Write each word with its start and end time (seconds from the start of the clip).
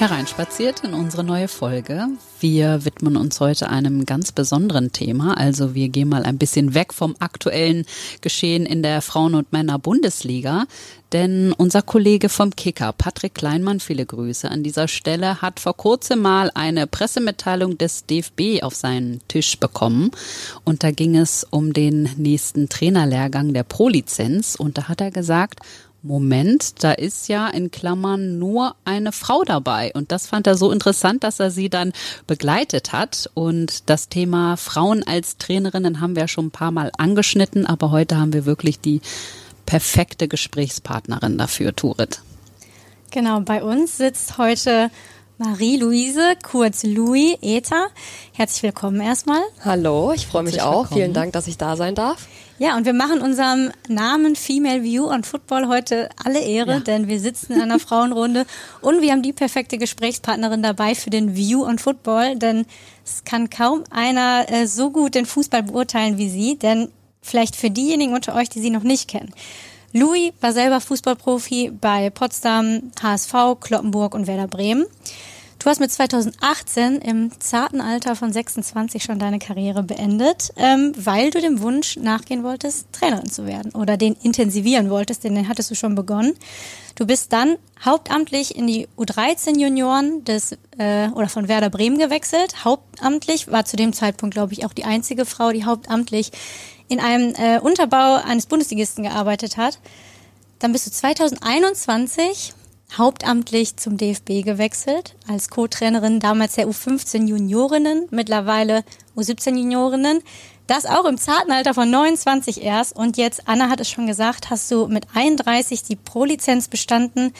hereinspaziert 0.00 0.84
in 0.84 0.94
unsere 0.94 1.24
neue 1.24 1.48
Folge. 1.48 2.06
Wir 2.38 2.84
widmen 2.84 3.16
uns 3.16 3.40
heute 3.40 3.68
einem 3.68 4.06
ganz 4.06 4.30
besonderen 4.30 4.92
Thema. 4.92 5.36
Also 5.36 5.74
wir 5.74 5.88
gehen 5.88 6.08
mal 6.08 6.22
ein 6.22 6.38
bisschen 6.38 6.74
weg 6.74 6.94
vom 6.94 7.16
aktuellen 7.18 7.84
Geschehen 8.20 8.64
in 8.64 8.84
der 8.84 9.02
Frauen- 9.02 9.34
und 9.34 9.52
Männer-Bundesliga. 9.52 10.66
Denn 11.12 11.52
unser 11.52 11.82
Kollege 11.82 12.28
vom 12.28 12.54
Kicker, 12.54 12.92
Patrick 12.92 13.34
Kleinmann, 13.34 13.80
viele 13.80 14.06
Grüße 14.06 14.48
an 14.48 14.62
dieser 14.62 14.86
Stelle, 14.86 15.42
hat 15.42 15.58
vor 15.58 15.76
kurzem 15.76 16.20
mal 16.20 16.52
eine 16.54 16.86
Pressemitteilung 16.86 17.76
des 17.76 18.06
DFB 18.06 18.62
auf 18.62 18.76
seinen 18.76 19.20
Tisch 19.26 19.58
bekommen. 19.58 20.12
Und 20.64 20.84
da 20.84 20.92
ging 20.92 21.16
es 21.16 21.44
um 21.50 21.72
den 21.72 22.10
nächsten 22.16 22.68
Trainerlehrgang 22.68 23.52
der 23.52 23.64
Pro-Lizenz. 23.64 24.54
Und 24.54 24.78
da 24.78 24.86
hat 24.86 25.00
er 25.00 25.10
gesagt, 25.10 25.60
Moment, 26.02 26.84
da 26.84 26.92
ist 26.92 27.28
ja 27.28 27.48
in 27.48 27.72
Klammern 27.72 28.38
nur 28.38 28.76
eine 28.84 29.10
Frau 29.10 29.42
dabei. 29.42 29.90
Und 29.94 30.12
das 30.12 30.28
fand 30.28 30.46
er 30.46 30.56
so 30.56 30.70
interessant, 30.70 31.24
dass 31.24 31.40
er 31.40 31.50
sie 31.50 31.68
dann 31.68 31.92
begleitet 32.26 32.92
hat. 32.92 33.28
Und 33.34 33.90
das 33.90 34.08
Thema 34.08 34.56
Frauen 34.56 35.02
als 35.02 35.38
Trainerinnen 35.38 36.00
haben 36.00 36.14
wir 36.14 36.28
schon 36.28 36.46
ein 36.46 36.50
paar 36.50 36.70
Mal 36.70 36.92
angeschnitten, 36.96 37.66
aber 37.66 37.90
heute 37.90 38.16
haben 38.16 38.32
wir 38.32 38.46
wirklich 38.46 38.80
die 38.80 39.00
perfekte 39.66 40.28
Gesprächspartnerin 40.28 41.36
dafür, 41.36 41.74
Turit. 41.74 42.20
Genau, 43.10 43.40
bei 43.40 43.62
uns 43.62 43.96
sitzt 43.96 44.38
heute 44.38 44.90
Marie-Louise, 45.38 46.36
kurz 46.42 46.84
Louis 46.84 47.36
Ether. 47.42 47.88
Herzlich 48.32 48.62
willkommen 48.62 49.00
erstmal. 49.00 49.40
Hallo, 49.64 50.12
ich 50.12 50.26
freue 50.26 50.42
mich 50.42 50.62
auch. 50.62 50.88
Vielen 50.88 51.12
Dank, 51.12 51.32
dass 51.32 51.46
ich 51.48 51.58
da 51.58 51.76
sein 51.76 51.94
darf. 51.94 52.28
Ja, 52.60 52.76
und 52.76 52.86
wir 52.86 52.92
machen 52.92 53.20
unserem 53.20 53.70
Namen 53.86 54.34
Female 54.34 54.82
View 54.82 55.06
on 55.08 55.22
Football 55.22 55.68
heute 55.68 56.08
alle 56.24 56.40
Ehre, 56.40 56.72
ja. 56.72 56.80
denn 56.80 57.06
wir 57.06 57.20
sitzen 57.20 57.52
in 57.52 57.62
einer 57.62 57.78
Frauenrunde 57.78 58.46
und 58.80 59.00
wir 59.00 59.12
haben 59.12 59.22
die 59.22 59.32
perfekte 59.32 59.78
Gesprächspartnerin 59.78 60.62
dabei 60.62 60.96
für 60.96 61.10
den 61.10 61.36
View 61.36 61.64
on 61.64 61.78
Football, 61.78 62.34
denn 62.34 62.66
es 63.04 63.22
kann 63.22 63.48
kaum 63.48 63.84
einer 63.90 64.46
äh, 64.48 64.66
so 64.66 64.90
gut 64.90 65.14
den 65.14 65.24
Fußball 65.24 65.62
beurteilen 65.62 66.18
wie 66.18 66.28
sie, 66.28 66.58
denn 66.58 66.88
vielleicht 67.22 67.54
für 67.54 67.70
diejenigen 67.70 68.12
unter 68.12 68.34
euch, 68.34 68.48
die 68.48 68.60
sie 68.60 68.70
noch 68.70 68.82
nicht 68.82 69.08
kennen. 69.08 69.32
Louis 69.92 70.32
war 70.40 70.52
selber 70.52 70.80
Fußballprofi 70.80 71.70
bei 71.80 72.10
Potsdam, 72.10 72.90
HSV, 73.00 73.32
Kloppenburg 73.60 74.14
und 74.14 74.26
Werder 74.26 74.48
Bremen. 74.48 74.84
Du 75.58 75.66
hast 75.66 75.80
mit 75.80 75.90
2018 75.90 77.00
im 77.00 77.32
zarten 77.40 77.80
Alter 77.80 78.14
von 78.14 78.32
26 78.32 79.02
schon 79.02 79.18
deine 79.18 79.40
Karriere 79.40 79.82
beendet, 79.82 80.52
ähm, 80.56 80.92
weil 80.96 81.30
du 81.30 81.40
dem 81.40 81.60
Wunsch 81.60 81.96
nachgehen 81.96 82.44
wolltest, 82.44 82.86
Trainerin 82.92 83.28
zu 83.28 83.44
werden 83.44 83.72
oder 83.72 83.96
den 83.96 84.14
intensivieren 84.22 84.88
wolltest, 84.88 85.24
denn 85.24 85.34
den 85.34 85.48
hattest 85.48 85.72
du 85.72 85.74
schon 85.74 85.96
begonnen. 85.96 86.34
Du 86.94 87.06
bist 87.06 87.32
dann 87.32 87.56
hauptamtlich 87.84 88.54
in 88.54 88.68
die 88.68 88.86
U13 88.96 89.58
Junioren 89.58 90.24
des 90.24 90.52
äh, 90.78 91.08
oder 91.08 91.28
von 91.28 91.48
Werder 91.48 91.70
Bremen 91.70 91.98
gewechselt. 91.98 92.64
Hauptamtlich 92.64 93.50
war 93.50 93.64
zu 93.64 93.76
dem 93.76 93.92
Zeitpunkt, 93.92 94.34
glaube 94.34 94.52
ich, 94.52 94.64
auch 94.64 94.72
die 94.72 94.84
einzige 94.84 95.26
Frau, 95.26 95.50
die 95.50 95.64
hauptamtlich 95.64 96.30
in 96.86 97.00
einem 97.00 97.34
äh, 97.34 97.58
Unterbau 97.58 98.22
eines 98.24 98.46
Bundesligisten 98.46 99.02
gearbeitet 99.02 99.56
hat. 99.56 99.80
Dann 100.60 100.72
bist 100.72 100.86
du 100.86 100.90
2021 100.92 102.54
hauptamtlich 102.96 103.76
zum 103.76 103.96
DFB 103.96 104.44
gewechselt, 104.44 105.14
als 105.26 105.50
Co-Trainerin 105.50 106.20
damals 106.20 106.54
der 106.54 106.68
U15 106.68 107.26
Juniorinnen, 107.26 108.06
mittlerweile 108.10 108.84
U17 109.16 109.56
Juniorinnen. 109.56 110.22
Das 110.66 110.86
auch 110.86 111.04
im 111.04 111.18
zarten 111.18 111.50
Alter 111.50 111.74
von 111.74 111.90
29 111.90 112.62
erst. 112.62 112.94
Und 112.94 113.16
jetzt, 113.16 113.48
Anna 113.48 113.68
hat 113.68 113.80
es 113.80 113.90
schon 113.90 114.06
gesagt, 114.06 114.50
hast 114.50 114.70
du 114.70 114.86
mit 114.86 115.06
31 115.14 115.82
die 115.82 115.96
Pro-Lizenz 115.96 116.68
bestanden. 116.68 117.32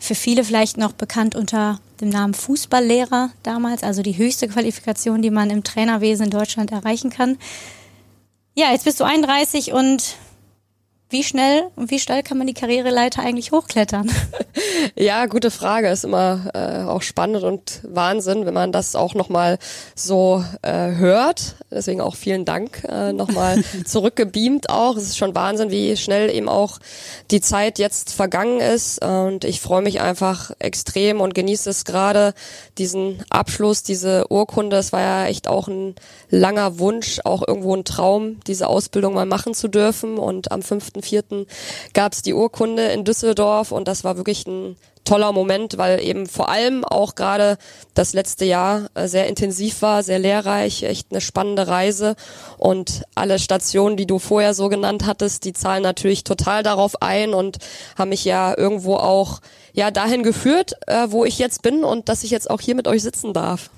Für 0.00 0.14
viele 0.14 0.42
vielleicht 0.42 0.78
noch 0.78 0.92
bekannt 0.92 1.36
unter 1.36 1.80
dem 2.00 2.08
Namen 2.08 2.34
Fußballlehrer 2.34 3.30
damals, 3.42 3.82
also 3.82 4.02
die 4.02 4.16
höchste 4.16 4.48
Qualifikation, 4.48 5.22
die 5.22 5.30
man 5.30 5.50
im 5.50 5.62
Trainerwesen 5.62 6.24
in 6.24 6.30
Deutschland 6.30 6.72
erreichen 6.72 7.10
kann. 7.10 7.38
Ja, 8.54 8.72
jetzt 8.72 8.84
bist 8.84 9.00
du 9.00 9.04
31 9.04 9.72
und 9.72 10.16
wie 11.12 11.22
schnell 11.22 11.64
und 11.76 11.90
wie 11.90 11.98
schnell 11.98 12.22
kann 12.22 12.38
man 12.38 12.46
die 12.46 12.54
Karriereleiter 12.54 13.22
eigentlich 13.22 13.52
hochklettern? 13.52 14.10
Ja, 14.96 15.26
gute 15.26 15.50
Frage. 15.50 15.88
Ist 15.88 16.04
immer 16.04 16.50
äh, 16.54 16.84
auch 16.88 17.02
spannend 17.02 17.42
und 17.42 17.80
Wahnsinn, 17.84 18.46
wenn 18.46 18.54
man 18.54 18.72
das 18.72 18.94
auch 18.94 19.14
nochmal 19.14 19.58
so 19.94 20.44
äh, 20.62 20.92
hört. 20.92 21.56
Deswegen 21.70 22.00
auch 22.00 22.14
vielen 22.14 22.44
Dank 22.44 22.84
äh, 22.88 23.12
nochmal 23.12 23.62
zurückgebeamt 23.84 24.68
auch. 24.70 24.96
Es 24.96 25.04
ist 25.04 25.18
schon 25.18 25.34
Wahnsinn, 25.34 25.70
wie 25.70 25.96
schnell 25.96 26.30
eben 26.30 26.48
auch 26.48 26.78
die 27.30 27.40
Zeit 27.40 27.78
jetzt 27.78 28.12
vergangen 28.12 28.60
ist. 28.60 29.02
Und 29.02 29.44
ich 29.44 29.60
freue 29.60 29.82
mich 29.82 30.00
einfach 30.00 30.52
extrem 30.58 31.20
und 31.20 31.34
genieße 31.34 31.70
es 31.70 31.84
gerade, 31.84 32.34
diesen 32.78 33.22
Abschluss, 33.30 33.82
diese 33.82 34.30
Urkunde. 34.30 34.76
Es 34.76 34.92
war 34.92 35.00
ja 35.00 35.26
echt 35.26 35.48
auch 35.48 35.68
ein 35.68 35.94
langer 36.28 36.78
Wunsch, 36.78 37.20
auch 37.24 37.46
irgendwo 37.46 37.74
ein 37.74 37.84
Traum, 37.84 38.40
diese 38.46 38.68
Ausbildung 38.68 39.14
mal 39.14 39.26
machen 39.26 39.54
zu 39.54 39.68
dürfen. 39.68 40.18
Und 40.18 40.52
am 40.52 40.62
5.4. 41.02 41.46
gab 41.92 42.12
es 42.12 42.22
die 42.22 42.34
Urkunde 42.34 42.86
in 42.86 43.04
Düsseldorf 43.04 43.72
und 43.72 43.88
das 43.88 44.04
war 44.04 44.16
wirklich 44.16 44.46
ein 44.46 44.76
toller 45.04 45.32
Moment, 45.32 45.78
weil 45.78 46.00
eben 46.02 46.26
vor 46.26 46.48
allem 46.48 46.84
auch 46.84 47.14
gerade 47.14 47.58
das 47.94 48.12
letzte 48.12 48.44
Jahr 48.44 48.88
äh, 48.94 49.08
sehr 49.08 49.26
intensiv 49.26 49.82
war, 49.82 50.02
sehr 50.02 50.18
lehrreich, 50.18 50.84
echt 50.84 51.08
eine 51.10 51.20
spannende 51.20 51.66
Reise 51.66 52.14
und 52.56 53.02
alle 53.14 53.38
Stationen, 53.38 53.96
die 53.96 54.06
du 54.06 54.18
vorher 54.18 54.54
so 54.54 54.68
genannt 54.68 55.04
hattest, 55.06 55.44
die 55.44 55.52
zahlen 55.52 55.82
natürlich 55.82 56.24
total 56.24 56.62
darauf 56.62 57.02
ein 57.02 57.34
und 57.34 57.58
haben 57.98 58.10
mich 58.10 58.24
ja 58.24 58.56
irgendwo 58.56 58.96
auch 58.96 59.40
ja 59.72 59.90
dahin 59.90 60.22
geführt, 60.22 60.74
äh, 60.86 61.06
wo 61.08 61.24
ich 61.24 61.38
jetzt 61.38 61.62
bin 61.62 61.84
und 61.84 62.08
dass 62.08 62.24
ich 62.24 62.30
jetzt 62.30 62.50
auch 62.50 62.60
hier 62.60 62.74
mit 62.74 62.86
euch 62.86 63.02
sitzen 63.02 63.32
darf. 63.32 63.70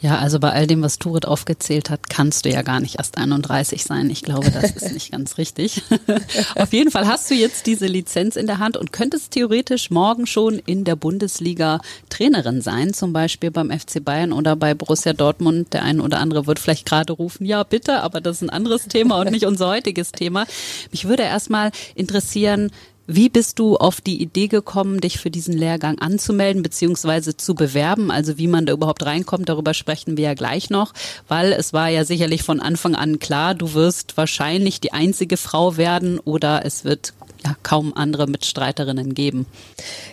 Ja, 0.00 0.18
also 0.18 0.40
bei 0.40 0.50
all 0.50 0.66
dem, 0.66 0.82
was 0.82 0.98
Turit 0.98 1.26
aufgezählt 1.26 1.90
hat, 1.90 2.08
kannst 2.08 2.44
du 2.44 2.50
ja 2.50 2.62
gar 2.62 2.80
nicht 2.80 2.98
erst 2.98 3.18
31 3.18 3.84
sein. 3.84 4.08
Ich 4.08 4.22
glaube, 4.22 4.50
das 4.50 4.70
ist 4.70 4.92
nicht 4.94 5.12
ganz 5.12 5.36
richtig. 5.36 5.82
Auf 6.56 6.72
jeden 6.72 6.90
Fall 6.90 7.06
hast 7.06 7.30
du 7.30 7.34
jetzt 7.34 7.66
diese 7.66 7.86
Lizenz 7.86 8.36
in 8.36 8.46
der 8.46 8.58
Hand 8.58 8.76
und 8.76 8.92
könntest 8.92 9.32
theoretisch 9.32 9.90
morgen 9.90 10.26
schon 10.26 10.58
in 10.58 10.84
der 10.84 10.96
Bundesliga 10.96 11.80
Trainerin 12.08 12.62
sein, 12.62 12.94
zum 12.94 13.12
Beispiel 13.12 13.50
beim 13.50 13.70
FC 13.70 14.02
Bayern 14.02 14.32
oder 14.32 14.56
bei 14.56 14.74
Borussia 14.74 15.12
Dortmund. 15.12 15.72
Der 15.74 15.82
eine 15.82 16.02
oder 16.02 16.18
andere 16.18 16.46
wird 16.46 16.58
vielleicht 16.58 16.86
gerade 16.86 17.12
rufen, 17.12 17.44
ja 17.44 17.62
bitte, 17.62 18.00
aber 18.00 18.20
das 18.20 18.36
ist 18.36 18.42
ein 18.42 18.50
anderes 18.50 18.88
Thema 18.88 19.20
und 19.20 19.30
nicht 19.30 19.44
unser 19.44 19.68
heutiges 19.68 20.12
Thema. 20.12 20.46
Mich 20.90 21.06
würde 21.06 21.24
erstmal 21.24 21.72
interessieren, 21.94 22.70
wie 23.14 23.28
bist 23.28 23.58
du 23.58 23.76
auf 23.76 24.00
die 24.00 24.22
Idee 24.22 24.46
gekommen, 24.46 25.00
dich 25.00 25.18
für 25.18 25.30
diesen 25.30 25.56
Lehrgang 25.56 25.98
anzumelden 25.98 26.62
bzw. 26.62 27.36
zu 27.36 27.54
bewerben? 27.54 28.10
Also 28.10 28.38
wie 28.38 28.46
man 28.46 28.66
da 28.66 28.72
überhaupt 28.72 29.04
reinkommt, 29.04 29.48
darüber 29.48 29.74
sprechen 29.74 30.16
wir 30.16 30.24
ja 30.24 30.34
gleich 30.34 30.70
noch, 30.70 30.92
weil 31.26 31.52
es 31.52 31.72
war 31.72 31.88
ja 31.88 32.04
sicherlich 32.04 32.42
von 32.42 32.60
Anfang 32.60 32.94
an 32.94 33.18
klar, 33.18 33.54
du 33.54 33.74
wirst 33.74 34.16
wahrscheinlich 34.16 34.80
die 34.80 34.92
einzige 34.92 35.36
Frau 35.36 35.76
werden 35.76 36.18
oder 36.20 36.64
es 36.64 36.84
wird 36.84 37.12
ja, 37.44 37.56
kaum 37.62 37.92
andere 37.94 38.26
Mitstreiterinnen 38.26 39.14
geben. 39.14 39.46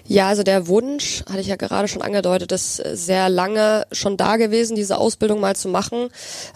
Ja, 0.05 0.29
also 0.29 0.43
der 0.43 0.67
Wunsch, 0.67 1.23
hatte 1.29 1.41
ich 1.41 1.47
ja 1.47 1.55
gerade 1.55 1.87
schon 1.87 2.01
angedeutet, 2.01 2.51
ist 2.51 2.75
sehr 2.75 3.29
lange 3.29 3.85
schon 3.91 4.17
da 4.17 4.37
gewesen, 4.37 4.75
diese 4.75 4.97
Ausbildung 4.97 5.39
mal 5.39 5.55
zu 5.55 5.67
machen. 5.67 6.09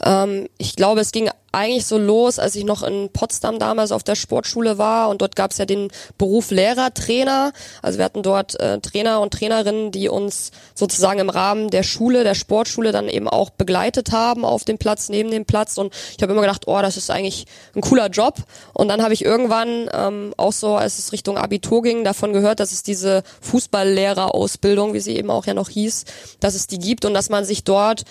Ähm, 0.04 0.48
ich 0.58 0.76
glaube, 0.76 1.02
es 1.02 1.12
ging 1.12 1.30
eigentlich 1.52 1.86
so 1.86 1.98
los, 1.98 2.40
als 2.40 2.56
ich 2.56 2.64
noch 2.64 2.84
in 2.84 3.10
Potsdam 3.12 3.60
damals 3.60 3.92
auf 3.92 4.04
der 4.04 4.16
Sportschule 4.16 4.78
war 4.78 5.10
und 5.10 5.22
dort 5.22 5.36
gab 5.36 5.52
es 5.52 5.58
ja 5.58 5.66
den 5.66 5.90
Beruf 6.18 6.52
Lehrer-Trainer. 6.52 7.52
Also 7.82 7.98
wir 7.98 8.06
hatten 8.06 8.24
dort 8.24 8.60
äh, 8.60 8.80
Trainer 8.80 9.22
und 9.22 9.34
Trainerinnen, 9.34 9.92
die 9.92 10.10
uns 10.10 10.52
sozusagen 10.76 11.20
im 11.20 11.30
Rahmen 11.30 11.70
der 11.70 11.84
Schule, 11.84 12.24
der 12.24 12.36
Sportschule 12.36 12.92
dann 12.92 13.10
eben 13.10 13.28
auch 13.28 13.50
begleitet 13.50 14.12
haben 14.12 14.46
auf 14.46 14.64
dem 14.64 14.78
Platz, 14.78 15.10
neben 15.10 15.32
dem 15.32 15.46
Platz 15.46 15.78
und 15.78 15.94
ich 16.16 16.24
habe 16.24 16.32
immer 16.32 16.42
gedacht, 16.42 16.68
oh, 16.68 16.82
das 16.82 16.98
ist 16.98 17.12
eigentlich 17.12 17.46
ein 17.76 17.82
cooler 17.82 18.08
Job 18.08 18.36
und 18.74 18.88
dann 18.88 19.04
habe 19.04 19.14
ich 19.14 19.26
irgendwann 19.26 19.90
ähm, 19.94 20.34
auch 20.38 20.54
so, 20.54 20.76
als 20.76 21.00
es 21.00 21.12
Richtung 21.12 21.38
Abitur 21.38 21.82
ging, 21.82 22.04
davon 22.04 22.34
gehört, 22.34 22.60
dass 22.60 22.72
es 22.72 22.84
diese 22.84 23.24
Fußballlehrerausbildung, 23.42 24.94
wie 24.94 25.00
sie 25.00 25.18
eben 25.18 25.30
auch 25.30 25.46
ja 25.46 25.54
noch 25.54 25.70
hieß, 25.70 26.06
dass 26.40 26.56
es 26.56 26.68
die 26.68 26.80
gibt 26.80 27.06
und 27.06 27.14
dass 27.14 27.30
man 27.30 27.46
sich 27.46 27.64
dort 27.64 28.06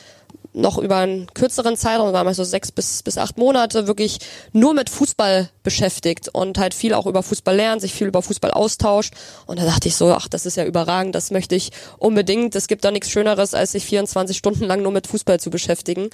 noch 0.53 0.79
über 0.79 0.97
einen 0.97 1.33
kürzeren 1.33 1.77
Zeitraum, 1.77 2.13
damals 2.13 2.37
so 2.37 2.45
sechs 2.45 2.73
bis, 2.73 3.03
bis 3.03 3.19
acht 3.19 3.39
Monate, 3.39 3.87
wirklich 3.87 4.19
nur 4.53 4.75
mit 4.75 4.91
Fußball 4.91 5.49
beschäftigt 5.63 6.29
und 6.29 6.59
halt 6.59 6.75
viel 6.75 6.93
auch 6.95 7.07
über 7.07 7.23
Fußball 7.23 7.55
lernt, 7.55 7.81
sich 7.81 7.95
viel 7.95 8.09
über 8.09 8.23
Fußball 8.23 8.51
austauscht. 8.51 9.15
Und 9.47 9.61
da 9.61 9.65
dachte 9.65 9.89
ich 9.89 9.97
so, 9.97 10.13
ach, 10.13 10.29
das 10.29 10.47
ist 10.47 10.57
ja 10.57 10.65
überragend, 10.65 11.15
das 11.15 11.31
möchte 11.31 11.55
ich 11.55 11.71
unbedingt. 11.99 12.57
Es 12.57 12.67
gibt 12.67 12.85
da 12.85 12.91
nichts 12.91 13.11
Schöneres, 13.11 13.55
als 13.55 13.73
sich 13.73 13.85
24 13.85 14.37
Stunden 14.37 14.65
lang 14.65 14.83
nur 14.83 14.93
mit 14.93 15.07
Fußball 15.07 15.39
zu 15.39 15.51
beschäftigen. 15.51 16.11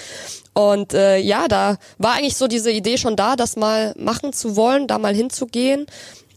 Und 0.53 0.93
äh, 0.93 1.17
ja, 1.17 1.49
da 1.49 1.79
war 1.99 2.15
eigentlich 2.15 2.37
so 2.37 2.47
diese 2.47 2.71
Idee 2.71 2.99
schon 2.99 3.17
da, 3.17 3.37
das 3.37 3.57
mal 3.57 3.95
machen 3.97 4.33
zu 4.33 4.57
wollen, 4.57 4.87
da 4.87 4.99
mal 4.99 5.15
hinzugehen. 5.15 5.87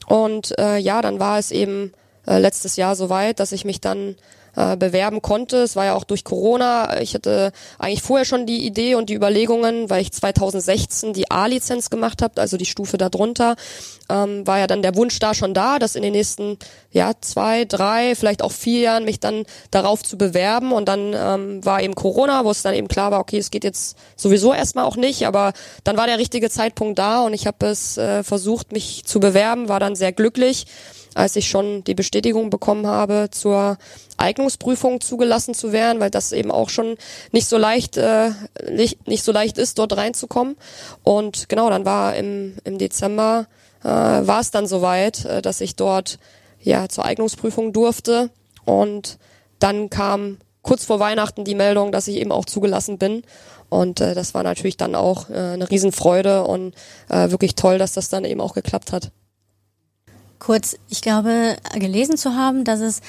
Und 0.07 0.57
äh, 0.57 0.77
ja, 0.77 1.01
dann 1.01 1.19
war 1.19 1.37
es 1.37 1.51
eben 1.51 1.93
äh, 2.25 2.39
letztes 2.39 2.77
Jahr 2.77 2.95
soweit, 2.95 3.39
dass 3.39 3.51
ich 3.51 3.65
mich 3.65 3.81
dann 3.81 4.15
äh, 4.55 4.77
bewerben 4.77 5.21
konnte. 5.21 5.57
Es 5.57 5.75
war 5.75 5.85
ja 5.85 5.95
auch 5.95 6.03
durch 6.03 6.23
Corona. 6.23 7.01
Ich 7.01 7.13
hatte 7.13 7.51
eigentlich 7.77 8.01
vorher 8.01 8.25
schon 8.25 8.45
die 8.45 8.65
Idee 8.65 8.95
und 8.95 9.09
die 9.09 9.15
Überlegungen, 9.15 9.89
weil 9.89 10.01
ich 10.01 10.11
2016 10.11 11.13
die 11.13 11.31
A-Lizenz 11.31 11.89
gemacht 11.89 12.21
habe, 12.21 12.41
also 12.41 12.57
die 12.57 12.65
Stufe 12.65 12.97
darunter, 12.97 13.55
ähm, 14.09 14.45
war 14.47 14.59
ja 14.59 14.67
dann 14.67 14.81
der 14.81 14.95
Wunsch 14.95 15.19
da 15.19 15.33
schon 15.33 15.53
da, 15.53 15.79
dass 15.79 15.95
in 15.95 16.01
den 16.01 16.13
nächsten 16.13 16.57
ja 16.91 17.11
zwei, 17.21 17.65
drei, 17.65 18.15
vielleicht 18.15 18.41
auch 18.41 18.51
vier 18.51 18.81
Jahren 18.81 19.05
mich 19.05 19.19
dann 19.19 19.45
darauf 19.71 20.03
zu 20.03 20.17
bewerben. 20.17 20.71
Und 20.71 20.87
dann 20.87 21.13
ähm, 21.15 21.65
war 21.65 21.81
eben 21.81 21.95
Corona, 21.95 22.45
wo 22.45 22.51
es 22.51 22.61
dann 22.61 22.73
eben 22.73 22.87
klar 22.87 23.11
war, 23.11 23.19
okay, 23.19 23.37
es 23.37 23.51
geht 23.51 23.63
jetzt 23.63 23.97
sowieso 24.15 24.53
erstmal 24.53 24.85
auch 24.85 24.95
nicht, 24.95 25.27
aber 25.27 25.53
dann 25.83 25.97
war 25.97 26.07
der 26.07 26.17
richtige 26.17 26.49
Zeitpunkt 26.49 26.99
da 26.99 27.21
und 27.21 27.33
ich 27.33 27.47
habe 27.47 27.65
es 27.67 27.97
äh, 27.97 28.23
versucht, 28.23 28.71
mich 28.71 29.03
zu 29.05 29.19
bewerben, 29.19 29.69
war 29.69 29.79
dann 29.79 29.95
sehr 29.95 30.11
glücklich 30.11 30.65
als 31.15 31.35
ich 31.35 31.49
schon 31.49 31.83
die 31.83 31.95
Bestätigung 31.95 32.49
bekommen 32.49 32.87
habe, 32.87 33.29
zur 33.31 33.77
Eignungsprüfung 34.17 35.01
zugelassen 35.01 35.53
zu 35.53 35.71
werden, 35.71 35.99
weil 35.99 36.09
das 36.09 36.31
eben 36.31 36.51
auch 36.51 36.69
schon 36.69 36.97
nicht 37.31 37.47
so 37.47 37.57
leicht, 37.57 37.97
äh, 37.97 38.31
nicht, 38.69 39.07
nicht 39.07 39.23
so 39.23 39.31
leicht 39.31 39.57
ist, 39.57 39.79
dort 39.79 39.95
reinzukommen. 39.95 40.55
Und 41.03 41.49
genau, 41.49 41.69
dann 41.69 41.85
war 41.85 42.15
im, 42.15 42.55
im 42.63 42.77
Dezember 42.77 43.47
äh, 43.83 43.87
war 43.87 44.39
es 44.39 44.51
dann 44.51 44.67
soweit, 44.67 45.25
äh, 45.25 45.41
dass 45.41 45.61
ich 45.61 45.75
dort 45.75 46.19
ja 46.61 46.89
zur 46.89 47.05
Eignungsprüfung 47.05 47.73
durfte. 47.73 48.29
Und 48.65 49.17
dann 49.59 49.89
kam 49.89 50.37
kurz 50.61 50.85
vor 50.85 50.99
Weihnachten 50.99 51.45
die 51.45 51.55
Meldung, 51.55 51.91
dass 51.91 52.07
ich 52.07 52.17
eben 52.17 52.31
auch 52.31 52.45
zugelassen 52.45 52.97
bin. 52.97 53.23
Und 53.69 54.01
äh, 54.01 54.15
das 54.15 54.33
war 54.33 54.43
natürlich 54.43 54.77
dann 54.77 54.95
auch 54.95 55.29
äh, 55.29 55.33
eine 55.33 55.69
Riesenfreude 55.69 56.43
und 56.43 56.73
äh, 57.07 57.29
wirklich 57.31 57.55
toll, 57.55 57.77
dass 57.77 57.93
das 57.93 58.09
dann 58.09 58.25
eben 58.25 58.41
auch 58.41 58.53
geklappt 58.53 58.91
hat 58.91 59.11
kurz, 60.39 60.77
ich 60.89 61.01
glaube, 61.01 61.57
gelesen 61.75 62.17
zu 62.17 62.35
haben, 62.35 62.63
dass 62.63 62.79
es 62.79 63.01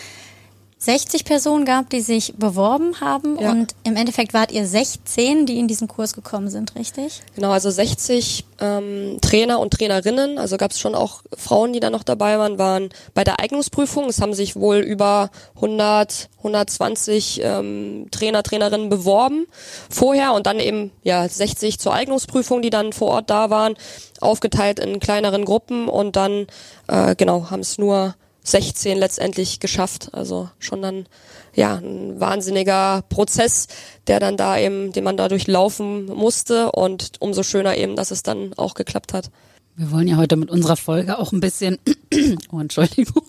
60 0.83 1.27
Personen 1.27 1.67
gab, 1.67 1.91
die 1.91 2.01
sich 2.01 2.33
beworben 2.39 3.03
haben 3.03 3.39
ja. 3.39 3.51
und 3.51 3.75
im 3.85 3.97
Endeffekt 3.97 4.33
wart 4.33 4.51
ihr 4.51 4.67
16, 4.67 5.45
die 5.45 5.59
in 5.59 5.69
diesen 5.69 5.89
Kurs 5.89 6.15
gekommen 6.15 6.49
sind, 6.49 6.75
richtig? 6.75 7.21
Genau, 7.35 7.51
also 7.51 7.71
60 7.71 8.47
ähm, 8.61 9.19
Trainer 9.21 9.61
und 9.61 9.75
Trainerinnen, 9.75 10.39
also 10.39 10.57
gab 10.57 10.71
es 10.71 10.81
schon 10.81 10.95
auch 10.95 11.21
Frauen, 11.37 11.75
die 11.75 11.81
da 11.81 11.91
noch 11.91 12.03
dabei 12.03 12.39
waren, 12.39 12.59
waren 12.59 12.89
bei 13.13 13.25
der 13.25 13.41
Eignungsprüfung. 13.41 14.09
Es 14.09 14.23
haben 14.23 14.33
sich 14.33 14.57
wohl 14.57 14.79
über 14.79 15.31
100, 15.57 16.31
120 16.39 17.43
ähm, 17.45 18.07
Trainer, 18.11 18.43
Trainerinnen 18.43 18.89
beworben 18.89 19.47
vorher 19.91 20.33
und 20.33 20.47
dann 20.47 20.61
eben 20.61 20.93
ja 21.03 21.29
60 21.29 21.79
zur 21.79 21.93
Eignungsprüfung, 21.93 22.63
die 22.63 22.71
dann 22.71 22.95
vor 22.95 23.09
Ort 23.09 23.29
da 23.29 23.51
waren, 23.51 23.75
aufgeteilt 24.23 24.79
in 24.79 24.99
kleineren 24.99 25.45
Gruppen 25.45 25.89
und 25.89 26.17
dann 26.17 26.47
äh, 26.89 27.15
genau 27.17 27.51
haben 27.51 27.61
es 27.61 27.77
nur 27.77 28.15
16 28.43 28.99
letztendlich 28.99 29.61
geschafft. 29.61 30.11
Also 30.13 30.49
schon 30.59 30.83
dann 30.83 31.07
ja 31.55 31.77
ein 31.77 32.21
wahnsinniger 32.21 33.03
Prozess, 33.09 33.69
der 34.07 34.21
dann 34.21 34.37
da 34.37 34.59
eben, 34.59 34.93
den 34.93 35.05
man 35.05 35.17
da 35.17 35.29
durchlaufen 35.29 36.07
musste 36.07 36.73
und 36.73 37.13
umso 37.21 37.43
schöner 37.43 37.77
eben, 37.77 37.97
dass 37.97 38.11
es 38.11 38.23
dann 38.23 38.53
auch 38.57 38.75
geklappt 38.75 39.13
hat. 39.13 39.31
Wir 39.77 39.91
wollen 39.91 40.09
ja 40.09 40.17
heute 40.17 40.37
mit 40.37 40.51
unserer 40.51 40.77
Folge 40.77 41.19
auch 41.19 41.33
ein 41.33 41.41
bisschen, 41.41 41.79
oh 42.53 42.61
Entschuldigung, 42.61 43.23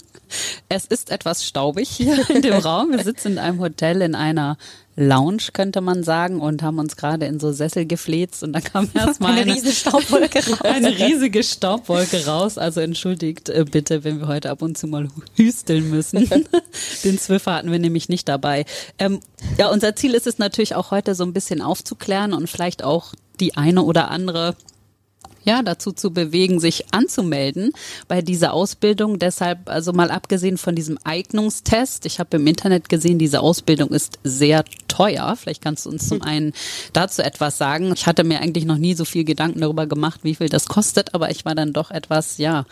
es 0.70 0.86
ist 0.86 1.12
etwas 1.12 1.46
staubig 1.46 1.90
hier 1.90 2.30
in 2.30 2.42
dem 2.42 2.54
Raum. 2.62 2.92
Wir 2.92 3.04
sitzen 3.04 3.34
in 3.34 3.38
einem 3.40 3.60
Hotel 3.60 4.02
in 4.02 4.16
einer 4.16 4.58
Lounge, 4.96 5.44
könnte 5.54 5.80
man 5.82 6.04
sagen, 6.04 6.42
und 6.42 6.62
haben 6.64 6.78
uns 6.78 6.98
gerade 6.98 7.26
in 7.26 7.40
so 7.40 7.52
Sessel 7.52 7.86
gefläzt 7.86 8.44
und 8.44 8.54
dann 8.54 8.64
kam 8.64 8.90
erstmal 8.94 9.32
eine, 9.32 9.42
eine 9.42 9.56
riesige 9.56 9.74
Staubwolke 9.74 10.40
raus. 10.50 10.62
Eine 10.62 10.98
riesige 10.98 11.44
Staubwolke 11.44 12.26
raus. 12.26 12.58
Also 12.58 12.82
entschuldigt 12.82 13.50
äh, 13.50 13.66
bitte, 13.70 14.04
wenn 14.04 14.20
wir 14.20 14.28
heute 14.28 14.50
ab 14.50 14.62
und 14.62 14.78
zu 14.78 14.88
mal 14.88 15.08
hüsteln 15.36 15.90
müssen. 15.90 16.30
Den 17.04 17.18
Zwiffer 17.20 17.56
hatten 17.56 17.72
wir 17.72 17.80
nämlich 17.80 18.10
nicht 18.10 18.28
dabei. 18.28 18.66
Ähm, 19.00 19.22
ja, 19.58 19.70
unser 19.70 19.96
Ziel 19.96 20.14
ist 20.14 20.28
es 20.28 20.38
natürlich 20.38 20.76
auch 20.76 20.92
heute 20.92 21.16
so 21.16 21.24
ein 21.24 21.34
bisschen 21.34 21.62
aufzuklären 21.62 22.34
und 22.34 22.50
vielleicht 22.50 22.84
auch 22.84 23.14
die 23.40 23.56
eine 23.56 23.84
oder 23.84 24.12
andere 24.12 24.56
ja, 25.44 25.64
dazu 25.64 25.92
zu 25.92 26.12
bewegen, 26.12 26.60
sich 26.60 26.94
anzumelden 26.94 27.72
bei 28.08 28.22
dieser 28.22 28.54
Ausbildung. 28.54 29.20
Deshalb, 29.20 29.70
also 29.70 29.94
mal 29.94 30.12
abgesehen 30.12 30.58
von 30.58 30.76
diesem 30.76 30.98
Eignungstest, 31.04 32.06
ich 32.06 32.20
habe 32.20 32.38
im 32.38 32.48
Internet 32.48 32.90
gesehen, 32.90 33.20
diese 33.20 33.42
Ausbildung 33.42 33.90
ist 33.90 34.20
sehr 34.24 34.64
teuer. 34.92 35.36
Vielleicht 35.38 35.62
kannst 35.62 35.86
du 35.86 35.90
uns 35.90 36.08
zum 36.08 36.22
einen 36.22 36.52
dazu 36.92 37.22
etwas 37.22 37.58
sagen. 37.58 37.94
Ich 37.96 38.06
hatte 38.06 38.24
mir 38.26 38.42
eigentlich 38.42 38.66
noch 38.66 38.78
nie 38.78 38.94
so 38.94 39.06
viel 39.06 39.24
Gedanken 39.24 39.62
darüber 39.62 39.88
gemacht, 39.88 40.20
wie 40.24 40.36
viel 40.36 40.50
das 40.50 40.68
kostet, 40.68 41.16
aber 41.16 41.32
ich 41.32 41.46
war 41.46 41.56
dann 41.56 41.72
doch 41.72 41.92
etwas, 41.92 42.38
ja, 42.38 42.66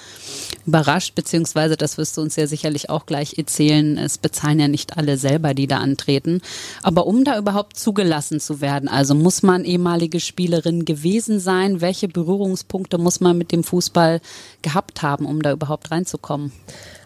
überrascht, 0.68 1.16
beziehungsweise 1.16 1.77
das 1.77 1.98
wirst 1.98 2.18
du 2.18 2.21
uns 2.21 2.36
ja 2.36 2.45
sicherlich 2.45 2.89
auch 2.89 3.06
gleich 3.06 3.38
erzählen. 3.38 3.98
Es 3.98 4.18
bezahlen 4.18 4.60
ja 4.60 4.68
nicht 4.68 4.98
alle 4.98 5.18
selber, 5.18 5.54
die 5.54 5.68
da 5.68 5.77
antreten. 5.77 6.42
Aber 6.83 7.07
um 7.07 7.24
da 7.24 7.38
überhaupt 7.38 7.80
zugelassen 7.80 8.39
zu 8.42 8.60
werden, 8.60 8.89
also 8.89 9.16
muss 9.16 9.42
man 9.42 9.63
ehemalige 9.63 10.19
Spielerin 10.19 10.83
gewesen 10.83 11.39
sein? 11.39 11.80
Welche 11.80 12.10
Berührungspunkte 12.10 12.98
muss 12.98 13.21
man 13.21 13.38
mit 13.38 13.54
dem 13.54 13.63
Fußball 13.63 14.19
gehabt 14.62 15.01
haben, 15.01 15.25
um 15.25 15.42
da 15.42 15.54
überhaupt 15.54 15.89
reinzukommen? 15.92 16.51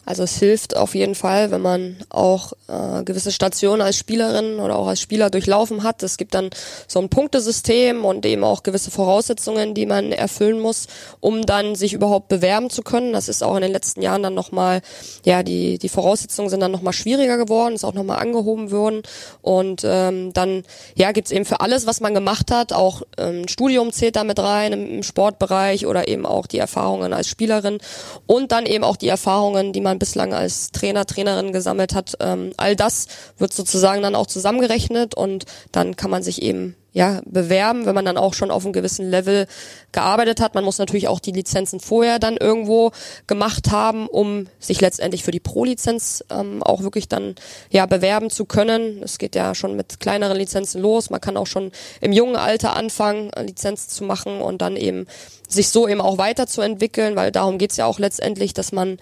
Also 0.05 0.23
es 0.23 0.37
hilft 0.37 0.75
auf 0.75 0.95
jeden 0.95 1.15
Fall, 1.15 1.51
wenn 1.51 1.61
man 1.61 1.97
auch 2.09 2.53
äh, 2.67 3.03
gewisse 3.03 3.31
Stationen 3.31 3.81
als 3.81 3.97
Spielerin 3.97 4.59
oder 4.59 4.77
auch 4.77 4.87
als 4.87 4.99
Spieler 4.99 5.29
durchlaufen 5.29 5.83
hat. 5.83 6.03
Es 6.03 6.17
gibt 6.17 6.33
dann 6.33 6.49
so 6.87 6.99
ein 6.99 7.09
Punktesystem 7.09 8.03
und 8.03 8.25
eben 8.25 8.43
auch 8.43 8.63
gewisse 8.63 8.91
Voraussetzungen, 8.91 9.73
die 9.73 9.85
man 9.85 10.11
erfüllen 10.11 10.59
muss, 10.59 10.87
um 11.21 11.45
dann 11.45 11.75
sich 11.75 11.93
überhaupt 11.93 12.27
bewerben 12.27 12.69
zu 12.69 12.81
können. 12.81 13.13
Das 13.13 13.29
ist 13.29 13.43
auch 13.43 13.55
in 13.55 13.61
den 13.61 13.71
letzten 13.71 14.01
Jahren 14.01 14.23
dann 14.23 14.33
nochmal, 14.33 14.81
ja, 15.23 15.41
die, 15.41 15.77
die 15.77 15.89
Voraussetzungen 15.89 16.49
sind 16.49 16.59
dann 16.59 16.71
nochmal 16.71 16.93
schwieriger 16.93 17.37
geworden, 17.37 17.75
ist 17.75 17.85
auch 17.85 17.93
nochmal 17.93 18.19
angehoben 18.19 18.71
worden. 18.71 19.03
Und 19.41 19.83
ähm, 19.85 20.33
dann, 20.33 20.63
ja, 20.95 21.13
gibt's 21.13 21.31
eben 21.31 21.45
für 21.45 21.61
alles, 21.61 21.87
was 21.87 22.01
man 22.01 22.13
gemacht 22.13 22.51
hat, 22.51 22.73
auch 22.73 23.03
ähm, 23.17 23.47
Studium 23.47 23.93
zählt 23.93 24.17
damit 24.17 24.39
rein 24.39 24.73
im, 24.73 24.95
im 24.95 25.03
Sportbereich 25.03 25.85
oder 25.85 26.09
eben 26.09 26.25
auch 26.25 26.45
die 26.45 26.57
Erfahrungen 26.57 27.13
als 27.13 27.29
Spielerin 27.29 27.77
und 28.25 28.51
dann 28.51 28.65
eben 28.65 28.83
auch 28.83 28.97
die 28.97 29.07
Erfahrungen, 29.07 29.71
die 29.71 29.81
man 29.81 29.92
man 29.93 29.99
bislang 29.99 30.33
als 30.33 30.71
Trainer, 30.71 31.05
Trainerin 31.05 31.53
gesammelt 31.53 31.93
hat. 31.93 32.17
Ähm, 32.19 32.53
all 32.57 32.75
das 32.75 33.07
wird 33.37 33.53
sozusagen 33.53 34.01
dann 34.01 34.15
auch 34.15 34.27
zusammengerechnet 34.27 35.15
und 35.15 35.45
dann 35.71 35.95
kann 35.95 36.09
man 36.09 36.23
sich 36.23 36.41
eben 36.41 36.75
ja, 36.93 37.21
bewerben, 37.25 37.87
wenn 37.87 37.95
man 37.95 38.05
dann 38.05 38.17
auch 38.17 38.35
schon 38.35 38.51
auf 38.51 38.63
einem 38.63 38.73
gewissen 38.73 39.09
Level 39.09 39.47
gearbeitet 39.91 40.39
hat. 40.39 40.53
Man 40.53 40.63
muss 40.63 40.77
natürlich 40.77 41.07
auch 41.07 41.19
die 41.19 41.31
Lizenzen 41.31 41.79
vorher 41.79 42.19
dann 42.19 42.37
irgendwo 42.37 42.91
gemacht 43.25 43.71
haben, 43.71 44.07
um 44.07 44.45
sich 44.59 44.79
letztendlich 44.79 45.23
für 45.23 45.31
die 45.31 45.39
Pro-Lizenz 45.39 46.23
ähm, 46.29 46.61
auch 46.61 46.83
wirklich 46.83 47.07
dann 47.07 47.33
ja 47.71 47.87
bewerben 47.87 48.29
zu 48.29 48.45
können. 48.45 49.01
Es 49.01 49.17
geht 49.17 49.33
ja 49.33 49.55
schon 49.55 49.75
mit 49.75 49.99
kleineren 49.99 50.37
Lizenzen 50.37 50.81
los. 50.81 51.09
Man 51.09 51.19
kann 51.19 51.35
auch 51.35 51.47
schon 51.47 51.71
im 51.99 52.11
jungen 52.11 52.35
Alter 52.35 52.75
anfangen, 52.75 53.31
Lizenzen 53.41 53.89
zu 53.89 54.03
machen 54.03 54.39
und 54.39 54.61
dann 54.61 54.75
eben 54.75 55.07
sich 55.53 55.69
so 55.69 55.87
eben 55.87 56.01
auch 56.01 56.17
weiterzuentwickeln, 56.17 57.15
weil 57.15 57.31
darum 57.31 57.57
geht's 57.57 57.77
ja 57.77 57.85
auch 57.85 57.99
letztendlich, 57.99 58.53
dass 58.53 58.71
man 58.71 58.97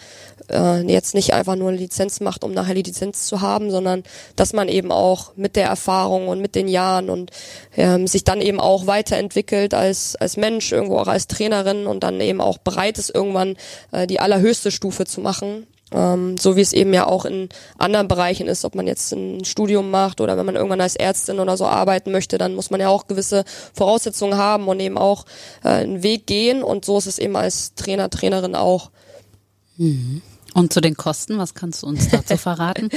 äh, 0.49 0.81
jetzt 0.81 1.13
nicht 1.15 1.33
einfach 1.33 1.55
nur 1.55 1.69
eine 1.69 1.77
Lizenz 1.77 2.19
macht, 2.19 2.43
um 2.43 2.53
nachher 2.53 2.75
die 2.75 2.83
Lizenz 2.83 3.25
zu 3.25 3.41
haben, 3.41 3.71
sondern 3.71 4.03
dass 4.35 4.53
man 4.53 4.67
eben 4.67 4.91
auch 4.91 5.35
mit 5.35 5.55
der 5.55 5.67
Erfahrung 5.67 6.27
und 6.27 6.41
mit 6.41 6.55
den 6.55 6.67
Jahren 6.67 7.09
und 7.09 7.31
ähm, 7.75 8.07
sich 8.07 8.23
dann 8.23 8.41
eben 8.41 8.59
auch 8.59 8.87
weiterentwickelt 8.87 9.73
als, 9.73 10.15
als 10.15 10.37
Mensch, 10.37 10.71
irgendwo 10.71 10.99
auch 10.99 11.07
als 11.07 11.27
Trainerin 11.27 11.87
und 11.87 12.03
dann 12.03 12.19
eben 12.21 12.41
auch 12.41 12.57
bereit 12.57 12.97
ist, 12.97 13.13
irgendwann 13.13 13.55
äh, 13.91 14.07
die 14.07 14.19
allerhöchste 14.19 14.71
Stufe 14.71 15.05
zu 15.05 15.21
machen. 15.21 15.67
Ähm, 15.93 16.37
so 16.37 16.55
wie 16.55 16.61
es 16.61 16.73
eben 16.73 16.93
ja 16.93 17.05
auch 17.07 17.25
in 17.25 17.49
anderen 17.77 18.07
Bereichen 18.07 18.47
ist, 18.47 18.63
ob 18.63 18.75
man 18.75 18.87
jetzt 18.87 19.11
ein 19.11 19.43
Studium 19.43 19.91
macht 19.91 20.21
oder 20.21 20.37
wenn 20.37 20.45
man 20.45 20.55
irgendwann 20.55 20.81
als 20.81 20.95
Ärztin 20.95 21.39
oder 21.39 21.57
so 21.57 21.65
arbeiten 21.65 22.11
möchte, 22.11 22.37
dann 22.37 22.55
muss 22.55 22.71
man 22.71 22.79
ja 22.79 22.89
auch 22.89 23.07
gewisse 23.07 23.43
Voraussetzungen 23.73 24.37
haben 24.37 24.67
und 24.67 24.79
eben 24.79 24.97
auch 24.97 25.25
äh, 25.63 25.69
einen 25.69 26.03
Weg 26.03 26.27
gehen 26.27 26.63
und 26.63 26.85
so 26.85 26.97
ist 26.97 27.07
es 27.07 27.19
eben 27.19 27.35
als 27.35 27.75
Trainer, 27.75 28.09
Trainerin 28.09 28.55
auch. 28.55 28.91
Mhm. 29.77 30.21
Und 30.53 30.73
zu 30.73 30.81
den 30.81 30.97
Kosten, 30.97 31.37
was 31.37 31.53
kannst 31.53 31.83
du 31.83 31.87
uns 31.87 32.09
dazu 32.09 32.35
verraten? 32.37 32.89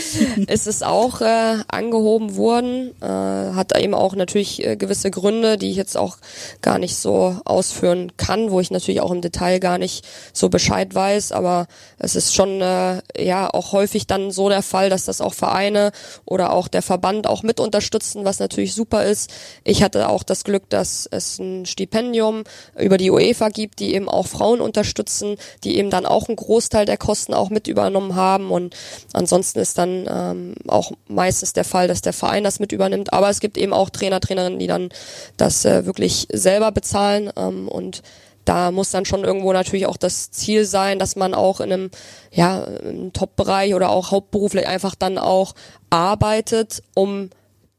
es 0.48 0.66
ist 0.66 0.84
auch 0.84 1.20
äh, 1.20 1.58
angehoben 1.68 2.36
worden, 2.36 2.90
äh, 3.00 3.06
hat 3.06 3.78
eben 3.78 3.94
auch 3.94 4.16
natürlich 4.16 4.64
äh, 4.64 4.76
gewisse 4.76 5.10
Gründe, 5.10 5.56
die 5.56 5.70
ich 5.70 5.76
jetzt 5.76 5.96
auch 5.96 6.18
gar 6.62 6.78
nicht 6.78 6.96
so 6.96 7.36
ausführen 7.44 8.12
kann, 8.16 8.50
wo 8.50 8.58
ich 8.58 8.72
natürlich 8.72 9.00
auch 9.00 9.12
im 9.12 9.20
Detail 9.20 9.60
gar 9.60 9.78
nicht 9.78 10.04
so 10.32 10.48
Bescheid 10.48 10.92
weiß, 10.94 11.30
aber 11.30 11.66
es 11.98 12.16
ist 12.16 12.34
schon 12.34 12.60
äh, 12.60 13.02
ja 13.16 13.48
auch 13.52 13.72
häufig 13.72 14.08
dann 14.08 14.32
so 14.32 14.48
der 14.48 14.62
Fall, 14.62 14.90
dass 14.90 15.04
das 15.04 15.20
auch 15.20 15.34
Vereine 15.34 15.92
oder 16.24 16.52
auch 16.52 16.66
der 16.66 16.82
Verband 16.82 17.28
auch 17.28 17.44
mit 17.44 17.60
unterstützen, 17.60 18.24
was 18.24 18.40
natürlich 18.40 18.74
super 18.74 19.04
ist. 19.04 19.30
Ich 19.62 19.82
hatte 19.82 20.08
auch 20.08 20.24
das 20.24 20.42
Glück, 20.42 20.68
dass 20.70 21.06
es 21.10 21.38
ein 21.38 21.66
Stipendium 21.66 22.42
über 22.76 22.98
die 22.98 23.10
UEFA 23.10 23.48
gibt, 23.50 23.78
die 23.78 23.94
eben 23.94 24.08
auch 24.08 24.26
Frauen 24.26 24.60
unterstützen, 24.60 25.36
die 25.62 25.78
eben 25.78 25.90
dann 25.90 26.04
auch 26.04 26.28
einen 26.28 26.36
Großteil 26.36 26.84
der 26.84 26.96
Kosten 26.96 27.32
auch 27.32 27.43
auch 27.44 27.50
mit 27.50 27.68
übernommen 27.68 28.14
haben. 28.14 28.50
Und 28.50 28.74
ansonsten 29.12 29.58
ist 29.58 29.78
dann 29.78 30.06
ähm, 30.08 30.54
auch 30.66 30.92
meistens 31.08 31.52
der 31.52 31.64
Fall, 31.64 31.88
dass 31.88 32.00
der 32.00 32.12
Verein 32.12 32.44
das 32.44 32.58
mit 32.58 32.72
übernimmt. 32.72 33.12
Aber 33.12 33.28
es 33.28 33.40
gibt 33.40 33.58
eben 33.58 33.72
auch 33.72 33.90
Trainer, 33.90 34.20
Trainerinnen, 34.20 34.58
die 34.58 34.66
dann 34.66 34.88
das 35.36 35.64
äh, 35.64 35.84
wirklich 35.84 36.26
selber 36.32 36.72
bezahlen. 36.72 37.30
Ähm, 37.36 37.68
und 37.68 38.02
da 38.44 38.70
muss 38.70 38.90
dann 38.90 39.04
schon 39.04 39.24
irgendwo 39.24 39.52
natürlich 39.52 39.86
auch 39.86 39.96
das 39.96 40.30
Ziel 40.30 40.64
sein, 40.64 40.98
dass 40.98 41.16
man 41.16 41.34
auch 41.34 41.60
in 41.60 41.72
einem, 41.72 41.90
ja, 42.30 42.66
Top-Bereich 43.12 43.74
oder 43.74 43.90
auch 43.90 44.10
hauptberuflich 44.10 44.66
einfach 44.66 44.94
dann 44.94 45.18
auch 45.18 45.54
arbeitet, 45.90 46.82
um 46.94 47.30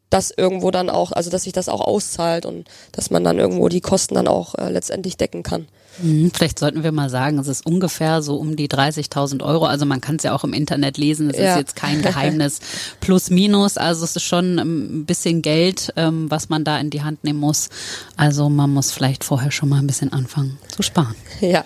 das 0.09 0.31
irgendwo 0.31 0.71
dann 0.71 0.89
auch, 0.89 1.11
also 1.11 1.29
dass 1.29 1.43
sich 1.43 1.53
das 1.53 1.69
auch 1.69 1.81
auszahlt 1.81 2.45
und 2.45 2.67
dass 2.91 3.11
man 3.11 3.23
dann 3.23 3.37
irgendwo 3.37 3.67
die 3.69 3.81
Kosten 3.81 4.15
dann 4.15 4.27
auch 4.27 4.55
äh, 4.55 4.69
letztendlich 4.69 5.17
decken 5.17 5.43
kann. 5.43 5.67
Mhm, 5.99 6.31
vielleicht 6.31 6.59
sollten 6.59 6.83
wir 6.83 6.91
mal 6.91 7.09
sagen, 7.09 7.39
es 7.39 7.47
ist 7.47 7.65
ungefähr 7.65 8.21
so 8.21 8.35
um 8.37 8.55
die 8.55 8.67
30.000 8.67 9.43
Euro. 9.43 9.65
Also 9.65 9.85
man 9.85 10.01
kann 10.01 10.17
es 10.17 10.23
ja 10.23 10.33
auch 10.33 10.43
im 10.43 10.53
Internet 10.53 10.97
lesen. 10.97 11.29
Es 11.29 11.37
ja. 11.37 11.51
ist 11.51 11.57
jetzt 11.57 11.75
kein 11.75 12.01
Geheimnis. 12.03 12.59
Plus, 12.99 13.29
minus. 13.29 13.77
Also 13.77 14.03
es 14.03 14.15
ist 14.15 14.23
schon 14.23 14.59
ein 14.59 15.05
bisschen 15.05 15.41
Geld, 15.41 15.93
ähm, 15.95 16.29
was 16.29 16.49
man 16.49 16.63
da 16.63 16.77
in 16.79 16.89
die 16.89 17.03
Hand 17.03 17.23
nehmen 17.23 17.39
muss. 17.39 17.69
Also 18.17 18.49
man 18.49 18.73
muss 18.73 18.91
vielleicht 18.91 19.23
vorher 19.23 19.51
schon 19.51 19.69
mal 19.69 19.79
ein 19.79 19.87
bisschen 19.87 20.11
anfangen 20.11 20.57
zu 20.69 20.81
sparen. 20.81 21.15
Ja. 21.41 21.65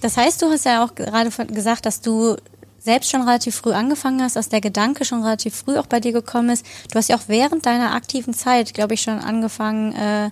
Das 0.00 0.16
heißt, 0.16 0.42
du 0.42 0.46
hast 0.46 0.64
ja 0.64 0.84
auch 0.84 0.94
gerade 0.94 1.30
gesagt, 1.46 1.86
dass 1.86 2.00
du 2.00 2.36
selbst 2.78 3.10
schon 3.10 3.22
relativ 3.22 3.56
früh 3.56 3.72
angefangen 3.72 4.22
hast, 4.22 4.36
dass 4.36 4.48
der 4.48 4.60
Gedanke 4.60 5.04
schon 5.04 5.22
relativ 5.22 5.56
früh 5.56 5.76
auch 5.76 5.86
bei 5.86 6.00
dir 6.00 6.12
gekommen 6.12 6.50
ist. 6.50 6.64
Du 6.92 6.98
hast 6.98 7.08
ja 7.08 7.16
auch 7.16 7.24
während 7.26 7.66
deiner 7.66 7.94
aktiven 7.94 8.32
Zeit, 8.32 8.74
glaube 8.74 8.94
ich, 8.94 9.02
schon 9.02 9.18
angefangen, 9.18 9.92
äh, 9.92 10.30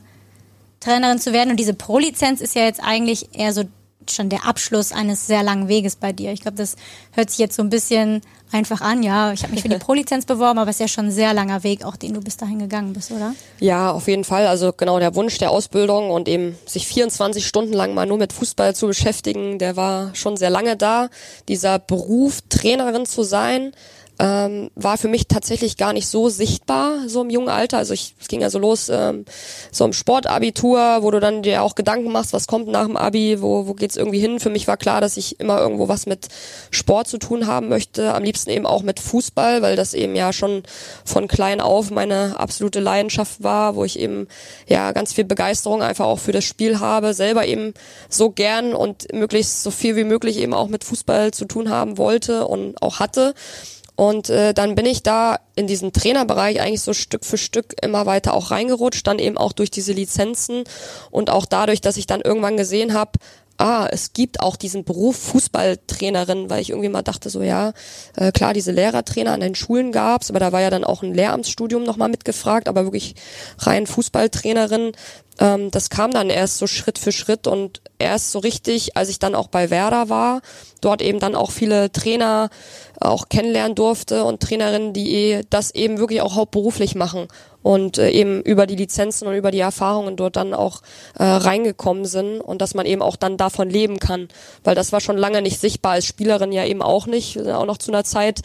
Trainerin 0.85 1.19
zu 1.19 1.33
werden. 1.33 1.50
Und 1.50 1.57
diese 1.57 1.75
Pro-Lizenz 1.75 2.41
ist 2.41 2.55
ja 2.55 2.62
jetzt 2.62 2.81
eigentlich 2.83 3.29
eher 3.33 3.53
so 3.53 3.64
schon 4.11 4.29
der 4.29 4.47
Abschluss 4.47 4.93
eines 4.93 5.26
sehr 5.26 5.43
langen 5.43 5.69
Weges 5.69 5.97
bei 5.97 6.12
dir. 6.12 6.33
Ich 6.33 6.43
glaube, 6.43 6.59
das 6.59 6.76
hört 7.12 7.31
sich 7.31 7.38
jetzt 7.38 7.57
so 7.57 7.62
ein 7.62 7.71
bisschen 7.71 8.21
einfach 8.53 8.81
an. 8.81 9.03
Ja, 9.03 9.33
ich 9.33 9.43
habe 9.43 9.53
mich 9.53 9.62
für 9.62 9.69
die 9.69 9.79
Pro-Lizenz 9.79 10.26
beworben, 10.26 10.59
aber 10.59 10.71
es 10.71 10.76
ist 10.76 10.81
ja 10.81 10.88
schon 10.88 11.07
ein 11.07 11.11
sehr 11.11 11.33
langer 11.33 11.62
Weg, 11.64 11.85
auch 11.85 11.97
den 11.97 12.14
du 12.14 12.21
bis 12.21 12.37
dahin 12.37 12.59
gegangen 12.59 12.93
bist, 12.93 13.11
oder? 13.11 13.35
Ja, 13.61 13.91
auf 13.91 14.07
jeden 14.07 14.25
Fall. 14.25 14.47
Also 14.47 14.73
genau 14.76 14.99
der 14.99 15.14
Wunsch 15.14 15.38
der 15.38 15.50
Ausbildung 15.50 16.11
und 16.11 16.29
eben 16.29 16.57
sich 16.67 16.87
24 16.87 17.47
Stunden 17.47 17.73
lang 17.73 17.95
mal 17.95 18.07
nur 18.07 18.19
mit 18.19 18.33
Fußball 18.33 18.75
zu 18.75 18.87
beschäftigen, 18.87 19.59
der 19.59 19.76
war 19.76 20.14
schon 20.14 20.37
sehr 20.37 20.50
lange 20.50 20.76
da. 20.76 21.09
Dieser 21.49 21.79
Beruf, 21.79 22.41
Trainerin 22.49 23.07
zu 23.07 23.23
sein, 23.23 23.73
ähm, 24.18 24.71
war 24.75 24.97
für 24.97 25.09
mich 25.09 25.26
tatsächlich 25.26 25.76
gar 25.76 25.92
nicht 25.92 26.06
so 26.06 26.28
sichtbar, 26.28 27.09
so 27.09 27.23
im 27.23 27.30
jungen 27.30 27.49
Alter. 27.49 27.78
Also 27.78 27.94
ich, 27.94 28.14
es 28.21 28.28
ging 28.28 28.40
ja 28.40 28.50
so 28.50 28.59
los, 28.59 28.88
ähm, 28.88 29.25
so 29.73 29.85
im 29.85 29.92
Sportabitur, 29.92 30.99
wo 31.00 31.11
du 31.11 31.18
dann 31.18 31.42
dir 31.42 31.62
auch 31.62 31.75
Gedanken 31.75 32.12
machst, 32.12 32.33
was 32.33 32.47
kommt 32.47 32.68
nach 32.68 32.87
dem 32.87 32.97
Abi, 32.97 33.42
wo, 33.42 33.66
wo 33.66 33.75
geht's 33.75 33.97
irgendwie 33.97 34.21
hin. 34.21 34.38
Für 34.38 34.50
mich 34.50 34.68
war 34.68 34.76
klar, 34.76 35.00
dass 35.00 35.16
ich 35.16 35.40
immer 35.40 35.59
irgendwo 35.59 35.88
was 35.88 36.06
mit 36.06 36.28
Sport 36.71 37.09
zu 37.09 37.18
tun 37.18 37.47
haben 37.47 37.68
möchte, 37.68 38.14
am 38.14 38.23
liebsten 38.23 38.50
eben 38.50 38.66
auch 38.66 38.83
mit 38.83 39.00
Fußball, 39.00 39.62
weil 39.62 39.75
das 39.75 39.94
eben 39.94 40.14
ja 40.14 40.33
schon 40.33 40.62
von 41.04 41.26
klein 41.26 41.61
auf 41.61 41.90
meine 41.90 42.38
absolute 42.38 42.80
Leidenschaft 42.80 43.42
war, 43.42 43.75
wo 43.75 43.85
ich 43.85 43.99
eben 43.99 44.28
ja 44.68 44.92
ganz 44.92 45.12
viel 45.12 45.25
Begeisterung 45.25 45.83
einfach 45.83 46.06
auch 46.06 46.21
für 46.21 46.33
das 46.33 46.44
Spiel 46.44 46.78
habe, 46.78 47.14
selber 47.14 47.47
eben 47.47 47.75
so 48.09 48.30
gern 48.30 48.75
und 48.75 49.12
möglichst 49.12 49.62
so 49.62 49.71
viel 49.71 49.97
wie 49.97 50.04
möglich 50.04 50.38
eben 50.38 50.54
auch 50.54 50.68
mit 50.68 50.85
Fußball 50.85 51.33
zu 51.33 51.47
tun 51.47 51.68
haben 51.68 51.99
wollte 51.99 52.47
und 52.47 52.80
auch 52.80 53.00
hatte. 53.00 53.35
Und 53.97 54.29
äh, 54.29 54.53
dann 54.55 54.75
bin 54.75 54.87
ich 54.87 55.03
da 55.03 55.39
in 55.55 55.67
diesen 55.67 55.93
Trainerbereich 55.93 56.61
eigentlich 56.61 56.83
so 56.83 56.93
Stück 56.93 57.25
für 57.25 57.39
Stück 57.39 57.75
immer 57.81 58.07
weiter 58.07 58.35
auch 58.35 58.51
reingerutscht, 58.51 59.07
dann 59.07 59.21
eben 59.21 59.39
auch 59.39 59.53
durch 59.53 59.71
diese 59.71 59.93
Lizenzen 59.93 60.65
und 61.11 61.31
auch 61.31 61.47
dadurch, 61.47 61.81
dass 61.81 61.97
ich 61.97 62.07
dann 62.07 62.21
irgendwann 62.21 62.57
gesehen 62.57 62.93
habe, 62.93 63.13
ah, 63.57 63.87
es 63.91 64.13
gibt 64.13 64.41
auch 64.41 64.57
diesen 64.57 64.85
Beruf 64.85 65.17
Fußballtrainerin, 65.17 66.51
weil 66.51 66.61
ich 66.61 66.71
irgendwie 66.71 66.89
mal 66.89 67.03
dachte, 67.03 67.31
so 67.31 67.43
ja, 67.43 67.73
äh, 68.17 68.33
klar, 68.33 68.53
diese 68.53 68.73
Lehrertrainer 68.73 69.33
an 69.33 69.41
den 69.41 69.55
Schulen 69.55 69.93
gab's, 69.93 70.31
aber 70.31 70.41
da 70.41 70.53
war 70.53 70.61
ja 70.61 70.71
dann 70.71 70.85
auch 70.85 71.03
ein 71.03 71.15
Lehramtsstudium 71.15 71.85
nochmal 71.85 72.09
mitgefragt, 72.09 72.69
aber 72.69 72.85
wirklich 72.85 73.15
rein 73.59 73.87
Fußballtrainerin, 73.87 74.93
ähm, 75.38 75.71
das 75.71 75.91
kam 75.91 76.11
dann 76.12 76.31
erst 76.31 76.59
so 76.59 76.67
Schritt 76.67 76.99
für 76.99 77.12
Schritt 77.12 77.47
und 77.47 77.81
erst 77.99 78.33
so 78.33 78.38
richtig, 78.38 78.97
als 78.97 79.09
ich 79.09 79.19
dann 79.19 79.35
auch 79.35 79.49
bei 79.49 79.71
Werder 79.71 80.09
war, 80.09 80.41
dort 80.81 81.03
eben 81.03 81.19
dann 81.19 81.35
auch 81.35 81.50
viele 81.50 81.91
Trainer 81.91 82.50
auch 83.00 83.29
kennenlernen 83.29 83.75
durfte 83.75 84.25
und 84.25 84.41
Trainerinnen, 84.41 84.93
die 84.93 85.41
das 85.50 85.73
eben 85.73 85.99
wirklich 85.99 86.21
auch 86.21 86.37
hauptberuflich 86.37 86.95
machen 86.95 87.29
und 87.62 87.99
äh, 87.99 88.11
eben 88.11 88.43
über 88.43 88.67
die 88.67 88.76
Lizenzen 88.76 89.26
und 89.26 89.35
über 89.35 89.50
die 89.50 89.61
Erfahrungen 89.61 90.17
dort 90.17 90.37
dann 90.37 90.55
auch 90.55 90.83
äh, 91.19 91.25
reingekommen 91.25 92.05
sind 92.05 92.41
und 92.41 92.61
dass 92.61 92.75
man 92.75 92.87
eben 92.87 93.03
auch 93.03 93.17
dann 93.17 93.37
davon 93.37 93.71
leben 93.71 93.99
kann, 93.99 94.29
weil 94.62 94.75
das 94.75 94.93
war 94.93 95.00
schon 95.00 95.17
lange 95.17 95.43
nicht 95.43 95.59
sichtbar 95.59 95.93
als 95.93 96.05
Spielerin 96.05 96.53
ja 96.53 96.64
eben 96.64 96.83
auch 96.83 97.07
nicht, 97.07 97.41
auch 97.41 97.67
noch 97.67 97.79
zu 97.79 97.91
einer 97.91 98.05
Zeit 98.05 98.43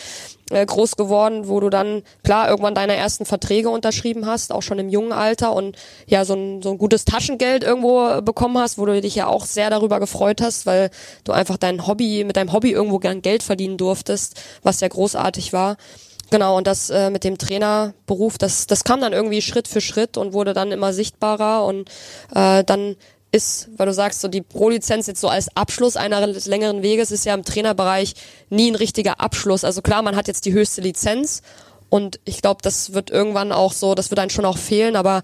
äh, 0.50 0.66
groß 0.66 0.96
geworden, 0.96 1.48
wo 1.48 1.60
du 1.60 1.70
dann 1.70 2.04
klar 2.24 2.50
irgendwann 2.50 2.76
deine 2.76 2.96
ersten 2.96 3.26
Verträge 3.26 3.70
unterschrieben 3.70 4.26
hast, 4.26 4.52
auch 4.52 4.62
schon 4.62 4.80
im 4.80 4.90
jungen 4.90 5.12
Alter 5.12 5.54
und 5.54 5.78
ja 6.08 6.26
so 6.26 6.34
ein, 6.34 6.62
so 6.62 6.72
ein 6.72 6.78
gutes 6.78 7.06
Taschengeld 7.06 7.64
irgendwo 7.64 8.22
bekommen 8.22 8.58
hast, 8.58 8.78
wo 8.78 8.86
du 8.86 9.00
dich 9.02 9.16
ja 9.16 9.28
auch 9.28 9.46
sehr 9.46 9.70
darüber 9.70 10.00
gefreut 10.00 10.42
hast, 10.42 10.66
weil 10.66 10.90
du 11.24 11.32
einfach 11.32 11.58
dein 11.58 11.88
Hobby 11.88 12.24
mit 12.24 12.38
deinem 12.38 12.54
Hobby 12.54 12.72
irgendwo 12.72 13.00
gern 13.00 13.22
Geld 13.22 13.44
verdienen 13.44 13.78
durftest, 13.78 14.40
was 14.64 14.80
sehr 14.80 14.90
großartig 14.90 15.54
war. 15.54 15.78
Genau, 16.32 16.58
und 16.58 16.68
das 16.68 16.90
äh, 16.92 17.10
mit 17.10 17.24
dem 17.24 17.38
Trainerberuf, 17.38 18.38
das, 18.38 18.68
das 18.68 18.84
kam 18.84 19.02
dann 19.02 19.14
irgendwie 19.14 19.42
Schritt 19.42 19.68
für 19.68 19.82
Schritt 19.82 20.16
und 20.16 20.34
wurde 20.34 20.54
dann 20.54 20.72
immer 20.72 20.94
sichtbarer 20.94 21.66
und 21.66 21.90
äh, 22.36 22.64
dann 22.64 22.96
ist, 23.32 23.70
weil 23.78 23.86
du 23.86 23.94
sagst, 23.94 24.22
so 24.22 24.28
die 24.28 24.42
Pro-Lizenz 24.42 25.08
jetzt 25.08 25.22
so 25.22 25.28
als 25.28 25.56
Abschluss 25.56 25.98
eines 25.98 26.46
längeren 26.48 26.82
Weges 26.82 27.12
ist 27.12 27.26
ja 27.26 27.34
im 27.34 27.44
Trainerbereich 27.44 28.16
nie 28.50 28.72
ein 28.72 28.76
richtiger 28.76 29.20
Abschluss. 29.20 29.64
Also 29.64 29.82
klar, 29.82 30.02
man 30.02 30.16
hat 30.16 30.28
jetzt 30.28 30.46
die 30.46 30.54
höchste 30.54 30.82
Lizenz 30.82 31.42
und 31.90 32.20
ich 32.26 32.42
glaube, 32.42 32.62
das 32.64 32.94
wird 32.94 33.12
irgendwann 33.12 33.52
auch 33.52 33.74
so, 33.74 33.96
das 33.96 34.10
wird 34.10 34.20
einem 34.20 34.30
schon 34.30 34.46
auch 34.46 34.58
fehlen, 34.58 34.96
aber 34.96 35.22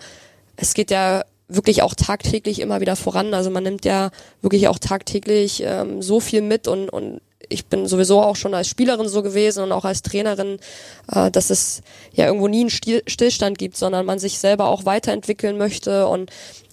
es 0.56 0.74
geht 0.74 0.92
ja 0.92 1.24
wirklich 1.48 1.82
auch 1.84 1.94
tagtäglich 1.94 2.60
immer 2.60 2.82
wieder 2.82 2.96
voran. 2.96 3.34
Also 3.34 3.50
man 3.50 3.64
nimmt 3.64 3.86
ja 3.86 4.12
wirklich 4.42 4.68
auch 4.68 4.80
tagtäglich 4.80 5.62
ähm, 5.64 6.02
so 6.02 6.20
viel 6.20 6.42
mit 6.42 6.68
und, 6.68 6.90
und 6.90 7.22
ich 7.50 7.68
bin 7.68 7.86
sowieso 7.88 8.22
auch 8.22 8.36
schon 8.36 8.56
als 8.56 8.68
Spielerin 8.68 9.08
so 9.08 9.22
gewesen 9.22 9.64
und 9.64 9.72
auch 9.72 9.86
als 9.86 10.02
Trainerin, 10.02 10.58
äh, 11.12 11.30
dass 11.30 11.52
es 11.52 11.82
ja 12.14 12.26
irgendwo 12.26 12.48
nie 12.48 12.62
einen 12.62 12.70
Stil 12.70 13.04
Stillstand 13.06 13.58
gibt, 13.58 13.78
sondern 13.78 14.06
man 14.06 14.18
sich 14.18 14.40
selber 14.40 14.68
auch 14.68 14.86
weiterentwickeln 14.86 15.58
möchte 15.58 16.08
und 16.08 16.32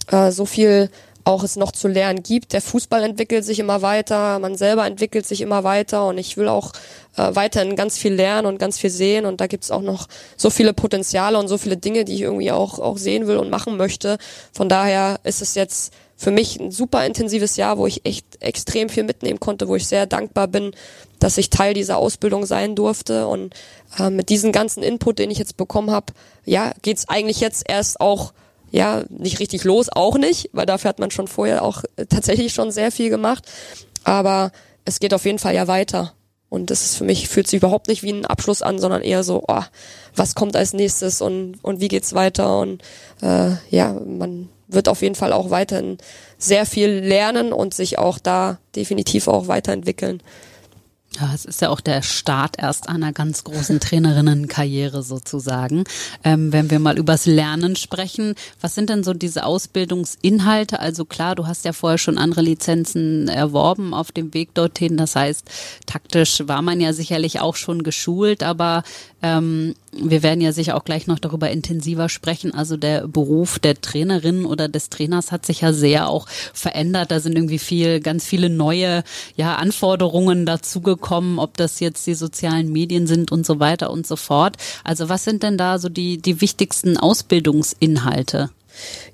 äh, 0.08 0.30
so 0.30 0.46
viel 0.46 0.90
auch 1.24 1.42
es 1.42 1.56
noch 1.56 1.72
zu 1.72 1.88
lernen 1.88 2.22
gibt. 2.22 2.52
Der 2.52 2.60
Fußball 2.60 3.02
entwickelt 3.02 3.44
sich 3.44 3.58
immer 3.58 3.82
weiter, 3.82 4.38
man 4.38 4.56
selber 4.56 4.86
entwickelt 4.86 5.26
sich 5.26 5.40
immer 5.40 5.64
weiter 5.64 6.06
und 6.06 6.18
ich 6.18 6.36
will 6.36 6.48
auch 6.48 6.72
äh, 7.16 7.34
weiterhin 7.34 7.76
ganz 7.76 7.98
viel 7.98 8.14
lernen 8.14 8.46
und 8.46 8.58
ganz 8.58 8.78
viel 8.78 8.90
sehen 8.90 9.26
und 9.26 9.40
da 9.40 9.46
gibt's 9.46 9.70
auch 9.70 9.82
noch 9.82 10.08
so 10.36 10.50
viele 10.50 10.72
Potenziale 10.72 11.38
und 11.38 11.48
so 11.48 11.58
viele 11.58 11.76
Dinge, 11.76 12.04
die 12.04 12.14
ich 12.14 12.22
irgendwie 12.22 12.52
auch, 12.52 12.78
auch 12.78 12.98
sehen 12.98 13.26
will 13.26 13.36
und 13.36 13.50
machen 13.50 13.76
möchte. 13.76 14.18
Von 14.52 14.68
daher 14.68 15.20
ist 15.24 15.42
es 15.42 15.54
jetzt 15.54 15.92
für 16.16 16.30
mich 16.30 16.60
ein 16.60 16.70
super 16.70 17.04
intensives 17.04 17.56
Jahr, 17.56 17.78
wo 17.78 17.86
ich 17.86 18.06
echt 18.06 18.24
extrem 18.40 18.88
viel 18.88 19.02
mitnehmen 19.02 19.40
konnte, 19.40 19.66
wo 19.66 19.74
ich 19.76 19.88
sehr 19.88 20.06
dankbar 20.06 20.46
bin, 20.46 20.72
dass 21.18 21.38
ich 21.38 21.50
Teil 21.50 21.74
dieser 21.74 21.98
Ausbildung 21.98 22.46
sein 22.46 22.76
durfte 22.76 23.26
und 23.26 23.54
äh, 23.98 24.10
mit 24.10 24.28
diesem 24.28 24.52
ganzen 24.52 24.82
Input, 24.82 25.18
den 25.18 25.30
ich 25.30 25.38
jetzt 25.38 25.56
bekommen 25.56 25.90
habe, 25.90 26.12
ja, 26.44 26.72
geht's 26.82 27.08
eigentlich 27.08 27.40
jetzt 27.40 27.64
erst 27.68 28.00
auch 28.00 28.32
ja, 28.72 29.04
nicht 29.10 29.38
richtig 29.38 29.64
los, 29.64 29.88
auch 29.90 30.16
nicht, 30.16 30.48
weil 30.52 30.66
dafür 30.66 30.88
hat 30.88 30.98
man 30.98 31.10
schon 31.10 31.28
vorher 31.28 31.62
auch 31.62 31.84
äh, 31.96 32.06
tatsächlich 32.06 32.52
schon 32.54 32.72
sehr 32.72 32.90
viel 32.90 33.10
gemacht. 33.10 33.44
Aber 34.02 34.50
es 34.84 34.98
geht 34.98 35.14
auf 35.14 35.26
jeden 35.26 35.38
Fall 35.38 35.54
ja 35.54 35.68
weiter. 35.68 36.14
Und 36.48 36.70
das 36.70 36.84
ist 36.84 36.96
für 36.96 37.04
mich, 37.04 37.28
fühlt 37.28 37.46
sich 37.46 37.58
überhaupt 37.58 37.88
nicht 37.88 38.02
wie 38.02 38.12
ein 38.12 38.26
Abschluss 38.26 38.62
an, 38.62 38.78
sondern 38.78 39.02
eher 39.02 39.24
so, 39.24 39.44
oh, 39.46 39.62
was 40.16 40.34
kommt 40.34 40.56
als 40.56 40.72
nächstes 40.72 41.20
und, 41.20 41.58
und 41.62 41.80
wie 41.80 41.88
geht's 41.88 42.14
weiter? 42.14 42.58
Und 42.58 42.82
äh, 43.22 43.52
ja, 43.70 43.92
man 43.92 44.48
wird 44.68 44.88
auf 44.88 45.02
jeden 45.02 45.14
Fall 45.14 45.32
auch 45.32 45.50
weiterhin 45.50 45.98
sehr 46.38 46.66
viel 46.66 46.88
lernen 46.88 47.52
und 47.52 47.74
sich 47.74 47.98
auch 47.98 48.18
da 48.18 48.58
definitiv 48.74 49.28
auch 49.28 49.48
weiterentwickeln. 49.48 50.22
Ja, 51.20 51.30
es 51.34 51.44
ist 51.44 51.60
ja 51.60 51.68
auch 51.68 51.80
der 51.80 52.00
Start 52.02 52.56
erst 52.58 52.88
einer 52.88 53.12
ganz 53.12 53.44
großen 53.44 53.80
Trainerinnenkarriere 53.80 55.02
sozusagen. 55.02 55.84
Ähm, 56.24 56.52
wenn 56.52 56.70
wir 56.70 56.78
mal 56.78 56.98
übers 56.98 57.26
Lernen 57.26 57.76
sprechen, 57.76 58.34
was 58.60 58.74
sind 58.74 58.88
denn 58.88 59.04
so 59.04 59.12
diese 59.12 59.44
Ausbildungsinhalte? 59.44 60.80
Also 60.80 61.04
klar, 61.04 61.34
du 61.34 61.46
hast 61.46 61.64
ja 61.66 61.72
vorher 61.72 61.98
schon 61.98 62.16
andere 62.16 62.40
Lizenzen 62.40 63.28
erworben 63.28 63.92
auf 63.92 64.10
dem 64.10 64.32
Weg 64.32 64.54
dorthin. 64.54 64.96
Das 64.96 65.14
heißt, 65.14 65.50
taktisch 65.86 66.42
war 66.46 66.62
man 66.62 66.80
ja 66.80 66.92
sicherlich 66.94 67.40
auch 67.40 67.56
schon 67.56 67.82
geschult, 67.82 68.42
aber 68.42 68.82
ähm, 69.22 69.74
wir 69.92 70.22
werden 70.22 70.40
ja 70.40 70.52
sicher 70.52 70.76
auch 70.76 70.84
gleich 70.84 71.06
noch 71.06 71.18
darüber 71.18 71.50
intensiver 71.50 72.08
sprechen. 72.08 72.54
Also 72.54 72.76
der 72.76 73.06
Beruf 73.06 73.58
der 73.58 73.80
Trainerin 73.80 74.46
oder 74.46 74.68
des 74.68 74.88
Trainers 74.88 75.30
hat 75.32 75.44
sich 75.44 75.60
ja 75.60 75.72
sehr 75.72 76.08
auch 76.08 76.26
verändert. 76.28 77.10
Da 77.10 77.20
sind 77.20 77.36
irgendwie 77.36 77.58
viel, 77.58 78.00
ganz 78.00 78.24
viele 78.24 78.48
neue 78.48 79.04
ja, 79.36 79.56
Anforderungen 79.56 80.46
dazugekommen, 80.46 81.38
ob 81.38 81.56
das 81.56 81.80
jetzt 81.80 82.06
die 82.06 82.14
sozialen 82.14 82.72
Medien 82.72 83.06
sind 83.06 83.30
und 83.32 83.44
so 83.44 83.60
weiter 83.60 83.90
und 83.90 84.06
so 84.06 84.16
fort. 84.16 84.56
Also 84.82 85.08
was 85.08 85.24
sind 85.24 85.42
denn 85.42 85.58
da 85.58 85.78
so 85.78 85.88
die, 85.88 86.18
die 86.18 86.40
wichtigsten 86.40 86.96
Ausbildungsinhalte? 86.96 88.50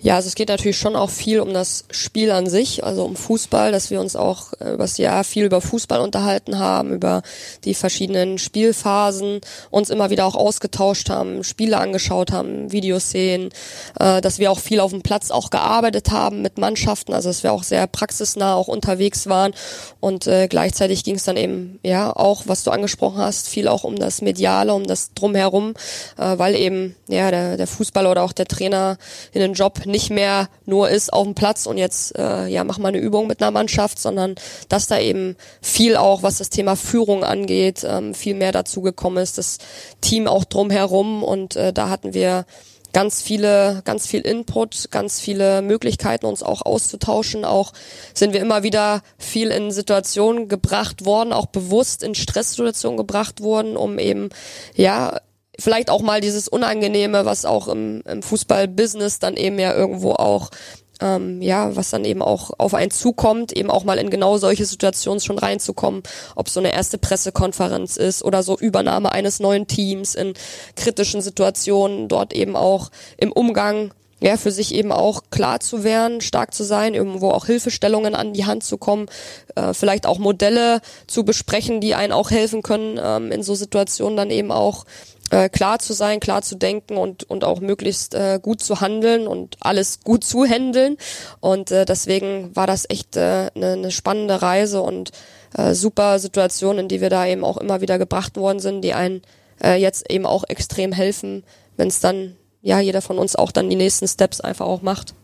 Ja, 0.01 0.17
also 0.17 0.29
es 0.29 0.35
geht 0.35 0.49
natürlich 0.49 0.79
schon 0.79 0.97
auch 0.97 1.11
viel 1.11 1.41
um 1.41 1.53
das 1.53 1.85
Spiel 1.91 2.31
an 2.31 2.49
sich, 2.49 2.85
also 2.85 3.05
um 3.05 3.17
Fußball, 3.17 3.73
dass 3.73 3.91
wir 3.91 4.01
uns 4.01 4.17
auch 4.17 4.53
äh, 4.61 4.75
über 4.75 4.85
das 4.85 4.99
Jahr 4.99 5.25
viel 5.25 5.45
über 5.45 5.61
Fußball 5.61 6.01
unterhalten 6.01 6.59
haben, 6.59 6.93
über 6.93 7.23
die 7.65 7.75
verschiedenen 7.75 8.39
Spielphasen, 8.39 9.41
uns 9.71 9.91
immer 9.91 10.11
wieder 10.11 10.27
auch 10.27 10.35
ausgetauscht 10.35 11.11
haben, 11.11 11.43
Spiele 11.45 11.79
angeschaut 11.79 12.33
haben, 12.33 12.71
Videos 12.73 13.11
sehen, 13.11 13.51
äh, 13.99 14.21
dass 14.21 14.39
wir 14.39 14.51
auch 14.53 14.59
viel 14.61 14.81
auf 14.81 14.93
dem 14.93 15.03
Platz 15.03 15.31
auch 15.31 15.51
gearbeitet 15.51 16.11
haben 16.11 16.43
mit 16.43 16.59
Mannschaften, 16.59 17.13
also 17.13 17.29
dass 17.29 17.43
wir 17.43 17.53
auch 17.53 17.63
sehr 17.63 17.87
praxisnah 17.87 18.55
auch 18.55 18.69
unterwegs 18.69 19.27
waren. 19.29 19.53
Und 20.01 20.27
äh, 20.27 20.49
gleichzeitig 20.49 21.05
ging 21.05 21.17
es 21.17 21.25
dann 21.25 21.37
eben, 21.37 21.79
ja, 21.83 22.15
auch, 22.15 22.43
was 22.47 22.65
du 22.65 22.71
angesprochen 22.71 23.19
hast, 23.19 23.49
viel 23.49 23.69
auch 23.69 23.85
um 23.85 23.97
das 23.97 24.23
Mediale, 24.23 24.75
um 24.75 24.85
das 24.85 25.13
Drumherum, 25.15 25.75
äh, 26.17 26.39
weil 26.39 26.55
eben, 26.55 26.95
ja, 27.09 27.31
der, 27.31 27.57
der 27.57 27.67
Fußballer 27.67 28.11
oder 28.11 28.23
auch 28.23 28.33
der 28.33 28.47
Trainer 28.47 28.97
in 29.33 29.41
den 29.41 29.48
Job 29.55 29.87
nicht 29.87 30.11
mehr 30.11 30.49
nur 30.65 30.89
ist 30.89 31.13
auf 31.13 31.25
dem 31.25 31.35
Platz 31.35 31.67
und 31.67 31.79
jetzt 31.79 32.17
äh, 32.19 32.47
ja 32.47 32.65
mach 32.65 32.79
mal 32.79 32.89
eine 32.89 32.99
Übung 32.99 33.27
mit 33.27 33.43
einer 33.43 33.51
Mannschaft, 33.51 33.99
sondern 33.99 34.35
dass 34.69 34.87
da 34.87 34.99
eben 34.99 35.37
viel 35.61 35.97
auch, 35.97 36.23
was 36.23 36.39
das 36.39 36.51
Thema 36.51 36.77
Führung 36.77 37.25
angeht, 37.25 37.87
ähm, 37.89 38.15
viel 38.15 38.35
mehr 38.35 38.53
dazu 38.53 38.83
gekommen 38.83 39.19
ist, 39.19 39.39
das 39.39 39.59
Team 40.01 40.27
auch 40.27 40.45
drumherum 40.45 41.23
und 41.23 41.57
äh, 41.57 41.73
da 41.73 41.89
hatten 41.89 42.15
wir 42.15 42.47
ganz 42.93 43.23
viele, 43.23 43.83
ganz 43.85 44.07
viel 44.07 44.23
Input, 44.23 44.91
ganz 44.91 45.21
viele 45.21 45.63
Möglichkeiten, 45.63 46.27
uns 46.27 46.43
auch 46.43 46.63
auszutauschen. 46.63 47.45
Auch 47.45 47.73
sind 48.15 48.33
wir 48.33 48.41
immer 48.41 48.63
wieder 48.63 49.03
viel 49.19 49.49
in 49.51 49.71
Situationen 49.71 50.49
gebracht 50.49 51.05
worden, 51.05 51.33
auch 51.33 51.47
bewusst 51.47 52.03
in 52.03 52.15
Stresssituationen 52.15 52.97
gebracht 52.97 53.41
worden, 53.41 53.77
um 53.77 53.99
eben, 53.99 54.31
ja, 54.75 55.21
vielleicht 55.59 55.91
auch 55.91 56.03
mal 56.03 56.21
dieses 56.21 56.49
Unangenehme, 56.49 57.25
was 57.25 57.45
auch 57.45 57.69
im, 57.69 58.03
im 58.03 58.23
Fußballbusiness 58.23 59.19
dann 59.19 59.37
eben 59.37 59.59
ja 59.59 59.75
irgendwo 59.75 60.13
auch 60.13 60.51
ähm, 61.01 61.41
ja, 61.43 61.77
was 61.77 61.91
dann 61.91 62.05
eben 62.05 62.23
auch 62.23 62.51
auf 62.59 62.75
einen 62.75 62.91
zukommt, 62.91 63.53
eben 63.53 63.71
auch 63.71 63.85
mal 63.85 63.99
in 63.99 64.11
genau 64.11 64.37
solche 64.39 64.65
Situationen 64.65 65.21
schon 65.21 65.39
reinzukommen, 65.39 66.03
ob 66.35 66.49
so 66.49 66.61
eine 66.61 66.73
erste 66.73 66.99
Pressekonferenz 66.99 67.97
ist 67.97 68.25
oder 68.25 68.43
so 68.43 68.59
Übernahme 68.59 69.13
eines 69.13 69.41
neuen 69.41 69.67
Teams 69.67 70.15
in 70.15 70.35
kritischen 70.77 71.21
Situationen, 71.21 72.09
dort 72.09 72.33
eben 72.33 72.57
auch 72.57 72.91
im 73.17 73.33
Umgang 73.33 73.93
ja, 74.21 74.37
für 74.37 74.51
sich 74.51 74.75
eben 74.75 74.91
auch 74.91 75.23
klar 75.31 75.61
zu 75.61 75.85
werden, 75.85 76.21
stark 76.21 76.53
zu 76.53 76.65
sein, 76.65 76.95
irgendwo 76.95 77.31
auch 77.31 77.47
Hilfestellungen 77.47 78.17
an 78.17 78.33
die 78.33 78.47
Hand 78.47 78.65
zu 78.65 78.77
kommen, 78.77 79.07
äh, 79.55 79.73
vielleicht 79.75 80.07
auch 80.07 80.19
Modelle 80.19 80.81
zu 81.07 81.25
besprechen, 81.25 81.81
die 81.81 81.95
einen 81.95 82.13
auch 82.13 82.33
helfen 82.33 82.63
können, 82.63 82.99
ähm, 83.01 83.31
in 83.31 83.45
so 83.45 83.55
Situationen 83.55 84.17
dann 84.17 84.31
eben 84.31 84.51
auch 84.51 84.87
äh, 85.31 85.49
klar 85.49 85.79
zu 85.79 85.93
sein, 85.93 86.21
klar 86.21 86.43
zu 86.43 86.57
denken 86.57 86.97
und, 86.97 87.25
und 87.25 87.45
auch 87.45 87.61
möglichst 87.61 88.15
äh, 88.15 88.39
gut 88.43 88.63
zu 88.63 88.81
handeln 88.81 89.27
und 89.27 89.57
alles 89.61 90.01
gut 90.01 90.25
zu 90.25 90.45
handeln. 90.45 90.97
Und 91.41 91.71
äh, 91.71 91.85
deswegen 91.85 92.55
war 92.55 92.67
das 92.67 92.87
echt 92.89 93.17
eine 93.17 93.51
äh, 93.55 93.59
ne, 93.59 93.77
ne 93.77 93.91
spannende 93.91 94.43
Reise 94.43 94.81
und 94.83 95.13
äh, 95.57 95.75
super 95.75 96.19
Situation, 96.19 96.79
in 96.79 96.89
die 96.89 97.01
wir 97.01 97.11
da 97.11 97.27
eben 97.27 97.45
auch 97.45 97.57
immer 97.57 97.81
wieder 97.81 97.99
gebracht 97.99 98.37
worden 98.37 98.61
sind, 98.61 98.83
die 98.83 98.95
einen 98.95 99.23
äh, 99.63 99.75
jetzt 99.81 100.11
eben 100.11 100.27
auch 100.27 100.45
extrem 100.49 100.93
helfen, 100.93 101.45
wenn 101.77 101.89
es 101.89 102.01
dann, 102.01 102.37
ja, 102.63 102.81
jeder 102.81 103.03
von 103.03 103.19
uns 103.19 103.37
auch 103.37 103.53
dann 103.53 103.71
die 103.71 103.77
nächsten 103.77 104.09
Steps 104.09 104.41
einfach 104.41 104.67
auch 104.67 104.83
macht. 104.83 105.15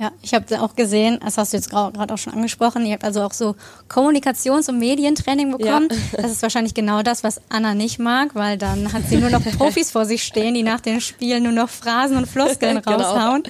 Ja, 0.00 0.12
ich 0.22 0.32
habe 0.32 0.62
auch 0.62 0.76
gesehen, 0.76 1.18
das 1.24 1.38
hast 1.38 1.52
du 1.52 1.56
jetzt 1.56 1.70
gerade 1.70 2.14
auch 2.14 2.18
schon 2.18 2.32
angesprochen, 2.32 2.86
ihr 2.86 2.92
habt 2.92 3.02
also 3.02 3.20
auch 3.22 3.32
so 3.32 3.56
Kommunikations- 3.88 4.68
und 4.68 4.78
Medientraining 4.78 5.50
bekommen. 5.50 5.88
Ja. 5.90 6.22
Das 6.22 6.30
ist 6.30 6.40
wahrscheinlich 6.40 6.72
genau 6.72 7.02
das, 7.02 7.24
was 7.24 7.40
Anna 7.48 7.74
nicht 7.74 7.98
mag, 7.98 8.36
weil 8.36 8.58
dann 8.58 8.92
hat 8.92 9.08
sie 9.08 9.16
nur 9.16 9.28
noch 9.28 9.42
Profis 9.58 9.90
vor 9.90 10.04
sich 10.04 10.22
stehen, 10.22 10.54
die 10.54 10.62
nach 10.62 10.80
den 10.80 11.00
Spielen 11.00 11.42
nur 11.42 11.50
noch 11.50 11.68
Phrasen 11.68 12.16
und 12.16 12.28
Floskeln 12.28 12.80
genau. 12.86 12.96
raushauen 12.96 13.42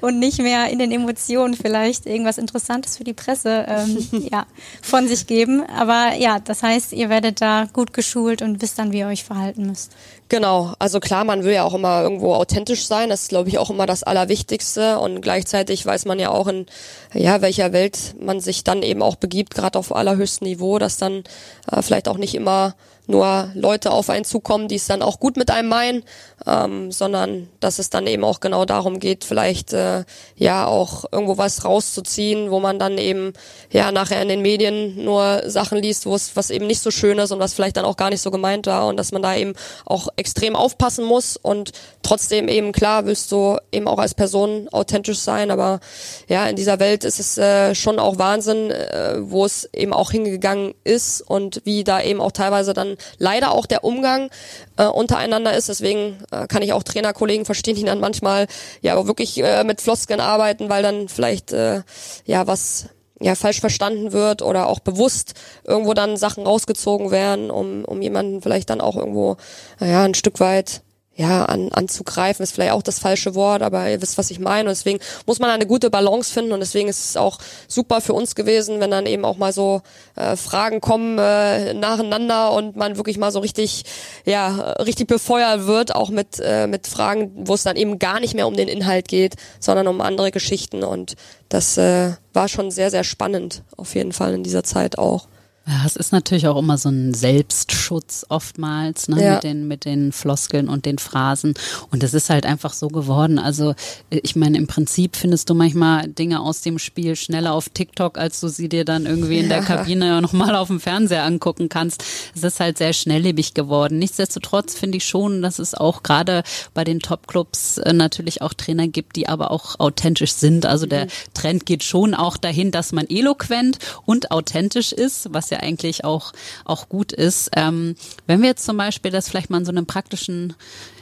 und 0.00 0.18
nicht 0.18 0.40
mehr 0.40 0.68
in 0.68 0.80
den 0.80 0.90
Emotionen 0.90 1.54
vielleicht 1.54 2.06
irgendwas 2.06 2.38
Interessantes 2.38 2.96
für 2.96 3.04
die 3.04 3.14
Presse 3.14 3.64
ähm, 3.68 4.08
ja, 4.32 4.46
von 4.82 5.06
sich 5.06 5.28
geben. 5.28 5.64
Aber 5.64 6.16
ja, 6.16 6.40
das 6.40 6.64
heißt, 6.64 6.92
ihr 6.92 7.08
werdet 7.08 7.40
da 7.40 7.68
gut 7.72 7.92
geschult 7.92 8.42
und 8.42 8.60
wisst 8.60 8.80
dann, 8.80 8.90
wie 8.90 8.98
ihr 8.98 9.06
euch 9.06 9.22
verhalten 9.22 9.66
müsst. 9.66 9.92
Genau, 10.34 10.72
also 10.80 10.98
klar, 10.98 11.22
man 11.22 11.44
will 11.44 11.52
ja 11.52 11.62
auch 11.62 11.74
immer 11.74 12.02
irgendwo 12.02 12.34
authentisch 12.34 12.88
sein, 12.88 13.08
das 13.08 13.22
ist 13.22 13.28
glaube 13.28 13.48
ich 13.48 13.58
auch 13.58 13.70
immer 13.70 13.86
das 13.86 14.02
Allerwichtigste. 14.02 14.98
Und 14.98 15.20
gleichzeitig 15.20 15.86
weiß 15.86 16.06
man 16.06 16.18
ja 16.18 16.30
auch 16.30 16.48
in 16.48 16.66
ja, 17.12 17.40
welcher 17.40 17.72
Welt 17.72 18.16
man 18.18 18.40
sich 18.40 18.64
dann 18.64 18.82
eben 18.82 19.00
auch 19.00 19.14
begibt, 19.14 19.54
gerade 19.54 19.78
auf 19.78 19.94
allerhöchstem 19.94 20.48
Niveau, 20.48 20.80
dass 20.80 20.96
dann 20.96 21.22
äh, 21.70 21.82
vielleicht 21.82 22.08
auch 22.08 22.16
nicht 22.18 22.34
immer 22.34 22.74
nur 23.06 23.50
Leute 23.54 23.90
auf 23.90 24.08
einen 24.08 24.24
zukommen, 24.24 24.68
die 24.68 24.76
es 24.76 24.86
dann 24.86 25.02
auch 25.02 25.20
gut 25.20 25.36
mit 25.36 25.50
einem 25.50 25.68
meinen, 25.68 26.04
ähm, 26.46 26.90
sondern 26.90 27.48
dass 27.60 27.78
es 27.78 27.90
dann 27.90 28.06
eben 28.06 28.24
auch 28.24 28.40
genau 28.40 28.64
darum 28.64 28.98
geht, 28.98 29.24
vielleicht 29.24 29.72
äh, 29.72 30.04
ja 30.36 30.66
auch 30.66 31.04
irgendwo 31.12 31.36
was 31.36 31.64
rauszuziehen, 31.64 32.50
wo 32.50 32.60
man 32.60 32.78
dann 32.78 32.96
eben 32.96 33.32
ja 33.70 33.92
nachher 33.92 34.22
in 34.22 34.28
den 34.28 34.40
Medien 34.40 35.04
nur 35.04 35.42
Sachen 35.46 35.78
liest, 35.78 36.06
wo 36.06 36.14
es 36.14 36.34
was 36.34 36.50
eben 36.50 36.66
nicht 36.66 36.80
so 36.80 36.90
schön 36.90 37.18
ist 37.18 37.30
und 37.30 37.38
was 37.38 37.52
vielleicht 37.52 37.76
dann 37.76 37.84
auch 37.84 37.96
gar 37.96 38.10
nicht 38.10 38.22
so 38.22 38.30
gemeint 38.30 38.66
war 38.66 38.86
und 38.86 38.96
dass 38.96 39.12
man 39.12 39.22
da 39.22 39.36
eben 39.36 39.54
auch 39.84 40.08
extrem 40.16 40.56
aufpassen 40.56 41.04
muss 41.04 41.36
und 41.36 41.72
trotzdem 42.02 42.48
eben 42.48 42.72
klar 42.72 43.04
willst 43.04 43.30
du 43.32 43.58
eben 43.70 43.86
auch 43.86 43.98
als 43.98 44.14
Person 44.14 44.68
authentisch 44.72 45.18
sein, 45.18 45.50
aber 45.50 45.80
ja 46.28 46.46
in 46.46 46.56
dieser 46.56 46.78
Welt 46.78 47.04
ist 47.04 47.20
es 47.20 47.36
äh, 47.36 47.74
schon 47.74 47.98
auch 47.98 48.18
Wahnsinn, 48.18 48.70
äh, 48.70 49.16
wo 49.20 49.44
es 49.44 49.68
eben 49.74 49.92
auch 49.92 50.10
hingegangen 50.10 50.74
ist 50.84 51.20
und 51.20 51.60
wie 51.64 51.84
da 51.84 52.00
eben 52.00 52.20
auch 52.20 52.32
teilweise 52.32 52.72
dann 52.72 52.93
leider 53.18 53.52
auch 53.52 53.66
der 53.66 53.84
Umgang 53.84 54.30
äh, 54.76 54.86
untereinander 54.86 55.54
ist. 55.54 55.68
Deswegen 55.68 56.18
äh, 56.30 56.46
kann 56.46 56.62
ich 56.62 56.72
auch 56.72 56.82
Trainerkollegen 56.82 57.44
verstehen, 57.44 57.76
die 57.76 57.84
dann 57.84 58.00
manchmal 58.00 58.46
ja 58.80 59.06
wirklich 59.06 59.42
äh, 59.42 59.64
mit 59.64 59.80
Floskeln 59.80 60.20
arbeiten, 60.20 60.68
weil 60.68 60.82
dann 60.82 61.08
vielleicht 61.08 61.52
äh, 61.52 61.82
ja 62.24 62.46
was 62.46 62.88
ja 63.20 63.34
falsch 63.34 63.60
verstanden 63.60 64.12
wird 64.12 64.42
oder 64.42 64.66
auch 64.66 64.80
bewusst 64.80 65.34
irgendwo 65.64 65.94
dann 65.94 66.16
Sachen 66.16 66.44
rausgezogen 66.44 67.10
werden, 67.10 67.50
um, 67.50 67.84
um 67.84 68.02
jemanden 68.02 68.42
vielleicht 68.42 68.70
dann 68.70 68.80
auch 68.80 68.96
irgendwo 68.96 69.36
ja 69.80 70.02
ein 70.02 70.14
Stück 70.14 70.40
weit 70.40 70.82
ja, 71.16 71.44
an, 71.44 71.70
anzugreifen, 71.70 72.42
ist 72.42 72.52
vielleicht 72.52 72.72
auch 72.72 72.82
das 72.82 72.98
falsche 72.98 73.34
Wort, 73.34 73.62
aber 73.62 73.88
ihr 73.88 74.02
wisst, 74.02 74.18
was 74.18 74.30
ich 74.30 74.40
meine. 74.40 74.68
Und 74.68 74.76
deswegen 74.76 74.98
muss 75.26 75.38
man 75.38 75.50
eine 75.50 75.66
gute 75.66 75.88
Balance 75.90 76.32
finden 76.32 76.52
und 76.52 76.60
deswegen 76.60 76.88
ist 76.88 77.10
es 77.10 77.16
auch 77.16 77.38
super 77.68 78.00
für 78.00 78.14
uns 78.14 78.34
gewesen, 78.34 78.80
wenn 78.80 78.90
dann 78.90 79.06
eben 79.06 79.24
auch 79.24 79.36
mal 79.36 79.52
so 79.52 79.82
äh, 80.16 80.34
Fragen 80.36 80.80
kommen 80.80 81.18
äh, 81.18 81.72
nacheinander 81.72 82.52
und 82.52 82.74
man 82.74 82.96
wirklich 82.96 83.16
mal 83.16 83.30
so 83.30 83.38
richtig, 83.38 83.84
ja, 84.24 84.72
richtig 84.72 85.06
befeuert 85.06 85.66
wird, 85.66 85.94
auch 85.94 86.10
mit, 86.10 86.40
äh, 86.40 86.66
mit 86.66 86.88
Fragen, 86.88 87.30
wo 87.46 87.54
es 87.54 87.62
dann 87.62 87.76
eben 87.76 88.00
gar 88.00 88.18
nicht 88.18 88.34
mehr 88.34 88.48
um 88.48 88.56
den 88.56 88.68
Inhalt 88.68 89.06
geht, 89.06 89.34
sondern 89.60 89.86
um 89.86 90.00
andere 90.00 90.32
Geschichten. 90.32 90.82
Und 90.82 91.14
das 91.48 91.78
äh, 91.78 92.12
war 92.32 92.48
schon 92.48 92.72
sehr, 92.72 92.90
sehr 92.90 93.04
spannend, 93.04 93.62
auf 93.76 93.94
jeden 93.94 94.12
Fall 94.12 94.34
in 94.34 94.42
dieser 94.42 94.64
Zeit 94.64 94.98
auch. 94.98 95.28
Ja, 95.66 95.82
es 95.86 95.96
ist 95.96 96.12
natürlich 96.12 96.46
auch 96.46 96.58
immer 96.58 96.76
so 96.76 96.90
ein 96.90 97.14
Selbstschutz 97.14 98.26
oftmals, 98.28 99.08
ne, 99.08 99.24
ja. 99.24 99.34
mit 99.34 99.44
den, 99.44 99.66
mit 99.66 99.86
den 99.86 100.12
Floskeln 100.12 100.68
und 100.68 100.84
den 100.84 100.98
Phrasen. 100.98 101.54
Und 101.90 102.02
es 102.02 102.12
ist 102.12 102.28
halt 102.28 102.44
einfach 102.44 102.74
so 102.74 102.88
geworden. 102.88 103.38
Also, 103.38 103.74
ich 104.10 104.36
meine, 104.36 104.58
im 104.58 104.66
Prinzip 104.66 105.16
findest 105.16 105.48
du 105.48 105.54
manchmal 105.54 106.06
Dinge 106.06 106.40
aus 106.40 106.60
dem 106.60 106.78
Spiel 106.78 107.16
schneller 107.16 107.54
auf 107.54 107.70
TikTok, 107.70 108.18
als 108.18 108.40
du 108.40 108.48
sie 108.48 108.68
dir 108.68 108.84
dann 108.84 109.06
irgendwie 109.06 109.38
in 109.38 109.48
der 109.48 109.62
Kabine 109.62 110.20
nochmal 110.20 110.54
auf 110.54 110.68
dem 110.68 110.80
Fernseher 110.80 111.24
angucken 111.24 111.70
kannst. 111.70 112.04
Es 112.34 112.42
ist 112.42 112.60
halt 112.60 112.76
sehr 112.76 112.92
schnelllebig 112.92 113.54
geworden. 113.54 113.98
Nichtsdestotrotz 113.98 114.74
finde 114.74 114.98
ich 114.98 115.06
schon, 115.06 115.40
dass 115.40 115.58
es 115.58 115.74
auch 115.74 116.02
gerade 116.02 116.42
bei 116.74 116.84
den 116.84 117.00
Topclubs 117.00 117.78
äh, 117.78 117.94
natürlich 117.94 118.42
auch 118.42 118.52
Trainer 118.52 118.86
gibt, 118.86 119.16
die 119.16 119.28
aber 119.30 119.50
auch 119.50 119.80
authentisch 119.80 120.32
sind. 120.32 120.66
Also 120.66 120.84
der 120.84 121.06
mhm. 121.06 121.10
Trend 121.32 121.64
geht 121.64 121.84
schon 121.84 122.12
auch 122.12 122.36
dahin, 122.36 122.70
dass 122.70 122.92
man 122.92 123.08
eloquent 123.08 123.78
und 124.04 124.30
authentisch 124.30 124.92
ist, 124.92 125.32
was 125.32 125.48
ja 125.50 125.53
ja 125.54 125.60
eigentlich 125.60 126.04
auch, 126.04 126.32
auch 126.64 126.88
gut 126.88 127.12
ist. 127.12 127.50
Ähm, 127.56 127.96
wenn 128.26 128.42
wir 128.42 128.48
jetzt 128.48 128.64
zum 128.64 128.76
Beispiel 128.76 129.10
das 129.10 129.28
vielleicht 129.28 129.50
mal 129.50 129.58
in 129.58 129.64
so 129.64 129.72
einem 129.72 129.86
praktischen 129.86 130.54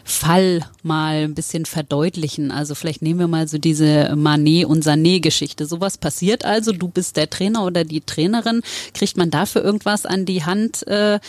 Fall 0.04 0.64
mal 0.82 1.24
ein 1.24 1.34
bisschen 1.34 1.64
verdeutlichen. 1.64 2.50
Also 2.50 2.74
vielleicht 2.74 3.02
nehmen 3.02 3.20
wir 3.20 3.28
mal 3.28 3.46
so 3.46 3.58
diese 3.58 4.14
Manet- 4.16 4.66
und 4.66 4.84
Sané-Geschichte. 4.84 5.66
Sowas 5.66 5.96
passiert 5.96 6.44
also, 6.44 6.72
du 6.72 6.88
bist 6.88 7.16
der 7.16 7.30
Trainer 7.30 7.64
oder 7.64 7.84
die 7.84 8.00
Trainerin. 8.00 8.62
Kriegt 8.94 9.16
man 9.16 9.30
dafür 9.30 9.62
irgendwas 9.62 10.04
an 10.04 10.24
die 10.24 10.44
Hand? 10.44 10.86
Äh, 10.88 11.20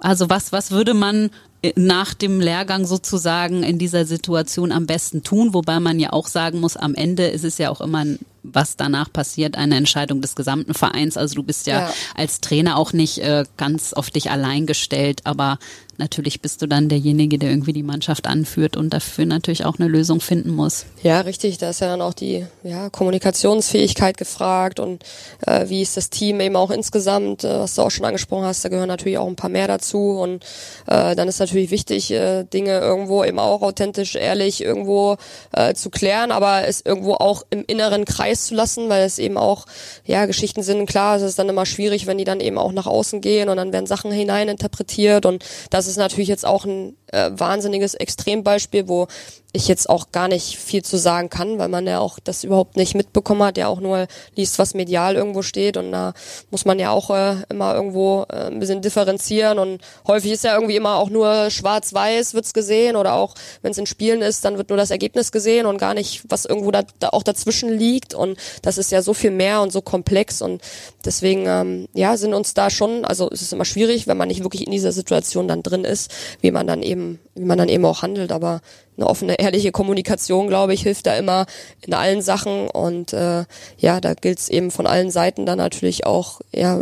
also 0.00 0.28
was, 0.28 0.52
was 0.52 0.70
würde 0.70 0.94
man 0.94 1.30
nach 1.76 2.14
dem 2.14 2.40
Lehrgang 2.40 2.86
sozusagen 2.86 3.62
in 3.62 3.78
dieser 3.78 4.06
Situation 4.06 4.72
am 4.72 4.86
besten 4.86 5.22
tun, 5.22 5.52
wobei 5.52 5.78
man 5.78 5.98
ja 6.00 6.12
auch 6.12 6.26
sagen 6.26 6.60
muss, 6.60 6.76
am 6.76 6.94
Ende 6.94 7.26
ist 7.26 7.44
es 7.44 7.58
ja 7.58 7.70
auch 7.70 7.82
immer 7.82 7.98
ein 7.98 8.18
was 8.42 8.76
danach 8.76 9.12
passiert, 9.12 9.56
eine 9.56 9.76
Entscheidung 9.76 10.20
des 10.20 10.34
gesamten 10.34 10.74
Vereins. 10.74 11.16
Also 11.16 11.34
du 11.34 11.42
bist 11.42 11.66
ja, 11.66 11.80
ja. 11.80 11.92
als 12.14 12.40
Trainer 12.40 12.76
auch 12.76 12.92
nicht 12.92 13.18
äh, 13.18 13.44
ganz 13.56 13.92
auf 13.92 14.10
dich 14.10 14.30
allein 14.30 14.66
gestellt, 14.66 15.20
aber 15.24 15.58
natürlich 16.00 16.40
bist 16.40 16.60
du 16.62 16.66
dann 16.66 16.88
derjenige, 16.88 17.38
der 17.38 17.50
irgendwie 17.50 17.72
die 17.72 17.84
Mannschaft 17.84 18.26
anführt 18.26 18.76
und 18.76 18.90
dafür 18.90 19.26
natürlich 19.26 19.64
auch 19.64 19.78
eine 19.78 19.86
Lösung 19.86 20.20
finden 20.20 20.50
muss. 20.50 20.86
Ja, 21.02 21.20
richtig. 21.20 21.58
Da 21.58 21.70
ist 21.70 21.80
ja 21.80 21.88
dann 21.88 22.00
auch 22.02 22.14
die 22.14 22.46
ja, 22.64 22.90
Kommunikationsfähigkeit 22.90 24.16
gefragt 24.16 24.80
und 24.80 25.04
äh, 25.46 25.68
wie 25.68 25.82
ist 25.82 25.96
das 25.96 26.10
Team 26.10 26.40
eben 26.40 26.56
auch 26.56 26.70
insgesamt, 26.70 27.44
äh, 27.44 27.60
was 27.60 27.76
du 27.76 27.82
auch 27.82 27.90
schon 27.90 28.06
angesprochen 28.06 28.46
hast, 28.46 28.64
da 28.64 28.68
gehören 28.68 28.88
natürlich 28.88 29.18
auch 29.18 29.28
ein 29.28 29.36
paar 29.36 29.50
mehr 29.50 29.68
dazu 29.68 30.18
und 30.18 30.44
äh, 30.86 31.14
dann 31.14 31.28
ist 31.28 31.38
natürlich 31.38 31.70
wichtig, 31.70 32.10
äh, 32.10 32.44
Dinge 32.44 32.78
irgendwo 32.78 33.22
eben 33.22 33.38
auch 33.38 33.62
authentisch, 33.62 34.16
ehrlich 34.16 34.64
irgendwo 34.64 35.18
äh, 35.52 35.74
zu 35.74 35.90
klären, 35.90 36.32
aber 36.32 36.66
es 36.66 36.80
irgendwo 36.80 37.14
auch 37.14 37.44
im 37.50 37.64
inneren 37.66 38.06
Kreis 38.06 38.29
zu 38.38 38.54
lassen, 38.54 38.88
weil 38.88 39.04
es 39.04 39.18
eben 39.18 39.36
auch, 39.36 39.66
ja, 40.04 40.26
Geschichten 40.26 40.62
sind, 40.62 40.86
klar, 40.86 41.16
es 41.16 41.22
ist 41.22 41.38
dann 41.38 41.48
immer 41.48 41.66
schwierig, 41.66 42.06
wenn 42.06 42.18
die 42.18 42.24
dann 42.24 42.40
eben 42.40 42.58
auch 42.58 42.72
nach 42.72 42.86
außen 42.86 43.20
gehen 43.20 43.48
und 43.48 43.56
dann 43.56 43.72
werden 43.72 43.86
Sachen 43.86 44.12
hineininterpretiert. 44.12 45.26
Und 45.26 45.44
das 45.70 45.86
ist 45.86 45.96
natürlich 45.96 46.28
jetzt 46.28 46.46
auch 46.46 46.64
ein 46.64 46.96
äh, 47.12 47.30
wahnsinniges 47.32 47.94
Extrembeispiel, 47.94 48.88
wo 48.88 49.08
ich 49.52 49.68
jetzt 49.68 49.90
auch 49.90 50.12
gar 50.12 50.28
nicht 50.28 50.56
viel 50.58 50.82
zu 50.82 50.96
sagen 50.96 51.28
kann, 51.28 51.58
weil 51.58 51.68
man 51.68 51.86
ja 51.86 51.98
auch 51.98 52.18
das 52.22 52.44
überhaupt 52.44 52.76
nicht 52.76 52.94
mitbekommen 52.94 53.42
hat, 53.42 53.58
ja 53.58 53.66
auch 53.66 53.80
nur 53.80 54.06
liest, 54.36 54.58
was 54.58 54.74
medial 54.74 55.16
irgendwo 55.16 55.42
steht 55.42 55.76
und 55.76 55.90
da 55.90 56.12
muss 56.50 56.64
man 56.64 56.78
ja 56.78 56.90
auch 56.90 57.10
äh, 57.10 57.36
immer 57.48 57.74
irgendwo 57.74 58.26
äh, 58.28 58.46
ein 58.46 58.60
bisschen 58.60 58.80
differenzieren 58.80 59.58
und 59.58 59.80
häufig 60.06 60.32
ist 60.32 60.44
ja 60.44 60.54
irgendwie 60.54 60.76
immer 60.76 60.96
auch 60.96 61.10
nur 61.10 61.50
schwarz-weiß 61.50 62.34
wird's 62.34 62.52
gesehen 62.52 62.96
oder 62.96 63.14
auch 63.14 63.34
wenn 63.62 63.72
es 63.72 63.78
in 63.78 63.86
Spielen 63.86 64.22
ist, 64.22 64.44
dann 64.44 64.56
wird 64.56 64.68
nur 64.68 64.78
das 64.78 64.90
Ergebnis 64.90 65.32
gesehen 65.32 65.66
und 65.66 65.78
gar 65.78 65.94
nicht, 65.94 66.22
was 66.28 66.44
irgendwo 66.44 66.70
da, 66.70 66.82
da 67.00 67.08
auch 67.08 67.24
dazwischen 67.24 67.76
liegt 67.76 68.14
und 68.14 68.38
das 68.62 68.78
ist 68.78 68.92
ja 68.92 69.02
so 69.02 69.14
viel 69.14 69.32
mehr 69.32 69.62
und 69.62 69.72
so 69.72 69.80
komplex 69.80 70.42
und 70.42 70.62
deswegen 71.04 71.46
ähm, 71.46 71.88
ja 71.92 72.16
sind 72.16 72.34
uns 72.34 72.54
da 72.54 72.70
schon, 72.70 73.04
also 73.04 73.28
es 73.32 73.42
ist 73.42 73.52
immer 73.52 73.64
schwierig, 73.64 74.06
wenn 74.06 74.16
man 74.16 74.28
nicht 74.28 74.44
wirklich 74.44 74.64
in 74.64 74.72
dieser 74.72 74.92
Situation 74.92 75.48
dann 75.48 75.64
drin 75.64 75.84
ist, 75.84 76.12
wie 76.40 76.52
man 76.52 76.68
dann 76.68 76.82
eben, 76.82 76.99
wie 77.34 77.44
man 77.44 77.58
dann 77.58 77.68
eben 77.68 77.84
auch 77.84 78.02
handelt, 78.02 78.32
aber 78.32 78.60
eine 78.96 79.06
offene, 79.06 79.38
ehrliche 79.38 79.72
Kommunikation, 79.72 80.48
glaube 80.48 80.74
ich, 80.74 80.82
hilft 80.82 81.06
da 81.06 81.16
immer 81.16 81.46
in 81.86 81.94
allen 81.94 82.22
Sachen 82.22 82.68
und 82.68 83.12
äh, 83.12 83.44
ja, 83.78 84.00
da 84.00 84.14
gilt 84.14 84.38
es 84.38 84.48
eben 84.48 84.70
von 84.70 84.86
allen 84.86 85.10
Seiten 85.10 85.46
dann 85.46 85.58
natürlich 85.58 86.06
auch, 86.06 86.40
ja, 86.52 86.80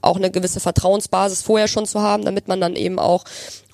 auch 0.00 0.16
eine 0.16 0.30
gewisse 0.30 0.60
Vertrauensbasis 0.60 1.42
vorher 1.42 1.68
schon 1.68 1.86
zu 1.86 2.00
haben, 2.00 2.24
damit 2.24 2.48
man 2.48 2.60
dann 2.60 2.76
eben 2.76 2.98
auch 2.98 3.24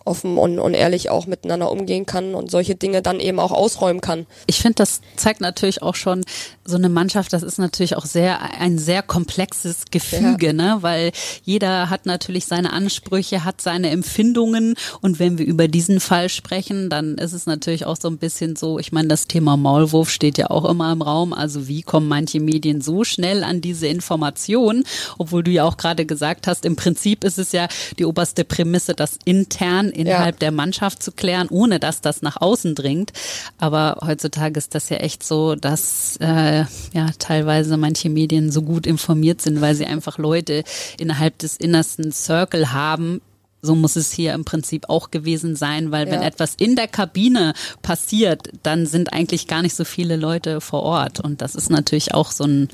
offen 0.05 0.37
und, 0.37 0.59
und 0.59 0.75
ehrlich 0.75 1.11
auch 1.11 1.27
miteinander 1.27 1.71
umgehen 1.71 2.07
kann 2.07 2.35
und 2.35 2.51
solche 2.51 2.75
Dinge 2.75 3.03
dann 3.03 3.21
eben 3.21 3.39
auch 3.41 3.53
ausräumen 3.53 4.01
kann. 4.01 4.27
Ich 4.47 4.61
finde, 4.61 4.77
das 4.77 5.01
zeigt 5.17 5.41
natürlich 5.41 5.83
auch 5.83 5.95
schon 5.95 6.25
so 6.65 6.77
eine 6.77 6.89
Mannschaft, 6.89 7.33
das 7.33 7.43
ist 7.43 7.59
natürlich 7.59 7.97
auch 7.97 8.05
sehr 8.05 8.41
ein 8.61 8.79
sehr 8.79 9.03
komplexes 9.03 9.85
Gefüge, 9.91 10.47
ja. 10.49 10.53
ne? 10.53 10.79
Weil 10.81 11.13
jeder 11.43 11.91
hat 11.91 12.07
natürlich 12.07 12.47
seine 12.47 12.73
Ansprüche, 12.73 13.45
hat 13.45 13.61
seine 13.61 13.91
Empfindungen 13.91 14.75
und 15.01 15.19
wenn 15.19 15.39
wir 15.39 15.47
über 15.47 15.69
diesen 15.69 16.01
Fall 16.01 16.29
sprechen, 16.29 16.91
dann 16.91 17.17
ist 17.17 17.33
es 17.33 17.47
natürlich 17.47 17.87
auch 17.87 17.97
so 18.01 18.09
ein 18.09 18.19
bisschen 18.19 18.57
so, 18.57 18.79
ich 18.79 18.93
meine, 18.93 19.09
das 19.09 19.27
Thema 19.27 19.57
Maulwurf 19.57 20.11
steht 20.11 20.39
ja 20.39 20.51
auch 20.51 20.65
immer 20.65 20.93
im 20.93 21.03
Raum, 21.03 21.33
also 21.33 21.69
wie 21.69 21.83
kommen 21.83 22.09
manche 22.09 22.41
Medien 22.41 22.81
so 22.81 23.05
schnell 23.05 23.45
an 23.45 23.61
diese 23.61 23.87
Informationen, 23.87 24.85
obwohl 25.19 25.43
du 25.43 25.51
ja 25.51 25.65
auch 25.65 25.77
gerade 25.77 26.07
gesagt 26.07 26.47
hast, 26.47 26.65
im 26.65 26.77
Prinzip 26.77 27.25
ist 27.25 27.39
es 27.39 27.53
ja 27.53 27.69
die 27.99 28.05
oberste 28.05 28.45
Prämisse, 28.45 28.95
dass 28.95 29.19
intern 29.25 29.94
innerhalb 29.95 30.37
ja. 30.37 30.41
der 30.41 30.53
Mannschaft 30.53 31.03
zu 31.03 31.13
klären, 31.13 31.49
ohne 31.49 31.81
dass 31.81 32.01
das 32.01 32.23
nach 32.23 32.41
außen 32.41 32.75
dringt. 32.75 33.13
Aber 33.59 33.99
heutzutage 34.05 34.59
ist 34.59 34.75
das 34.75 34.89
ja 34.89 34.99
echt 34.99 35.23
so, 35.23 35.55
dass 35.55 36.17
äh, 36.21 36.65
ja 36.93 37.11
teilweise 37.19 37.77
manche 37.77 38.11
Medien 38.11 38.51
so 38.51 38.63
gut 38.63 38.87
informiert 38.87 39.41
sind, 39.41 39.61
weil 39.61 39.75
sie 39.75 39.87
einfach 39.87 40.19
Leute 40.19 40.65
innerhalb 40.99 41.39
des 41.39 41.57
innersten 41.57 42.13
Circle 42.13 42.73
haben, 42.73 43.21
so 43.65 43.75
muss 43.75 43.97
es 43.97 44.13
hier 44.13 44.35
im 44.35 44.45
Prinzip 44.45 44.89
auch 44.89 45.11
gewesen 45.11 45.57
sein, 45.57 45.91
weil 45.91 46.11
wenn 46.11 46.23
etwas 46.23 46.55
in 46.55 46.77
der 46.77 46.87
Kabine 46.87 47.55
passiert, 47.81 48.51
dann 48.63 48.85
sind 48.87 49.13
eigentlich 49.13 49.49
gar 49.49 49.63
nicht 49.63 49.75
so 49.75 49.85
viele 49.85 50.17
Leute 50.17 50.61
vor 50.61 50.83
Ort. 50.83 51.21
Und 51.21 51.41
das 51.41 51.55
ist 51.55 51.71
natürlich 51.71 52.13
auch 52.13 52.31
so 52.31 52.45
ein 52.45 52.69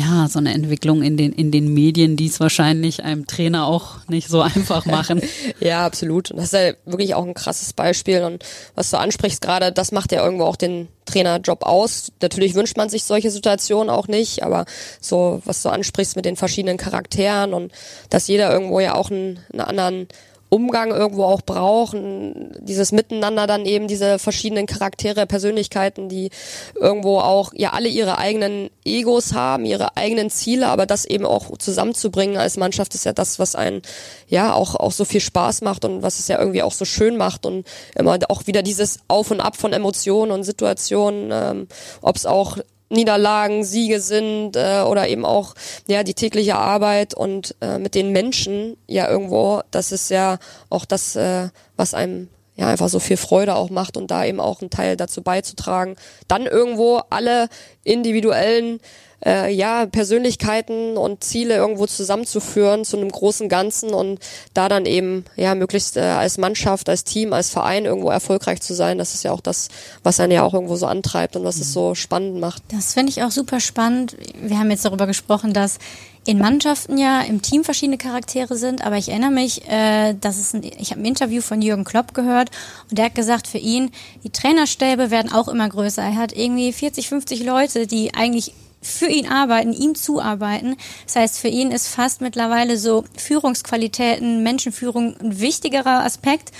ja, 0.00 0.28
so 0.28 0.38
eine 0.38 0.54
Entwicklung 0.54 1.02
in 1.02 1.16
den, 1.16 1.32
in 1.32 1.50
den 1.50 1.74
Medien, 1.74 2.16
die 2.16 2.26
es 2.26 2.40
wahrscheinlich 2.40 3.04
einem 3.04 3.26
Trainer 3.26 3.66
auch 3.66 4.06
nicht 4.08 4.28
so 4.28 4.40
einfach 4.40 4.86
machen. 4.86 5.20
ja, 5.60 5.84
absolut. 5.84 6.30
Und 6.30 6.38
das 6.38 6.46
ist 6.46 6.52
ja 6.54 6.72
wirklich 6.86 7.14
auch 7.14 7.24
ein 7.24 7.34
krasses 7.34 7.74
Beispiel. 7.74 8.22
Und 8.22 8.42
was 8.74 8.90
du 8.90 8.98
ansprichst 8.98 9.42
gerade, 9.42 9.72
das 9.72 9.92
macht 9.92 10.12
ja 10.12 10.24
irgendwo 10.24 10.44
auch 10.44 10.56
den 10.56 10.88
Trainerjob 11.04 11.64
aus. 11.64 12.12
Natürlich 12.22 12.54
wünscht 12.54 12.78
man 12.78 12.88
sich 12.88 13.04
solche 13.04 13.30
Situationen 13.30 13.90
auch 13.90 14.08
nicht, 14.08 14.42
aber 14.42 14.64
so, 15.00 15.42
was 15.44 15.62
du 15.62 15.68
ansprichst 15.68 16.16
mit 16.16 16.24
den 16.24 16.36
verschiedenen 16.36 16.78
Charakteren 16.78 17.52
und 17.52 17.72
dass 18.08 18.26
jeder 18.26 18.50
irgendwo 18.50 18.80
ja 18.80 18.94
auch 18.94 19.10
einen, 19.10 19.40
einen 19.52 19.60
anderen 19.60 20.08
Umgang 20.50 20.90
irgendwo 20.90 21.24
auch 21.24 21.42
brauchen, 21.42 22.52
dieses 22.60 22.92
Miteinander 22.92 23.46
dann 23.46 23.64
eben 23.64 23.86
diese 23.88 24.18
verschiedenen 24.18 24.66
Charaktere, 24.66 25.26
Persönlichkeiten, 25.26 26.08
die 26.08 26.30
irgendwo 26.74 27.20
auch 27.20 27.52
ja 27.54 27.72
alle 27.72 27.88
ihre 27.88 28.18
eigenen 28.18 28.68
Egos 28.84 29.32
haben, 29.32 29.64
ihre 29.64 29.96
eigenen 29.96 30.28
Ziele, 30.28 30.66
aber 30.66 30.86
das 30.86 31.04
eben 31.04 31.24
auch 31.24 31.56
zusammenzubringen 31.56 32.36
als 32.36 32.56
Mannschaft 32.56 32.94
ist 32.94 33.04
ja 33.04 33.12
das, 33.12 33.38
was 33.38 33.54
einen 33.54 33.82
ja 34.26 34.52
auch 34.52 34.74
auch 34.74 34.92
so 34.92 35.04
viel 35.04 35.20
Spaß 35.20 35.62
macht 35.62 35.84
und 35.84 36.02
was 36.02 36.18
es 36.18 36.28
ja 36.28 36.38
irgendwie 36.38 36.62
auch 36.62 36.72
so 36.72 36.84
schön 36.84 37.16
macht 37.16 37.46
und 37.46 37.66
immer 37.94 38.18
auch 38.28 38.46
wieder 38.48 38.62
dieses 38.62 38.98
Auf 39.06 39.30
und 39.30 39.40
Ab 39.40 39.56
von 39.56 39.72
Emotionen 39.72 40.32
und 40.32 40.42
Situationen, 40.42 41.30
ähm, 41.32 41.68
ob 42.02 42.16
es 42.16 42.26
auch 42.26 42.58
Niederlagen, 42.90 43.64
Siege 43.64 44.00
sind 44.00 44.56
äh, 44.56 44.82
oder 44.82 45.08
eben 45.08 45.24
auch 45.24 45.54
ja 45.86 46.02
die 46.02 46.14
tägliche 46.14 46.56
Arbeit 46.56 47.14
und 47.14 47.54
äh, 47.60 47.78
mit 47.78 47.94
den 47.94 48.10
Menschen 48.10 48.76
ja 48.86 49.08
irgendwo, 49.08 49.62
das 49.70 49.92
ist 49.92 50.10
ja 50.10 50.38
auch 50.68 50.84
das, 50.84 51.16
äh, 51.16 51.48
was 51.76 51.94
einem 51.94 52.28
ja 52.56 52.68
einfach 52.68 52.88
so 52.88 52.98
viel 52.98 53.16
Freude 53.16 53.54
auch 53.54 53.70
macht 53.70 53.96
und 53.96 54.10
da 54.10 54.24
eben 54.24 54.40
auch 54.40 54.60
einen 54.60 54.70
Teil 54.70 54.96
dazu 54.96 55.22
beizutragen, 55.22 55.96
dann 56.28 56.46
irgendwo 56.46 57.00
alle 57.10 57.48
individuellen 57.84 58.80
äh, 59.24 59.52
ja, 59.52 59.86
Persönlichkeiten 59.86 60.96
und 60.96 61.22
Ziele 61.24 61.56
irgendwo 61.56 61.86
zusammenzuführen 61.86 62.84
zu 62.84 62.96
einem 62.96 63.10
großen 63.10 63.48
Ganzen 63.48 63.92
und 63.92 64.18
da 64.54 64.68
dann 64.68 64.86
eben 64.86 65.24
ja 65.36 65.54
möglichst 65.54 65.96
äh, 65.96 66.00
als 66.00 66.38
Mannschaft, 66.38 66.88
als 66.88 67.04
Team, 67.04 67.32
als 67.32 67.50
Verein 67.50 67.84
irgendwo 67.84 68.10
erfolgreich 68.10 68.60
zu 68.60 68.74
sein. 68.74 68.98
Das 68.98 69.14
ist 69.14 69.24
ja 69.24 69.32
auch 69.32 69.40
das, 69.40 69.68
was 70.02 70.20
einen 70.20 70.32
ja 70.32 70.42
auch 70.42 70.54
irgendwo 70.54 70.76
so 70.76 70.86
antreibt 70.86 71.36
und 71.36 71.44
was 71.44 71.56
mhm. 71.56 71.62
es 71.62 71.72
so 71.72 71.94
spannend 71.94 72.40
macht. 72.40 72.62
Das 72.68 72.94
finde 72.94 73.10
ich 73.10 73.22
auch 73.22 73.30
super 73.30 73.60
spannend. 73.60 74.16
Wir 74.40 74.58
haben 74.58 74.70
jetzt 74.70 74.84
darüber 74.84 75.06
gesprochen, 75.06 75.52
dass 75.52 75.78
in 76.26 76.38
Mannschaften 76.38 76.98
ja 76.98 77.22
im 77.22 77.40
Team 77.40 77.64
verschiedene 77.64 77.96
Charaktere 77.96 78.54
sind, 78.56 78.84
aber 78.84 78.96
ich 78.96 79.08
erinnere 79.08 79.30
mich, 79.30 79.66
äh, 79.68 80.14
dass 80.14 80.38
es 80.38 80.52
ein, 80.52 80.62
ich 80.62 80.90
habe 80.90 81.00
ein 81.00 81.06
Interview 81.06 81.40
von 81.40 81.62
Jürgen 81.62 81.84
Klopp 81.84 82.12
gehört 82.12 82.50
und 82.90 82.98
der 82.98 83.06
hat 83.06 83.14
gesagt, 83.14 83.46
für 83.46 83.58
ihn 83.58 83.90
die 84.22 84.30
Trainerstäbe 84.30 85.10
werden 85.10 85.32
auch 85.32 85.48
immer 85.48 85.68
größer. 85.68 86.02
Er 86.02 86.16
hat 86.16 86.36
irgendwie 86.36 86.72
40, 86.72 87.08
50 87.08 87.42
Leute, 87.42 87.86
die 87.86 88.14
eigentlich 88.14 88.52
für 88.82 89.06
ihn 89.06 89.26
arbeiten, 89.26 89.72
ihm 89.72 89.94
zuarbeiten. 89.94 90.76
Das 91.04 91.16
heißt, 91.16 91.38
für 91.38 91.48
ihn 91.48 91.70
ist 91.70 91.88
fast 91.88 92.20
mittlerweile 92.20 92.76
so 92.76 93.04
Führungsqualitäten, 93.16 94.42
Menschenführung 94.42 95.16
ein 95.20 95.40
wichtigerer 95.40 96.04
Aspekt, 96.04 96.52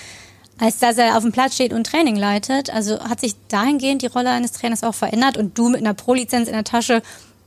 als 0.59 0.79
dass 0.79 0.99
er 0.99 1.17
auf 1.17 1.23
dem 1.23 1.33
Platz 1.33 1.55
steht 1.55 1.73
und 1.73 1.87
Training 1.87 2.17
leitet. 2.17 2.69
Also 2.71 3.01
hat 3.01 3.21
sich 3.21 3.35
dahingehend 3.49 4.03
die 4.03 4.07
Rolle 4.07 4.31
eines 4.31 4.53
Trainers 4.53 4.85
auch 4.85 4.95
verändert 4.95 5.39
und 5.39 5.57
du 5.57 5.71
mit 5.71 5.81
einer 5.81 5.95
Pro-Lizenz 5.95 6.49
in 6.49 6.55
der 6.55 6.65
Tasche 6.65 7.03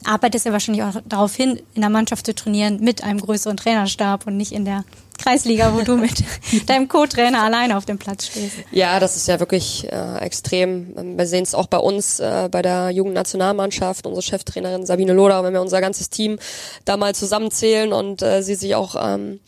arbeitest 0.05 0.45
ja 0.45 0.51
wahrscheinlich 0.51 0.83
auch 0.83 0.95
darauf 1.05 1.36
hin, 1.36 1.62
in 1.75 1.81
der 1.81 1.89
Mannschaft 1.89 2.25
zu 2.25 2.36
trainieren 2.36 2.79
mit 2.81 3.03
einem 3.03 3.21
größeren 3.21 3.57
Trainerstab 3.57 4.27
und 4.27 4.38
nicht 4.38 4.51
in 4.51 4.65
der 4.65 4.83
Kreisliga, 5.17 5.73
wo 5.73 5.82
du 5.82 5.95
mit 5.97 6.23
deinem 6.67 6.88
Co-Trainer 6.88 7.41
alleine 7.43 7.78
auf 7.78 7.86
dem 7.86 7.97
Platz 7.97 8.28
stehst. 8.28 8.58
Ja, 8.71 8.99
das 8.99 9.15
ist 9.15 9.28
ja 9.28 9.39
wirklich 9.39 9.88
äh, 9.91 10.17
extrem. 10.19 11.17
Wir 11.17 11.26
sehen 11.26 11.43
es 11.43 11.56
auch 11.56 11.67
bei 11.67 11.78
uns, 11.78 12.19
äh, 12.19 12.49
bei 12.52 12.62
der 12.62 12.91
Jugendnationalmannschaft, 12.91 14.06
unsere 14.06 14.21
Cheftrainerin 14.21 14.86
Sabine 14.86 15.13
Loder, 15.13 15.43
wenn 15.43 15.54
wir 15.54 15.62
unser 15.62 15.82
ganzes 15.82 16.10
Team 16.10 16.39
da 16.86 16.97
mal 16.97 17.15
zusammenzählen 17.15 17.93
und 17.93 18.21
äh, 18.21 18.41
sie 18.41 18.56
sich 18.56 18.76
auch 18.76 18.95
ähm, 18.99 19.39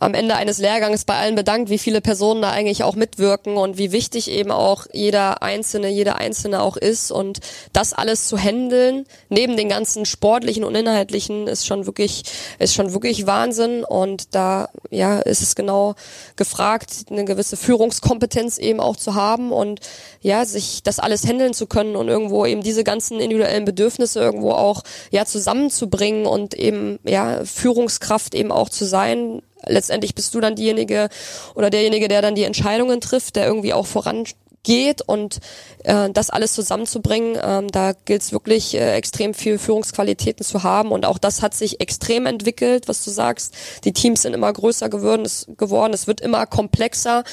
am 0.00 0.14
Ende 0.14 0.36
eines 0.36 0.58
Lehrgangs 0.58 1.04
bei 1.04 1.16
allen 1.16 1.34
bedankt, 1.34 1.70
wie 1.70 1.78
viele 1.78 2.00
Personen 2.00 2.42
da 2.42 2.50
eigentlich 2.50 2.84
auch 2.84 2.94
mitwirken 2.94 3.56
und 3.56 3.78
wie 3.78 3.92
wichtig 3.92 4.30
eben 4.30 4.50
auch 4.50 4.86
jeder 4.92 5.42
Einzelne, 5.42 5.88
jede 5.88 6.16
Einzelne 6.16 6.62
auch 6.62 6.76
ist. 6.76 7.10
Und 7.10 7.40
das 7.72 7.92
alles 7.92 8.28
zu 8.28 8.38
handeln, 8.38 9.06
neben 9.28 9.56
den 9.56 9.68
ganzen 9.68 10.06
sportlichen 10.06 10.64
und 10.64 10.74
inhaltlichen, 10.74 11.48
ist 11.48 11.66
schon 11.66 11.86
wirklich, 11.86 12.22
ist 12.58 12.74
schon 12.74 12.92
wirklich 12.92 13.26
Wahnsinn. 13.26 13.84
Und 13.84 14.34
da, 14.34 14.68
ja, 14.90 15.18
ist 15.18 15.42
es 15.42 15.54
genau 15.54 15.94
gefragt, 16.36 17.06
eine 17.10 17.24
gewisse 17.24 17.56
Führungskompetenz 17.56 18.58
eben 18.58 18.80
auch 18.80 18.96
zu 18.96 19.14
haben 19.14 19.52
und 19.52 19.80
ja, 20.20 20.44
sich 20.44 20.82
das 20.82 20.98
alles 20.98 21.26
handeln 21.26 21.54
zu 21.54 21.66
können 21.66 21.96
und 21.96 22.08
irgendwo 22.08 22.46
eben 22.46 22.62
diese 22.62 22.84
ganzen 22.84 23.20
individuellen 23.20 23.64
Bedürfnisse 23.64 24.20
irgendwo 24.20 24.52
auch, 24.52 24.82
ja, 25.10 25.24
zusammenzubringen 25.24 26.26
und 26.26 26.54
eben, 26.54 26.98
ja, 27.04 27.44
Führungskraft 27.44 28.34
eben 28.34 28.52
auch 28.52 28.68
zu 28.68 28.84
sein, 28.84 29.42
letztendlich 29.66 30.14
bist 30.14 30.34
du 30.34 30.40
dann 30.40 30.56
diejenige 30.56 31.08
oder 31.54 31.70
derjenige, 31.70 32.08
der 32.08 32.22
dann 32.22 32.34
die 32.34 32.44
Entscheidungen 32.44 33.00
trifft, 33.00 33.36
der 33.36 33.46
irgendwie 33.46 33.72
auch 33.72 33.86
voran 33.86 34.24
geht 34.62 35.02
und 35.02 35.38
äh, 35.84 36.10
das 36.10 36.30
alles 36.30 36.52
zusammenzubringen, 36.52 37.38
ähm, 37.42 37.68
da 37.68 37.92
gilt 38.04 38.22
es 38.22 38.32
wirklich 38.32 38.74
äh, 38.74 38.94
extrem 38.94 39.32
viel 39.32 39.58
Führungsqualitäten 39.58 40.44
zu 40.44 40.62
haben 40.62 40.90
und 40.90 41.06
auch 41.06 41.18
das 41.18 41.42
hat 41.42 41.54
sich 41.54 41.80
extrem 41.80 42.26
entwickelt, 42.26 42.88
was 42.88 43.04
du 43.04 43.10
sagst. 43.10 43.54
Die 43.84 43.92
Teams 43.92 44.22
sind 44.22 44.34
immer 44.34 44.52
größer 44.52 44.88
geworden, 44.88 45.24
es, 45.24 45.46
geworden, 45.56 45.94
es 45.94 46.06
wird 46.06 46.20
immer 46.20 46.44
komplexer 46.46 47.24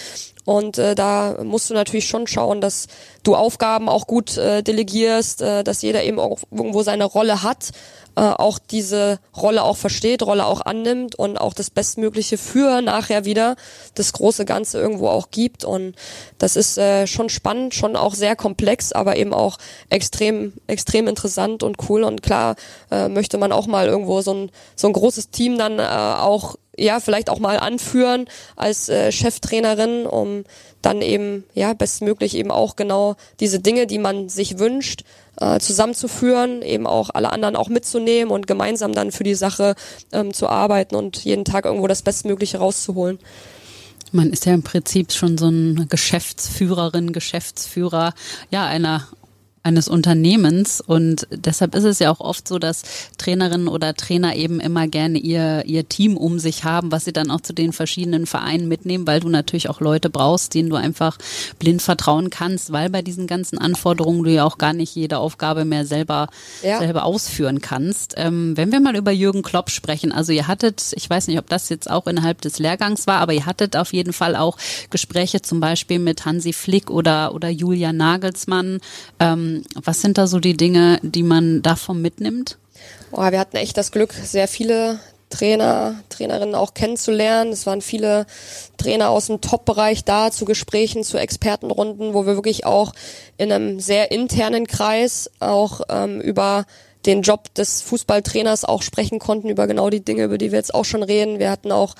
und 0.45 0.77
äh, 0.77 0.93
da 0.93 1.43
musst 1.43 1.69
du 1.69 1.73
natürlich 1.73 2.07
schon 2.07 2.27
schauen, 2.27 2.61
dass 2.61 2.87
du 3.23 3.35
Aufgaben 3.35 3.89
auch 3.89 4.05
gut 4.05 4.37
äh, 4.37 4.61
delegierst, 4.61 5.41
äh, 5.41 5.63
dass 5.63 5.81
jeder 5.81 6.03
eben 6.03 6.19
auch 6.19 6.39
irgendwo 6.51 6.83
seine 6.83 7.05
Rolle 7.05 7.41
hat, 7.41 7.71
äh, 8.15 8.21
auch 8.21 8.59
diese 8.59 9.19
Rolle 9.35 9.63
auch 9.63 9.77
versteht, 9.77 10.23
Rolle 10.23 10.45
auch 10.45 10.61
annimmt 10.61 11.15
und 11.15 11.37
auch 11.37 11.53
das 11.53 11.69
Bestmögliche 11.69 12.37
für 12.37 12.81
nachher 12.81 13.25
wieder 13.25 13.55
das 13.95 14.13
große 14.13 14.45
Ganze 14.45 14.79
irgendwo 14.79 15.09
auch 15.09 15.31
gibt. 15.31 15.65
Und 15.65 15.95
das 16.37 16.55
ist 16.55 16.77
äh, 16.77 17.07
schon 17.07 17.29
spannend, 17.29 17.73
schon 17.73 17.95
auch 17.95 18.13
sehr 18.13 18.35
komplex, 18.35 18.91
aber 18.91 19.17
eben 19.17 19.33
auch 19.33 19.57
extrem, 19.89 20.53
extrem 20.67 21.07
interessant 21.07 21.63
und 21.63 21.77
cool. 21.89 22.03
Und 22.03 22.21
klar 22.23 22.55
äh, 22.91 23.09
möchte 23.09 23.37
man 23.37 23.51
auch 23.51 23.67
mal 23.67 23.87
irgendwo 23.87 24.21
so 24.21 24.33
ein, 24.33 24.51
so 24.75 24.87
ein 24.87 24.93
großes 24.93 25.29
Team 25.29 25.57
dann 25.57 25.79
äh, 25.79 25.83
auch 25.83 26.55
ja, 26.77 26.99
vielleicht 26.99 27.29
auch 27.29 27.39
mal 27.39 27.57
anführen 27.57 28.27
als 28.55 28.89
äh, 28.89 29.11
Cheftrainerin, 29.11 30.05
um 30.05 30.43
dann 30.81 31.01
eben, 31.01 31.43
ja, 31.53 31.73
bestmöglich 31.73 32.35
eben 32.35 32.51
auch 32.51 32.75
genau 32.75 33.15
diese 33.39 33.59
Dinge, 33.59 33.87
die 33.87 33.97
man 33.97 34.29
sich 34.29 34.59
wünscht, 34.59 35.03
äh, 35.37 35.59
zusammenzuführen, 35.59 36.61
eben 36.61 36.87
auch 36.87 37.09
alle 37.13 37.31
anderen 37.31 37.55
auch 37.55 37.69
mitzunehmen 37.69 38.31
und 38.31 38.47
gemeinsam 38.47 38.93
dann 38.93 39.11
für 39.11 39.23
die 39.23 39.35
Sache 39.35 39.75
ähm, 40.11 40.33
zu 40.33 40.47
arbeiten 40.47 40.95
und 40.95 41.17
jeden 41.23 41.45
Tag 41.45 41.65
irgendwo 41.65 41.87
das 41.87 42.03
Bestmögliche 42.03 42.59
rauszuholen. 42.59 43.19
Man 44.11 44.31
ist 44.31 44.45
ja 44.45 44.53
im 44.53 44.63
Prinzip 44.63 45.11
schon 45.11 45.37
so 45.37 45.49
ein 45.49 45.87
Geschäftsführerin, 45.89 47.11
Geschäftsführer, 47.11 48.13
ja, 48.49 48.65
einer 48.65 49.07
eines 49.65 49.87
Unternehmens 49.87 50.79
und 50.79 51.27
deshalb 51.31 51.73
ist 51.73 51.85
es 51.85 51.97
ja 51.97 52.11
auch 52.11 52.19
oft 52.19 52.47
so, 52.47 52.59
dass 52.59 52.83
Trainerinnen 53.17 53.67
oder 53.67 53.95
Trainer 53.95 54.35
eben 54.35 54.59
immer 54.59 54.87
gerne 54.87 55.17
ihr, 55.17 55.63
ihr 55.65 55.89
Team 55.89 56.17
um 56.17 56.37
sich 56.37 56.63
haben, 56.63 56.91
was 56.91 57.05
sie 57.05 57.13
dann 57.13 57.31
auch 57.31 57.41
zu 57.41 57.51
den 57.51 57.73
verschiedenen 57.73 58.27
Vereinen 58.27 58.67
mitnehmen, 58.67 59.07
weil 59.07 59.21
du 59.21 59.27
natürlich 59.27 59.67
auch 59.67 59.81
Leute 59.81 60.11
brauchst, 60.11 60.53
denen 60.53 60.69
du 60.69 60.75
einfach 60.75 61.17
blind 61.57 61.81
vertrauen 61.81 62.29
kannst, 62.29 62.71
weil 62.71 62.91
bei 62.91 63.01
diesen 63.01 63.25
ganzen 63.25 63.57
Anforderungen 63.57 64.23
du 64.23 64.29
ja 64.29 64.43
auch 64.43 64.59
gar 64.59 64.73
nicht 64.73 64.93
jede 64.93 65.17
Aufgabe 65.17 65.65
mehr 65.65 65.83
selber, 65.87 66.27
ja. 66.61 66.77
selber 66.77 67.03
ausführen 67.03 67.59
kannst. 67.59 68.13
Ähm, 68.17 68.55
wenn 68.55 68.71
wir 68.71 68.79
mal 68.79 68.95
über 68.95 69.11
Jürgen 69.11 69.41
Klopp 69.41 69.71
sprechen, 69.71 70.11
also 70.11 70.31
ihr 70.31 70.47
hattet, 70.47 70.93
ich 70.95 71.09
weiß 71.09 71.27
nicht, 71.27 71.39
ob 71.39 71.49
das 71.49 71.69
jetzt 71.69 71.89
auch 71.89 72.05
innerhalb 72.05 72.39
des 72.41 72.59
Lehrgangs 72.59 73.07
war, 73.07 73.19
aber 73.19 73.33
ihr 73.33 73.47
hattet 73.47 73.75
auf 73.75 73.93
jeden 73.93 74.13
Fall 74.13 74.35
auch 74.35 74.59
Gespräche 74.91 75.41
zum 75.41 75.59
Beispiel 75.59 75.97
mit 75.97 76.23
Hansi 76.23 76.53
Flick 76.53 76.91
oder, 76.91 77.33
oder 77.33 77.49
Julia 77.49 77.91
Nagelsmann. 77.91 78.79
Ähm, 79.19 79.54
was 79.75 80.01
sind 80.01 80.17
da 80.17 80.27
so 80.27 80.39
die 80.39 80.57
Dinge, 80.57 80.99
die 81.01 81.23
man 81.23 81.61
davon 81.61 82.01
mitnimmt? 82.01 82.57
Oh, 83.11 83.21
wir 83.31 83.39
hatten 83.39 83.57
echt 83.57 83.77
das 83.77 83.91
Glück, 83.91 84.13
sehr 84.13 84.47
viele 84.47 84.99
Trainer, 85.29 85.95
Trainerinnen 86.09 86.55
auch 86.55 86.73
kennenzulernen. 86.73 87.51
Es 87.51 87.65
waren 87.65 87.81
viele 87.81 88.25
Trainer 88.77 89.09
aus 89.09 89.27
dem 89.27 89.41
Top-Bereich 89.41 90.03
da 90.03 90.31
zu 90.31 90.45
Gesprächen, 90.45 91.03
zu 91.03 91.17
Expertenrunden, 91.17 92.13
wo 92.13 92.25
wir 92.25 92.35
wirklich 92.35 92.65
auch 92.65 92.93
in 93.37 93.51
einem 93.51 93.79
sehr 93.79 94.11
internen 94.11 94.67
Kreis 94.67 95.29
auch 95.39 95.81
ähm, 95.89 96.21
über 96.21 96.65
den 97.05 97.21
Job 97.21 97.53
des 97.53 97.81
Fußballtrainers 97.81 98.65
auch 98.65 98.81
sprechen 98.81 99.19
konnten, 99.19 99.49
über 99.49 99.67
genau 99.67 99.89
die 99.89 100.03
Dinge, 100.03 100.23
über 100.23 100.37
die 100.37 100.51
wir 100.51 100.57
jetzt 100.57 100.73
auch 100.73 100.85
schon 100.85 101.03
reden. 101.03 101.39
Wir 101.39 101.51
hatten 101.51 101.71
auch 101.71 101.95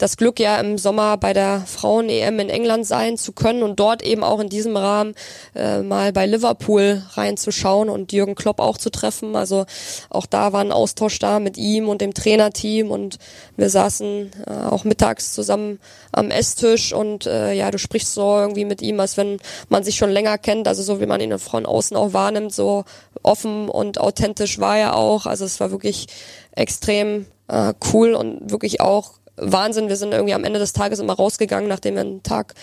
das 0.00 0.16
Glück, 0.16 0.40
ja 0.40 0.58
im 0.58 0.78
Sommer 0.78 1.18
bei 1.18 1.34
der 1.34 1.60
Frauen-EM 1.66 2.40
in 2.40 2.48
England 2.48 2.86
sein 2.86 3.18
zu 3.18 3.32
können 3.32 3.62
und 3.62 3.78
dort 3.78 4.02
eben 4.02 4.24
auch 4.24 4.40
in 4.40 4.48
diesem 4.48 4.74
Rahmen 4.74 5.14
äh, 5.54 5.82
mal 5.82 6.10
bei 6.12 6.24
Liverpool 6.24 7.02
reinzuschauen 7.12 7.90
und 7.90 8.10
Jürgen 8.10 8.34
Klopp 8.34 8.60
auch 8.60 8.78
zu 8.78 8.88
treffen. 8.88 9.36
Also 9.36 9.66
auch 10.08 10.24
da 10.24 10.54
war 10.54 10.62
ein 10.62 10.72
Austausch 10.72 11.18
da 11.18 11.38
mit 11.38 11.58
ihm 11.58 11.90
und 11.90 12.00
dem 12.00 12.14
Trainerteam 12.14 12.90
und 12.90 13.18
wir 13.58 13.68
saßen 13.68 14.30
äh, 14.46 14.50
auch 14.70 14.84
mittags 14.84 15.34
zusammen 15.34 15.78
am 16.12 16.30
Esstisch 16.30 16.94
und 16.94 17.26
äh, 17.26 17.52
ja, 17.52 17.70
du 17.70 17.78
sprichst 17.78 18.14
so 18.14 18.38
irgendwie 18.38 18.64
mit 18.64 18.80
ihm, 18.80 18.98
als 19.00 19.18
wenn 19.18 19.38
man 19.68 19.84
sich 19.84 19.96
schon 19.96 20.10
länger 20.10 20.38
kennt, 20.38 20.66
also 20.66 20.82
so 20.82 21.02
wie 21.02 21.06
man 21.06 21.20
ihn 21.20 21.38
von 21.38 21.66
außen 21.66 21.94
auch 21.94 22.14
wahrnimmt, 22.14 22.54
so 22.54 22.84
offen 23.22 23.68
und 23.68 24.00
authentisch 24.00 24.60
war 24.60 24.78
er 24.78 24.96
auch. 24.96 25.26
Also 25.26 25.44
es 25.44 25.60
war 25.60 25.70
wirklich 25.70 26.06
extrem 26.52 27.26
äh, 27.48 27.74
cool 27.92 28.14
und 28.14 28.50
wirklich 28.50 28.80
auch 28.80 29.19
Wahnsinn. 29.40 29.88
Wir 29.88 29.96
sind 29.96 30.12
irgendwie 30.12 30.34
am 30.34 30.44
Ende 30.44 30.58
des 30.58 30.72
Tages 30.72 30.98
immer 30.98 31.14
rausgegangen, 31.14 31.68
nachdem 31.68 31.94
wir 31.94 32.02
einen 32.02 32.22
Tag 32.22 32.54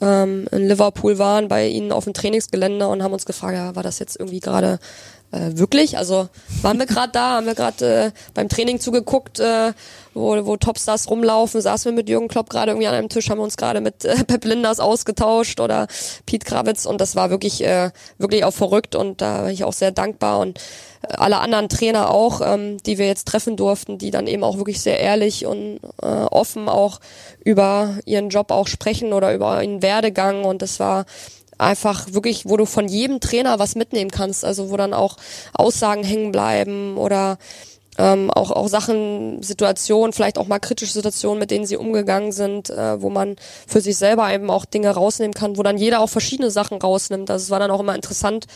ähm, 0.00 0.46
in 0.50 0.68
Liverpool 0.68 1.18
waren, 1.18 1.48
bei 1.48 1.66
ihnen 1.68 1.92
auf 1.92 2.04
dem 2.04 2.12
Trainingsgelände 2.12 2.86
und 2.88 3.02
haben 3.02 3.12
uns 3.12 3.26
gefragt, 3.26 3.54
ja, 3.54 3.74
war 3.76 3.82
das 3.82 3.98
jetzt 3.98 4.18
irgendwie 4.18 4.40
gerade 4.40 4.78
äh, 5.32 5.58
wirklich? 5.58 5.98
Also 5.98 6.28
waren 6.62 6.78
wir 6.78 6.86
gerade 6.86 7.12
da, 7.12 7.36
haben 7.36 7.46
wir 7.46 7.54
gerade 7.54 8.06
äh, 8.06 8.10
beim 8.34 8.48
Training 8.48 8.80
zugeguckt, 8.80 9.40
äh, 9.40 9.72
wo, 10.14 10.46
wo 10.46 10.56
Topstars 10.56 11.10
rumlaufen, 11.10 11.60
saßen 11.60 11.90
wir 11.90 11.96
mit 11.96 12.08
Jürgen 12.08 12.28
Klopp 12.28 12.48
gerade 12.48 12.72
irgendwie 12.72 12.86
an 12.86 12.94
einem 12.94 13.08
Tisch, 13.08 13.28
haben 13.28 13.40
uns 13.40 13.56
gerade 13.56 13.80
mit 13.80 14.04
äh, 14.04 14.24
Pep 14.24 14.44
Linders 14.44 14.80
ausgetauscht 14.80 15.60
oder 15.60 15.86
Pete 16.24 16.46
Krawitz 16.46 16.86
und 16.86 17.00
das 17.00 17.16
war 17.16 17.30
wirklich, 17.30 17.62
äh, 17.62 17.90
wirklich 18.18 18.44
auch 18.44 18.52
verrückt 18.52 18.94
und 18.94 19.20
da 19.20 19.42
bin 19.42 19.50
ich 19.50 19.64
auch 19.64 19.72
sehr 19.72 19.90
dankbar 19.90 20.38
und 20.38 20.58
äh, 21.02 21.14
alle 21.16 21.38
anderen 21.38 21.68
Trainer 21.68 22.10
auch, 22.10 22.40
ähm, 22.40 22.78
die 22.84 22.98
wir 22.98 23.06
jetzt 23.06 23.28
treffen 23.28 23.56
durften, 23.56 23.98
die 23.98 24.10
dann 24.10 24.26
eben 24.26 24.44
auch 24.44 24.56
wirklich 24.56 24.80
sehr 24.80 25.00
ehrlich 25.00 25.44
und 25.44 25.80
äh, 26.02 26.06
offen 26.06 26.68
auch 26.68 27.00
über 27.44 27.98
ihren 28.06 28.30
Job 28.30 28.50
auch 28.50 28.68
sprechen 28.68 29.12
oder 29.12 29.34
über 29.34 29.62
ihren 29.62 29.82
Werdegang 29.82 30.44
und 30.44 30.62
das 30.62 30.80
war 30.80 31.04
einfach 31.58 32.12
wirklich, 32.12 32.46
wo 32.46 32.56
du 32.56 32.66
von 32.66 32.88
jedem 32.88 33.20
Trainer 33.20 33.58
was 33.58 33.74
mitnehmen 33.74 34.10
kannst, 34.10 34.44
also 34.44 34.70
wo 34.70 34.76
dann 34.76 34.94
auch 34.94 35.16
Aussagen 35.54 36.04
hängen 36.04 36.32
bleiben 36.32 36.96
oder 36.96 37.38
ähm, 37.98 38.30
auch 38.30 38.50
auch 38.50 38.68
Sachen, 38.68 39.42
Situationen, 39.42 40.12
vielleicht 40.12 40.38
auch 40.38 40.46
mal 40.46 40.58
kritische 40.58 40.92
Situationen, 40.92 41.38
mit 41.38 41.50
denen 41.50 41.66
sie 41.66 41.76
umgegangen 41.76 42.32
sind, 42.32 42.70
äh, 42.70 43.00
wo 43.00 43.10
man 43.10 43.36
für 43.66 43.80
sich 43.80 43.96
selber 43.96 44.32
eben 44.32 44.50
auch 44.50 44.64
Dinge 44.64 44.90
rausnehmen 44.90 45.34
kann, 45.34 45.56
wo 45.56 45.62
dann 45.62 45.78
jeder 45.78 46.00
auch 46.00 46.10
verschiedene 46.10 46.50
Sachen 46.50 46.78
rausnimmt. 46.78 47.30
Also 47.30 47.44
es 47.44 47.50
war 47.50 47.58
dann 47.58 47.70
auch 47.70 47.80
immer 47.80 47.94
interessant, 47.94 48.46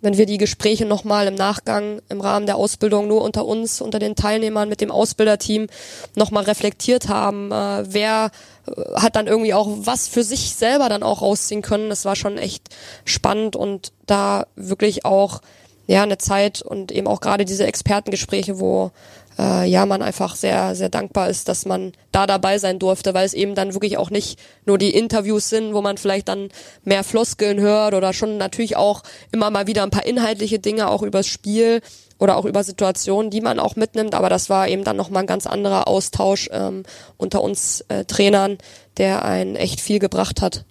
wenn 0.00 0.16
wir 0.16 0.26
die 0.26 0.38
Gespräche 0.38 0.86
nochmal 0.86 1.26
im 1.26 1.34
Nachgang 1.34 2.00
im 2.08 2.20
Rahmen 2.20 2.46
der 2.46 2.56
Ausbildung 2.56 3.06
nur 3.06 3.22
unter 3.22 3.44
uns, 3.44 3.80
unter 3.80 3.98
den 3.98 4.16
Teilnehmern 4.16 4.68
mit 4.68 4.80
dem 4.80 4.90
Ausbilderteam 4.90 5.66
nochmal 6.14 6.44
reflektiert 6.44 7.08
haben, 7.08 7.52
äh, 7.52 7.84
wer 7.92 8.30
äh, 8.66 8.72
hat 8.94 9.16
dann 9.16 9.26
irgendwie 9.26 9.54
auch 9.54 9.68
was 9.70 10.08
für 10.08 10.22
sich 10.22 10.54
selber 10.54 10.88
dann 10.88 11.02
auch 11.02 11.22
rausziehen 11.22 11.62
können. 11.62 11.90
Das 11.90 12.04
war 12.04 12.16
schon 12.16 12.38
echt 12.38 12.68
spannend 13.04 13.56
und 13.56 13.92
da 14.06 14.46
wirklich 14.56 15.04
auch 15.04 15.40
ja 15.86 16.02
eine 16.02 16.18
Zeit 16.18 16.62
und 16.62 16.92
eben 16.92 17.06
auch 17.06 17.20
gerade 17.20 17.44
diese 17.44 17.66
Expertengespräche, 17.66 18.60
wo 18.60 18.92
äh, 19.40 19.66
ja 19.66 19.86
man 19.86 20.02
einfach 20.02 20.36
sehr, 20.36 20.74
sehr 20.74 20.90
dankbar 20.90 21.30
ist, 21.30 21.48
dass 21.48 21.64
man 21.64 21.92
da 22.12 22.26
dabei 22.26 22.58
sein 22.58 22.78
durfte, 22.78 23.14
weil 23.14 23.24
es 23.24 23.34
eben 23.34 23.54
dann 23.54 23.72
wirklich 23.72 23.96
auch 23.96 24.10
nicht 24.10 24.38
nur 24.66 24.76
die 24.76 24.94
Interviews 24.94 25.48
sind, 25.48 25.72
wo 25.72 25.80
man 25.80 25.96
vielleicht 25.96 26.28
dann 26.28 26.50
mehr 26.84 27.04
Floskeln 27.04 27.58
hört 27.60 27.94
oder 27.94 28.12
schon 28.12 28.36
natürlich 28.36 28.76
auch 28.76 29.02
immer 29.32 29.50
mal 29.50 29.66
wieder 29.66 29.82
ein 29.82 29.90
paar 29.90 30.06
inhaltliche 30.06 30.58
Dinge 30.58 30.88
auch 30.88 31.02
übers 31.02 31.26
Spiel 31.26 31.80
oder 32.18 32.36
auch 32.36 32.44
über 32.44 32.62
Situationen, 32.62 33.30
die 33.30 33.40
man 33.40 33.58
auch 33.58 33.76
mitnimmt. 33.76 34.14
Aber 34.14 34.28
das 34.28 34.50
war 34.50 34.68
eben 34.68 34.84
dann 34.84 34.96
nochmal 34.96 35.22
ein 35.22 35.26
ganz 35.26 35.46
anderer 35.46 35.88
Austausch 35.88 36.50
ähm, 36.52 36.82
unter 37.16 37.42
uns 37.42 37.80
äh, 37.88 38.04
Trainern, 38.04 38.58
der 38.98 39.24
einen 39.24 39.56
echt 39.56 39.80
viel 39.80 39.98
gebracht 39.98 40.42
hat. 40.42 40.64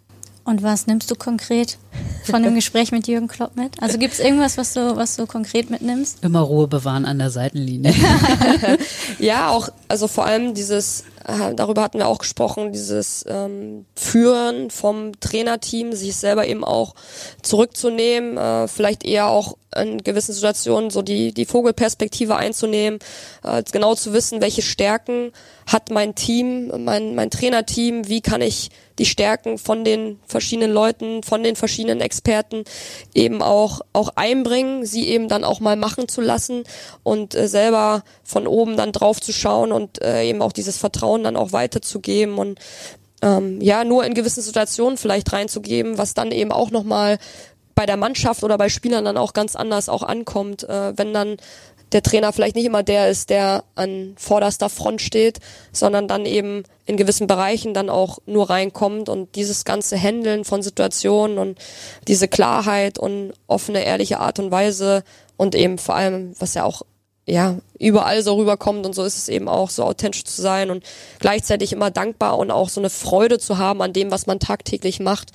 Und 0.50 0.64
was 0.64 0.88
nimmst 0.88 1.12
du 1.12 1.16
konkret 1.16 1.78
von 2.24 2.42
dem 2.42 2.56
Gespräch 2.60 2.92
mit 2.92 3.08
Jürgen 3.08 3.28
Klopp 3.28 3.56
mit? 3.56 3.80
Also 3.84 4.00
gibt 4.00 4.16
es 4.16 4.20
irgendwas, 4.20 4.58
was 4.58 4.74
du, 4.74 4.96
was 4.96 5.16
du 5.16 5.28
konkret 5.28 5.70
mitnimmst? 5.70 6.24
Immer 6.24 6.40
Ruhe 6.40 6.68
bewahren 6.68 7.06
an 7.06 7.20
der 7.20 7.30
Seitenlinie. 7.30 7.94
ja, 9.20 9.50
auch, 9.50 9.70
also 9.88 10.08
vor 10.08 10.26
allem 10.26 10.56
dieses, 10.56 11.04
darüber 11.56 11.82
hatten 11.82 12.00
wir 12.00 12.08
auch 12.08 12.20
gesprochen, 12.20 12.72
dieses 12.72 13.26
ähm, 13.28 13.86
Führen 13.96 14.70
vom 14.70 15.20
Trainerteam, 15.20 15.94
sich 15.94 16.16
selber 16.16 16.48
eben 16.48 16.64
auch 16.64 16.96
zurückzunehmen, 17.42 18.38
äh, 18.38 18.68
vielleicht 18.68 19.06
eher 19.06 19.28
auch 19.28 19.58
in 19.76 20.00
gewissen 20.04 20.34
Situationen 20.34 20.90
so 20.90 21.02
die, 21.02 21.32
die 21.34 21.46
Vogelperspektive 21.46 22.36
einzunehmen, 22.36 23.00
äh, 23.44 23.64
genau 23.72 23.96
zu 23.96 24.14
wissen, 24.14 24.42
welche 24.42 24.62
Stärken 24.62 25.32
hat 25.68 25.92
mein 25.92 26.16
Team, 26.16 26.72
mein, 26.84 27.14
mein 27.14 27.30
Trainerteam, 27.30 28.08
wie 28.08 28.22
kann 28.22 28.42
ich 28.42 28.70
die 28.98 29.06
Stärken 29.06 29.58
von 29.58 29.84
den 29.84 30.20
verschiedenen 30.26 30.72
Leuten, 30.72 31.24
von 31.24 31.44
den 31.44 31.56
verschiedenen 31.56 32.02
Experten 32.02 32.64
eben 33.14 33.42
auch, 33.42 33.82
auch 33.94 34.10
einbringen, 34.16 34.86
sie 34.86 35.08
eben 35.08 35.30
dann 35.30 35.44
auch 35.44 35.60
mal 35.60 35.76
machen 35.76 36.08
zu 36.08 36.22
lassen 36.22 36.64
und 37.04 37.36
äh, 37.36 37.48
selber 37.48 38.04
von 38.24 38.48
oben 38.48 38.76
dann 38.76 38.92
drauf 38.92 39.22
zu 39.22 39.32
schauen 39.32 39.72
und 39.72 40.02
äh, 40.02 40.28
eben 40.28 40.42
auch 40.42 40.52
dieses 40.52 40.78
Vertrauen 40.78 41.19
dann 41.24 41.36
auch 41.36 41.52
weiterzugeben 41.52 42.38
und 42.38 42.60
ähm, 43.22 43.60
ja, 43.62 43.84
nur 43.84 44.06
in 44.06 44.14
gewissen 44.14 44.42
Situationen 44.42 44.98
vielleicht 44.98 45.32
reinzugeben, 45.34 45.98
was 45.98 46.14
dann 46.14 46.32
eben 46.32 46.52
auch 46.52 46.72
nochmal 46.72 47.18
bei 47.76 47.86
der 47.86 47.98
Mannschaft 47.98 48.44
oder 48.44 48.58
bei 48.58 48.70
Spielern 48.70 49.06
dann 49.06 49.18
auch 49.18 49.34
ganz 49.34 49.56
anders 49.56 49.90
auch 49.90 50.04
ankommt, 50.04 50.64
äh, 50.64 50.98
wenn 50.98 51.14
dann 51.14 51.38
der 51.92 52.04
Trainer 52.04 52.32
vielleicht 52.34 52.56
nicht 52.56 52.66
immer 52.66 52.84
der 52.84 53.10
ist, 53.10 53.30
der 53.30 53.64
an 53.76 54.14
vorderster 54.18 54.70
Front 54.70 55.02
steht, 55.02 55.40
sondern 55.72 56.08
dann 56.08 56.26
eben 56.26 56.64
in 56.86 56.98
gewissen 56.98 57.28
Bereichen 57.28 57.74
dann 57.74 57.90
auch 57.90 58.20
nur 58.26 58.50
reinkommt 58.50 59.10
und 59.10 59.36
dieses 59.36 59.66
ganze 59.66 59.98
Handeln 59.98 60.46
von 60.46 60.62
Situationen 60.62 61.38
und 61.38 61.58
diese 62.08 62.28
Klarheit 62.28 63.00
und 63.00 63.34
offene, 63.48 63.84
ehrliche 63.84 64.20
Art 64.20 64.40
und 64.40 64.52
Weise 64.52 65.04
und 65.38 65.56
eben 65.56 65.78
vor 65.78 65.96
allem, 65.96 66.34
was 66.40 66.54
ja 66.54 66.64
auch 66.64 66.84
ja, 67.30 67.58
überall 67.78 68.24
so 68.24 68.36
rüberkommt 68.36 68.86
und 68.86 68.94
so 68.94 69.04
ist 69.04 69.18
es 69.18 69.30
eben 69.30 69.48
auch, 69.48 69.70
so 69.70 69.84
authentisch 69.84 70.26
zu 70.26 70.42
sein 70.42 70.72
und 70.72 70.84
gleichzeitig 71.20 71.72
immer 71.72 71.92
dankbar 71.92 72.38
und 72.38 72.52
auch 72.52 72.70
so 72.70 72.82
eine 72.82 72.90
Freude 72.90 73.40
zu 73.40 73.58
haben 73.58 73.82
an 73.82 73.94
dem, 73.94 74.12
was 74.12 74.26
man 74.26 74.40
tagtäglich 74.40 75.00
macht. 75.00 75.32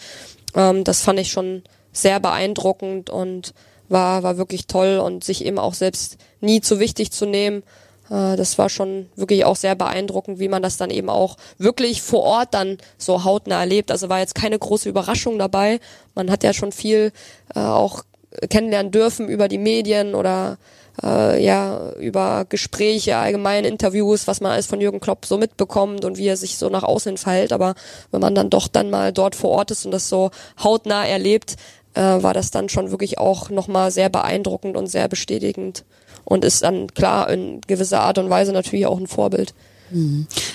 Ähm, 0.54 0.84
das 0.84 1.02
fand 1.02 1.20
ich 1.20 1.30
schon 1.30 1.62
sehr 1.92 2.18
beeindruckend 2.18 3.10
und 3.10 3.54
war, 3.88 4.22
war 4.22 4.36
wirklich 4.36 4.66
toll 4.66 4.98
und 4.98 5.22
sich 5.22 5.44
eben 5.44 5.58
auch 5.58 5.74
selbst 5.74 6.16
nie 6.40 6.60
zu 6.60 6.80
wichtig 6.80 7.12
zu 7.12 7.26
nehmen. 7.26 7.62
Äh, 8.10 8.36
das 8.36 8.58
war 8.58 8.68
schon 8.68 9.08
wirklich 9.14 9.44
auch 9.44 9.56
sehr 9.56 9.76
beeindruckend, 9.76 10.40
wie 10.40 10.48
man 10.48 10.62
das 10.62 10.76
dann 10.76 10.90
eben 10.90 11.08
auch 11.08 11.36
wirklich 11.58 12.02
vor 12.02 12.24
Ort 12.24 12.54
dann 12.54 12.78
so 12.98 13.24
hautnah 13.24 13.60
erlebt. 13.60 13.92
Also 13.92 14.08
war 14.08 14.18
jetzt 14.18 14.34
keine 14.34 14.58
große 14.58 14.88
Überraschung 14.88 15.38
dabei. 15.38 15.78
Man 16.14 16.30
hat 16.30 16.42
ja 16.42 16.52
schon 16.52 16.72
viel 16.72 17.12
äh, 17.54 17.60
auch 17.60 18.02
kennenlernen 18.50 18.90
dürfen 18.90 19.28
über 19.28 19.46
die 19.46 19.58
Medien 19.58 20.16
oder 20.16 20.58
äh, 21.04 21.44
ja 21.44 21.92
über 21.98 22.46
Gespräche, 22.48 23.16
allgemeine 23.16 23.68
Interviews, 23.68 24.26
was 24.26 24.40
man 24.40 24.52
alles 24.52 24.66
von 24.66 24.80
Jürgen 24.80 25.00
Klopp 25.00 25.26
so 25.26 25.36
mitbekommt 25.38 26.04
und 26.04 26.16
wie 26.16 26.26
er 26.26 26.36
sich 26.36 26.56
so 26.56 26.68
nach 26.68 26.82
außen 26.82 27.16
verhält. 27.18 27.52
Aber 27.52 27.74
wenn 28.10 28.20
man 28.20 28.34
dann 28.34 28.50
doch 28.50 28.68
dann 28.68 28.90
mal 28.90 29.12
dort 29.12 29.34
vor 29.34 29.50
Ort 29.50 29.70
ist 29.70 29.84
und 29.84 29.92
das 29.92 30.08
so 30.08 30.30
hautnah 30.62 31.06
erlebt, 31.06 31.56
äh, 31.94 32.00
war 32.00 32.34
das 32.34 32.50
dann 32.50 32.68
schon 32.68 32.90
wirklich 32.90 33.18
auch 33.18 33.50
nochmal 33.50 33.90
sehr 33.90 34.08
beeindruckend 34.08 34.76
und 34.76 34.86
sehr 34.86 35.08
bestätigend 35.08 35.84
und 36.24 36.44
ist 36.44 36.62
dann 36.62 36.88
klar 36.88 37.28
in 37.28 37.60
gewisser 37.66 38.00
Art 38.00 38.18
und 38.18 38.30
Weise 38.30 38.52
natürlich 38.52 38.86
auch 38.86 38.98
ein 38.98 39.06
Vorbild. 39.06 39.54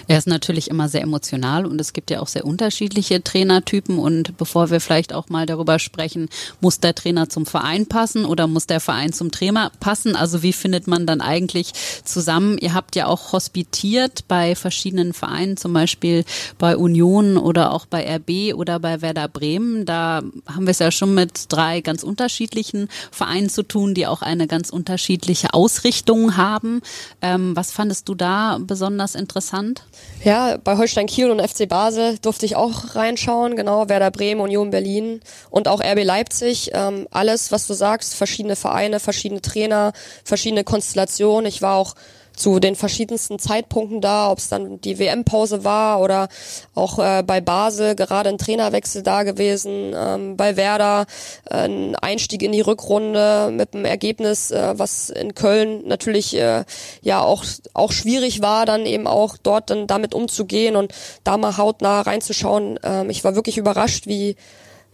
Er 0.08 0.18
ist 0.18 0.28
natürlich 0.28 0.70
immer 0.70 0.90
sehr 0.90 1.02
emotional 1.02 1.66
und 1.66 1.80
es 1.80 1.94
gibt 1.94 2.10
ja 2.10 2.20
auch 2.20 2.28
sehr 2.28 2.46
unterschiedliche 2.46 3.24
Trainertypen. 3.24 4.00
Und 4.00 4.38
bevor 4.38 4.72
wir 4.72 4.82
vielleicht 4.82 5.14
auch 5.14 5.30
mal 5.30 5.46
darüber 5.46 5.78
sprechen, 5.78 6.30
muss 6.62 6.80
der 6.80 6.96
Trainer 6.96 7.30
zum 7.30 7.46
Verein 7.46 7.86
passen 7.86 8.26
oder 8.26 8.48
muss 8.48 8.66
der 8.66 8.80
Verein 8.80 9.14
zum 9.14 9.32
Trainer 9.32 9.72
passen? 9.80 10.16
Also 10.16 10.42
wie 10.42 10.54
findet 10.54 10.88
man 10.88 11.06
dann 11.06 11.22
eigentlich 11.22 11.74
zusammen? 12.04 12.58
Ihr 12.58 12.74
habt 12.74 12.96
ja 12.96 13.06
auch 13.06 13.32
hospitiert 13.32 14.28
bei 14.28 14.56
verschiedenen 14.56 15.14
Vereinen, 15.14 15.58
zum 15.58 15.74
Beispiel 15.74 16.26
bei 16.58 16.76
Union 16.76 17.38
oder 17.38 17.72
auch 17.72 17.86
bei 17.86 18.04
RB 18.16 18.56
oder 18.56 18.80
bei 18.80 19.02
Werder 19.02 19.28
Bremen. 19.28 19.86
Da 19.86 20.24
haben 20.48 20.66
wir 20.66 20.72
es 20.72 20.80
ja 20.80 20.92
schon 20.92 21.14
mit 21.14 21.46
drei 21.50 21.82
ganz 21.82 22.02
unterschiedlichen 22.04 22.90
Vereinen 23.12 23.50
zu 23.50 23.64
tun, 23.64 23.94
die 23.94 24.08
auch 24.08 24.24
eine 24.24 24.48
ganz 24.48 24.72
unterschiedliche 24.72 25.54
Ausrichtung 25.54 26.36
haben. 26.36 26.82
Ähm, 27.22 27.56
was 27.56 27.72
fandest 27.72 28.10
du 28.10 28.16
da 28.16 28.58
besonders 28.60 29.19
interessant? 29.20 29.84
Ja, 30.24 30.58
bei 30.58 30.78
Holstein 30.78 31.06
Kiel 31.06 31.30
und 31.30 31.42
FC 31.42 31.68
Basel 31.68 32.18
durfte 32.18 32.46
ich 32.46 32.56
auch 32.56 32.96
reinschauen, 32.96 33.56
genau, 33.56 33.90
Werder 33.90 34.12
Bremen, 34.12 34.42
Union 34.42 34.72
Berlin 34.72 35.22
und 35.50 35.68
auch 35.68 35.82
RB 35.82 36.04
Leipzig. 36.04 36.72
Ähm, 36.74 37.08
alles, 37.12 37.52
was 37.52 37.68
du 37.68 37.74
sagst, 37.74 38.16
verschiedene 38.16 38.56
Vereine, 38.56 39.00
verschiedene 39.00 39.42
Trainer, 39.42 39.94
verschiedene 40.24 40.64
Konstellationen. 40.64 41.46
Ich 41.46 41.62
war 41.62 41.76
auch 41.76 41.96
zu 42.40 42.60
den 42.60 42.76
verschiedensten 42.76 43.38
Zeitpunkten 43.38 44.00
da, 44.00 44.32
ob 44.32 44.38
es 44.38 44.48
dann 44.48 44.80
die 44.80 44.98
WM-Pause 44.98 45.64
war 45.66 46.00
oder 46.00 46.30
auch 46.74 46.98
äh, 46.98 47.22
bei 47.22 47.42
Basel 47.42 47.96
gerade 47.96 48.30
ein 48.30 48.38
Trainerwechsel 48.38 49.04
da 49.04 49.24
gewesen, 49.24 49.94
ähm, 49.94 50.38
bei 50.38 50.56
Werder 50.56 51.06
äh, 51.50 51.66
ein 51.66 51.96
Einstieg 51.98 52.42
in 52.42 52.54
die 52.54 52.62
Rückrunde 52.62 53.52
mit 53.52 53.74
einem 53.74 53.86
Ergebnis, 53.86 54.52
äh, 54.52 54.74
was 54.78 55.10
in 55.10 55.36
Köln 55.36 55.86
natürlich 55.86 56.36
äh, 56.36 56.64
ja 57.02 57.22
auch 57.22 57.44
auch 57.74 57.92
schwierig 57.92 58.42
war, 58.42 58.66
dann 58.66 58.86
eben 58.86 59.06
auch 59.06 59.36
dort 59.38 59.70
dann 59.70 59.86
damit 59.86 60.14
umzugehen 60.14 60.78
und 60.78 60.94
da 61.26 61.38
mal 61.38 61.58
hautnah 61.58 62.02
reinzuschauen. 62.02 62.80
Ähm, 62.84 63.10
ich 63.10 63.24
war 63.26 63.36
wirklich 63.36 63.58
überrascht, 63.58 64.08
wie 64.08 64.38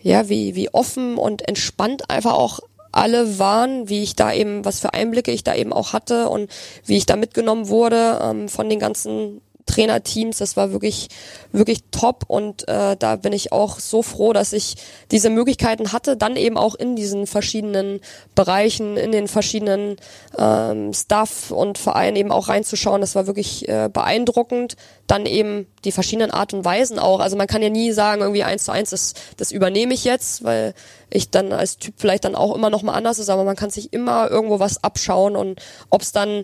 ja, 0.02 0.30
wie, 0.30 0.54
wie 0.54 0.70
offen 0.70 1.18
und 1.18 1.48
entspannt 1.48 2.12
einfach 2.12 2.34
auch 2.34 2.60
alle 2.96 3.40
waren, 3.40 3.90
wie 3.90 4.04
ich 4.04 4.16
da 4.16 4.34
eben, 4.34 4.66
was 4.66 4.80
für 4.80 4.94
Einblicke 4.94 5.32
ich 5.32 5.44
da 5.44 5.54
eben 5.54 5.74
auch 5.74 5.94
hatte 5.94 6.30
und 6.30 6.50
wie 6.86 6.98
ich 6.98 7.06
da 7.06 7.16
mitgenommen 7.16 7.68
wurde 7.68 8.20
ähm, 8.22 8.50
von 8.50 8.70
den 8.70 8.80
ganzen 8.80 9.42
Trainerteams. 9.65 10.38
Das 10.38 10.58
war 10.58 10.71
wirklich, 10.71 11.10
wirklich 11.51 11.80
top 11.91 12.25
und 12.28 12.67
äh, 12.67 12.95
da 12.97 13.15
bin 13.15 13.34
ich 13.34 13.51
auch 13.51 13.80
so 13.80 14.01
froh, 14.01 14.34
dass 14.34 14.54
ich 14.54 14.75
diese 15.12 15.30
Möglichkeiten 15.30 15.91
hatte, 15.91 16.17
dann 16.17 16.36
eben 16.36 16.58
auch 16.58 16.75
in 16.75 16.95
diesen 16.95 17.28
verschiedenen 17.28 17.99
Bereichen, 18.36 18.97
in 18.97 19.12
den 19.12 19.28
verschiedenen 19.28 19.97
ähm, 20.38 20.93
Staff 20.93 21.51
und 21.51 21.78
Vereinen 21.78 22.15
eben 22.15 22.32
auch 22.32 22.47
reinzuschauen. 22.47 23.01
Das 23.01 23.15
war 23.15 23.28
wirklich 23.28 23.67
äh, 23.67 23.89
beeindruckend. 23.91 24.75
Dann 25.08 25.25
eben 25.25 25.67
die 25.84 25.91
verschiedenen 25.91 26.32
Art 26.32 26.54
und 26.54 26.65
Weisen 26.65 26.99
auch. 26.99 27.19
Also 27.19 27.36
man 27.36 27.47
kann 27.47 27.62
ja 27.62 27.69
nie 27.69 27.91
sagen, 27.91 28.21
irgendwie 28.21 28.43
eins 28.43 28.65
zu 28.65 28.71
eins, 28.71 28.89
das, 28.89 29.13
das 29.38 29.51
übernehme 29.51 29.93
ich 29.93 30.04
jetzt, 30.04 30.43
weil 30.43 30.73
ich 31.10 31.30
dann 31.30 31.54
als 31.54 31.78
Typ 31.78 31.95
vielleicht 31.97 32.25
dann 32.25 32.36
auch 32.36 32.56
immer 32.56 32.69
noch 32.69 32.82
mal 32.82 32.93
anders 32.93 33.19
ist, 33.19 33.30
aber 33.30 33.43
man 33.43 33.56
kann 33.56 33.69
sich 33.69 33.93
immer 33.93 34.30
irgendwo 34.30 34.60
was 34.60 34.84
abschauen 34.84 35.36
und 35.36 35.62
ob 35.89 36.01
es 36.01 36.12
dann 36.12 36.43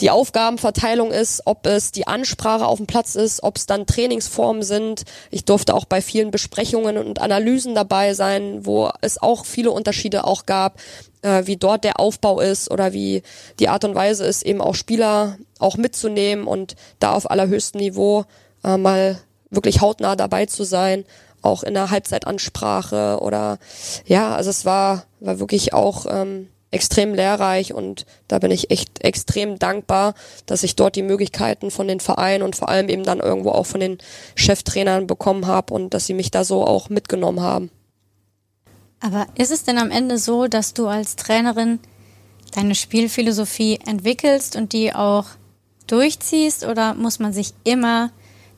die 0.00 0.10
Aufgabenverteilung 0.10 1.10
ist, 1.12 1.42
ob 1.44 1.66
es 1.66 1.92
die 1.92 2.06
Ansprache 2.06 2.66
auf 2.66 2.78
dem 2.78 2.86
Platz 2.86 3.14
ist, 3.14 3.42
ob 3.42 3.56
es 3.56 3.66
dann 3.66 3.86
Trainingsformen 3.86 4.62
sind. 4.62 5.04
Ich 5.30 5.44
durfte 5.44 5.74
auch 5.74 5.84
bei 5.84 6.02
vielen 6.02 6.30
Besprechungen 6.30 6.98
und 6.98 7.20
Analysen 7.20 7.74
dabei 7.74 8.14
sein, 8.14 8.66
wo 8.66 8.90
es 9.00 9.20
auch 9.20 9.44
viele 9.44 9.70
Unterschiede 9.70 10.24
auch 10.24 10.46
gab, 10.46 10.80
äh, 11.22 11.46
wie 11.46 11.56
dort 11.56 11.84
der 11.84 12.00
Aufbau 12.00 12.40
ist 12.40 12.70
oder 12.70 12.92
wie 12.92 13.22
die 13.58 13.68
Art 13.68 13.84
und 13.84 13.94
Weise 13.94 14.24
ist, 14.24 14.42
eben 14.42 14.60
auch 14.60 14.74
Spieler 14.74 15.38
auch 15.58 15.76
mitzunehmen 15.76 16.46
und 16.46 16.76
da 16.98 17.12
auf 17.12 17.30
allerhöchstem 17.30 17.80
Niveau 17.80 18.24
äh, 18.64 18.76
mal 18.76 19.20
wirklich 19.50 19.80
hautnah 19.80 20.16
dabei 20.16 20.46
zu 20.46 20.64
sein 20.64 21.04
auch 21.42 21.62
in 21.62 21.74
der 21.74 21.90
Halbzeitansprache 21.90 23.18
oder 23.20 23.58
ja, 24.06 24.34
also 24.34 24.48
es 24.48 24.64
war 24.64 25.04
war 25.20 25.38
wirklich 25.38 25.74
auch 25.74 26.06
ähm, 26.08 26.48
extrem 26.74 27.14
lehrreich 27.14 27.72
und 27.72 28.04
da 28.28 28.38
bin 28.38 28.50
ich 28.50 28.70
echt 28.70 29.04
extrem 29.04 29.58
dankbar, 29.58 30.14
dass 30.46 30.62
ich 30.64 30.76
dort 30.76 30.96
die 30.96 31.02
Möglichkeiten 31.02 31.70
von 31.70 31.88
den 31.88 32.00
Vereinen 32.00 32.42
und 32.42 32.56
vor 32.56 32.68
allem 32.68 32.88
eben 32.88 33.04
dann 33.04 33.20
irgendwo 33.20 33.50
auch 33.50 33.66
von 33.66 33.80
den 33.80 33.98
Cheftrainern 34.34 35.06
bekommen 35.06 35.46
habe 35.46 35.72
und 35.72 35.94
dass 35.94 36.06
sie 36.06 36.14
mich 36.14 36.30
da 36.30 36.44
so 36.44 36.66
auch 36.66 36.88
mitgenommen 36.88 37.40
haben. 37.40 37.70
Aber 39.00 39.26
ist 39.36 39.52
es 39.52 39.64
denn 39.64 39.78
am 39.78 39.90
Ende 39.90 40.18
so, 40.18 40.48
dass 40.48 40.74
du 40.74 40.88
als 40.88 41.16
Trainerin 41.16 41.78
deine 42.54 42.74
Spielphilosophie 42.74 43.78
entwickelst 43.86 44.56
und 44.56 44.72
die 44.72 44.94
auch 44.94 45.26
durchziehst 45.86 46.64
oder 46.64 46.94
muss 46.94 47.18
man 47.18 47.32
sich 47.32 47.52
immer 47.64 48.10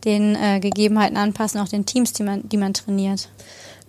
den 0.04 0.36
äh, 0.36 0.60
Gegebenheiten 0.60 1.16
anpassen, 1.16 1.60
auch 1.60 1.68
den 1.68 1.84
Teams, 1.84 2.12
die 2.12 2.22
man, 2.22 2.48
die 2.48 2.56
man 2.56 2.72
trainiert? 2.72 3.28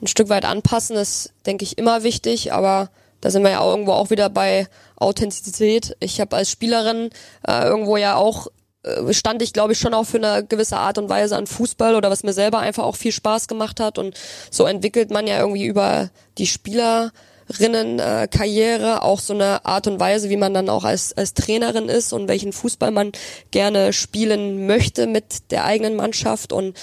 Ein 0.01 0.07
Stück 0.07 0.29
weit 0.29 0.45
anpassen 0.45 0.95
ist, 0.97 1.31
denke 1.45 1.63
ich, 1.63 1.77
immer 1.77 2.03
wichtig, 2.03 2.51
aber 2.53 2.89
da 3.21 3.29
sind 3.31 3.43
wir 3.43 3.51
ja 3.51 3.65
irgendwo 3.65 3.93
auch 3.93 4.09
wieder 4.09 4.29
bei 4.29 4.67
Authentizität. 4.95 5.95
Ich 5.99 6.19
habe 6.21 6.35
als 6.35 6.49
Spielerin 6.49 7.09
äh, 7.47 7.63
irgendwo 7.63 7.97
ja 7.97 8.15
auch 8.15 8.47
äh, 8.83 9.13
stand 9.13 9.41
ich 9.41 9.53
glaube 9.53 9.73
ich 9.73 9.79
schon 9.79 9.93
auch 9.93 10.05
für 10.05 10.17
eine 10.17 10.45
gewisse 10.45 10.77
Art 10.77 10.97
und 10.97 11.09
Weise 11.09 11.35
an 11.35 11.47
Fußball 11.47 11.95
oder 11.95 12.09
was 12.09 12.23
mir 12.23 12.33
selber 12.33 12.59
einfach 12.59 12.83
auch 12.83 12.95
viel 12.95 13.11
Spaß 13.11 13.47
gemacht 13.47 13.79
hat 13.79 13.97
und 13.97 14.15
so 14.51 14.65
entwickelt 14.65 15.11
man 15.11 15.27
ja 15.27 15.39
irgendwie 15.39 15.65
über 15.65 16.09
die 16.37 16.47
Spieler 16.47 17.11
Karriere 17.49 19.03
auch 19.03 19.19
so 19.19 19.33
eine 19.33 19.65
Art 19.65 19.87
und 19.87 19.99
Weise, 19.99 20.29
wie 20.29 20.37
man 20.37 20.53
dann 20.53 20.69
auch 20.69 20.83
als, 20.83 21.15
als 21.15 21.33
Trainerin 21.33 21.89
ist 21.89 22.13
und 22.13 22.27
welchen 22.27 22.51
Fußball 22.51 22.91
man 22.91 23.11
gerne 23.51 23.93
spielen 23.93 24.67
möchte 24.67 25.07
mit 25.07 25.51
der 25.51 25.65
eigenen 25.65 25.95
Mannschaft. 25.95 26.51
Und 26.51 26.77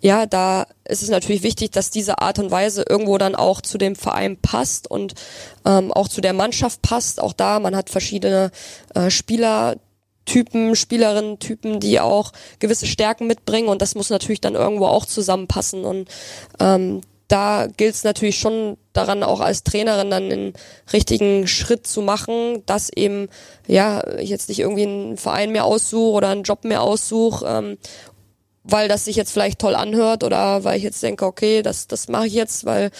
ja, 0.00 0.26
da 0.26 0.66
ist 0.84 1.02
es 1.02 1.08
natürlich 1.08 1.42
wichtig, 1.42 1.70
dass 1.70 1.90
diese 1.90 2.20
Art 2.20 2.38
und 2.38 2.50
Weise 2.50 2.84
irgendwo 2.88 3.16
dann 3.18 3.34
auch 3.34 3.60
zu 3.60 3.78
dem 3.78 3.96
Verein 3.96 4.36
passt 4.36 4.90
und 4.90 5.14
ähm, 5.64 5.92
auch 5.92 6.08
zu 6.08 6.20
der 6.20 6.32
Mannschaft 6.32 6.82
passt. 6.82 7.20
Auch 7.20 7.32
da, 7.32 7.60
man 7.60 7.74
hat 7.74 7.90
verschiedene 7.90 8.50
äh, 8.94 9.10
Spieler, 9.10 9.76
Typen, 10.26 10.76
Spielerinnen-Typen, 10.76 11.80
die 11.80 11.98
auch 11.98 12.32
gewisse 12.58 12.86
Stärken 12.86 13.26
mitbringen 13.26 13.68
und 13.68 13.82
das 13.82 13.94
muss 13.94 14.10
natürlich 14.10 14.40
dann 14.40 14.54
irgendwo 14.54 14.86
auch 14.86 15.06
zusammenpassen 15.06 15.84
und 15.84 16.08
ähm, 16.60 17.00
da 17.30 17.68
gilt 17.76 17.94
es 17.94 18.02
natürlich 18.02 18.38
schon 18.38 18.76
daran, 18.92 19.22
auch 19.22 19.38
als 19.38 19.62
Trainerin 19.62 20.10
dann 20.10 20.30
den 20.30 20.52
richtigen 20.92 21.46
Schritt 21.46 21.86
zu 21.86 22.02
machen, 22.02 22.64
dass 22.66 22.90
eben, 22.90 23.28
ja, 23.68 24.04
ich 24.18 24.30
jetzt 24.30 24.48
nicht 24.48 24.58
irgendwie 24.58 24.82
einen 24.82 25.16
Verein 25.16 25.52
mehr 25.52 25.64
aussuche 25.64 26.12
oder 26.12 26.28
einen 26.30 26.42
Job 26.42 26.64
mehr 26.64 26.82
aussuche 26.82 27.46
ähm, 27.46 27.78
weil 28.62 28.88
das 28.88 29.06
sich 29.06 29.16
jetzt 29.16 29.32
vielleicht 29.32 29.58
toll 29.58 29.74
anhört 29.74 30.22
oder 30.22 30.64
weil 30.64 30.76
ich 30.76 30.82
jetzt 30.82 31.02
denke, 31.02 31.24
okay, 31.24 31.62
das, 31.62 31.86
das 31.86 32.08
mache 32.08 32.26
ich 32.26 32.34
jetzt, 32.34 32.66
weil 32.66 32.90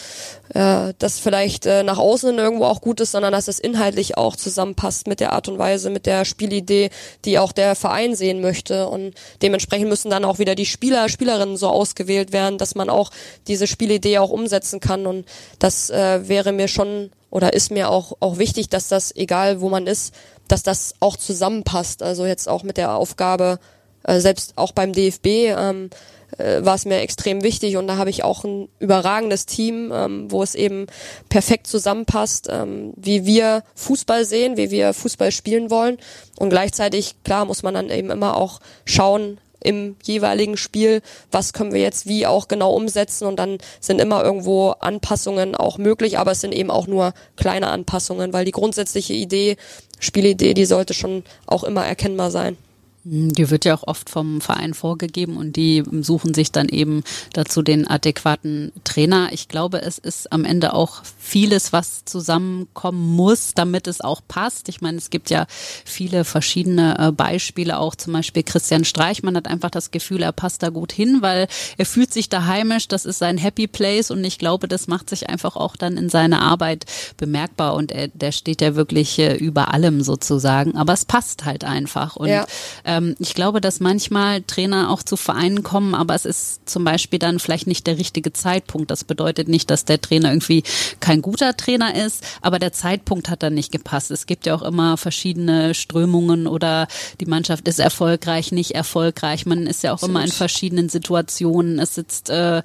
äh, 0.54 0.94
das 0.98 1.18
vielleicht 1.18 1.66
äh, 1.66 1.82
nach 1.82 1.98
außen 1.98 2.38
irgendwo 2.38 2.64
auch 2.64 2.80
gut 2.80 3.00
ist, 3.00 3.12
sondern 3.12 3.32
dass 3.32 3.46
es 3.46 3.60
inhaltlich 3.60 4.16
auch 4.16 4.36
zusammenpasst 4.36 5.06
mit 5.06 5.20
der 5.20 5.32
Art 5.32 5.48
und 5.48 5.58
Weise, 5.58 5.90
mit 5.90 6.06
der 6.06 6.24
Spielidee, 6.24 6.88
die 7.26 7.38
auch 7.38 7.52
der 7.52 7.74
Verein 7.74 8.14
sehen 8.14 8.40
möchte. 8.40 8.88
Und 8.88 9.14
dementsprechend 9.42 9.90
müssen 9.90 10.10
dann 10.10 10.24
auch 10.24 10.38
wieder 10.38 10.54
die 10.54 10.66
Spieler, 10.66 11.10
Spielerinnen 11.10 11.58
so 11.58 11.68
ausgewählt 11.68 12.32
werden, 12.32 12.56
dass 12.56 12.74
man 12.74 12.88
auch 12.88 13.10
diese 13.46 13.66
Spielidee 13.66 14.18
auch 14.18 14.30
umsetzen 14.30 14.80
kann. 14.80 15.06
Und 15.06 15.26
das 15.58 15.90
äh, 15.90 16.26
wäre 16.26 16.52
mir 16.52 16.68
schon 16.68 17.10
oder 17.30 17.52
ist 17.52 17.70
mir 17.70 17.90
auch, 17.90 18.16
auch 18.20 18.38
wichtig, 18.38 18.70
dass 18.70 18.88
das, 18.88 19.14
egal 19.14 19.60
wo 19.60 19.68
man 19.68 19.86
ist, 19.86 20.14
dass 20.48 20.62
das 20.62 20.94
auch 21.00 21.16
zusammenpasst. 21.16 22.02
Also 22.02 22.26
jetzt 22.26 22.48
auch 22.48 22.62
mit 22.62 22.76
der 22.76 22.94
Aufgabe, 22.94 23.60
äh, 24.04 24.20
selbst 24.20 24.52
auch 24.56 24.72
beim 24.72 24.92
DFB, 24.92 25.26
ähm, 25.26 25.90
äh, 26.38 26.64
war 26.64 26.74
es 26.74 26.84
mir 26.84 27.00
extrem 27.00 27.42
wichtig 27.42 27.76
und 27.76 27.86
da 27.86 27.96
habe 27.96 28.10
ich 28.10 28.24
auch 28.24 28.44
ein 28.44 28.68
überragendes 28.78 29.46
Team, 29.46 29.92
ähm, 29.92 30.30
wo 30.30 30.42
es 30.42 30.54
eben 30.54 30.86
perfekt 31.28 31.66
zusammenpasst, 31.66 32.48
ähm, 32.50 32.92
wie 32.96 33.26
wir 33.26 33.62
Fußball 33.74 34.24
sehen, 34.24 34.56
wie 34.56 34.70
wir 34.70 34.94
Fußball 34.94 35.32
spielen 35.32 35.70
wollen 35.70 35.98
und 36.38 36.50
gleichzeitig, 36.50 37.16
klar, 37.24 37.44
muss 37.44 37.62
man 37.62 37.74
dann 37.74 37.90
eben 37.90 38.10
immer 38.10 38.36
auch 38.36 38.60
schauen, 38.84 39.38
im 39.62 39.96
jeweiligen 40.02 40.56
Spiel, 40.56 41.02
was 41.30 41.52
können 41.52 41.72
wir 41.74 41.82
jetzt 41.82 42.06
wie 42.06 42.26
auch 42.26 42.48
genau 42.48 42.72
umsetzen 42.72 43.26
und 43.26 43.36
dann 43.36 43.58
sind 43.78 44.00
immer 44.00 44.24
irgendwo 44.24 44.70
Anpassungen 44.70 45.54
auch 45.54 45.76
möglich, 45.76 46.18
aber 46.18 46.32
es 46.32 46.40
sind 46.40 46.54
eben 46.54 46.70
auch 46.70 46.86
nur 46.86 47.12
kleine 47.36 47.68
Anpassungen, 47.68 48.32
weil 48.32 48.46
die 48.46 48.52
grundsätzliche 48.52 49.12
Idee, 49.12 49.58
Spielidee, 49.98 50.54
die 50.54 50.64
sollte 50.64 50.94
schon 50.94 51.24
auch 51.46 51.62
immer 51.64 51.84
erkennbar 51.84 52.30
sein. 52.30 52.56
Die 53.02 53.48
wird 53.50 53.64
ja 53.64 53.74
auch 53.74 53.86
oft 53.86 54.10
vom 54.10 54.42
Verein 54.42 54.74
vorgegeben 54.74 55.38
und 55.38 55.56
die 55.56 55.82
suchen 56.02 56.34
sich 56.34 56.52
dann 56.52 56.68
eben 56.68 57.02
dazu 57.32 57.62
den 57.62 57.86
adäquaten 57.86 58.72
Trainer. 58.84 59.30
Ich 59.32 59.48
glaube, 59.48 59.80
es 59.80 59.96
ist 59.96 60.30
am 60.30 60.44
Ende 60.44 60.74
auch 60.74 61.02
vieles, 61.18 61.72
was 61.72 62.04
zusammenkommen 62.04 63.16
muss, 63.16 63.54
damit 63.54 63.86
es 63.86 64.02
auch 64.02 64.20
passt. 64.28 64.68
Ich 64.68 64.82
meine, 64.82 64.98
es 64.98 65.08
gibt 65.08 65.30
ja 65.30 65.46
viele 65.86 66.24
verschiedene 66.24 66.98
äh, 66.98 67.12
Beispiele, 67.12 67.78
auch 67.78 67.94
zum 67.94 68.12
Beispiel 68.12 68.42
Christian 68.42 68.84
Streich. 68.84 69.22
Man 69.22 69.34
hat 69.34 69.48
einfach 69.48 69.70
das 69.70 69.92
Gefühl, 69.92 70.22
er 70.22 70.32
passt 70.32 70.62
da 70.62 70.68
gut 70.68 70.92
hin, 70.92 71.22
weil 71.22 71.48
er 71.78 71.86
fühlt 71.86 72.12
sich 72.12 72.28
da 72.28 72.44
heimisch. 72.44 72.86
Das 72.86 73.06
ist 73.06 73.18
sein 73.18 73.38
Happy 73.38 73.66
Place 73.66 74.10
und 74.10 74.22
ich 74.24 74.38
glaube, 74.38 74.68
das 74.68 74.88
macht 74.88 75.08
sich 75.08 75.30
einfach 75.30 75.56
auch 75.56 75.76
dann 75.76 75.96
in 75.96 76.10
seiner 76.10 76.42
Arbeit 76.42 76.84
bemerkbar 77.16 77.74
und 77.76 77.92
er, 77.92 78.08
der 78.08 78.32
steht 78.32 78.60
ja 78.60 78.74
wirklich 78.74 79.18
äh, 79.18 79.36
über 79.36 79.72
allem 79.72 80.02
sozusagen. 80.02 80.76
Aber 80.76 80.92
es 80.92 81.06
passt 81.06 81.46
halt 81.46 81.64
einfach 81.64 82.16
und 82.16 82.28
ja 82.28 82.44
ähm, 82.90 83.14
ich 83.20 83.34
glaube, 83.34 83.60
dass 83.60 83.78
manchmal 83.78 84.42
Trainer 84.42 84.90
auch 84.90 85.04
zu 85.04 85.16
Vereinen 85.16 85.62
kommen, 85.62 85.94
aber 85.94 86.14
es 86.16 86.24
ist 86.24 86.68
zum 86.68 86.82
Beispiel 86.82 87.20
dann 87.20 87.38
vielleicht 87.38 87.68
nicht 87.68 87.86
der 87.86 87.98
richtige 87.98 88.32
Zeitpunkt. 88.32 88.90
Das 88.90 89.04
bedeutet 89.04 89.46
nicht, 89.48 89.70
dass 89.70 89.84
der 89.84 90.00
Trainer 90.00 90.30
irgendwie 90.30 90.64
kein 90.98 91.22
guter 91.22 91.56
Trainer 91.56 91.94
ist, 91.94 92.24
aber 92.42 92.58
der 92.58 92.72
Zeitpunkt 92.72 93.30
hat 93.30 93.44
dann 93.44 93.54
nicht 93.54 93.70
gepasst. 93.70 94.10
Es 94.10 94.26
gibt 94.26 94.46
ja 94.46 94.56
auch 94.56 94.62
immer 94.62 94.96
verschiedene 94.96 95.74
Strömungen 95.74 96.48
oder 96.48 96.88
die 97.20 97.26
Mannschaft 97.26 97.68
ist 97.68 97.78
erfolgreich, 97.78 98.50
nicht 98.50 98.72
erfolgreich. 98.72 99.46
Man 99.46 99.68
ist 99.68 99.84
ja 99.84 99.94
auch 99.94 100.02
immer 100.02 100.24
in 100.24 100.32
verschiedenen 100.32 100.88
Situationen. 100.88 101.78
Es 101.78 101.94
sitzt 101.94 102.28
äh, 102.28 102.62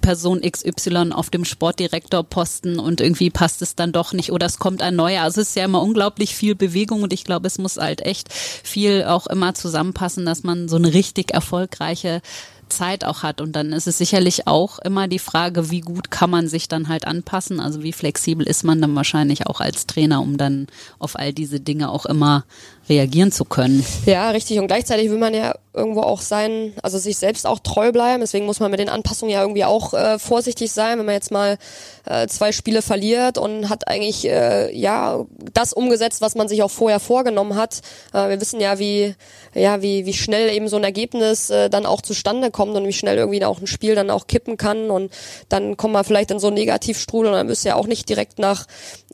Person 0.00 0.42
XY 0.42 1.10
auf 1.12 1.30
dem 1.30 1.44
Sportdirektorposten 1.44 2.78
und 2.78 3.00
irgendwie 3.00 3.30
passt 3.30 3.62
es 3.62 3.74
dann 3.74 3.90
doch 3.90 4.12
nicht 4.12 4.30
oder 4.30 4.46
es 4.46 4.60
kommt 4.60 4.80
ein 4.80 4.94
neuer. 4.94 5.22
Also 5.22 5.40
es 5.40 5.48
ist 5.48 5.56
ja 5.56 5.64
immer 5.64 5.82
unglaublich 5.82 6.36
viel 6.36 6.54
Bewegung 6.54 7.02
und 7.02 7.12
ich 7.12 7.24
glaube, 7.24 7.48
es 7.48 7.58
muss 7.58 7.78
halt 7.78 8.02
echt 8.02 8.32
viel 8.32 9.04
auch 9.04 9.26
immer 9.26 9.55
zusammenpassen, 9.56 10.24
dass 10.26 10.42
man 10.42 10.68
so 10.68 10.76
eine 10.76 10.92
richtig 10.92 11.32
erfolgreiche 11.32 12.22
Zeit 12.68 13.04
auch 13.04 13.22
hat. 13.22 13.40
Und 13.40 13.52
dann 13.52 13.72
ist 13.72 13.86
es 13.86 13.98
sicherlich 13.98 14.46
auch 14.46 14.78
immer 14.80 15.08
die 15.08 15.18
Frage, 15.18 15.70
wie 15.70 15.80
gut 15.80 16.10
kann 16.10 16.30
man 16.30 16.48
sich 16.48 16.68
dann 16.68 16.88
halt 16.88 17.06
anpassen? 17.06 17.60
Also 17.60 17.82
wie 17.82 17.92
flexibel 17.92 18.46
ist 18.46 18.64
man 18.64 18.80
dann 18.80 18.94
wahrscheinlich 18.94 19.46
auch 19.46 19.60
als 19.60 19.86
Trainer, 19.86 20.20
um 20.20 20.36
dann 20.36 20.66
auf 20.98 21.18
all 21.18 21.32
diese 21.32 21.60
Dinge 21.60 21.90
auch 21.90 22.06
immer 22.06 22.44
reagieren 22.88 23.32
zu 23.32 23.44
können. 23.44 23.84
Ja, 24.06 24.30
richtig. 24.30 24.58
Und 24.58 24.68
gleichzeitig 24.68 25.10
will 25.10 25.18
man 25.18 25.34
ja 25.34 25.54
irgendwo 25.76 26.00
auch 26.00 26.20
sein, 26.20 26.72
also 26.82 26.98
sich 26.98 27.18
selbst 27.18 27.46
auch 27.46 27.58
treu 27.58 27.92
bleiben. 27.92 28.20
Deswegen 28.20 28.46
muss 28.46 28.60
man 28.60 28.70
mit 28.70 28.80
den 28.80 28.88
Anpassungen 28.88 29.32
ja 29.32 29.42
irgendwie 29.42 29.64
auch 29.64 29.92
äh, 29.92 30.18
vorsichtig 30.18 30.72
sein, 30.72 30.98
wenn 30.98 31.06
man 31.06 31.14
jetzt 31.14 31.30
mal 31.30 31.58
äh, 32.06 32.26
zwei 32.28 32.52
Spiele 32.52 32.82
verliert 32.82 33.36
und 33.36 33.68
hat 33.68 33.86
eigentlich 33.86 34.26
äh, 34.26 34.74
ja 34.74 35.24
das 35.52 35.72
umgesetzt, 35.72 36.22
was 36.22 36.34
man 36.34 36.48
sich 36.48 36.62
auch 36.62 36.70
vorher 36.70 37.00
vorgenommen 37.00 37.56
hat. 37.56 37.82
Äh, 38.14 38.30
wir 38.30 38.40
wissen 38.40 38.60
ja, 38.60 38.78
wie 38.78 39.14
ja 39.54 39.82
wie 39.82 40.06
wie 40.06 40.14
schnell 40.14 40.50
eben 40.50 40.68
so 40.68 40.76
ein 40.76 40.84
Ergebnis 40.84 41.50
äh, 41.50 41.68
dann 41.68 41.84
auch 41.84 42.00
zustande 42.00 42.50
kommt 42.50 42.74
und 42.74 42.86
wie 42.86 42.92
schnell 42.92 43.18
irgendwie 43.18 43.44
auch 43.44 43.60
ein 43.60 43.66
Spiel 43.66 43.94
dann 43.94 44.10
auch 44.10 44.26
kippen 44.26 44.56
kann 44.56 44.90
und 44.90 45.12
dann 45.48 45.76
kommt 45.76 45.92
man 45.92 46.04
vielleicht 46.04 46.30
in 46.30 46.38
so 46.38 46.46
einen 46.46 46.56
Negativstrudel 46.56 47.32
und 47.32 47.36
dann 47.36 47.48
du 47.48 47.54
ja 47.68 47.74
auch 47.74 47.86
nicht 47.86 48.08
direkt 48.08 48.38
nach 48.38 48.66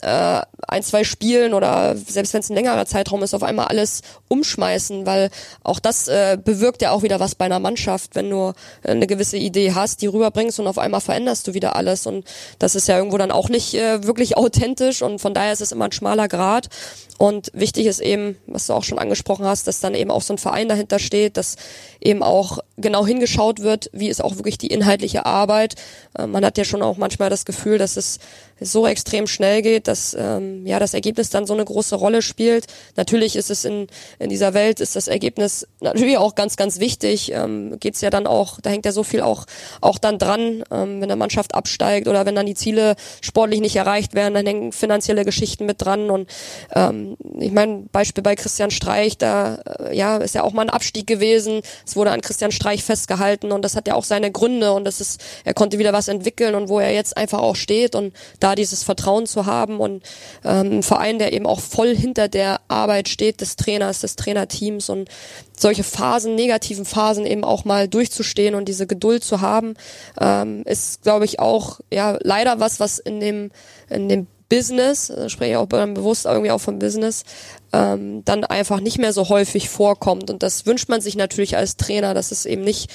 äh, 0.02 0.40
ein 0.68 0.82
zwei 0.82 1.04
Spielen 1.04 1.54
oder 1.54 1.96
selbst 1.96 2.34
wenn 2.34 2.40
es 2.40 2.50
ein 2.50 2.56
längerer 2.56 2.86
Zeitraum 2.86 3.22
ist 3.22 3.34
auf 3.34 3.42
einmal 3.42 3.61
alles 3.70 4.02
umschmeißen, 4.28 5.06
weil 5.06 5.30
auch 5.62 5.78
das 5.78 6.08
äh, 6.08 6.38
bewirkt 6.42 6.82
ja 6.82 6.90
auch 6.90 7.02
wieder 7.02 7.20
was 7.20 7.34
bei 7.34 7.44
einer 7.44 7.58
Mannschaft, 7.58 8.14
wenn 8.14 8.30
du 8.30 8.52
äh, 8.82 8.90
eine 8.90 9.06
gewisse 9.06 9.36
Idee 9.36 9.72
hast, 9.74 10.02
die 10.02 10.06
rüberbringst 10.06 10.60
und 10.60 10.66
auf 10.66 10.78
einmal 10.78 11.00
veränderst 11.00 11.46
du 11.46 11.54
wieder 11.54 11.76
alles. 11.76 12.06
Und 12.06 12.26
das 12.58 12.74
ist 12.74 12.88
ja 12.88 12.96
irgendwo 12.96 13.18
dann 13.18 13.30
auch 13.30 13.48
nicht 13.48 13.74
äh, 13.74 14.04
wirklich 14.04 14.36
authentisch 14.36 15.02
und 15.02 15.20
von 15.20 15.34
daher 15.34 15.52
ist 15.52 15.60
es 15.60 15.72
immer 15.72 15.86
ein 15.86 15.92
schmaler 15.92 16.28
Grad. 16.28 16.68
Und 17.18 17.50
wichtig 17.54 17.86
ist 17.86 18.00
eben, 18.00 18.36
was 18.46 18.66
du 18.66 18.72
auch 18.72 18.82
schon 18.82 18.98
angesprochen 18.98 19.44
hast, 19.44 19.68
dass 19.68 19.80
dann 19.80 19.94
eben 19.94 20.10
auch 20.10 20.22
so 20.22 20.34
ein 20.34 20.38
Verein 20.38 20.68
dahinter 20.68 20.98
steht, 20.98 21.36
dass 21.36 21.56
eben 22.02 22.22
auch 22.22 22.58
genau 22.76 23.06
hingeschaut 23.06 23.60
wird, 23.60 23.90
wie 23.92 24.08
ist 24.08 24.22
auch 24.22 24.36
wirklich 24.36 24.58
die 24.58 24.66
inhaltliche 24.66 25.24
Arbeit. 25.26 25.76
Äh, 26.18 26.26
man 26.26 26.44
hat 26.44 26.58
ja 26.58 26.64
schon 26.64 26.82
auch 26.82 26.96
manchmal 26.96 27.30
das 27.30 27.44
Gefühl, 27.44 27.78
dass 27.78 27.96
es 27.96 28.18
so 28.64 28.86
extrem 28.86 29.26
schnell 29.26 29.62
geht, 29.62 29.88
dass 29.88 30.16
ähm, 30.18 30.66
ja 30.66 30.78
das 30.78 30.94
Ergebnis 30.94 31.30
dann 31.30 31.46
so 31.46 31.54
eine 31.54 31.64
große 31.64 31.96
Rolle 31.96 32.22
spielt. 32.22 32.66
Natürlich 32.96 33.36
ist 33.36 33.50
es 33.50 33.64
in, 33.64 33.86
in 34.18 34.28
dieser 34.28 34.54
Welt, 34.54 34.80
ist 34.80 34.96
das 34.96 35.08
Ergebnis 35.08 35.66
natürlich 35.80 36.18
auch 36.18 36.34
ganz, 36.34 36.56
ganz 36.56 36.78
wichtig. 36.78 37.32
Ähm, 37.32 37.78
Geht 37.80 38.00
ja 38.00 38.10
dann 38.10 38.26
auch, 38.26 38.60
da 38.60 38.70
hängt 38.70 38.84
ja 38.84 38.92
so 38.92 39.02
viel 39.02 39.20
auch, 39.20 39.46
auch 39.80 39.98
dann 39.98 40.18
dran, 40.18 40.64
ähm, 40.70 41.00
wenn 41.00 41.08
der 41.08 41.16
Mannschaft 41.16 41.54
absteigt 41.54 42.08
oder 42.08 42.26
wenn 42.26 42.34
dann 42.34 42.46
die 42.46 42.54
Ziele 42.54 42.94
sportlich 43.20 43.60
nicht 43.60 43.76
erreicht 43.76 44.14
werden, 44.14 44.34
dann 44.34 44.46
hängen 44.46 44.72
finanzielle 44.72 45.24
Geschichten 45.24 45.66
mit 45.66 45.82
dran. 45.82 46.10
Und 46.10 46.28
ähm, 46.74 47.16
ich 47.38 47.52
meine, 47.52 47.84
Beispiel 47.92 48.22
bei 48.22 48.36
Christian 48.36 48.70
Streich, 48.70 49.18
da 49.18 49.56
äh, 49.56 49.96
ja 49.96 50.18
ist 50.18 50.34
ja 50.34 50.42
auch 50.42 50.52
mal 50.52 50.62
ein 50.62 50.70
Abstieg 50.70 51.06
gewesen. 51.06 51.62
Es 51.92 51.96
wurde 51.96 52.10
an 52.10 52.22
Christian 52.22 52.52
Streich 52.52 52.82
festgehalten 52.82 53.52
und 53.52 53.60
das 53.60 53.76
hat 53.76 53.86
ja 53.86 53.96
auch 53.96 54.04
seine 54.04 54.32
Gründe 54.32 54.72
und 54.72 54.84
das 54.84 55.02
ist, 55.02 55.20
er 55.44 55.52
konnte 55.52 55.78
wieder 55.78 55.92
was 55.92 56.08
entwickeln 56.08 56.54
und 56.54 56.70
wo 56.70 56.80
er 56.80 56.90
jetzt 56.90 57.18
einfach 57.18 57.40
auch 57.40 57.54
steht 57.54 57.94
und 57.94 58.14
da 58.40 58.54
dieses 58.54 58.82
Vertrauen 58.82 59.26
zu 59.26 59.44
haben 59.44 59.78
und 59.78 60.02
ähm, 60.42 60.78
ein 60.78 60.82
Verein, 60.82 61.18
der 61.18 61.34
eben 61.34 61.44
auch 61.44 61.60
voll 61.60 61.94
hinter 61.94 62.28
der 62.28 62.62
Arbeit 62.68 63.10
steht 63.10 63.42
des 63.42 63.56
Trainers, 63.56 64.00
des 64.00 64.16
Trainerteams 64.16 64.88
und 64.88 65.10
solche 65.54 65.84
Phasen, 65.84 66.34
negativen 66.34 66.86
Phasen 66.86 67.26
eben 67.26 67.44
auch 67.44 67.66
mal 67.66 67.88
durchzustehen 67.88 68.54
und 68.54 68.70
diese 68.70 68.86
Geduld 68.86 69.22
zu 69.22 69.42
haben, 69.42 69.74
ähm, 70.18 70.62
ist, 70.64 71.02
glaube 71.02 71.26
ich, 71.26 71.40
auch 71.40 71.80
ja 71.92 72.16
leider 72.22 72.58
was, 72.58 72.80
was 72.80 73.00
in 73.00 73.20
dem 73.20 73.50
in 73.90 74.08
dem 74.08 74.26
Business, 74.52 75.08
äh, 75.08 75.30
spreche 75.30 75.52
ich 75.52 75.56
auch 75.56 75.66
bewusst 75.66 76.26
irgendwie 76.26 76.50
auch 76.50 76.60
vom 76.60 76.78
Business, 76.78 77.24
ähm, 77.72 78.22
dann 78.26 78.44
einfach 78.44 78.80
nicht 78.80 78.98
mehr 78.98 79.14
so 79.14 79.30
häufig 79.30 79.70
vorkommt. 79.70 80.30
Und 80.30 80.42
das 80.42 80.66
wünscht 80.66 80.90
man 80.90 81.00
sich 81.00 81.16
natürlich 81.16 81.56
als 81.56 81.78
Trainer, 81.78 82.12
dass 82.12 82.32
es 82.32 82.44
eben 82.44 82.60
nicht, 82.60 82.90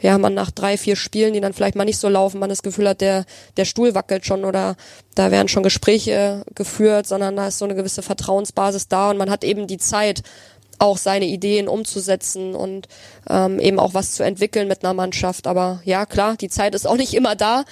ja, 0.00 0.18
man 0.18 0.34
nach 0.34 0.52
drei, 0.52 0.76
vier 0.76 0.94
Spielen, 0.94 1.32
die 1.32 1.40
dann 1.40 1.52
vielleicht 1.52 1.74
mal 1.74 1.84
nicht 1.84 1.98
so 1.98 2.08
laufen, 2.08 2.38
man 2.38 2.48
das 2.48 2.62
Gefühl 2.62 2.88
hat, 2.88 3.00
der, 3.00 3.24
der 3.56 3.64
Stuhl 3.64 3.96
wackelt 3.96 4.24
schon 4.24 4.44
oder 4.44 4.76
da 5.16 5.32
werden 5.32 5.48
schon 5.48 5.64
Gespräche 5.64 6.44
geführt, 6.54 7.08
sondern 7.08 7.34
da 7.34 7.48
ist 7.48 7.58
so 7.58 7.64
eine 7.64 7.74
gewisse 7.74 8.02
Vertrauensbasis 8.02 8.86
da 8.86 9.10
und 9.10 9.16
man 9.16 9.30
hat 9.30 9.42
eben 9.42 9.66
die 9.66 9.78
Zeit, 9.78 10.22
auch 10.78 10.96
seine 10.96 11.26
Ideen 11.26 11.68
umzusetzen 11.68 12.54
und 12.54 12.88
ähm, 13.28 13.60
eben 13.60 13.78
auch 13.78 13.92
was 13.92 14.12
zu 14.12 14.22
entwickeln 14.22 14.66
mit 14.66 14.82
einer 14.82 14.94
Mannschaft. 14.94 15.46
Aber 15.46 15.82
ja, 15.84 16.06
klar, 16.06 16.36
die 16.36 16.48
Zeit 16.48 16.74
ist 16.74 16.86
auch 16.86 16.96
nicht 16.96 17.12
immer 17.12 17.36
da 17.36 17.64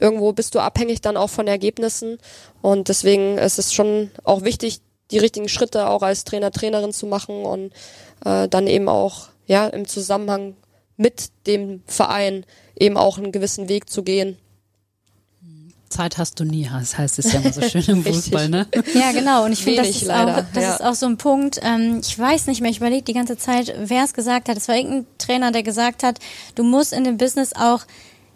irgendwo 0.00 0.32
bist 0.32 0.54
du 0.54 0.60
abhängig 0.60 1.00
dann 1.00 1.16
auch 1.16 1.30
von 1.30 1.46
Ergebnissen. 1.46 2.18
Und 2.62 2.88
deswegen 2.88 3.38
ist 3.38 3.58
es 3.58 3.72
schon 3.72 4.10
auch 4.24 4.42
wichtig, 4.42 4.80
die 5.10 5.18
richtigen 5.18 5.48
Schritte 5.48 5.88
auch 5.88 6.02
als 6.02 6.24
Trainer, 6.24 6.50
Trainerin 6.50 6.92
zu 6.92 7.06
machen 7.06 7.44
und 7.44 7.72
äh, 8.24 8.48
dann 8.48 8.66
eben 8.66 8.88
auch 8.88 9.28
ja 9.46 9.66
im 9.66 9.86
Zusammenhang 9.86 10.56
mit 10.96 11.30
dem 11.46 11.82
Verein 11.86 12.44
eben 12.78 12.96
auch 12.96 13.18
einen 13.18 13.32
gewissen 13.32 13.68
Weg 13.68 13.90
zu 13.90 14.02
gehen. 14.02 14.38
Zeit 15.90 16.18
hast 16.18 16.38
du 16.38 16.44
nie, 16.44 16.68
das 16.72 16.96
heißt 16.96 17.18
es 17.18 17.32
ja 17.32 17.40
immer 17.40 17.52
so 17.52 17.62
schön 17.62 17.82
im 17.88 18.04
Fußball, 18.04 18.48
ne? 18.48 18.66
Ja, 18.94 19.10
genau. 19.10 19.44
Und 19.44 19.52
ich 19.52 19.64
finde, 19.64 19.82
das, 19.82 19.88
ist 19.88 20.08
auch, 20.08 20.44
das 20.54 20.62
ja. 20.62 20.74
ist 20.74 20.82
auch 20.82 20.94
so 20.94 21.06
ein 21.06 21.16
Punkt. 21.16 21.58
Ähm, 21.64 22.00
ich 22.00 22.16
weiß 22.16 22.46
nicht 22.46 22.60
mehr, 22.60 22.70
ich 22.70 22.76
überlege 22.76 23.02
die 23.02 23.12
ganze 23.12 23.36
Zeit, 23.36 23.74
wer 23.76 24.04
es 24.04 24.14
gesagt 24.14 24.48
hat. 24.48 24.56
Es 24.56 24.68
war 24.68 24.76
irgendein 24.76 25.06
Trainer, 25.18 25.50
der 25.50 25.64
gesagt 25.64 26.04
hat, 26.04 26.20
du 26.54 26.62
musst 26.62 26.92
in 26.92 27.02
dem 27.02 27.16
Business 27.16 27.52
auch 27.54 27.80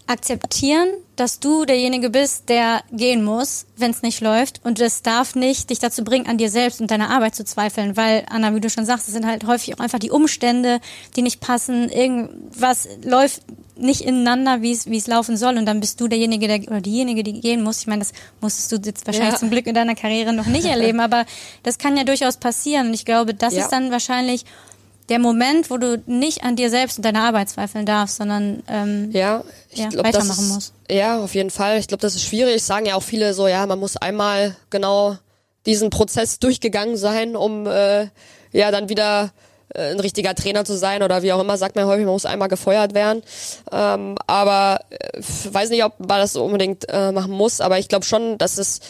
akzeptieren, 0.06 0.88
dass 1.16 1.40
du 1.40 1.64
derjenige 1.64 2.10
bist, 2.10 2.48
der 2.48 2.82
gehen 2.92 3.24
muss, 3.24 3.66
wenn 3.76 3.90
es 3.90 4.02
nicht 4.02 4.20
läuft. 4.20 4.60
Und 4.64 4.80
das 4.80 5.02
darf 5.02 5.34
nicht 5.34 5.70
dich 5.70 5.78
dazu 5.78 6.04
bringen, 6.04 6.26
an 6.26 6.38
dir 6.38 6.50
selbst 6.50 6.80
und 6.80 6.90
deiner 6.90 7.10
Arbeit 7.10 7.34
zu 7.34 7.44
zweifeln, 7.44 7.96
weil, 7.96 8.24
Anna, 8.28 8.54
wie 8.54 8.60
du 8.60 8.68
schon 8.68 8.84
sagst, 8.84 9.08
es 9.08 9.14
sind 9.14 9.26
halt 9.26 9.46
häufig 9.46 9.74
auch 9.74 9.80
einfach 9.80 9.98
die 9.98 10.10
Umstände, 10.10 10.80
die 11.16 11.22
nicht 11.22 11.40
passen. 11.40 11.88
Irgendwas 11.88 12.88
läuft 13.02 13.42
nicht 13.76 14.02
ineinander, 14.02 14.62
wie 14.62 14.72
es 14.72 14.86
wie 14.86 14.98
es 14.98 15.06
laufen 15.06 15.36
soll. 15.36 15.56
Und 15.56 15.66
dann 15.66 15.80
bist 15.80 16.00
du 16.00 16.08
derjenige, 16.08 16.48
der 16.48 16.60
oder 16.62 16.80
diejenige, 16.80 17.22
die 17.22 17.40
gehen 17.40 17.62
muss. 17.62 17.80
Ich 17.80 17.86
meine, 17.86 18.00
das 18.00 18.12
musstest 18.40 18.72
du 18.72 18.76
jetzt 18.76 19.06
wahrscheinlich 19.06 19.34
ja. 19.34 19.38
zum 19.38 19.50
Glück 19.50 19.66
in 19.66 19.74
deiner 19.74 19.94
Karriere 19.94 20.32
noch 20.32 20.46
nicht 20.46 20.64
erleben, 20.66 21.00
aber 21.00 21.24
das 21.62 21.78
kann 21.78 21.96
ja 21.96 22.04
durchaus 22.04 22.36
passieren. 22.36 22.88
Und 22.88 22.94
ich 22.94 23.04
glaube, 23.04 23.34
das 23.34 23.54
ja. 23.54 23.62
ist 23.62 23.70
dann 23.70 23.90
wahrscheinlich 23.90 24.44
der 25.08 25.18
Moment, 25.18 25.70
wo 25.70 25.76
du 25.76 26.02
nicht 26.06 26.44
an 26.44 26.56
dir 26.56 26.70
selbst 26.70 26.98
und 26.98 27.04
deiner 27.04 27.24
Arbeit 27.24 27.50
zweifeln 27.50 27.84
darfst, 27.84 28.16
sondern 28.16 28.62
ähm, 28.68 29.10
ja, 29.12 29.44
ich 29.70 29.78
ja, 29.78 29.88
glaub, 29.88 30.06
weitermachen 30.06 30.28
das 30.28 30.38
ist, 30.38 30.52
musst. 30.54 30.74
Ja, 30.90 31.18
auf 31.22 31.34
jeden 31.34 31.50
Fall. 31.50 31.78
Ich 31.78 31.88
glaube, 31.88 32.00
das 32.00 32.14
ist 32.14 32.24
schwierig. 32.24 32.62
Sagen 32.62 32.86
ja 32.86 32.94
auch 32.94 33.02
viele 33.02 33.34
so, 33.34 33.46
ja, 33.46 33.66
man 33.66 33.78
muss 33.78 33.96
einmal 33.96 34.56
genau 34.70 35.16
diesen 35.66 35.90
Prozess 35.90 36.38
durchgegangen 36.38 36.96
sein, 36.96 37.36
um 37.36 37.66
äh, 37.66 38.08
ja 38.52 38.70
dann 38.70 38.88
wieder 38.88 39.32
äh, 39.74 39.90
ein 39.90 40.00
richtiger 40.00 40.34
Trainer 40.34 40.64
zu 40.64 40.76
sein 40.76 41.02
oder 41.02 41.22
wie 41.22 41.32
auch 41.32 41.40
immer, 41.40 41.56
sagt 41.56 41.76
man 41.76 41.86
häufig, 41.86 42.04
man 42.04 42.14
muss 42.14 42.26
einmal 42.26 42.48
gefeuert 42.48 42.94
werden. 42.94 43.22
Ähm, 43.72 44.16
aber 44.26 44.80
äh, 44.90 45.20
weiß 45.20 45.70
nicht, 45.70 45.84
ob 45.84 45.98
man 46.00 46.18
das 46.18 46.36
unbedingt 46.36 46.86
äh, 46.88 47.12
machen 47.12 47.32
muss, 47.32 47.60
aber 47.60 47.78
ich 47.78 47.88
glaube 47.88 48.04
schon, 48.04 48.38
dass 48.38 48.58
es 48.58 48.80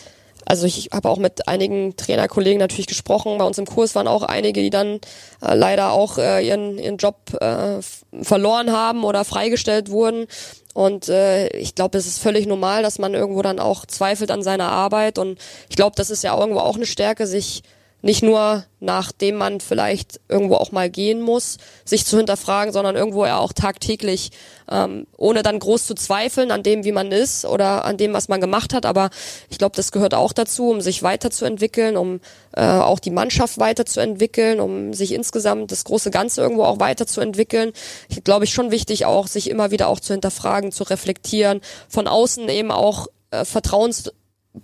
also 0.46 0.66
ich 0.66 0.90
habe 0.92 1.08
auch 1.08 1.18
mit 1.18 1.48
einigen 1.48 1.96
Trainerkollegen 1.96 2.58
natürlich 2.58 2.86
gesprochen. 2.86 3.38
Bei 3.38 3.44
uns 3.44 3.58
im 3.58 3.66
Kurs 3.66 3.94
waren 3.94 4.08
auch 4.08 4.22
einige, 4.22 4.60
die 4.62 4.70
dann 4.70 5.00
äh, 5.42 5.54
leider 5.54 5.92
auch 5.92 6.18
äh, 6.18 6.46
ihren, 6.46 6.78
ihren 6.78 6.96
Job 6.96 7.16
äh, 7.40 7.80
verloren 8.22 8.72
haben 8.72 9.04
oder 9.04 9.24
freigestellt 9.24 9.90
wurden. 9.90 10.26
Und 10.74 11.08
äh, 11.08 11.48
ich 11.56 11.74
glaube, 11.74 11.96
es 11.98 12.06
ist 12.06 12.18
völlig 12.18 12.46
normal, 12.46 12.82
dass 12.82 12.98
man 12.98 13.14
irgendwo 13.14 13.42
dann 13.42 13.60
auch 13.60 13.86
zweifelt 13.86 14.30
an 14.30 14.42
seiner 14.42 14.70
Arbeit. 14.70 15.18
Und 15.18 15.38
ich 15.68 15.76
glaube, 15.76 15.96
das 15.96 16.10
ist 16.10 16.24
ja 16.24 16.38
irgendwo 16.38 16.60
auch 16.60 16.76
eine 16.76 16.86
Stärke, 16.86 17.26
sich 17.26 17.62
nicht 18.04 18.22
nur 18.22 18.64
nachdem 18.80 19.36
man 19.36 19.60
vielleicht 19.60 20.20
irgendwo 20.28 20.56
auch 20.56 20.70
mal 20.70 20.90
gehen 20.90 21.22
muss, 21.22 21.56
sich 21.86 22.04
zu 22.04 22.18
hinterfragen, 22.18 22.70
sondern 22.70 22.96
irgendwo 22.96 23.24
ja 23.24 23.38
auch 23.38 23.54
tagtäglich, 23.54 24.30
ähm, 24.70 25.06
ohne 25.16 25.42
dann 25.42 25.58
groß 25.58 25.86
zu 25.86 25.94
zweifeln 25.94 26.50
an 26.50 26.62
dem, 26.62 26.84
wie 26.84 26.92
man 26.92 27.12
ist 27.12 27.46
oder 27.46 27.86
an 27.86 27.96
dem, 27.96 28.12
was 28.12 28.28
man 28.28 28.42
gemacht 28.42 28.74
hat. 28.74 28.84
Aber 28.84 29.08
ich 29.48 29.56
glaube, 29.56 29.74
das 29.74 29.90
gehört 29.90 30.12
auch 30.12 30.34
dazu, 30.34 30.68
um 30.68 30.82
sich 30.82 31.02
weiterzuentwickeln, 31.02 31.96
um 31.96 32.20
äh, 32.54 32.66
auch 32.66 32.98
die 32.98 33.10
Mannschaft 33.10 33.58
weiterzuentwickeln, 33.58 34.60
um 34.60 34.92
sich 34.92 35.14
insgesamt 35.14 35.72
das 35.72 35.84
große 35.84 36.10
Ganze 36.10 36.42
irgendwo 36.42 36.64
auch 36.64 36.80
weiterzuentwickeln. 36.80 37.72
Ich 38.10 38.22
glaube 38.22 38.44
ich 38.44 38.52
schon 38.52 38.70
wichtig, 38.70 39.06
auch 39.06 39.28
sich 39.28 39.48
immer 39.48 39.70
wieder 39.70 39.88
auch 39.88 40.00
zu 40.00 40.12
hinterfragen, 40.12 40.72
zu 40.72 40.84
reflektieren, 40.84 41.62
von 41.88 42.06
außen 42.06 42.50
eben 42.50 42.70
auch 42.70 43.06
äh, 43.30 43.46
Vertrauens 43.46 44.12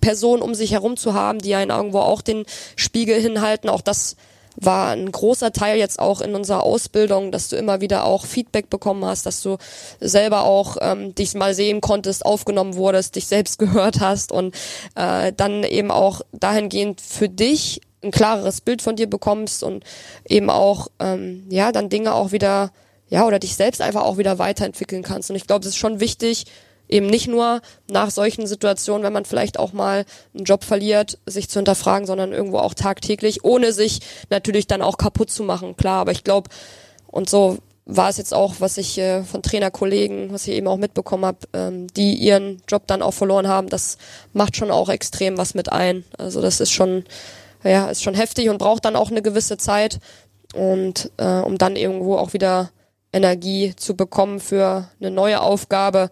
Personen 0.00 0.42
um 0.42 0.54
sich 0.54 0.72
herum 0.72 0.96
zu 0.96 1.14
haben, 1.14 1.40
die 1.40 1.54
einen 1.54 1.70
irgendwo 1.70 1.98
auch 1.98 2.22
den 2.22 2.44
Spiegel 2.76 3.20
hinhalten. 3.20 3.68
Auch 3.68 3.80
das 3.80 4.16
war 4.56 4.90
ein 4.90 5.10
großer 5.10 5.52
Teil 5.52 5.78
jetzt 5.78 5.98
auch 5.98 6.20
in 6.20 6.34
unserer 6.34 6.62
Ausbildung, 6.62 7.32
dass 7.32 7.48
du 7.48 7.56
immer 7.56 7.80
wieder 7.80 8.04
auch 8.04 8.26
Feedback 8.26 8.68
bekommen 8.68 9.04
hast, 9.04 9.26
dass 9.26 9.42
du 9.42 9.56
selber 10.00 10.44
auch 10.44 10.76
ähm, 10.80 11.14
dich 11.14 11.34
mal 11.34 11.54
sehen 11.54 11.80
konntest, 11.80 12.26
aufgenommen 12.26 12.76
wurdest, 12.76 13.16
dich 13.16 13.26
selbst 13.26 13.58
gehört 13.58 14.00
hast 14.00 14.32
und 14.32 14.54
äh, 14.94 15.32
dann 15.36 15.64
eben 15.64 15.90
auch 15.90 16.20
dahingehend 16.32 17.00
für 17.00 17.28
dich 17.28 17.80
ein 18.02 18.10
klareres 18.10 18.60
Bild 18.60 18.82
von 18.82 18.96
dir 18.96 19.08
bekommst 19.08 19.62
und 19.62 19.84
eben 20.28 20.50
auch 20.50 20.88
ähm, 21.00 21.44
ja 21.50 21.70
dann 21.70 21.90
Dinge 21.90 22.14
auch 22.14 22.32
wieder 22.32 22.72
ja 23.08 23.26
oder 23.26 23.38
dich 23.38 23.56
selbst 23.56 23.82
einfach 23.82 24.02
auch 24.02 24.16
wieder 24.18 24.38
weiterentwickeln 24.38 25.02
kannst 25.02 25.30
und 25.30 25.36
ich 25.36 25.46
glaube, 25.46 25.62
es 25.62 25.72
ist 25.72 25.76
schon 25.76 26.00
wichtig 26.00 26.46
eben 26.90 27.06
nicht 27.06 27.28
nur 27.28 27.60
nach 27.90 28.10
solchen 28.10 28.46
Situationen, 28.46 29.02
wenn 29.02 29.12
man 29.12 29.24
vielleicht 29.24 29.58
auch 29.58 29.72
mal 29.72 30.04
einen 30.34 30.44
Job 30.44 30.64
verliert, 30.64 31.18
sich 31.26 31.48
zu 31.48 31.58
hinterfragen, 31.58 32.06
sondern 32.06 32.32
irgendwo 32.32 32.58
auch 32.58 32.74
tagtäglich, 32.74 33.44
ohne 33.44 33.72
sich 33.72 34.00
natürlich 34.28 34.66
dann 34.66 34.82
auch 34.82 34.98
kaputt 34.98 35.30
zu 35.30 35.42
machen, 35.42 35.76
klar. 35.76 36.00
Aber 36.00 36.12
ich 36.12 36.24
glaube, 36.24 36.50
und 37.06 37.30
so 37.30 37.58
war 37.86 38.08
es 38.08 38.18
jetzt 38.18 38.34
auch, 38.34 38.54
was 38.58 38.78
ich 38.78 38.98
äh, 38.98 39.22
von 39.22 39.42
Trainerkollegen, 39.42 40.32
was 40.32 40.46
ich 40.46 40.54
eben 40.54 40.68
auch 40.68 40.76
mitbekommen 40.76 41.24
habe, 41.24 41.38
ähm, 41.52 41.86
die 41.88 42.14
ihren 42.14 42.62
Job 42.68 42.86
dann 42.86 43.02
auch 43.02 43.14
verloren 43.14 43.48
haben, 43.48 43.68
das 43.68 43.98
macht 44.32 44.56
schon 44.56 44.70
auch 44.70 44.88
extrem 44.88 45.38
was 45.38 45.54
mit 45.54 45.72
ein. 45.72 46.04
Also 46.16 46.40
das 46.40 46.60
ist 46.60 46.70
schon, 46.70 47.04
ja, 47.64 47.90
ist 47.90 48.02
schon 48.02 48.14
heftig 48.14 48.48
und 48.48 48.58
braucht 48.58 48.84
dann 48.84 48.96
auch 48.96 49.10
eine 49.10 49.22
gewisse 49.22 49.56
Zeit 49.56 49.98
und 50.54 51.10
äh, 51.16 51.40
um 51.40 51.58
dann 51.58 51.76
irgendwo 51.76 52.16
auch 52.16 52.32
wieder 52.32 52.70
Energie 53.12 53.74
zu 53.76 53.96
bekommen 53.96 54.40
für 54.40 54.88
eine 55.00 55.10
neue 55.10 55.40
Aufgabe, 55.40 56.10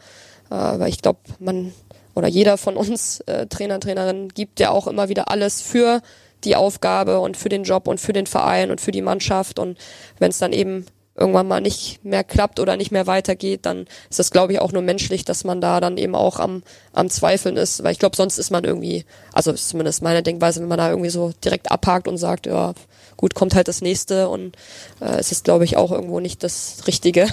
äh, 0.51 0.55
weil 0.55 0.88
ich 0.88 1.03
glaube, 1.03 1.20
man 1.38 1.72
oder 2.14 2.28
jeder 2.28 2.59
von 2.59 2.76
uns 2.76 3.20
äh, 3.20 3.46
Trainer, 3.46 3.78
Trainerin 3.78 4.28
gibt 4.28 4.59
ja 4.59 4.70
auch 4.70 4.88
immer 4.88 5.09
wieder 5.09 5.30
alles 5.30 5.62
für 5.62 6.03
die 6.44 6.57
Aufgabe 6.57 7.20
und 7.20 7.36
für 7.36 7.49
den 7.49 7.62
Job 7.62 7.86
und 7.86 8.01
für 8.01 8.12
den 8.12 8.26
Verein 8.26 8.70
und 8.70 8.80
für 8.80 8.90
die 8.90 9.03
Mannschaft. 9.03 9.59
Und 9.59 9.78
wenn 10.18 10.30
es 10.30 10.38
dann 10.38 10.53
eben 10.53 10.86
irgendwann 11.18 11.49
mal 11.49 11.61
nicht 11.61 12.05
mehr 12.05 12.24
klappt 12.24 12.61
oder 12.61 12.76
nicht 12.76 12.90
mehr 12.90 13.07
weitergeht, 13.07 13.66
dann 13.66 13.86
ist 14.09 14.18
das, 14.18 14.30
glaube 14.30 14.53
ich, 14.53 14.61
auch 14.61 14.72
nur 14.72 14.82
menschlich, 14.82 15.24
dass 15.24 15.44
man 15.44 15.61
da 15.61 15.80
dann 15.80 15.96
eben 15.96 16.14
auch 16.14 16.38
am, 16.38 16.62
am 16.92 17.11
Zweifeln 17.11 17.57
ist. 17.57 17.82
Weil 17.82 17.92
ich 17.92 17.99
glaube, 17.99 18.16
sonst 18.16 18.38
ist 18.38 18.51
man 18.51 18.64
irgendwie, 18.64 19.05
also 19.32 19.53
zumindest 19.53 20.03
meine 20.03 20.22
Denkweise, 20.22 20.61
wenn 20.61 20.68
man 20.68 20.78
da 20.78 20.90
irgendwie 20.90 21.11
so 21.11 21.32
direkt 21.44 21.70
abhakt 21.70 22.09
und 22.09 22.18
sagt, 22.18 22.46
ja, 22.46 22.74
gut, 23.16 23.34
kommt 23.34 23.55
halt 23.55 23.68
das 23.68 23.80
nächste 23.80 24.28
und 24.28 24.57
äh, 25.01 25.18
es 25.18 25.32
ist, 25.32 25.44
glaube 25.44 25.64
ich, 25.64 25.76
auch 25.76 25.92
irgendwo 25.92 26.20
nicht 26.20 26.42
das 26.42 26.82
Richtige. 26.86 27.26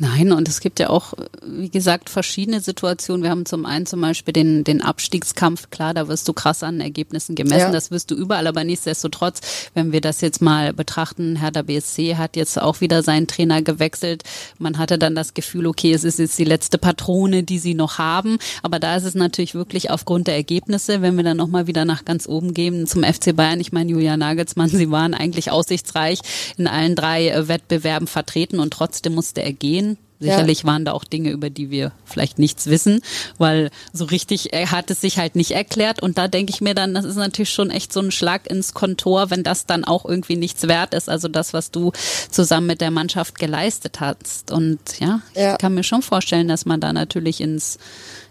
Nein, 0.00 0.30
und 0.32 0.48
es 0.48 0.60
gibt 0.60 0.78
ja 0.78 0.90
auch, 0.90 1.14
wie 1.44 1.70
gesagt, 1.70 2.08
verschiedene 2.08 2.60
Situationen. 2.60 3.24
Wir 3.24 3.30
haben 3.30 3.46
zum 3.46 3.66
einen 3.66 3.84
zum 3.84 4.00
Beispiel 4.00 4.32
den, 4.32 4.62
den 4.62 4.80
Abstiegskampf. 4.80 5.70
Klar, 5.70 5.92
da 5.92 6.06
wirst 6.06 6.28
du 6.28 6.32
krass 6.32 6.62
an 6.62 6.80
Ergebnissen 6.80 7.34
gemessen. 7.34 7.58
Ja. 7.58 7.72
Das 7.72 7.90
wirst 7.90 8.12
du 8.12 8.14
überall. 8.14 8.46
Aber 8.46 8.62
nichtsdestotrotz, 8.62 9.40
wenn 9.74 9.90
wir 9.90 10.00
das 10.00 10.20
jetzt 10.20 10.40
mal 10.40 10.72
betrachten, 10.72 11.36
Hertha 11.36 11.62
BSC 11.62 12.16
hat 12.16 12.36
jetzt 12.36 12.60
auch 12.60 12.80
wieder 12.80 13.02
seinen 13.02 13.26
Trainer 13.26 13.60
gewechselt. 13.60 14.22
Man 14.58 14.78
hatte 14.78 14.98
dann 14.98 15.16
das 15.16 15.34
Gefühl, 15.34 15.66
okay, 15.66 15.92
es 15.92 16.04
ist 16.04 16.20
jetzt 16.20 16.38
die 16.38 16.44
letzte 16.44 16.78
Patrone, 16.78 17.42
die 17.42 17.58
sie 17.58 17.74
noch 17.74 17.98
haben. 17.98 18.38
Aber 18.62 18.78
da 18.78 18.94
ist 18.94 19.04
es 19.04 19.16
natürlich 19.16 19.56
wirklich 19.56 19.90
aufgrund 19.90 20.28
der 20.28 20.36
Ergebnisse, 20.36 21.02
wenn 21.02 21.16
wir 21.16 21.24
dann 21.24 21.36
nochmal 21.36 21.66
wieder 21.66 21.84
nach 21.84 22.04
ganz 22.04 22.28
oben 22.28 22.54
gehen 22.54 22.86
zum 22.86 23.02
FC 23.02 23.34
Bayern. 23.34 23.58
Ich 23.58 23.72
meine, 23.72 23.90
Julia 23.90 24.16
Nagelsmann, 24.16 24.68
sie 24.68 24.92
waren 24.92 25.14
eigentlich 25.14 25.50
aussichtsreich 25.50 26.20
in 26.56 26.68
allen 26.68 26.94
drei 26.94 27.48
Wettbewerben 27.48 28.06
vertreten 28.06 28.60
und 28.60 28.72
trotzdem 28.72 29.14
musste 29.14 29.42
er 29.42 29.52
gehen. 29.52 29.87
Sicherlich 30.20 30.60
ja. 30.60 30.64
waren 30.66 30.84
da 30.84 30.92
auch 30.92 31.04
Dinge, 31.04 31.30
über 31.30 31.48
die 31.48 31.70
wir 31.70 31.92
vielleicht 32.04 32.40
nichts 32.40 32.66
wissen, 32.66 33.02
weil 33.38 33.70
so 33.92 34.04
richtig 34.04 34.52
er 34.52 34.72
hat 34.72 34.90
es 34.90 35.00
sich 35.00 35.18
halt 35.18 35.36
nicht 35.36 35.52
erklärt. 35.52 36.02
Und 36.02 36.18
da 36.18 36.26
denke 36.26 36.52
ich 36.52 36.60
mir 36.60 36.74
dann, 36.74 36.94
das 36.94 37.04
ist 37.04 37.16
natürlich 37.16 37.50
schon 37.50 37.70
echt 37.70 37.92
so 37.92 38.00
ein 38.00 38.10
Schlag 38.10 38.50
ins 38.50 38.74
Kontor, 38.74 39.30
wenn 39.30 39.44
das 39.44 39.66
dann 39.66 39.84
auch 39.84 40.04
irgendwie 40.04 40.36
nichts 40.36 40.66
wert 40.66 40.92
ist. 40.92 41.08
Also 41.08 41.28
das, 41.28 41.52
was 41.52 41.70
du 41.70 41.92
zusammen 42.30 42.66
mit 42.66 42.80
der 42.80 42.90
Mannschaft 42.90 43.38
geleistet 43.38 44.00
hast. 44.00 44.50
Und 44.50 44.80
ja, 44.98 45.20
ja. 45.34 45.52
ich 45.52 45.58
kann 45.58 45.74
mir 45.74 45.84
schon 45.84 46.02
vorstellen, 46.02 46.48
dass 46.48 46.66
man 46.66 46.80
da 46.80 46.92
natürlich 46.92 47.40
ins 47.40 47.78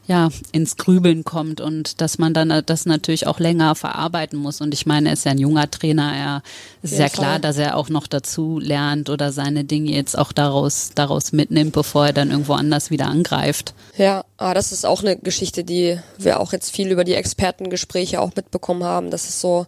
ja, 0.07 0.29
ins 0.53 0.77
Grübeln 0.77 1.25
kommt 1.25 1.59
und 1.59 1.99
dass 1.99 2.17
man 2.17 2.33
dann 2.33 2.63
das 2.65 2.85
natürlich 2.85 3.27
auch 3.27 3.39
länger 3.39 3.75
verarbeiten 3.75 4.39
muss. 4.39 4.61
Und 4.61 4.73
ich 4.73 4.85
meine, 4.85 5.09
er 5.09 5.13
ist 5.13 5.25
ja 5.25 5.31
ein 5.31 5.37
junger 5.37 5.69
Trainer, 5.69 6.13
er 6.15 6.43
ist 6.81 6.93
ja, 6.93 7.05
ja 7.05 7.09
klar, 7.09 7.39
dass 7.39 7.57
er 7.57 7.75
auch 7.75 7.89
noch 7.89 8.07
dazu 8.07 8.57
lernt 8.57 9.09
oder 9.09 9.33
seine 9.33 9.65
Dinge 9.65 9.91
jetzt 9.91 10.17
auch 10.17 10.31
daraus, 10.31 10.91
daraus 10.95 11.33
mitnimmt, 11.33 11.73
bevor 11.73 12.07
er 12.07 12.13
dann 12.13 12.31
irgendwo 12.31 12.53
anders 12.53 12.89
wieder 12.89 13.07
angreift. 13.07 13.73
Ja, 13.97 14.23
aber 14.37 14.53
das 14.53 14.71
ist 14.71 14.85
auch 14.85 15.01
eine 15.01 15.17
Geschichte, 15.17 15.65
die 15.65 15.99
wir 16.17 16.39
auch 16.39 16.53
jetzt 16.53 16.71
viel 16.71 16.89
über 16.89 17.03
die 17.03 17.15
Expertengespräche 17.15 18.21
auch 18.21 18.31
mitbekommen 18.33 18.85
haben. 18.85 19.11
Das 19.11 19.27
ist 19.27 19.41
so, 19.41 19.67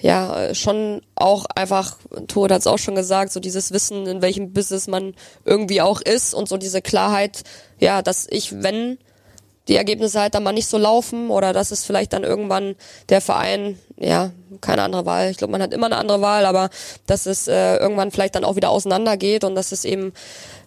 ja, 0.00 0.54
schon 0.54 1.02
auch 1.16 1.44
einfach, 1.54 1.98
Tod 2.28 2.50
hat 2.50 2.60
es 2.60 2.66
auch 2.66 2.78
schon 2.78 2.94
gesagt, 2.94 3.30
so 3.30 3.40
dieses 3.40 3.72
Wissen, 3.72 4.06
in 4.06 4.22
welchem 4.22 4.54
Business 4.54 4.88
man 4.88 5.12
irgendwie 5.44 5.82
auch 5.82 6.00
ist 6.00 6.32
und 6.32 6.48
so 6.48 6.56
diese 6.56 6.80
Klarheit, 6.80 7.44
ja, 7.78 8.00
dass 8.00 8.26
ich, 8.30 8.62
wenn 8.62 8.96
die 9.68 9.76
Ergebnisse 9.76 10.20
halt 10.20 10.34
dann 10.34 10.42
mal 10.42 10.52
nicht 10.52 10.68
so 10.68 10.78
laufen 10.78 11.30
oder 11.30 11.52
dass 11.52 11.70
es 11.70 11.84
vielleicht 11.84 12.12
dann 12.12 12.24
irgendwann 12.24 12.76
der 13.08 13.20
Verein, 13.20 13.78
ja, 13.98 14.30
keine 14.60 14.82
andere 14.82 15.06
Wahl. 15.06 15.30
Ich 15.30 15.38
glaube, 15.38 15.52
man 15.52 15.62
hat 15.62 15.74
immer 15.74 15.86
eine 15.86 15.96
andere 15.96 16.20
Wahl, 16.20 16.46
aber 16.46 16.70
dass 17.06 17.26
es 17.26 17.48
äh, 17.48 17.76
irgendwann 17.76 18.10
vielleicht 18.10 18.34
dann 18.34 18.44
auch 18.44 18.56
wieder 18.56 18.70
auseinandergeht 18.70 19.44
und 19.44 19.54
dass 19.54 19.72
es 19.72 19.84
eben 19.84 20.12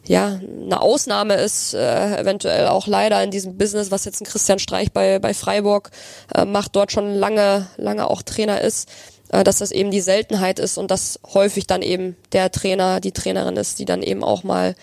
ja 0.06 0.39
eine 0.66 0.82
Ausnahme 0.82 1.36
ist, 1.36 1.74
äh, 1.74 2.18
eventuell 2.18 2.68
auch 2.68 2.88
leider 2.88 3.24
in 3.24 3.32
diesem 3.32 3.58
Business, 3.58 3.91
was 3.91 4.06
jetzt 4.06 4.22
ein 4.22 4.26
Christian 4.26 4.60
Streich 4.60 4.91
bei 4.91 5.20
bei 5.20 5.34
Freiburg 5.34 5.91
äh, 6.36 6.45
macht, 6.45 6.76
dort 6.76 6.91
schon 6.91 7.16
lange 7.16 7.68
lange 7.78 8.10
auch 8.10 8.22
Trainer 8.22 8.62
ist 8.62 8.89
dass 9.30 9.59
das 9.59 9.71
eben 9.71 9.91
die 9.91 10.01
Seltenheit 10.01 10.59
ist 10.59 10.77
und 10.77 10.91
dass 10.91 11.19
häufig 11.34 11.67
dann 11.67 11.82
eben 11.82 12.15
der 12.32 12.51
Trainer, 12.51 12.99
die 12.99 13.11
Trainerin 13.11 13.57
ist, 13.57 13.80
die 13.80 13.86
dann 13.86 14.01
eben 14.01 14.23
auch 14.23 14.43
mal 14.43 14.75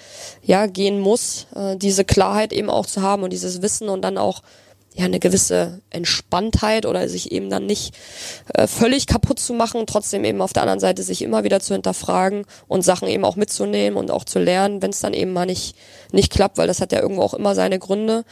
ja 0.43 0.67
gehen 0.67 1.01
muss, 1.01 1.47
äh, 1.55 1.77
diese 1.77 2.05
Klarheit 2.05 2.53
eben 2.53 2.71
auch 2.71 2.87
zu 2.87 3.03
haben 3.03 3.23
und 3.23 3.33
dieses 3.33 3.63
Wissen 3.63 3.89
und 3.89 4.03
dann 4.03 4.19
auch 4.19 4.43
ja 4.95 5.05
eine 5.05 5.19
gewisse 5.19 5.83
Entspanntheit 5.91 6.87
oder 6.87 7.09
sich 7.09 7.31
eben 7.31 7.51
dann 7.51 7.67
nicht 7.67 7.95
äh, 8.55 8.67
völlig 8.67 9.07
kaputt 9.07 9.39
zu 9.39 9.53
machen, 9.53 9.85
trotzdem 9.87 10.25
eben 10.25 10.41
auf 10.41 10.55
der 10.55 10.63
anderen 10.63 10.81
Seite 10.81 11.03
sich 11.03 11.23
immer 11.23 11.45
wieder 11.45 11.61
zu 11.61 11.75
hinterfragen 11.75 12.47
und 12.67 12.83
Sachen 12.83 13.09
eben 13.09 13.25
auch 13.25 13.37
mitzunehmen 13.37 13.99
und 13.99 14.11
auch 14.11 14.25
zu 14.25 14.39
lernen, 14.39 14.81
wenn 14.81 14.91
es 14.91 15.01
dann 15.01 15.13
eben 15.13 15.33
mal 15.33 15.47
nicht 15.47 15.77
nicht 16.13 16.33
klappt, 16.33 16.57
weil 16.57 16.67
das 16.67 16.81
hat 16.81 16.93
ja 16.93 17.01
irgendwo 17.03 17.23
auch 17.23 17.35
immer 17.35 17.55
seine 17.55 17.79
Gründe. 17.79 18.25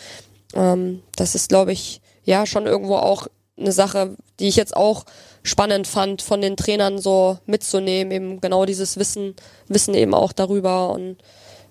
Ähm, 0.55 1.03
das 1.17 1.35
ist, 1.35 1.49
glaube 1.49 1.73
ich, 1.73 2.01
ja 2.23 2.47
schon 2.47 2.67
irgendwo 2.67 2.97
auch 2.97 3.27
eine 3.59 3.73
Sache, 3.73 4.17
die 4.41 4.49
ich 4.49 4.57
jetzt 4.57 4.77
auch 4.77 5.05
spannend 5.45 5.87
fand, 5.87 6.23
von 6.23 6.41
den 6.41 6.57
Trainern 6.57 6.99
so 6.99 7.39
mitzunehmen, 7.47 8.11
eben 8.11 8.41
genau 8.41 8.65
dieses 8.65 8.99
Wissen, 8.99 9.37
Wissen 9.69 9.95
eben 9.95 10.15
auch 10.15 10.33
darüber 10.33 10.91
und 10.91 11.19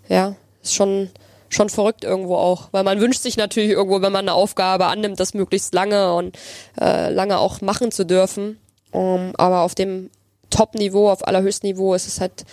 ja, 0.08 0.36
ist 0.62 0.76
schon, 0.76 1.10
schon 1.50 1.70
verrückt 1.70 2.04
irgendwo 2.04 2.36
auch, 2.36 2.70
weil 2.72 2.84
man 2.84 3.02
wünscht 3.02 3.22
sich 3.22 3.36
natürlich 3.36 3.72
irgendwo, 3.72 4.02
wenn 4.02 4.14
man 4.14 4.30
eine 4.30 4.34
Aufgabe 4.34 4.86
annimmt, 4.86 5.20
das 5.20 5.34
möglichst 5.34 5.74
lange 5.74 6.14
und 6.14 6.38
äh, 6.80 7.10
lange 7.10 7.40
auch 7.40 7.60
machen 7.62 7.92
zu 7.92 8.06
dürfen. 8.06 8.60
Um, 8.92 9.34
aber 9.38 9.62
auf 9.62 9.74
dem 9.74 10.12
Top-Niveau, 10.54 11.10
auf 11.10 11.28
allerhöchstem 11.28 11.72
Niveau 11.72 11.94
ist 11.94 12.08
es 12.08 12.22
halt 12.22 12.46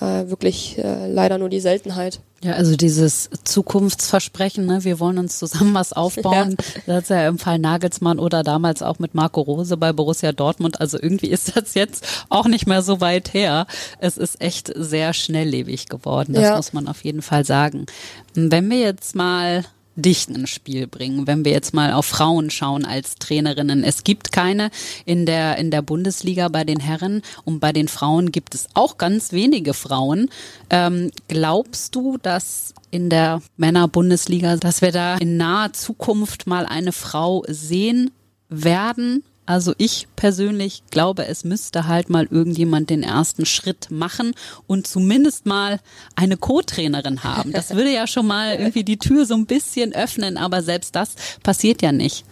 äh, 0.00 0.28
wirklich 0.28 0.78
äh, 0.78 1.08
leider 1.08 1.38
nur 1.38 1.48
die 1.48 1.60
Seltenheit. 1.60 2.20
Ja, 2.44 2.52
also 2.52 2.76
dieses 2.76 3.30
Zukunftsversprechen, 3.44 4.66
ne, 4.66 4.84
wir 4.84 5.00
wollen 5.00 5.16
uns 5.16 5.38
zusammen 5.38 5.72
was 5.72 5.94
aufbauen, 5.94 6.56
ja. 6.86 6.94
das 6.94 7.04
ist 7.04 7.08
ja 7.08 7.26
im 7.26 7.38
Fall 7.38 7.58
Nagelsmann 7.58 8.18
oder 8.18 8.42
damals 8.42 8.82
auch 8.82 8.98
mit 8.98 9.14
Marco 9.14 9.40
Rose 9.40 9.74
bei 9.78 9.94
Borussia 9.94 10.32
Dortmund. 10.32 10.78
Also 10.80 10.98
irgendwie 11.00 11.28
ist 11.28 11.56
das 11.56 11.72
jetzt 11.74 12.06
auch 12.28 12.46
nicht 12.46 12.66
mehr 12.66 12.82
so 12.82 13.00
weit 13.00 13.32
her. 13.32 13.66
Es 14.00 14.18
ist 14.18 14.42
echt 14.42 14.70
sehr 14.76 15.14
schnelllebig 15.14 15.88
geworden, 15.88 16.34
das 16.34 16.42
ja. 16.42 16.56
muss 16.56 16.74
man 16.74 16.88
auf 16.88 17.04
jeden 17.04 17.22
Fall 17.22 17.46
sagen. 17.46 17.86
Wenn 18.34 18.68
wir 18.68 18.80
jetzt 18.80 19.14
mal 19.14 19.64
dich 19.96 20.28
ins 20.28 20.50
Spiel 20.50 20.86
bringen, 20.86 21.26
wenn 21.26 21.44
wir 21.44 21.52
jetzt 21.52 21.74
mal 21.74 21.92
auf 21.92 22.06
Frauen 22.06 22.50
schauen 22.50 22.84
als 22.84 23.16
Trainerinnen. 23.16 23.82
Es 23.82 24.04
gibt 24.04 24.30
keine 24.30 24.70
in 25.04 25.26
der, 25.26 25.56
in 25.56 25.70
der 25.70 25.82
Bundesliga 25.82 26.48
bei 26.48 26.64
den 26.64 26.78
Herren 26.80 27.22
und 27.44 27.60
bei 27.60 27.72
den 27.72 27.88
Frauen 27.88 28.30
gibt 28.30 28.54
es 28.54 28.68
auch 28.74 28.98
ganz 28.98 29.32
wenige 29.32 29.74
Frauen. 29.74 30.28
Ähm, 30.70 31.10
glaubst 31.28 31.94
du, 31.94 32.18
dass 32.18 32.74
in 32.90 33.10
der 33.10 33.42
Männerbundesliga, 33.56 34.56
dass 34.56 34.82
wir 34.82 34.92
da 34.92 35.16
in 35.16 35.36
naher 35.36 35.72
Zukunft 35.72 36.46
mal 36.46 36.66
eine 36.66 36.92
Frau 36.92 37.42
sehen 37.48 38.10
werden? 38.48 39.24
Also 39.46 39.74
ich 39.78 40.08
persönlich 40.16 40.82
glaube, 40.90 41.26
es 41.26 41.44
müsste 41.44 41.86
halt 41.86 42.10
mal 42.10 42.26
irgendjemand 42.30 42.90
den 42.90 43.04
ersten 43.04 43.46
Schritt 43.46 43.90
machen 43.90 44.34
und 44.66 44.86
zumindest 44.88 45.46
mal 45.46 45.78
eine 46.16 46.36
Co-Trainerin 46.36 47.22
haben. 47.22 47.52
Das 47.52 47.74
würde 47.74 47.92
ja 47.92 48.08
schon 48.08 48.26
mal 48.26 48.56
irgendwie 48.56 48.84
die 48.84 48.98
Tür 48.98 49.24
so 49.24 49.34
ein 49.34 49.46
bisschen 49.46 49.94
öffnen, 49.94 50.36
aber 50.36 50.62
selbst 50.62 50.96
das 50.96 51.14
passiert 51.44 51.80
ja 51.80 51.92
nicht. 51.92 52.24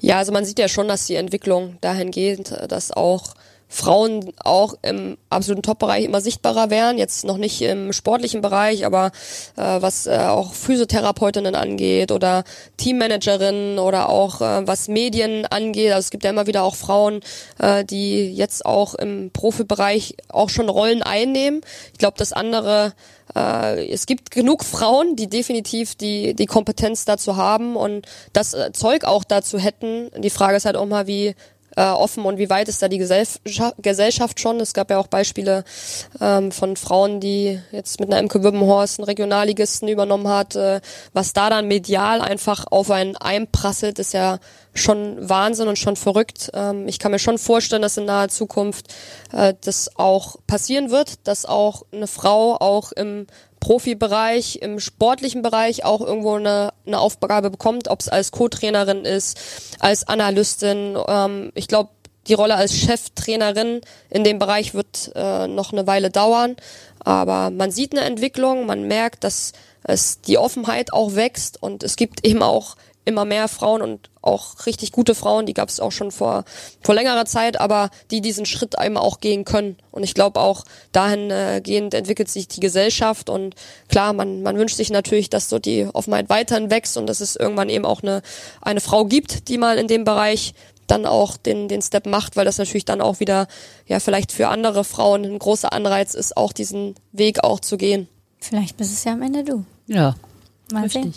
Ja, 0.00 0.18
also 0.18 0.32
man 0.32 0.44
sieht 0.44 0.58
ja 0.58 0.68
schon, 0.68 0.88
dass 0.88 1.06
die 1.06 1.14
Entwicklung 1.14 1.78
dahingehend, 1.80 2.52
dass 2.68 2.92
auch 2.92 3.34
Frauen 3.72 4.32
auch 4.42 4.74
im 4.82 5.16
absoluten 5.30 5.62
Top-Bereich 5.62 6.04
immer 6.04 6.20
sichtbarer 6.20 6.70
werden. 6.70 6.98
Jetzt 6.98 7.24
noch 7.24 7.36
nicht 7.36 7.62
im 7.62 7.92
sportlichen 7.92 8.40
Bereich, 8.40 8.84
aber 8.84 9.12
äh, 9.56 9.80
was 9.80 10.08
äh, 10.08 10.18
auch 10.18 10.52
Physiotherapeutinnen 10.52 11.54
angeht 11.54 12.10
oder 12.10 12.42
Teammanagerinnen 12.78 13.78
oder 13.78 14.08
auch 14.08 14.40
äh, 14.40 14.66
was 14.66 14.88
Medien 14.88 15.46
angeht. 15.46 15.92
Also 15.92 16.00
es 16.06 16.10
gibt 16.10 16.24
ja 16.24 16.30
immer 16.30 16.48
wieder 16.48 16.64
auch 16.64 16.74
Frauen, 16.74 17.20
äh, 17.58 17.84
die 17.84 18.34
jetzt 18.34 18.66
auch 18.66 18.94
im 18.94 19.30
Profibereich 19.32 20.16
auch 20.28 20.50
schon 20.50 20.68
Rollen 20.68 21.04
einnehmen. 21.04 21.60
Ich 21.92 21.98
glaube, 21.98 22.18
das 22.18 22.32
andere 22.32 22.92
äh, 23.36 23.88
es 23.88 24.06
gibt 24.06 24.32
genug 24.32 24.64
Frauen, 24.64 25.14
die 25.14 25.28
definitiv 25.28 25.94
die, 25.94 26.34
die 26.34 26.46
Kompetenz 26.46 27.04
dazu 27.04 27.36
haben 27.36 27.76
und 27.76 28.06
das 28.32 28.54
äh, 28.54 28.72
Zeug 28.72 29.04
auch 29.04 29.22
dazu 29.22 29.60
hätten. 29.60 30.10
Die 30.18 30.30
Frage 30.30 30.56
ist 30.56 30.64
halt 30.64 30.76
auch 30.76 30.86
mal, 30.86 31.06
wie 31.06 31.36
äh, 31.76 31.82
offen 31.82 32.24
und 32.24 32.38
wie 32.38 32.50
weit 32.50 32.68
ist 32.68 32.82
da 32.82 32.88
die 32.88 32.98
Gesellschaft 32.98 34.40
schon? 34.40 34.60
Es 34.60 34.74
gab 34.74 34.90
ja 34.90 34.98
auch 34.98 35.06
Beispiele 35.06 35.64
ähm, 36.20 36.52
von 36.52 36.76
Frauen, 36.76 37.20
die 37.20 37.60
jetzt 37.72 38.00
mit 38.00 38.10
einer 38.10 38.20
Imke 38.20 38.42
Wibbenhorst 38.42 38.98
einen 38.98 39.06
Regionalligisten 39.06 39.88
übernommen 39.88 40.28
hat. 40.28 40.56
Äh, 40.56 40.80
was 41.12 41.32
da 41.32 41.50
dann 41.50 41.68
medial 41.68 42.20
einfach 42.20 42.66
auf 42.70 42.90
einen 42.90 43.16
einprasselt, 43.16 43.98
ist 43.98 44.12
ja 44.12 44.38
schon 44.74 45.16
Wahnsinn 45.28 45.68
und 45.68 45.78
schon 45.78 45.96
verrückt. 45.96 46.50
Ähm, 46.54 46.88
ich 46.88 46.98
kann 46.98 47.12
mir 47.12 47.18
schon 47.18 47.38
vorstellen, 47.38 47.82
dass 47.82 47.96
in 47.96 48.04
naher 48.04 48.28
Zukunft 48.28 48.86
äh, 49.32 49.54
das 49.60 49.96
auch 49.96 50.36
passieren 50.46 50.90
wird, 50.90 51.26
dass 51.26 51.46
auch 51.46 51.82
eine 51.92 52.06
Frau 52.06 52.56
auch 52.56 52.92
im 52.92 53.26
Profibereich, 53.60 54.60
im 54.62 54.80
sportlichen 54.80 55.42
Bereich 55.42 55.84
auch 55.84 56.00
irgendwo 56.00 56.34
eine, 56.34 56.72
eine 56.86 56.98
Aufgabe 56.98 57.50
bekommt, 57.50 57.88
ob 57.88 58.00
es 58.00 58.08
als 58.08 58.32
Co-Trainerin 58.32 59.04
ist, 59.04 59.38
als 59.78 60.08
Analystin. 60.08 60.96
Ähm, 61.06 61.52
ich 61.54 61.68
glaube, 61.68 61.90
die 62.26 62.34
Rolle 62.34 62.56
als 62.56 62.74
Cheftrainerin 62.74 63.80
in 64.08 64.24
dem 64.24 64.38
Bereich 64.38 64.74
wird 64.74 65.12
äh, 65.14 65.46
noch 65.46 65.72
eine 65.72 65.86
Weile 65.86 66.10
dauern. 66.10 66.56
Aber 67.00 67.50
man 67.50 67.70
sieht 67.70 67.92
eine 67.92 68.04
Entwicklung, 68.04 68.66
man 68.66 68.86
merkt, 68.86 69.24
dass 69.24 69.52
es 69.82 70.20
die 70.20 70.38
Offenheit 70.38 70.92
auch 70.92 71.14
wächst 71.14 71.62
und 71.62 71.82
es 71.82 71.96
gibt 71.96 72.26
eben 72.26 72.42
auch 72.42 72.76
immer 73.04 73.24
mehr 73.24 73.48
Frauen 73.48 73.82
und 73.82 74.09
auch 74.22 74.66
richtig 74.66 74.92
gute 74.92 75.14
Frauen, 75.14 75.46
die 75.46 75.54
gab 75.54 75.68
es 75.68 75.80
auch 75.80 75.92
schon 75.92 76.10
vor, 76.10 76.44
vor 76.82 76.94
längerer 76.94 77.24
Zeit, 77.24 77.60
aber 77.60 77.90
die 78.10 78.20
diesen 78.20 78.46
Schritt 78.46 78.78
einmal 78.78 79.02
auch 79.02 79.20
gehen 79.20 79.44
können. 79.44 79.76
Und 79.90 80.02
ich 80.02 80.14
glaube 80.14 80.40
auch 80.40 80.64
dahingehend 80.92 81.94
äh, 81.94 81.98
entwickelt 81.98 82.28
sich 82.28 82.48
die 82.48 82.60
Gesellschaft 82.60 83.30
und 83.30 83.54
klar, 83.88 84.12
man, 84.12 84.42
man 84.42 84.56
wünscht 84.58 84.76
sich 84.76 84.90
natürlich, 84.90 85.30
dass 85.30 85.48
so 85.48 85.58
die 85.58 85.86
Offenheit 85.92 86.28
weiterhin 86.28 86.70
wächst 86.70 86.96
und 86.96 87.06
dass 87.06 87.20
es 87.20 87.36
irgendwann 87.36 87.68
eben 87.68 87.84
auch 87.84 88.02
eine, 88.02 88.22
eine 88.60 88.80
Frau 88.80 89.04
gibt, 89.04 89.48
die 89.48 89.58
mal 89.58 89.78
in 89.78 89.88
dem 89.88 90.04
Bereich 90.04 90.54
dann 90.86 91.06
auch 91.06 91.36
den, 91.36 91.68
den 91.68 91.82
Step 91.82 92.06
macht, 92.06 92.36
weil 92.36 92.44
das 92.44 92.58
natürlich 92.58 92.84
dann 92.84 93.00
auch 93.00 93.20
wieder, 93.20 93.46
ja, 93.86 94.00
vielleicht 94.00 94.32
für 94.32 94.48
andere 94.48 94.84
Frauen 94.84 95.24
ein 95.24 95.38
großer 95.38 95.72
Anreiz 95.72 96.14
ist, 96.14 96.36
auch 96.36 96.52
diesen 96.52 96.94
Weg 97.12 97.44
auch 97.44 97.60
zu 97.60 97.76
gehen. 97.76 98.08
Vielleicht 98.40 98.76
bist 98.76 98.92
es 98.92 99.04
ja 99.04 99.12
am 99.12 99.22
Ende 99.22 99.44
du. 99.44 99.64
Ja. 99.86 100.16
Mal 100.72 100.84
richtig. 100.84 101.02
sehen. 101.02 101.14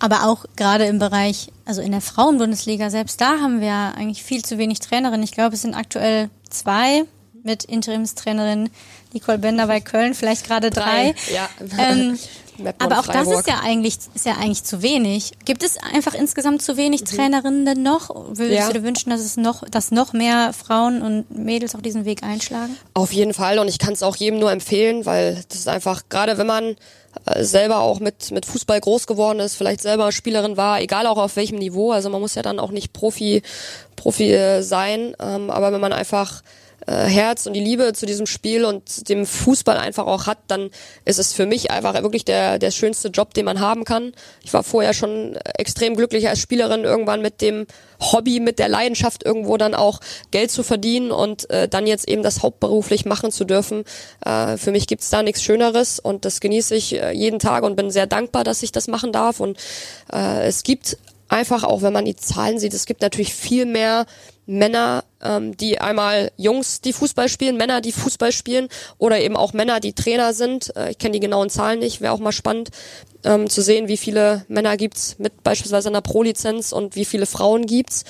Aber 0.00 0.26
auch 0.26 0.44
gerade 0.56 0.84
im 0.84 0.98
Bereich, 0.98 1.48
also 1.64 1.80
in 1.82 1.92
der 1.92 2.00
Frauenbundesliga, 2.00 2.90
selbst 2.90 3.20
da 3.20 3.40
haben 3.40 3.60
wir 3.60 3.72
eigentlich 3.72 4.22
viel 4.22 4.44
zu 4.44 4.58
wenig 4.58 4.80
Trainerinnen. 4.80 5.22
Ich 5.22 5.32
glaube, 5.32 5.54
es 5.54 5.62
sind 5.62 5.74
aktuell 5.74 6.30
zwei 6.50 7.04
mit 7.42 7.64
Interimstrainerin 7.64 8.70
Nicole 9.12 9.38
Bender 9.38 9.66
bei 9.66 9.80
Köln, 9.80 10.14
vielleicht 10.14 10.46
gerade 10.46 10.70
drei. 10.70 11.12
drei. 11.12 11.32
Ja. 11.32 11.48
Ähm, 11.78 12.18
aber 12.78 12.98
auch 12.98 13.06
das 13.06 13.28
ist 13.28 13.46
ja 13.48 13.60
eigentlich 13.62 13.98
ist 14.14 14.26
ja 14.26 14.34
eigentlich 14.34 14.64
zu 14.64 14.82
wenig. 14.82 15.32
Gibt 15.44 15.62
es 15.62 15.78
einfach 15.78 16.14
insgesamt 16.14 16.62
zu 16.62 16.76
wenig 16.76 17.02
mhm. 17.02 17.06
Trainerinnen 17.06 17.64
denn 17.64 17.82
noch? 17.82 18.10
Würdest 18.10 18.58
ja. 18.58 18.66
du 18.66 18.74
dir 18.74 18.82
wünschen, 18.82 19.10
dass 19.10 19.20
es 19.20 19.36
noch, 19.36 19.62
dass 19.68 19.90
noch 19.90 20.12
mehr 20.12 20.52
Frauen 20.52 21.02
und 21.02 21.30
Mädels 21.30 21.74
auch 21.74 21.80
diesen 21.80 22.04
Weg 22.04 22.22
einschlagen? 22.22 22.76
Auf 22.94 23.12
jeden 23.12 23.34
Fall 23.34 23.58
und 23.58 23.68
ich 23.68 23.78
kann 23.78 23.94
es 23.94 24.02
auch 24.02 24.16
jedem 24.16 24.38
nur 24.38 24.52
empfehlen, 24.52 25.06
weil 25.06 25.44
das 25.48 25.58
ist 25.58 25.68
einfach 25.68 26.02
gerade 26.08 26.38
wenn 26.38 26.46
man 26.46 26.76
selber 27.36 27.80
auch 27.80 28.00
mit, 28.00 28.30
mit 28.30 28.46
Fußball 28.46 28.80
groß 28.80 29.06
geworden 29.06 29.40
ist, 29.40 29.56
vielleicht 29.56 29.80
selber 29.80 30.12
Spielerin 30.12 30.56
war, 30.56 30.80
egal 30.80 31.06
auch 31.06 31.18
auf 31.18 31.36
welchem 31.36 31.58
Niveau. 31.58 31.92
Also 31.92 32.10
man 32.10 32.20
muss 32.20 32.34
ja 32.34 32.42
dann 32.42 32.58
auch 32.58 32.70
nicht 32.70 32.92
Profi, 32.92 33.42
Profi 33.96 34.32
äh, 34.32 34.62
sein, 34.62 35.14
ähm, 35.20 35.50
aber 35.50 35.72
wenn 35.72 35.80
man 35.80 35.92
einfach 35.92 36.42
Herz 36.90 37.46
und 37.46 37.52
die 37.52 37.60
Liebe 37.60 37.92
zu 37.92 38.06
diesem 38.06 38.26
Spiel 38.26 38.64
und 38.64 39.08
dem 39.08 39.26
Fußball 39.26 39.76
einfach 39.76 40.06
auch 40.06 40.26
hat, 40.26 40.38
dann 40.48 40.70
ist 41.04 41.18
es 41.18 41.32
für 41.32 41.46
mich 41.46 41.70
einfach 41.70 41.94
wirklich 42.02 42.24
der, 42.24 42.58
der 42.58 42.70
schönste 42.70 43.08
Job, 43.08 43.34
den 43.34 43.44
man 43.44 43.60
haben 43.60 43.84
kann. 43.84 44.12
Ich 44.42 44.52
war 44.52 44.62
vorher 44.62 44.94
schon 44.94 45.36
extrem 45.56 45.96
glücklich 45.96 46.28
als 46.28 46.38
Spielerin, 46.40 46.84
irgendwann 46.84 47.20
mit 47.20 47.40
dem 47.40 47.66
Hobby, 48.00 48.40
mit 48.40 48.58
der 48.58 48.68
Leidenschaft 48.68 49.24
irgendwo 49.24 49.56
dann 49.56 49.74
auch 49.74 50.00
Geld 50.30 50.50
zu 50.50 50.62
verdienen 50.62 51.10
und 51.10 51.50
äh, 51.50 51.68
dann 51.68 51.86
jetzt 51.86 52.08
eben 52.08 52.22
das 52.22 52.42
hauptberuflich 52.42 53.04
machen 53.04 53.32
zu 53.32 53.44
dürfen. 53.44 53.84
Äh, 54.24 54.56
für 54.56 54.70
mich 54.70 54.86
gibt's 54.86 55.10
da 55.10 55.22
nichts 55.22 55.42
Schöneres 55.42 55.98
und 55.98 56.24
das 56.24 56.40
genieße 56.40 56.74
ich 56.74 56.94
äh, 56.94 57.12
jeden 57.12 57.38
Tag 57.38 57.64
und 57.64 57.76
bin 57.76 57.90
sehr 57.90 58.06
dankbar, 58.06 58.44
dass 58.44 58.62
ich 58.62 58.72
das 58.72 58.88
machen 58.88 59.12
darf. 59.12 59.40
Und 59.40 59.58
äh, 60.12 60.46
es 60.46 60.62
gibt 60.62 60.96
einfach 61.28 61.64
auch, 61.64 61.82
wenn 61.82 61.92
man 61.92 62.04
die 62.04 62.16
Zahlen 62.16 62.58
sieht, 62.58 62.74
es 62.74 62.86
gibt 62.86 63.02
natürlich 63.02 63.34
viel 63.34 63.66
mehr 63.66 64.06
Männer, 64.48 65.04
ähm, 65.22 65.56
die 65.58 65.78
einmal 65.78 66.32
Jungs, 66.38 66.80
die 66.80 66.94
Fußball 66.94 67.28
spielen, 67.28 67.58
Männer, 67.58 67.82
die 67.82 67.92
Fußball 67.92 68.32
spielen 68.32 68.68
oder 68.96 69.20
eben 69.20 69.36
auch 69.36 69.52
Männer, 69.52 69.78
die 69.78 69.92
Trainer 69.92 70.32
sind. 70.32 70.74
Äh, 70.74 70.92
ich 70.92 70.98
kenne 70.98 71.12
die 71.12 71.20
genauen 71.20 71.50
Zahlen 71.50 71.80
nicht, 71.80 72.00
wäre 72.00 72.14
auch 72.14 72.18
mal 72.18 72.32
spannend 72.32 72.70
ähm, 73.24 73.50
zu 73.50 73.60
sehen, 73.60 73.88
wie 73.88 73.98
viele 73.98 74.46
Männer 74.48 74.78
gibt's 74.78 75.16
mit 75.18 75.42
beispielsweise 75.42 75.90
einer 75.90 76.00
Pro-Lizenz 76.00 76.72
und 76.72 76.96
wie 76.96 77.04
viele 77.04 77.26
Frauen 77.26 77.66
gibt's. 77.66 78.04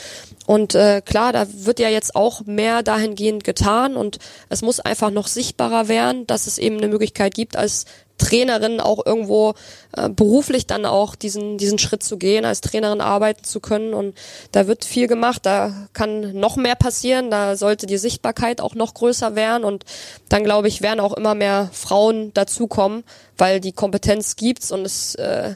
Und 0.47 0.77
äh, 0.77 1.03
klar, 1.05 1.33
da 1.33 1.47
wird 1.53 1.81
ja 1.81 1.89
jetzt 1.89 2.15
auch 2.15 2.43
mehr 2.47 2.85
dahingehend 2.85 3.43
getan 3.43 3.97
und 3.97 4.19
es 4.49 4.63
muss 4.63 4.79
einfach 4.79 5.11
noch 5.11 5.27
sichtbarer 5.27 5.89
werden, 5.89 6.25
dass 6.29 6.47
es 6.47 6.57
eben 6.59 6.77
eine 6.77 6.89
Möglichkeit 6.89 7.35
gibt, 7.35 7.57
als 7.57 7.85
Trainerin 8.19 8.81
auch 8.81 9.05
irgendwo 9.07 9.55
äh, 9.97 10.09
beruflich 10.09 10.67
dann 10.67 10.85
auch 10.85 11.15
diesen, 11.15 11.57
diesen 11.57 11.79
Schritt 11.79 12.03
zu 12.03 12.19
gehen, 12.19 12.45
als 12.45 12.61
Trainerin 12.61 13.01
arbeiten 13.01 13.45
zu 13.45 13.61
können. 13.61 13.95
Und 13.95 14.15
da 14.53 14.67
wird 14.67 14.85
viel 14.85 15.07
gemacht, 15.07 15.47
da 15.47 15.89
kann 15.93 16.39
noch 16.39 16.57
mehr 16.57 16.75
passieren, 16.75 17.31
da 17.31 17.57
sollte 17.57 17.87
die 17.87 17.97
Sichtbarkeit 17.97 18.61
auch 18.61 18.75
noch 18.75 18.95
größer 18.95 19.37
werden. 19.37 19.65
Und 19.65 19.85
dann 20.29 20.45
glaube 20.45 20.69
ich, 20.69 20.83
werden 20.83 21.01
auch 21.01 21.15
immer 21.15 21.35
mehr 21.35 21.71
Frauen 21.73 22.35
dazukommen, 22.35 23.05
weil 23.39 23.61
die 23.61 23.73
Kompetenz 23.73 24.37
gibt's 24.37 24.73
und 24.73 24.85
es, 24.85 25.15
äh, 25.15 25.55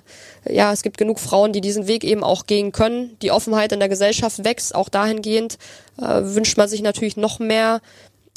ja, 0.49 0.73
es 0.73 0.83
gibt 0.83 0.99
genug 0.99 1.19
Frauen, 1.19 1.53
die 1.53 1.61
diesen 1.61 1.89
Weg 1.89 2.05
eben 2.05 2.25
auch 2.25 2.47
gehen 2.47 2.73
können. 2.73 3.17
Die 3.23 3.33
Offenheit 3.33 3.73
in 3.73 3.81
der 3.81 3.89
Gesellschaft 3.89 4.45
wächst, 4.45 4.75
auch 4.75 4.89
dahingehend 4.89 5.59
äh, 6.01 6.21
wünscht 6.23 6.57
man 6.57 6.69
sich 6.69 6.83
natürlich 6.83 7.17
noch 7.17 7.39
mehr, 7.39 7.81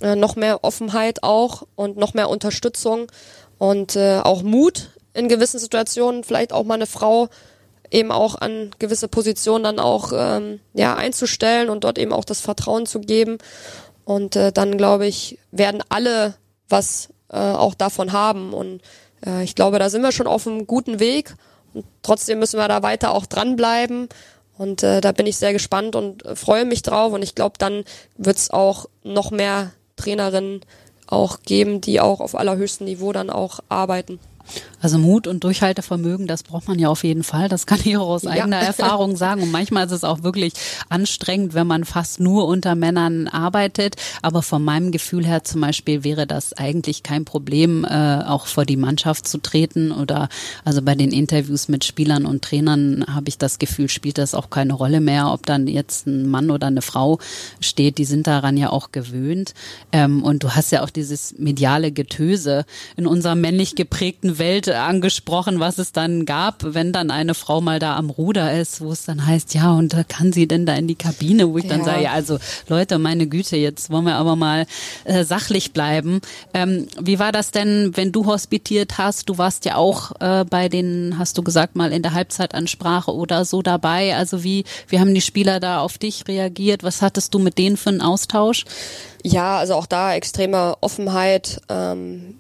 äh, 0.02 0.16
noch 0.16 0.36
mehr 0.36 0.64
Offenheit 0.64 1.24
auch 1.24 1.64
und 1.76 1.96
noch 1.98 2.14
mehr 2.14 2.30
Unterstützung 2.30 3.08
und 3.58 3.96
äh, 3.96 4.20
auch 4.20 4.44
Mut 4.44 4.90
in 5.14 5.30
gewissen 5.30 5.60
Situationen, 5.60 6.24
vielleicht 6.24 6.54
auch 6.54 6.64
mal 6.64 6.76
eine 6.76 6.88
Frau 6.88 7.30
eben 7.92 8.12
auch 8.12 8.36
an 8.36 8.72
gewisse 8.80 9.08
Positionen 9.08 9.64
dann 9.64 9.80
auch 9.80 10.12
ähm, 10.14 10.60
ja 10.74 10.96
einzustellen 10.96 11.70
und 11.70 11.84
dort 11.84 11.98
eben 11.98 12.12
auch 12.12 12.26
das 12.26 12.42
Vertrauen 12.42 12.86
zu 12.86 13.00
geben. 13.00 13.38
Und 14.04 14.36
äh, 14.36 14.52
dann 14.52 14.78
glaube 14.78 15.08
ich, 15.08 15.40
werden 15.52 15.84
alle 15.90 16.36
was 16.68 17.10
äh, 17.30 17.38
auch 17.38 17.76
davon 17.76 18.12
haben. 18.12 18.54
Und 18.54 18.82
äh, 19.26 19.44
ich 19.44 19.56
glaube, 19.56 19.80
da 19.80 19.90
sind 19.90 20.02
wir 20.02 20.12
schon 20.12 20.28
auf 20.28 20.48
einem 20.48 20.68
guten 20.68 21.00
Weg. 21.00 21.36
Und 21.74 21.86
trotzdem 22.02 22.40
müssen 22.40 22.60
wir 22.60 22.68
da 22.68 22.84
weiter 22.84 23.14
auch 23.14 23.26
dranbleiben. 23.26 24.10
Und 24.58 24.84
äh, 24.84 25.00
da 25.00 25.12
bin 25.12 25.28
ich 25.28 25.38
sehr 25.38 25.54
gespannt 25.54 25.96
und 25.96 26.26
äh, 26.26 26.36
freue 26.36 26.66
mich 26.66 26.82
drauf. 26.82 27.14
Und 27.14 27.22
ich 27.22 27.36
glaube, 27.36 27.56
dann 27.58 27.84
wird's 28.18 28.50
auch 28.50 28.88
noch 29.04 29.32
mehr 29.32 29.72
Co-Trainerinnen 29.96 30.62
auch 31.08 31.40
geben, 31.46 31.82
die 31.82 32.00
auch 32.00 32.20
auf 32.20 32.36
allerhöchstem 32.36 32.86
Niveau 32.86 33.12
dann 33.14 33.30
auch 33.30 33.60
arbeiten. 33.70 34.20
Also 34.86 35.00
Mut 35.00 35.26
und 35.26 35.44
Durchhaltevermögen, 35.44 36.28
das 36.28 36.44
braucht 36.44 36.68
man 36.68 36.78
ja 36.78 36.90
auf 36.90 37.04
jeden 37.04 37.24
Fall. 37.24 37.50
Das 37.50 37.66
kann 37.66 37.80
ich 37.84 37.98
auch 37.98 38.08
aus 38.08 38.28
eigener 38.28 38.62
ja. 38.62 38.68
Erfahrung 38.68 39.16
sagen. 39.16 39.42
Und 39.42 39.52
manchmal 39.52 39.88
ist 39.88 39.92
es 39.92 40.04
auch 40.04 40.22
wirklich 40.22 40.54
anstrengend, 40.90 41.56
wenn 41.56 41.66
man 41.66 41.86
fast 41.86 42.20
nur 42.20 42.46
unter 42.46 42.76
Männern 42.76 43.28
arbeitet. 43.28 43.96
Aber 44.22 44.44
von 44.44 44.64
meinem 44.64 44.92
Gefühl 44.92 45.26
her 45.26 45.44
zum 45.44 45.62
Beispiel 45.62 46.04
wäre 46.04 46.28
das 46.28 46.54
eigentlich 46.54 47.02
kein 47.02 47.26
Problem, 47.26 47.84
äh, 47.84 48.22
auch 48.26 48.46
vor 48.46 48.66
die 48.66 48.78
Mannschaft 48.78 49.28
zu 49.28 49.40
treten. 49.40 49.92
Oder 49.92 50.30
also 50.64 50.84
bei 50.84 50.94
den 50.94 51.12
Interviews 51.12 51.68
mit 51.68 51.84
Spielern 51.84 52.26
und 52.28 52.44
Trainern 52.44 53.06
habe 53.10 53.30
ich 53.30 53.40
das 53.40 53.58
Gefühl, 53.58 53.90
spielt 53.90 54.20
das 54.20 54.36
auch 54.36 54.52
keine 54.52 54.74
Rolle 54.74 55.02
mehr, 55.02 55.32
ob 55.32 55.48
dann 55.48 55.68
jetzt 55.68 56.06
ein 56.06 56.30
Mann 56.30 56.52
oder 56.52 56.68
eine 56.68 56.84
Frau 56.84 57.18
steht. 57.60 57.98
Die 57.98 58.06
sind 58.06 58.28
daran 58.28 58.56
ja 58.56 58.70
auch 58.70 58.92
gewöhnt. 58.92 59.56
Ähm, 59.92 60.24
und 60.24 60.44
du 60.44 60.52
hast 60.52 60.72
ja 60.72 60.84
auch 60.84 60.92
dieses 60.92 61.40
mediale 61.40 61.92
Getöse 61.92 62.66
in 62.96 63.08
unserer 63.08 63.34
männlich 63.34 63.74
geprägten 63.74 64.35
Welt 64.38 64.70
angesprochen, 64.70 65.60
was 65.60 65.78
es 65.78 65.92
dann 65.92 66.26
gab, 66.26 66.64
wenn 66.74 66.92
dann 66.92 67.12
eine 67.12 67.34
Frau 67.34 67.62
mal 67.62 67.80
da 67.80 67.96
am 67.96 68.10
Ruder 68.10 68.54
ist, 68.60 68.82
wo 68.82 68.92
es 68.92 69.06
dann 69.06 69.26
heißt, 69.26 69.54
ja, 69.54 69.72
und 69.72 69.96
kann 70.08 70.34
sie 70.34 70.48
denn 70.48 70.66
da 70.66 70.76
in 70.76 70.88
die 70.88 70.96
Kabine, 70.96 71.52
wo 71.52 71.58
ich 71.58 71.66
ja. 71.66 71.72
dann 71.72 71.84
sage, 71.84 72.04
ja, 72.04 72.12
also 72.12 72.38
Leute, 72.68 72.98
meine 72.98 73.28
Güte, 73.28 73.58
jetzt 73.58 73.90
wollen 73.90 74.06
wir 74.06 74.16
aber 74.16 74.36
mal 74.36 74.66
äh, 75.04 75.24
sachlich 75.24 75.74
bleiben. 75.74 76.22
Ähm, 76.54 76.88
wie 77.00 77.20
war 77.20 77.32
das 77.32 77.52
denn, 77.52 77.92
wenn 77.96 78.12
du 78.12 78.26
hospitiert 78.26 78.98
hast? 78.98 79.30
Du 79.30 79.38
warst 79.38 79.66
ja 79.66 79.76
auch 79.76 80.12
äh, 80.20 80.46
bei 80.46 80.70
den, 80.70 81.16
hast 81.18 81.38
du 81.38 81.44
gesagt, 81.44 81.76
mal 81.76 81.92
in 81.92 82.02
der 82.02 82.14
Halbzeitansprache 82.14 83.14
oder 83.14 83.46
so 83.46 83.62
dabei. 83.62 84.16
Also 84.16 84.44
wie, 84.44 84.66
wie 84.88 85.00
haben 85.00 85.14
die 85.14 85.22
Spieler 85.22 85.60
da 85.60 85.80
auf 85.80 85.98
dich 85.98 86.28
reagiert? 86.28 86.84
Was 86.84 87.02
hattest 87.02 87.34
du 87.34 87.40
mit 87.40 87.58
denen 87.58 87.78
für 87.78 87.90
einen 87.90 88.02
Austausch? 88.02 88.66
Ja, 89.24 89.58
also 89.58 89.74
auch 89.74 89.88
da 89.88 90.14
extreme 90.14 90.76
Offenheit. 90.82 91.60
Ähm, 91.68 92.36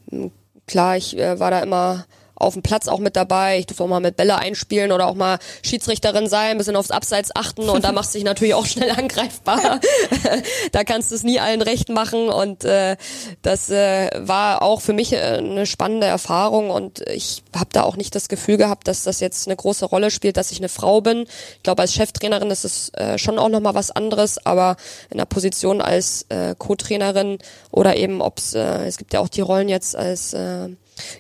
klar, 0.68 0.98
ich 0.98 1.18
äh, 1.18 1.40
war 1.40 1.52
da 1.52 1.60
immer 1.60 2.06
auf 2.36 2.54
dem 2.54 2.64
Platz 2.64 2.88
auch 2.88 3.00
mit 3.00 3.16
dabei. 3.16 3.60
Ich 3.60 3.68
durfte 3.68 3.84
auch 3.84 3.88
mal 3.88 4.00
mit 4.00 4.18
Bälle 4.18 4.38
einspielen 4.38 4.92
oder 4.92 5.08
auch 5.08 5.16
mal 5.16 5.40
Schiedsrichterin 5.64 6.28
sein, 6.28 6.52
ein 6.52 6.58
bisschen 6.58 6.76
aufs 6.76 6.92
Abseits 6.92 7.36
achten 7.36 7.70
und 7.70 7.84
da 7.84 7.92
machst 7.94 8.14
du 8.14 8.18
dich 8.18 8.26
natürlich 8.26 8.54
auch 8.54 8.66
schnell 8.66 8.92
angreifbar. 8.92 9.80
da 10.72 10.84
kannst 10.84 11.12
du 11.12 11.16
es 11.16 11.24
nie 11.24 11.40
allen 11.40 11.62
recht 11.62 11.90
machen 11.90 12.30
und 12.30 12.64
äh, 12.66 12.98
das 13.42 13.70
äh, 13.70 14.10
war 14.16 14.62
auch 14.62 14.82
für 14.82 14.94
mich 14.94 15.14
äh, 15.14 15.18
eine 15.18 15.66
spannende 15.66 16.08
Erfahrung 16.08 16.70
und 16.70 17.02
ich 17.10 17.44
habe 17.56 17.70
da 17.72 17.84
auch 17.84 17.96
nicht 17.96 18.16
das 18.16 18.28
Gefühl 18.28 18.58
gehabt, 18.58 18.88
dass 18.88 19.04
das 19.04 19.20
jetzt 19.20 19.48
eine 19.48 19.56
große 19.56 19.86
Rolle 19.86 20.12
spielt, 20.12 20.38
dass 20.38 20.52
ich 20.52 20.60
eine 20.60 20.70
Frau 20.70 21.02
bin. 21.02 21.26
Ich 21.58 21.64
glaube, 21.64 21.82
als 21.82 21.94
Cheftrainerin 21.94 22.52
ist 22.52 22.66
es 22.66 22.90
äh, 22.94 23.18
schon 23.18 23.40
auch 23.40 23.50
nochmal 23.50 23.76
was 23.76 23.92
anderes, 23.92 24.46
aber 24.46 24.76
in 25.10 25.18
der 25.18 25.26
Position 25.26 25.82
als 25.82 26.26
äh, 26.30 26.56
Co-Trainerin 26.58 27.40
oder 27.72 27.96
eben, 27.96 28.22
ob's, 28.22 28.54
äh, 28.54 28.86
es 28.86 28.98
gibt 28.98 29.14
ja 29.14 29.20
auch 29.20 29.30
die 29.30 29.42
Rollen 29.42 29.70
jetzt 29.70 29.96
als 29.96 30.34
äh, 30.34 30.70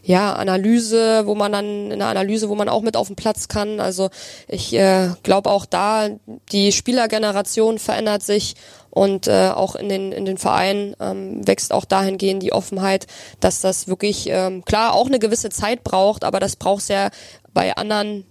ja, 0.03 0.34
Analyse, 0.34 1.26
wo 1.26 1.36
man 1.36 1.51
dann 1.51 1.91
in 1.91 1.99
der 1.99 2.07
Analyse, 2.07 2.49
wo 2.49 2.55
man 2.55 2.69
auch 2.69 2.82
mit 2.82 2.97
auf 2.97 3.07
den 3.07 3.15
Platz 3.15 3.47
kann. 3.47 3.80
Also 3.80 4.09
ich 4.47 4.73
äh, 4.73 5.09
glaube 5.23 5.49
auch 5.49 5.65
da, 5.65 6.09
die 6.51 6.71
Spielergeneration 6.71 7.80
verändert 7.80 8.23
sich 8.23 8.55
und 8.89 9.28
äh, 9.28 9.49
auch 9.49 9.76
in 9.76 9.89
den 9.89 10.11
in 10.11 10.26
den 10.26 10.38
Vereinen 10.38 10.95
ähm, 10.99 11.45
wächst 11.45 11.73
auch 11.73 11.86
dahingehend 11.86 12.41
die 12.41 12.53
Offenheit, 12.53 13.07
dass 13.39 13.61
das 13.61 13.88
wirklich 13.88 14.28
ähm, 14.30 14.63
klar 14.63 14.93
auch 14.93 15.07
eine 15.07 15.19
gewisse 15.19 15.49
Zeit 15.49 15.84
braucht, 15.84 16.23
aber 16.23 16.39
das 16.39 16.55
braucht 16.55 16.88
ja 16.88 17.09
bei 17.53 17.76
anderen 17.76 18.26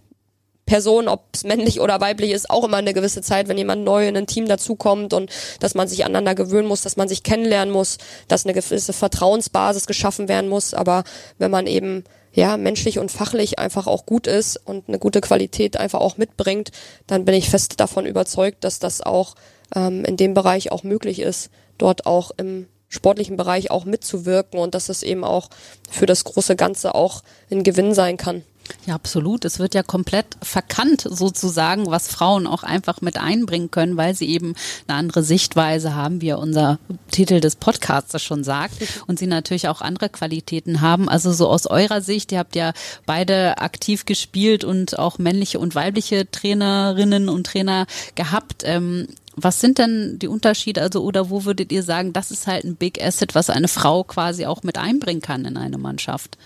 Person, 0.66 1.08
ob 1.08 1.24
es 1.34 1.44
männlich 1.44 1.80
oder 1.80 2.00
weiblich 2.00 2.30
ist, 2.30 2.48
auch 2.48 2.64
immer 2.64 2.78
eine 2.78 2.94
gewisse 2.94 3.20
Zeit, 3.20 3.48
wenn 3.48 3.58
jemand 3.58 3.84
neu 3.84 4.08
in 4.08 4.16
ein 4.16 4.26
Team 4.26 4.46
dazukommt 4.46 5.12
und 5.12 5.30
dass 5.60 5.74
man 5.74 5.88
sich 5.88 6.04
aneinander 6.04 6.34
gewöhnen 6.34 6.68
muss, 6.68 6.82
dass 6.82 6.96
man 6.96 7.08
sich 7.08 7.22
kennenlernen 7.22 7.72
muss, 7.72 7.98
dass 8.28 8.44
eine 8.44 8.54
gewisse 8.54 8.92
Vertrauensbasis 8.92 9.86
geschaffen 9.86 10.28
werden 10.28 10.48
muss. 10.48 10.72
Aber 10.72 11.04
wenn 11.38 11.50
man 11.50 11.66
eben 11.66 12.04
ja 12.32 12.56
menschlich 12.56 12.98
und 12.98 13.10
fachlich 13.10 13.58
einfach 13.58 13.86
auch 13.86 14.06
gut 14.06 14.26
ist 14.26 14.56
und 14.56 14.88
eine 14.88 14.98
gute 14.98 15.20
Qualität 15.20 15.76
einfach 15.76 16.00
auch 16.00 16.16
mitbringt, 16.16 16.70
dann 17.06 17.24
bin 17.24 17.34
ich 17.34 17.50
fest 17.50 17.78
davon 17.78 18.06
überzeugt, 18.06 18.64
dass 18.64 18.78
das 18.78 19.02
auch 19.02 19.34
ähm, 19.74 20.04
in 20.04 20.16
dem 20.16 20.34
Bereich 20.34 20.72
auch 20.72 20.82
möglich 20.82 21.20
ist, 21.20 21.50
dort 21.78 22.06
auch 22.06 22.30
im 22.36 22.68
sportlichen 22.88 23.36
Bereich 23.36 23.70
auch 23.70 23.84
mitzuwirken 23.84 24.58
und 24.58 24.74
dass 24.74 24.88
es 24.88 25.02
eben 25.02 25.24
auch 25.24 25.50
für 25.90 26.06
das 26.06 26.24
große 26.24 26.56
Ganze 26.56 26.94
auch 26.94 27.22
ein 27.50 27.64
Gewinn 27.64 27.92
sein 27.92 28.16
kann. 28.16 28.44
Ja, 28.86 28.94
absolut. 28.94 29.44
Es 29.44 29.58
wird 29.58 29.74
ja 29.74 29.82
komplett 29.82 30.26
verkannt 30.42 31.06
sozusagen, 31.08 31.86
was 31.86 32.08
Frauen 32.08 32.46
auch 32.46 32.62
einfach 32.62 33.00
mit 33.00 33.18
einbringen 33.18 33.70
können, 33.70 33.96
weil 33.96 34.14
sie 34.14 34.28
eben 34.28 34.54
eine 34.86 34.98
andere 34.98 35.22
Sichtweise 35.22 35.94
haben, 35.94 36.20
wie 36.20 36.32
unser 36.32 36.78
Titel 37.10 37.40
des 37.40 37.56
Podcasts 37.56 38.22
schon 38.22 38.44
sagt, 38.44 38.74
und 39.06 39.18
sie 39.18 39.26
natürlich 39.26 39.68
auch 39.68 39.80
andere 39.80 40.08
Qualitäten 40.08 40.80
haben. 40.80 41.08
Also 41.08 41.32
so 41.32 41.48
aus 41.48 41.66
eurer 41.66 42.00
Sicht, 42.00 42.32
ihr 42.32 42.38
habt 42.38 42.56
ja 42.56 42.72
beide 43.06 43.58
aktiv 43.58 44.04
gespielt 44.04 44.64
und 44.64 44.98
auch 44.98 45.18
männliche 45.18 45.58
und 45.58 45.74
weibliche 45.74 46.30
Trainerinnen 46.30 47.28
und 47.28 47.46
Trainer 47.46 47.86
gehabt. 48.14 48.62
Ähm, 48.64 49.08
was 49.36 49.60
sind 49.60 49.78
denn 49.78 50.18
die 50.18 50.28
Unterschiede, 50.28 50.80
also 50.80 51.02
oder 51.02 51.28
wo 51.30 51.44
würdet 51.44 51.72
ihr 51.72 51.82
sagen, 51.82 52.12
das 52.12 52.30
ist 52.30 52.46
halt 52.46 52.64
ein 52.64 52.76
Big 52.76 53.02
Asset, 53.02 53.34
was 53.34 53.50
eine 53.50 53.68
Frau 53.68 54.04
quasi 54.04 54.46
auch 54.46 54.62
mit 54.62 54.78
einbringen 54.78 55.22
kann 55.22 55.44
in 55.44 55.56
eine 55.56 55.78
Mannschaft? 55.78 56.38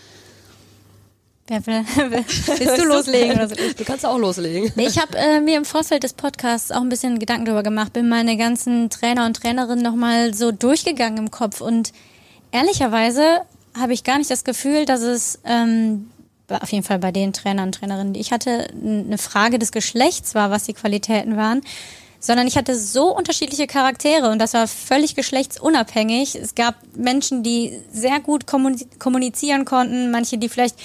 Wer 1.49 1.67
will, 1.67 1.85
willst 2.11 2.79
du 2.79 2.85
loslegen? 2.85 3.33
Oder 3.33 3.49
so? 3.49 3.55
Du 3.55 3.85
kannst 3.85 4.05
auch 4.05 4.19
loslegen. 4.19 4.71
Ich 4.77 4.99
habe 4.99 5.17
äh, 5.17 5.41
mir 5.41 5.57
im 5.57 5.65
Vorfeld 5.65 6.03
des 6.03 6.13
Podcasts 6.13 6.71
auch 6.71 6.83
ein 6.83 6.91
bisschen 6.91 7.19
Gedanken 7.19 7.47
darüber 7.47 7.63
gemacht, 7.63 7.95
bin 7.95 8.09
meine 8.09 8.37
ganzen 8.37 8.91
Trainer 8.91 9.25
und 9.25 9.35
Trainerinnen 9.35 9.83
nochmal 9.83 10.35
so 10.35 10.53
durchgegangen 10.53 11.17
im 11.17 11.31
Kopf 11.31 11.63
und 11.63 11.93
ehrlicherweise 12.53 13.41
habe 13.79 13.95
ich 13.95 14.05
gar 14.05 14.19
nicht 14.19 14.31
das 14.31 14.45
Gefühl, 14.45 14.85
dass 14.85 15.01
es 15.01 15.39
ähm, 15.45 16.11
auf 16.49 16.71
jeden 16.71 16.85
Fall 16.85 16.99
bei 16.99 17.13
den 17.13 17.33
Trainern 17.33 17.69
und 17.69 17.75
Trainerinnen, 17.77 18.13
die 18.13 18.21
ich 18.21 18.31
hatte, 18.31 18.69
eine 18.73 19.19
Frage 19.19 19.59
des 19.59 19.73
Geschlechts 19.73 20.35
war, 20.35 20.51
was 20.51 20.65
die 20.65 20.75
Qualitäten 20.75 21.37
waren, 21.37 21.63
sondern 22.21 22.47
ich 22.47 22.57
hatte 22.57 22.77
so 22.77 23.17
unterschiedliche 23.17 23.67
Charaktere 23.67 24.31
und 24.31 24.39
das 24.39 24.53
war 24.53 24.67
völlig 24.67 25.15
geschlechtsunabhängig. 25.15 26.35
Es 26.35 26.55
gab 26.55 26.75
Menschen, 26.95 27.43
die 27.43 27.81
sehr 27.93 28.21
gut 28.21 28.47
kommunizieren 28.47 29.65
konnten, 29.65 30.11
manche, 30.11 30.37
die 30.37 30.49
vielleicht 30.49 30.77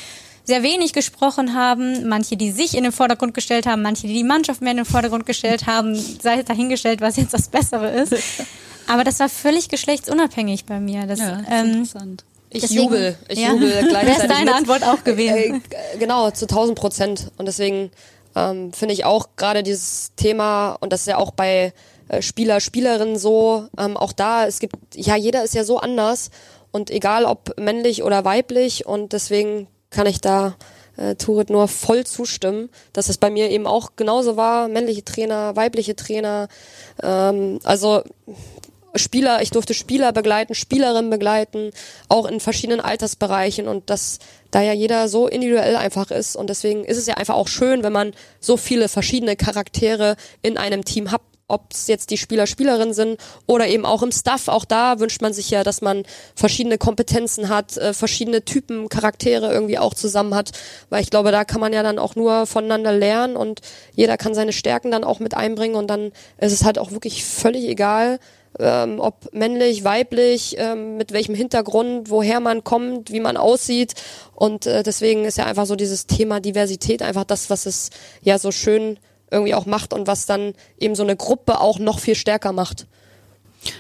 sehr 0.46 0.64
wenig 0.64 0.94
gesprochen 0.94 1.56
haben, 1.56 2.08
manche, 2.08 2.36
die 2.36 2.52
sich 2.52 2.76
in 2.76 2.84
den 2.84 2.92
Vordergrund 2.92 3.34
gestellt 3.34 3.66
haben, 3.66 3.82
manche, 3.82 4.08
die 4.08 4.14
die 4.14 4.24
Mannschaft 4.24 4.62
mehr 4.62 4.72
in 4.72 4.78
den 4.78 4.86
Vordergrund 4.86 5.26
gestellt 5.26 5.68
haben, 5.68 5.96
sei 5.96 6.44
dahingestellt, 6.44 7.02
was 7.02 7.16
jetzt 7.18 7.34
das 7.34 7.48
Bessere 7.48 7.90
ist. 7.90 8.14
Aber 8.88 9.04
das 9.04 9.20
war 9.20 9.30
völlig 9.30 9.70
geschlechtsunabhängig 9.70 10.66
bei 10.66 10.80
mir. 10.80 11.06
Das, 11.08 11.20
ja, 11.20 11.38
das 11.38 11.48
ähm, 11.50 11.72
interessant. 11.72 12.26
Ich 12.50 12.62
deswegen, 12.62 12.84
jubel, 12.84 13.18
ich 13.30 13.40
ja. 13.40 13.52
jubel 13.52 13.72
gleichzeitig. 13.90 14.18
Wäre 14.18 14.28
deine 14.28 14.46
mit. 14.46 14.54
Antwort 14.54 14.84
auch 14.84 15.04
gewesen? 15.04 15.64
Äh, 15.70 15.96
äh, 15.96 15.98
genau, 15.98 16.30
zu 16.32 16.46
1000 16.46 16.78
Prozent. 16.78 17.32
Und 17.38 17.46
deswegen 17.46 17.92
ähm, 18.36 18.74
finde 18.74 18.94
ich 18.94 19.06
auch 19.06 19.30
gerade 19.38 19.64
dieses 19.64 20.12
Thema, 20.16 20.74
und 20.80 20.92
das 20.92 21.02
ist 21.02 21.08
ja 21.08 21.18
auch 21.18 21.32
bei 21.32 21.74
äh, 22.10 22.22
Spieler, 22.22 22.60
Spielerinnen 22.60 23.18
so, 23.18 23.68
ähm, 23.78 23.98
auch 23.98 24.12
da, 24.12 24.46
es 24.46 24.60
gibt, 24.60 24.76
ja, 24.96 25.16
jeder 25.16 25.44
ist 25.44 25.56
ja 25.56 25.64
so 25.64 25.80
anders 25.80 26.30
und 26.72 26.92
egal 26.92 27.26
ob 27.26 27.60
männlich 27.60 28.04
oder 28.04 28.26
weiblich 28.26 28.86
und 28.86 29.14
deswegen 29.14 29.68
kann 29.94 30.08
ich 30.08 30.20
da 30.20 30.56
äh, 30.98 31.16
Turit 31.16 31.50
nur 31.50 31.68
voll 31.68 32.06
zustimmen, 32.06 32.70
dass 32.92 33.10
es 33.10 33.18
bei 33.18 33.30
mir 33.30 33.50
eben 33.50 33.68
auch 33.68 33.92
genauso 33.96 34.38
war, 34.38 34.68
männliche 34.68 35.06
Trainer, 35.06 35.56
weibliche 35.56 35.96
Trainer, 35.96 36.48
ähm, 37.02 37.60
also 37.64 38.04
Spieler, 38.96 39.42
ich 39.42 39.50
durfte 39.50 39.74
Spieler 39.74 40.12
begleiten, 40.12 40.54
Spielerinnen 40.54 41.10
begleiten, 41.10 41.72
auch 42.10 42.28
in 42.28 42.40
verschiedenen 42.40 42.80
Altersbereichen 42.80 43.68
und 43.68 43.90
dass 43.90 44.20
da 44.52 44.62
ja 44.62 44.74
jeder 44.74 45.08
so 45.08 45.28
individuell 45.28 45.78
einfach 45.78 46.12
ist 46.12 46.36
und 46.36 46.48
deswegen 46.48 46.84
ist 46.84 46.98
es 46.98 47.08
ja 47.08 47.16
einfach 47.16 47.36
auch 47.36 47.48
schön, 47.48 47.82
wenn 47.82 47.94
man 47.94 48.14
so 48.40 48.56
viele 48.56 48.90
verschiedene 48.90 49.36
Charaktere 49.36 50.16
in 50.44 50.58
einem 50.60 50.86
Team 50.86 51.12
hat, 51.12 51.22
ob 51.54 51.72
es 51.72 51.88
jetzt 51.88 52.10
die 52.10 52.18
Spieler, 52.18 52.48
Spielerinnen 52.48 52.94
sind 52.94 53.20
oder 53.46 53.68
eben 53.68 53.86
auch 53.86 54.04
im 54.04 54.12
Staff. 54.12 54.48
Auch 54.48 54.66
da 54.66 55.00
wünscht 55.00 55.22
man 55.22 55.34
sich 55.34 55.50
ja, 55.50 55.64
dass 55.64 55.82
man 55.82 56.04
verschiedene 56.36 56.78
Kompetenzen 56.78 57.50
hat, 57.50 57.78
äh, 57.78 57.94
verschiedene 57.94 58.44
Typen, 58.44 58.90
Charaktere 58.90 59.54
irgendwie 59.54 59.78
auch 59.78 59.94
zusammen 59.94 60.36
hat, 60.36 60.52
weil 60.90 61.02
ich 61.02 61.10
glaube, 61.10 61.32
da 61.32 61.46
kann 61.46 61.62
man 61.62 61.74
ja 61.74 61.84
dann 61.84 62.00
auch 62.00 62.16
nur 62.16 62.46
voneinander 62.46 62.92
lernen 62.92 63.36
und 63.36 63.62
jeder 63.96 64.18
kann 64.18 64.34
seine 64.34 64.54
Stärken 64.54 64.92
dann 64.92 65.04
auch 65.04 65.20
mit 65.20 65.36
einbringen 65.36 65.76
und 65.76 65.88
dann 65.88 66.12
ist 66.40 66.52
es 66.52 66.64
halt 66.64 66.80
auch 66.80 66.92
wirklich 66.92 67.24
völlig 67.24 67.66
egal, 67.66 68.20
ähm, 68.60 69.00
ob 69.00 69.34
männlich, 69.34 69.84
weiblich, 69.84 70.56
ähm, 70.58 70.98
mit 70.98 71.12
welchem 71.12 71.36
Hintergrund, 71.36 72.10
woher 72.10 72.40
man 72.40 72.64
kommt, 72.64 73.12
wie 73.12 73.20
man 73.20 73.38
aussieht. 73.38 73.94
Und 74.36 74.66
äh, 74.66 74.84
deswegen 74.84 75.26
ist 75.26 75.38
ja 75.38 75.46
einfach 75.46 75.66
so 75.66 75.76
dieses 75.76 76.08
Thema 76.08 76.40
Diversität 76.40 77.02
einfach 77.02 77.24
das, 77.24 77.50
was 77.50 77.66
es 77.66 77.90
ja 78.22 78.38
so 78.38 78.52
schön 78.52 79.00
irgendwie 79.34 79.56
auch 79.56 79.66
macht 79.66 79.94
und 79.94 80.08
was 80.08 80.26
dann 80.26 80.54
eben 80.78 80.96
so 80.96 81.04
eine 81.04 81.16
Gruppe 81.16 81.60
auch 81.60 81.80
noch 81.80 82.00
viel 82.00 82.16
stärker 82.16 82.54
macht. 82.54 82.88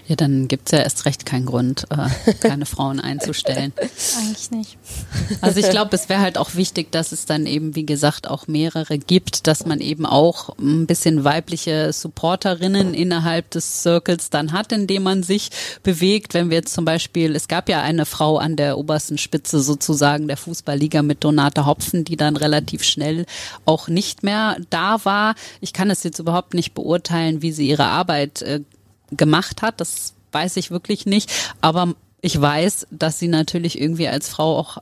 Ja, 0.07 0.15
dann 0.15 0.47
gibt's 0.47 0.71
ja 0.71 0.79
erst 0.79 1.05
recht 1.05 1.25
keinen 1.25 1.45
Grund, 1.45 1.85
äh, 1.89 2.33
keine 2.41 2.65
Frauen 2.65 2.99
einzustellen. 2.99 3.73
Eigentlich 3.77 4.51
nicht. 4.51 4.77
Also 5.41 5.59
ich 5.59 5.69
glaube, 5.69 5.95
es 5.95 6.09
wäre 6.09 6.21
halt 6.21 6.37
auch 6.37 6.55
wichtig, 6.55 6.91
dass 6.91 7.11
es 7.11 7.25
dann 7.25 7.45
eben, 7.45 7.75
wie 7.75 7.85
gesagt, 7.85 8.29
auch 8.29 8.47
mehrere 8.47 8.97
gibt, 8.97 9.47
dass 9.47 9.65
man 9.65 9.79
eben 9.79 10.05
auch 10.05 10.57
ein 10.57 10.87
bisschen 10.87 11.23
weibliche 11.23 11.93
Supporterinnen 11.93 12.93
innerhalb 12.93 13.49
des 13.51 13.81
Circles 13.81 14.29
dann 14.29 14.51
hat, 14.51 14.71
in 14.71 14.87
dem 14.87 15.03
man 15.03 15.23
sich 15.23 15.49
bewegt. 15.83 16.33
Wenn 16.33 16.49
wir 16.49 16.57
jetzt 16.57 16.73
zum 16.73 16.85
Beispiel, 16.85 17.35
es 17.35 17.47
gab 17.47 17.69
ja 17.69 17.81
eine 17.81 18.05
Frau 18.05 18.37
an 18.37 18.55
der 18.55 18.77
obersten 18.77 19.17
Spitze 19.17 19.61
sozusagen 19.61 20.27
der 20.27 20.37
Fußballliga 20.37 21.01
mit 21.01 21.23
Donate 21.23 21.65
Hopfen, 21.65 22.03
die 22.03 22.17
dann 22.17 22.35
relativ 22.37 22.83
schnell 22.83 23.25
auch 23.65 23.87
nicht 23.87 24.23
mehr 24.23 24.57
da 24.69 25.03
war. 25.05 25.35
Ich 25.61 25.73
kann 25.73 25.89
es 25.89 26.03
jetzt 26.03 26.19
überhaupt 26.19 26.53
nicht 26.53 26.73
beurteilen, 26.73 27.41
wie 27.41 27.51
sie 27.51 27.67
ihre 27.67 27.85
Arbeit 27.85 28.41
äh, 28.41 28.61
gemacht 29.17 29.61
hat. 29.61 29.79
Das 29.81 30.13
weiß 30.31 30.57
ich 30.57 30.71
wirklich 30.71 31.05
nicht. 31.05 31.31
Aber 31.61 31.93
ich 32.21 32.39
weiß, 32.39 32.87
dass 32.91 33.19
sie 33.19 33.27
natürlich 33.27 33.79
irgendwie 33.79 34.07
als 34.07 34.29
Frau 34.29 34.57
auch 34.57 34.77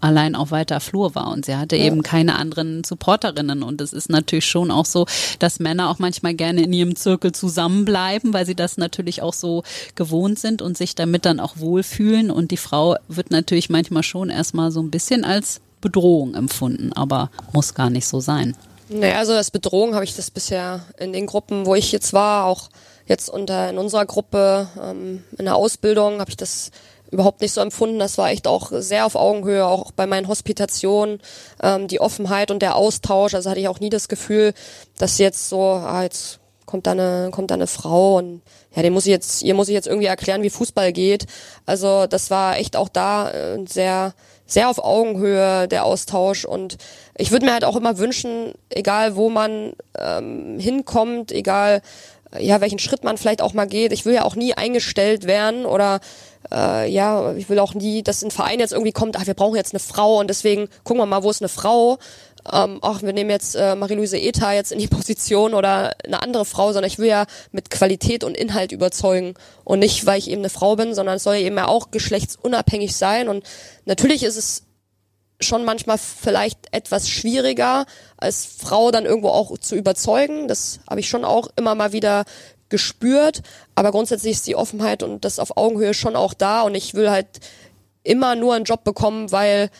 allein 0.00 0.34
auf 0.34 0.50
weiter 0.50 0.80
Flur 0.80 1.14
war 1.14 1.28
und 1.28 1.46
sie 1.46 1.56
hatte 1.56 1.76
ja. 1.76 1.84
eben 1.84 2.02
keine 2.02 2.36
anderen 2.36 2.84
Supporterinnen 2.84 3.62
und 3.62 3.80
es 3.80 3.92
ist 3.92 4.10
natürlich 4.10 4.46
schon 4.46 4.70
auch 4.70 4.84
so, 4.84 5.06
dass 5.38 5.58
Männer 5.58 5.90
auch 5.90 5.98
manchmal 5.98 6.34
gerne 6.34 6.62
in 6.62 6.72
ihrem 6.72 6.96
Zirkel 6.96 7.32
zusammenbleiben, 7.32 8.34
weil 8.34 8.44
sie 8.44 8.54
das 8.54 8.76
natürlich 8.76 9.22
auch 9.22 9.32
so 9.32 9.62
gewohnt 9.94 10.38
sind 10.38 10.60
und 10.60 10.76
sich 10.76 10.94
damit 10.94 11.24
dann 11.24 11.40
auch 11.40 11.54
wohlfühlen 11.56 12.30
und 12.30 12.50
die 12.50 12.56
Frau 12.56 12.96
wird 13.08 13.30
natürlich 13.30 13.70
manchmal 13.70 14.02
schon 14.02 14.28
erstmal 14.28 14.70
so 14.70 14.80
ein 14.80 14.90
bisschen 14.90 15.24
als 15.24 15.60
Bedrohung 15.80 16.34
empfunden, 16.34 16.92
aber 16.92 17.30
muss 17.52 17.74
gar 17.74 17.90
nicht 17.90 18.06
so 18.06 18.20
sein. 18.20 18.56
Naja, 18.88 19.18
also 19.18 19.32
als 19.32 19.50
Bedrohung 19.50 19.94
habe 19.94 20.04
ich 20.04 20.14
das 20.14 20.30
bisher 20.30 20.84
in 20.98 21.12
den 21.12 21.26
Gruppen, 21.26 21.66
wo 21.66 21.74
ich 21.74 21.90
jetzt 21.90 22.12
war, 22.12 22.44
auch 22.44 22.68
jetzt 23.06 23.28
unter 23.28 23.70
in 23.70 23.78
unserer 23.78 24.06
Gruppe 24.06 24.68
ähm, 24.82 25.24
in 25.38 25.44
der 25.46 25.56
Ausbildung 25.56 26.20
habe 26.20 26.30
ich 26.30 26.36
das 26.36 26.70
überhaupt 27.10 27.40
nicht 27.40 27.52
so 27.52 27.60
empfunden. 27.60 27.98
Das 27.98 28.18
war 28.18 28.30
echt 28.30 28.46
auch 28.46 28.72
sehr 28.72 29.06
auf 29.06 29.14
Augenhöhe, 29.14 29.66
auch 29.66 29.92
bei 29.92 30.06
meinen 30.06 30.28
Hospitationen, 30.28 31.20
ähm, 31.62 31.88
die 31.88 32.00
Offenheit 32.00 32.50
und 32.50 32.60
der 32.60 32.76
Austausch. 32.76 33.34
Also 33.34 33.50
hatte 33.50 33.60
ich 33.60 33.68
auch 33.68 33.80
nie 33.80 33.90
das 33.90 34.08
Gefühl, 34.08 34.54
dass 34.98 35.18
jetzt 35.18 35.48
so, 35.48 35.62
ah, 35.62 36.02
jetzt 36.02 36.40
kommt 36.66 36.86
da 36.86 36.92
eine, 36.92 37.30
kommt 37.30 37.50
da 37.50 37.54
eine 37.54 37.68
Frau 37.68 38.16
und 38.16 38.42
ja, 38.74 38.82
den 38.82 38.92
muss 38.92 39.06
ich 39.06 39.10
jetzt, 39.10 39.42
ihr 39.42 39.54
muss 39.54 39.68
ich 39.68 39.74
jetzt 39.74 39.86
irgendwie 39.86 40.08
erklären, 40.08 40.42
wie 40.42 40.50
Fußball 40.50 40.92
geht. 40.92 41.26
Also 41.64 42.06
das 42.06 42.30
war 42.30 42.58
echt 42.58 42.76
auch 42.76 42.88
da 42.88 43.30
äh, 43.30 43.64
sehr, 43.66 44.14
sehr 44.46 44.68
auf 44.68 44.78
Augenhöhe 44.78 45.68
der 45.68 45.84
Austausch 45.84 46.44
und 46.44 46.76
ich 47.16 47.30
würde 47.30 47.46
mir 47.46 47.52
halt 47.52 47.64
auch 47.64 47.76
immer 47.76 47.98
wünschen, 47.98 48.52
egal 48.68 49.16
wo 49.16 49.30
man 49.30 49.72
ähm, 49.98 50.58
hinkommt, 50.58 51.32
egal 51.32 51.80
ja, 52.40 52.60
welchen 52.60 52.78
Schritt 52.78 53.04
man 53.04 53.18
vielleicht 53.18 53.42
auch 53.42 53.52
mal 53.52 53.66
geht. 53.66 53.92
Ich 53.92 54.04
will 54.04 54.14
ja 54.14 54.24
auch 54.24 54.36
nie 54.36 54.54
eingestellt 54.54 55.26
werden 55.26 55.66
oder 55.66 56.00
äh, 56.52 56.90
ja, 56.90 57.34
ich 57.34 57.48
will 57.48 57.58
auch 57.58 57.74
nie, 57.74 58.02
dass 58.02 58.22
ein 58.22 58.30
Verein 58.30 58.60
jetzt 58.60 58.72
irgendwie 58.72 58.92
kommt, 58.92 59.16
ach, 59.16 59.26
wir 59.26 59.34
brauchen 59.34 59.56
jetzt 59.56 59.72
eine 59.72 59.80
Frau 59.80 60.18
und 60.18 60.28
deswegen 60.28 60.68
gucken 60.84 61.00
wir 61.00 61.06
mal, 61.06 61.22
wo 61.22 61.30
ist 61.30 61.42
eine 61.42 61.48
Frau. 61.48 61.98
Ähm, 62.52 62.78
ach, 62.82 63.02
wir 63.02 63.12
nehmen 63.12 63.30
jetzt 63.30 63.56
äh, 63.56 63.74
Marie-Louise 63.74 64.18
Eta 64.18 64.52
jetzt 64.52 64.72
in 64.72 64.78
die 64.78 64.86
Position 64.88 65.54
oder 65.54 65.94
eine 66.04 66.22
andere 66.22 66.44
Frau, 66.44 66.72
sondern 66.72 66.90
ich 66.90 66.98
will 66.98 67.08
ja 67.08 67.26
mit 67.50 67.70
Qualität 67.70 68.22
und 68.22 68.36
Inhalt 68.36 68.72
überzeugen 68.72 69.34
und 69.64 69.80
nicht, 69.80 70.06
weil 70.06 70.18
ich 70.18 70.30
eben 70.30 70.42
eine 70.42 70.50
Frau 70.50 70.76
bin, 70.76 70.94
sondern 70.94 71.16
es 71.16 71.24
soll 71.24 71.34
ja 71.34 71.40
eben 71.40 71.58
auch 71.58 71.90
geschlechtsunabhängig 71.90 72.96
sein 72.96 73.28
und 73.28 73.44
natürlich 73.84 74.22
ist 74.22 74.36
es 74.36 74.65
schon 75.40 75.64
manchmal 75.64 75.98
vielleicht 75.98 76.58
etwas 76.72 77.08
schwieriger, 77.08 77.86
als 78.16 78.46
Frau 78.46 78.90
dann 78.90 79.04
irgendwo 79.04 79.28
auch 79.28 79.56
zu 79.58 79.74
überzeugen. 79.74 80.48
Das 80.48 80.80
habe 80.88 81.00
ich 81.00 81.08
schon 81.08 81.24
auch 81.24 81.48
immer 81.56 81.74
mal 81.74 81.92
wieder 81.92 82.24
gespürt. 82.68 83.42
Aber 83.74 83.90
grundsätzlich 83.90 84.32
ist 84.32 84.46
die 84.46 84.56
Offenheit 84.56 85.02
und 85.02 85.24
das 85.24 85.38
auf 85.38 85.56
Augenhöhe 85.56 85.94
schon 85.94 86.16
auch 86.16 86.34
da. 86.34 86.62
Und 86.62 86.74
ich 86.74 86.94
will 86.94 87.10
halt 87.10 87.26
immer 88.02 88.34
nur 88.34 88.54
einen 88.54 88.64
Job 88.64 88.84
bekommen, 88.84 89.30
weil 89.32 89.70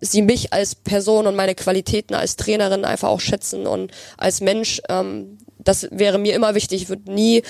sie 0.00 0.22
mich 0.22 0.52
als 0.52 0.74
Person 0.74 1.26
und 1.26 1.36
meine 1.36 1.54
Qualitäten 1.54 2.14
als 2.14 2.36
Trainerin 2.36 2.84
einfach 2.84 3.08
auch 3.08 3.20
schätzen 3.20 3.66
und 3.66 3.90
als 4.16 4.40
Mensch. 4.40 4.80
Ähm, 4.88 5.38
das 5.58 5.88
wäre 5.90 6.18
mir 6.18 6.34
immer 6.34 6.54
wichtig. 6.54 6.82
Ich 6.82 6.88
würde 6.88 7.12
nie, 7.12 7.42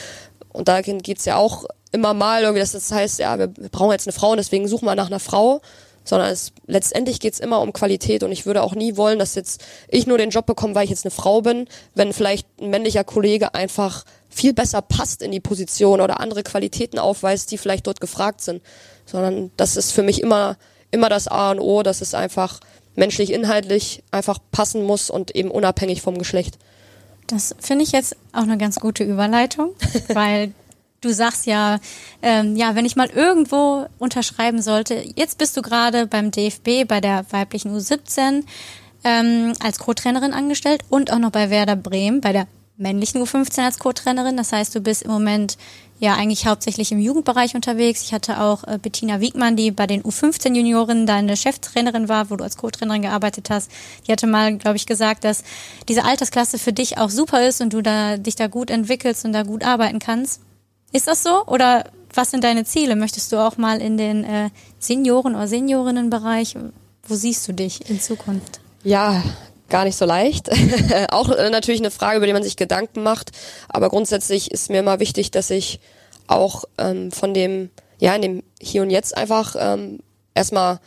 und 0.50 0.68
da 0.68 0.80
geht's 0.80 1.24
ja 1.24 1.36
auch 1.36 1.66
immer 1.92 2.14
mal 2.14 2.42
irgendwie, 2.42 2.60
dass 2.60 2.72
das 2.72 2.90
heißt, 2.90 3.18
ja, 3.18 3.38
wir 3.38 3.48
brauchen 3.48 3.92
jetzt 3.92 4.06
eine 4.06 4.12
Frau 4.12 4.30
und 4.30 4.38
deswegen 4.38 4.68
suchen 4.68 4.86
wir 4.86 4.94
nach 4.94 5.06
einer 5.06 5.20
Frau, 5.20 5.60
sondern 6.08 6.30
es, 6.30 6.52
letztendlich 6.66 7.20
geht's 7.20 7.38
immer 7.38 7.60
um 7.60 7.72
Qualität 7.72 8.22
und 8.22 8.32
ich 8.32 8.46
würde 8.46 8.62
auch 8.62 8.74
nie 8.74 8.96
wollen, 8.96 9.18
dass 9.18 9.34
jetzt 9.34 9.62
ich 9.88 10.06
nur 10.06 10.18
den 10.18 10.30
Job 10.30 10.46
bekomme, 10.46 10.74
weil 10.74 10.84
ich 10.84 10.90
jetzt 10.90 11.04
eine 11.04 11.10
Frau 11.10 11.42
bin, 11.42 11.68
wenn 11.94 12.12
vielleicht 12.12 12.46
ein 12.60 12.70
männlicher 12.70 13.04
Kollege 13.04 13.54
einfach 13.54 14.04
viel 14.30 14.54
besser 14.54 14.82
passt 14.82 15.22
in 15.22 15.32
die 15.32 15.40
Position 15.40 16.00
oder 16.00 16.20
andere 16.20 16.42
Qualitäten 16.42 16.98
aufweist, 16.98 17.50
die 17.50 17.58
vielleicht 17.58 17.86
dort 17.86 18.00
gefragt 18.00 18.40
sind, 18.40 18.62
sondern 19.04 19.50
das 19.56 19.76
ist 19.76 19.92
für 19.92 20.02
mich 20.02 20.22
immer 20.22 20.56
immer 20.90 21.08
das 21.08 21.28
A 21.28 21.50
und 21.50 21.60
O, 21.60 21.82
dass 21.82 22.00
es 22.00 22.14
einfach 22.14 22.60
menschlich 22.94 23.32
inhaltlich 23.32 24.02
einfach 24.10 24.38
passen 24.50 24.82
muss 24.84 25.10
und 25.10 25.34
eben 25.36 25.50
unabhängig 25.50 26.02
vom 26.02 26.18
Geschlecht. 26.18 26.58
Das 27.26 27.54
finde 27.60 27.84
ich 27.84 27.92
jetzt 27.92 28.16
auch 28.32 28.42
eine 28.42 28.56
ganz 28.56 28.80
gute 28.80 29.04
Überleitung, 29.04 29.72
weil 30.08 30.52
Du 31.00 31.12
sagst 31.12 31.46
ja, 31.46 31.78
ähm, 32.22 32.56
ja, 32.56 32.74
wenn 32.74 32.84
ich 32.84 32.96
mal 32.96 33.08
irgendwo 33.08 33.86
unterschreiben 33.98 34.60
sollte, 34.60 35.04
jetzt 35.14 35.38
bist 35.38 35.56
du 35.56 35.62
gerade 35.62 36.08
beim 36.08 36.32
DFB 36.32 36.88
bei 36.88 37.00
der 37.00 37.24
weiblichen 37.30 37.72
U17 37.72 38.42
ähm, 39.04 39.52
als 39.60 39.78
Co-Trainerin 39.78 40.32
angestellt 40.32 40.82
und 40.88 41.12
auch 41.12 41.20
noch 41.20 41.30
bei 41.30 41.50
Werder 41.50 41.76
Bremen 41.76 42.20
bei 42.20 42.32
der 42.32 42.48
männlichen 42.76 43.22
U15 43.22 43.64
als 43.64 43.78
Co-Trainerin. 43.78 44.36
Das 44.36 44.52
heißt, 44.52 44.74
du 44.74 44.80
bist 44.80 45.02
im 45.02 45.12
Moment 45.12 45.56
ja 46.00 46.14
eigentlich 46.14 46.46
hauptsächlich 46.46 46.90
im 46.90 46.98
Jugendbereich 46.98 47.54
unterwegs. 47.54 48.02
Ich 48.02 48.12
hatte 48.12 48.40
auch 48.40 48.64
äh, 48.64 48.78
Bettina 48.80 49.20
Wiegmann, 49.20 49.54
die 49.54 49.70
bei 49.70 49.86
den 49.86 50.02
U15 50.02 50.56
Junioren 50.56 51.06
deine 51.06 51.36
Cheftrainerin 51.36 52.08
war, 52.08 52.30
wo 52.30 52.36
du 52.36 52.42
als 52.42 52.56
Co-Trainerin 52.56 53.02
gearbeitet 53.02 53.50
hast. 53.50 53.70
Die 54.06 54.12
hatte 54.12 54.26
mal, 54.26 54.56
glaube 54.56 54.76
ich, 54.76 54.86
gesagt, 54.86 55.22
dass 55.22 55.44
diese 55.88 56.04
Altersklasse 56.04 56.58
für 56.58 56.72
dich 56.72 56.98
auch 56.98 57.10
super 57.10 57.46
ist 57.46 57.60
und 57.60 57.72
du 57.72 57.82
da 57.82 58.16
dich 58.16 58.34
da 58.34 58.48
gut 58.48 58.70
entwickelst 58.70 59.24
und 59.24 59.32
da 59.32 59.44
gut 59.44 59.64
arbeiten 59.64 60.00
kannst. 60.00 60.40
Ist 60.92 61.06
das 61.06 61.22
so? 61.22 61.44
Oder 61.46 61.84
was 62.14 62.30
sind 62.30 62.44
deine 62.44 62.64
Ziele? 62.64 62.96
Möchtest 62.96 63.32
du 63.32 63.36
auch 63.36 63.56
mal 63.56 63.80
in 63.80 63.96
den 63.96 64.24
äh, 64.24 64.50
Senioren- 64.78 65.34
oder 65.34 65.46
Seniorinnenbereich? 65.46 66.56
Wo 67.06 67.14
siehst 67.14 67.46
du 67.48 67.52
dich 67.52 67.88
in 67.88 68.00
Zukunft? 68.00 68.60
Ja, 68.82 69.22
gar 69.68 69.84
nicht 69.84 69.96
so 69.96 70.04
leicht. 70.04 70.50
auch 71.10 71.28
äh, 71.30 71.50
natürlich 71.50 71.80
eine 71.80 71.90
Frage, 71.90 72.18
über 72.18 72.26
die 72.26 72.32
man 72.32 72.42
sich 72.42 72.56
Gedanken 72.56 73.02
macht. 73.02 73.32
Aber 73.68 73.90
grundsätzlich 73.90 74.50
ist 74.50 74.70
mir 74.70 74.80
immer 74.80 75.00
wichtig, 75.00 75.30
dass 75.30 75.50
ich 75.50 75.80
auch 76.26 76.64
ähm, 76.78 77.10
von 77.10 77.34
dem, 77.34 77.70
ja, 77.98 78.14
in 78.14 78.22
dem 78.22 78.42
Hier 78.60 78.82
und 78.82 78.90
Jetzt 78.90 79.16
einfach 79.16 79.56
ähm, 79.58 80.00
erstmal 80.34 80.80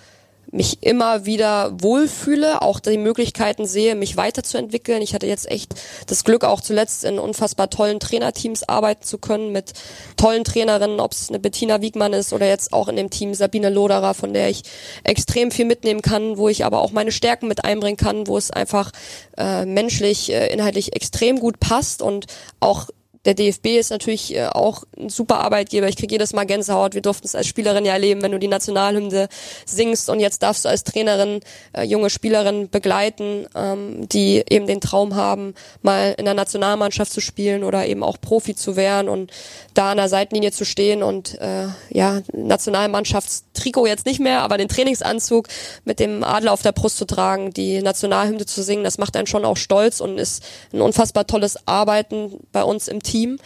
mich 0.52 0.84
immer 0.84 1.26
wieder 1.26 1.72
wohlfühle, 1.82 2.62
auch 2.62 2.80
die 2.80 2.98
Möglichkeiten 2.98 3.66
sehe, 3.66 3.96
mich 3.96 4.18
weiterzuentwickeln. 4.18 5.02
Ich 5.02 5.14
hatte 5.14 5.28
jetzt 5.28 5.50
echt 5.50 5.74
das 6.08 6.24
Glück, 6.24 6.44
auch 6.44 6.62
zuletzt 6.62 7.04
in 7.06 7.20
unfassbar 7.20 7.70
tollen 7.70 8.00
Trainerteams 8.00 8.68
arbeiten 8.68 9.04
zu 9.04 9.18
können, 9.18 9.52
mit 9.52 9.74
tollen 10.18 10.44
Trainerinnen, 10.44 11.00
ob 11.00 11.14
es 11.14 11.30
eine 11.30 11.40
Bettina 11.40 11.82
Wiegmann 11.82 12.14
ist 12.14 12.34
oder 12.34 12.48
jetzt 12.48 12.74
auch 12.74 12.90
in 12.90 12.98
dem 12.98 13.10
Team 13.10 13.34
Sabine 13.34 13.70
Loderer, 13.70 14.14
von 14.14 14.34
der 14.34 14.50
ich 14.50 14.64
extrem 15.04 15.52
viel 15.52 15.66
mitnehmen 15.66 16.02
kann, 16.02 16.38
wo 16.38 16.50
ich 16.50 16.66
aber 16.66 16.82
auch 16.82 16.92
meine 16.92 17.12
Stärken 17.12 17.48
mit 17.48 17.64
einbringen 17.64 17.98
kann, 17.98 18.28
wo 18.28 18.38
es 18.38 18.52
einfach 18.52 18.92
äh, 19.38 19.66
menschlich, 19.66 20.32
äh, 20.32 20.48
inhaltlich 20.52 20.96
extrem 20.96 21.40
gut 21.40 21.60
passt 21.60 22.02
und 22.02 22.26
auch 22.60 22.90
der 23.26 23.36
DFB 23.36 23.78
ist 23.78 23.92
natürlich 23.92 24.36
äh, 24.36 24.48
auch 24.48 24.84
ein 24.98 25.10
super 25.10 25.40
Arbeitgeber. 25.40 25.88
Ich 25.88 25.96
kriege 25.96 26.16
jedes 26.16 26.34
Mal 26.34 26.46
Gänsehaut. 26.46 26.96
Wir 26.96 27.04
durften 27.04 27.28
es 27.28 27.36
als 27.36 27.46
Spielerin 27.46 27.86
ja 27.86 27.94
erleben, 27.94 28.24
wenn 28.24 28.32
du 28.32 28.40
die 28.40 28.48
Nationalhymne 28.48 29.30
singst 29.66 30.10
und 30.10 30.20
jetzt 30.20 30.42
darfst 30.42 30.66
du 30.66 30.70
als 30.70 30.84
Trainerin 30.84 31.42
äh, 31.74 31.84
junge 31.84 32.10
Spielerinnen 32.10 32.70
begleiten, 32.70 33.46
ähm, 33.56 34.10
die 34.10 34.44
eben 34.50 34.66
den 34.66 34.82
Traum 34.82 35.16
haben, 35.16 35.54
mal 35.84 36.16
in 36.18 36.26
der 36.26 36.34
Nationalmannschaft 36.34 37.14
zu 37.14 37.22
spielen 37.22 37.64
oder 37.64 37.86
eben 37.86 38.04
auch 38.04 38.20
Profi 38.20 38.56
zu 38.56 38.76
werden 38.76 39.08
und 39.08 39.32
da 39.76 39.92
an 39.92 39.98
der 39.98 40.10
Seitenlinie 40.10 40.52
zu 40.52 40.66
stehen 40.66 41.04
und 41.04 41.40
äh, 41.40 41.68
ja, 41.90 42.22
Nationalmannschaftstrikot 42.34 43.86
jetzt 43.86 44.08
nicht 44.08 44.20
mehr, 44.20 44.42
aber 44.42 44.58
den 44.58 44.68
Trainingsanzug 44.68 45.48
mit 45.86 46.00
dem 46.00 46.24
Adler 46.24 46.54
auf 46.54 46.64
der 46.64 46.72
Brust 46.72 46.98
zu 46.98 47.06
tragen, 47.06 47.52
die 47.52 47.84
Nationalhymne 47.84 48.48
zu 48.48 48.64
singen, 48.64 48.84
das 48.84 48.98
macht 48.98 49.16
einen 49.16 49.28
schon 49.28 49.46
auch 49.46 49.58
stolz 49.58 50.00
und 50.00 50.18
ist 50.18 50.44
ein 50.74 50.82
unfassbar 50.82 51.28
tolles 51.28 51.68
Arbeiten 51.68 52.40
bei 52.52 52.64
uns 52.64 52.88
im 52.88 53.04
Team 53.04 53.11
Team 53.12 53.38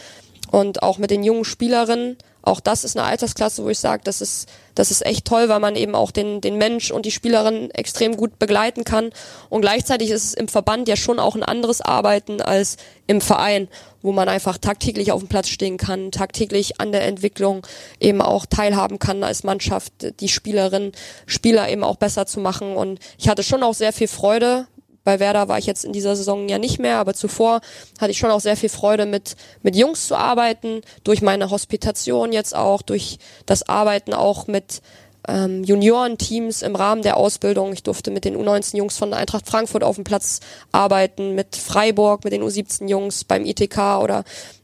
und 0.51 0.83
auch 0.83 0.97
mit 0.97 1.11
den 1.11 1.23
jungen 1.23 1.45
Spielerinnen. 1.45 2.17
Auch 2.41 2.59
das 2.59 2.83
ist 2.83 2.95
eine 2.95 3.07
Altersklasse, 3.07 3.63
wo 3.63 3.69
ich 3.69 3.79
sage, 3.79 4.03
das 4.03 4.21
ist, 4.21 4.47
das 4.75 4.91
ist 4.91 5.03
echt 5.03 5.25
toll, 5.25 5.49
weil 5.49 5.59
man 5.59 5.75
eben 5.75 5.95
auch 5.95 6.11
den, 6.11 6.41
den 6.41 6.59
Mensch 6.59 6.91
und 6.91 7.07
die 7.07 7.11
Spielerin 7.11 7.71
extrem 7.71 8.15
gut 8.15 8.37
begleiten 8.37 8.83
kann. 8.83 9.09
Und 9.49 9.61
gleichzeitig 9.61 10.11
ist 10.11 10.23
es 10.23 10.33
im 10.35 10.47
Verband 10.47 10.87
ja 10.87 10.95
schon 10.95 11.19
auch 11.19 11.35
ein 11.35 11.41
anderes 11.41 11.81
Arbeiten 11.81 12.41
als 12.41 12.77
im 13.07 13.19
Verein, 13.19 13.67
wo 14.03 14.11
man 14.11 14.29
einfach 14.29 14.59
tagtäglich 14.59 15.11
auf 15.11 15.21
dem 15.21 15.27
Platz 15.27 15.49
stehen 15.49 15.77
kann, 15.77 16.11
tagtäglich 16.11 16.79
an 16.79 16.91
der 16.91 17.07
Entwicklung 17.07 17.65
eben 17.99 18.21
auch 18.21 18.45
teilhaben 18.45 18.99
kann 18.99 19.23
als 19.23 19.43
Mannschaft, 19.43 19.91
die 20.19 20.29
Spielerin, 20.29 20.91
Spieler 21.25 21.67
eben 21.67 21.83
auch 21.83 21.95
besser 21.95 22.27
zu 22.27 22.39
machen. 22.39 22.75
Und 22.75 22.99
ich 23.17 23.27
hatte 23.27 23.41
schon 23.41 23.63
auch 23.63 23.73
sehr 23.73 23.91
viel 23.91 24.07
Freude 24.07 24.67
Bei 25.05 25.19
Werder 25.19 25.47
war 25.47 25.59
ich 25.59 25.67
jetzt 25.67 25.85
in 25.85 25.93
dieser 25.93 26.15
Saison 26.15 26.49
ja 26.49 26.57
nicht 26.57 26.79
mehr, 26.79 26.97
aber 26.97 27.13
zuvor 27.13 27.61
hatte 28.01 28.11
ich 28.11 28.17
schon 28.17 28.31
auch 28.31 28.41
sehr 28.41 28.57
viel 28.57 28.69
Freude 28.69 29.05
mit, 29.05 29.37
mit 29.61 29.75
Jungs 29.75 30.07
zu 30.07 30.15
arbeiten, 30.17 30.81
durch 31.05 31.21
meine 31.21 31.51
Hospitation 31.51 32.33
jetzt 32.33 32.55
auch, 32.55 32.81
durch 32.81 33.19
das 33.45 33.69
Arbeiten 33.69 34.13
auch 34.13 34.47
mit 34.47 34.81
ähm, 35.27 35.63
Juniorenteams 35.63 36.63
im 36.63 36.75
Rahmen 36.75 37.03
der 37.03 37.17
Ausbildung. 37.17 37.71
Ich 37.71 37.83
durfte 37.83 38.09
mit 38.09 38.25
den 38.25 38.35
U19-Jungs 38.35 38.97
von 38.97 39.13
Eintracht 39.13 39.47
Frankfurt 39.47 39.83
auf 39.83 39.95
dem 39.95 40.03
Platz 40.03 40.39
arbeiten, 40.71 41.35
mit 41.35 41.55
Freiburg, 41.55 42.23
mit 42.23 42.33
den 42.33 42.43
U17-Jungs 42.43 43.25
beim 43.25 43.45
ITK 43.45 44.01
oder 44.01 44.23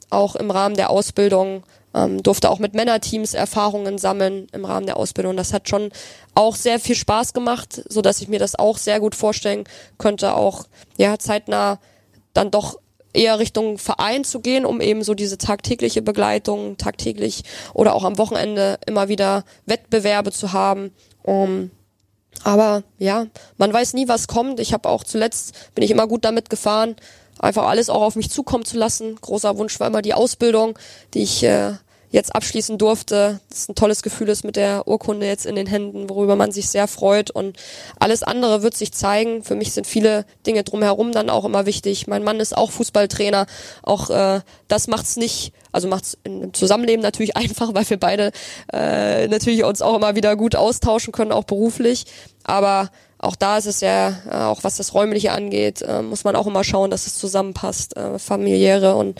auch 0.09 0.35
im 0.35 0.49
Rahmen 0.49 0.75
der 0.75 0.89
Ausbildung 0.89 1.63
ähm, 1.93 2.23
durfte 2.23 2.49
auch 2.49 2.59
mit 2.59 2.73
Männerteams 2.73 3.33
Erfahrungen 3.33 3.97
sammeln 3.97 4.47
im 4.51 4.65
Rahmen 4.65 4.85
der 4.85 4.97
Ausbildung. 4.97 5.37
Das 5.37 5.53
hat 5.53 5.69
schon 5.69 5.91
auch 6.35 6.55
sehr 6.55 6.79
viel 6.79 6.95
Spaß 6.95 7.33
gemacht, 7.33 7.83
so 7.89 8.01
dass 8.01 8.21
ich 8.21 8.27
mir 8.27 8.39
das 8.39 8.55
auch 8.55 8.77
sehr 8.77 8.99
gut 8.99 9.15
vorstellen 9.15 9.65
könnte, 9.97 10.35
auch 10.35 10.65
ja 10.97 11.17
zeitnah 11.19 11.79
dann 12.33 12.51
doch 12.51 12.79
eher 13.13 13.39
Richtung 13.39 13.77
Verein 13.77 14.23
zu 14.23 14.39
gehen, 14.39 14.65
um 14.65 14.79
eben 14.81 15.03
so 15.03 15.13
diese 15.13 15.37
tagtägliche 15.37 16.01
Begleitung, 16.01 16.77
tagtäglich 16.77 17.43
oder 17.73 17.93
auch 17.93 18.03
am 18.03 18.17
Wochenende 18.17 18.79
immer 18.85 19.09
wieder 19.09 19.43
Wettbewerbe 19.65 20.31
zu 20.31 20.53
haben. 20.53 20.91
Um, 21.23 21.71
aber 22.43 22.83
ja, 22.97 23.27
man 23.57 23.71
weiß 23.73 23.93
nie, 23.93 24.07
was 24.07 24.27
kommt. 24.27 24.59
Ich 24.59 24.73
habe 24.73 24.89
auch 24.89 25.03
zuletzt, 25.03 25.53
bin 25.75 25.83
ich 25.83 25.91
immer 25.91 26.07
gut 26.07 26.25
damit 26.25 26.49
gefahren, 26.49 26.95
einfach 27.41 27.67
alles 27.67 27.89
auch 27.89 28.01
auf 28.01 28.15
mich 28.15 28.29
zukommen 28.29 28.65
zu 28.65 28.77
lassen. 28.77 29.17
Großer 29.19 29.57
Wunsch 29.57 29.79
war 29.79 29.87
immer 29.87 30.01
die 30.01 30.13
Ausbildung, 30.13 30.77
die 31.13 31.23
ich 31.23 31.43
äh, 31.43 31.73
jetzt 32.11 32.35
abschließen 32.35 32.77
durfte. 32.77 33.39
Das 33.49 33.59
ist 33.59 33.69
ein 33.69 33.75
tolles 33.75 34.03
Gefühl 34.03 34.29
ist 34.29 34.43
mit 34.43 34.57
der 34.57 34.87
Urkunde 34.87 35.25
jetzt 35.25 35.45
in 35.45 35.55
den 35.55 35.65
Händen, 35.65 36.09
worüber 36.09 36.35
man 36.35 36.51
sich 36.51 36.69
sehr 36.69 36.87
freut. 36.87 37.31
Und 37.31 37.57
alles 37.99 38.21
andere 38.21 38.63
wird 38.63 38.75
sich 38.75 38.91
zeigen. 38.91 39.43
Für 39.43 39.55
mich 39.55 39.71
sind 39.71 39.87
viele 39.87 40.25
Dinge 40.45 40.63
drumherum 40.63 41.13
dann 41.13 41.29
auch 41.29 41.45
immer 41.45 41.65
wichtig. 41.65 42.07
Mein 42.07 42.23
Mann 42.23 42.39
ist 42.39 42.55
auch 42.55 42.69
Fußballtrainer. 42.71 43.47
Auch 43.81 44.09
äh, 44.09 44.41
das 44.67 44.87
macht's 44.87 45.15
nicht, 45.15 45.53
also 45.71 45.87
macht's 45.87 46.17
im 46.23 46.53
Zusammenleben 46.53 47.01
natürlich 47.01 47.37
einfach, 47.41 47.73
weil 47.73 47.89
wir 47.89 47.99
beide 47.99 48.31
äh, 48.73 49.27
natürlich 49.27 49.63
uns 49.63 49.81
auch 49.81 49.95
immer 49.95 50.15
wieder 50.15 50.35
gut 50.35 50.55
austauschen 50.55 51.13
können, 51.13 51.31
auch 51.31 51.45
beruflich. 51.45 52.05
Aber 52.43 52.91
auch 53.21 53.35
da 53.35 53.57
ist 53.57 53.67
es 53.67 53.81
ja, 53.81 54.17
äh, 54.29 54.35
auch 54.35 54.63
was 54.63 54.77
das 54.77 54.95
Räumliche 54.95 55.31
angeht, 55.31 55.83
äh, 55.83 56.01
muss 56.01 56.23
man 56.23 56.35
auch 56.35 56.47
immer 56.47 56.63
schauen, 56.63 56.89
dass 56.89 57.05
es 57.05 57.17
zusammenpasst, 57.17 57.95
äh, 57.95 58.19
familiäre 58.19 58.95
und 58.95 59.19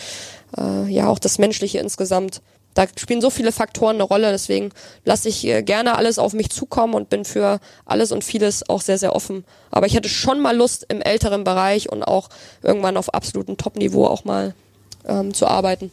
ja 0.89 1.08
auch 1.08 1.18
das 1.18 1.38
Menschliche 1.38 1.80
insgesamt 1.80 2.41
da 2.74 2.86
spielen 2.97 3.22
so 3.22 3.30
viele 3.30 3.54
Faktoren 3.54 3.95
eine 3.95 4.04
Rolle, 4.04 4.32
deswegen 4.32 4.72
lasse 5.06 5.30
ich 5.30 5.43
gerne 5.64 5.95
alles 5.95 6.20
auf 6.20 6.34
mich 6.34 6.49
zukommen 6.49 6.93
und 6.93 7.10
bin 7.10 7.24
für 7.24 7.62
alles 7.86 8.12
und 8.12 8.26
vieles 8.26 8.68
auch 8.68 8.82
sehr, 8.82 8.97
sehr 8.97 9.16
offen. 9.16 9.45
Aber 9.70 9.86
ich 9.86 9.95
hätte 9.95 10.10
schon 10.10 10.41
mal 10.41 10.54
Lust, 10.54 10.86
im 10.89 11.02
älteren 11.02 11.45
Bereich 11.45 11.89
und 11.89 12.04
auch 12.04 12.28
irgendwann 12.62 12.97
auf 12.97 13.14
absolutem 13.14 13.56
Top-Niveau 13.56 14.06
auch 14.08 14.26
mal 14.26 14.54
ähm, 15.08 15.34
zu 15.34 15.47
arbeiten. 15.47 15.89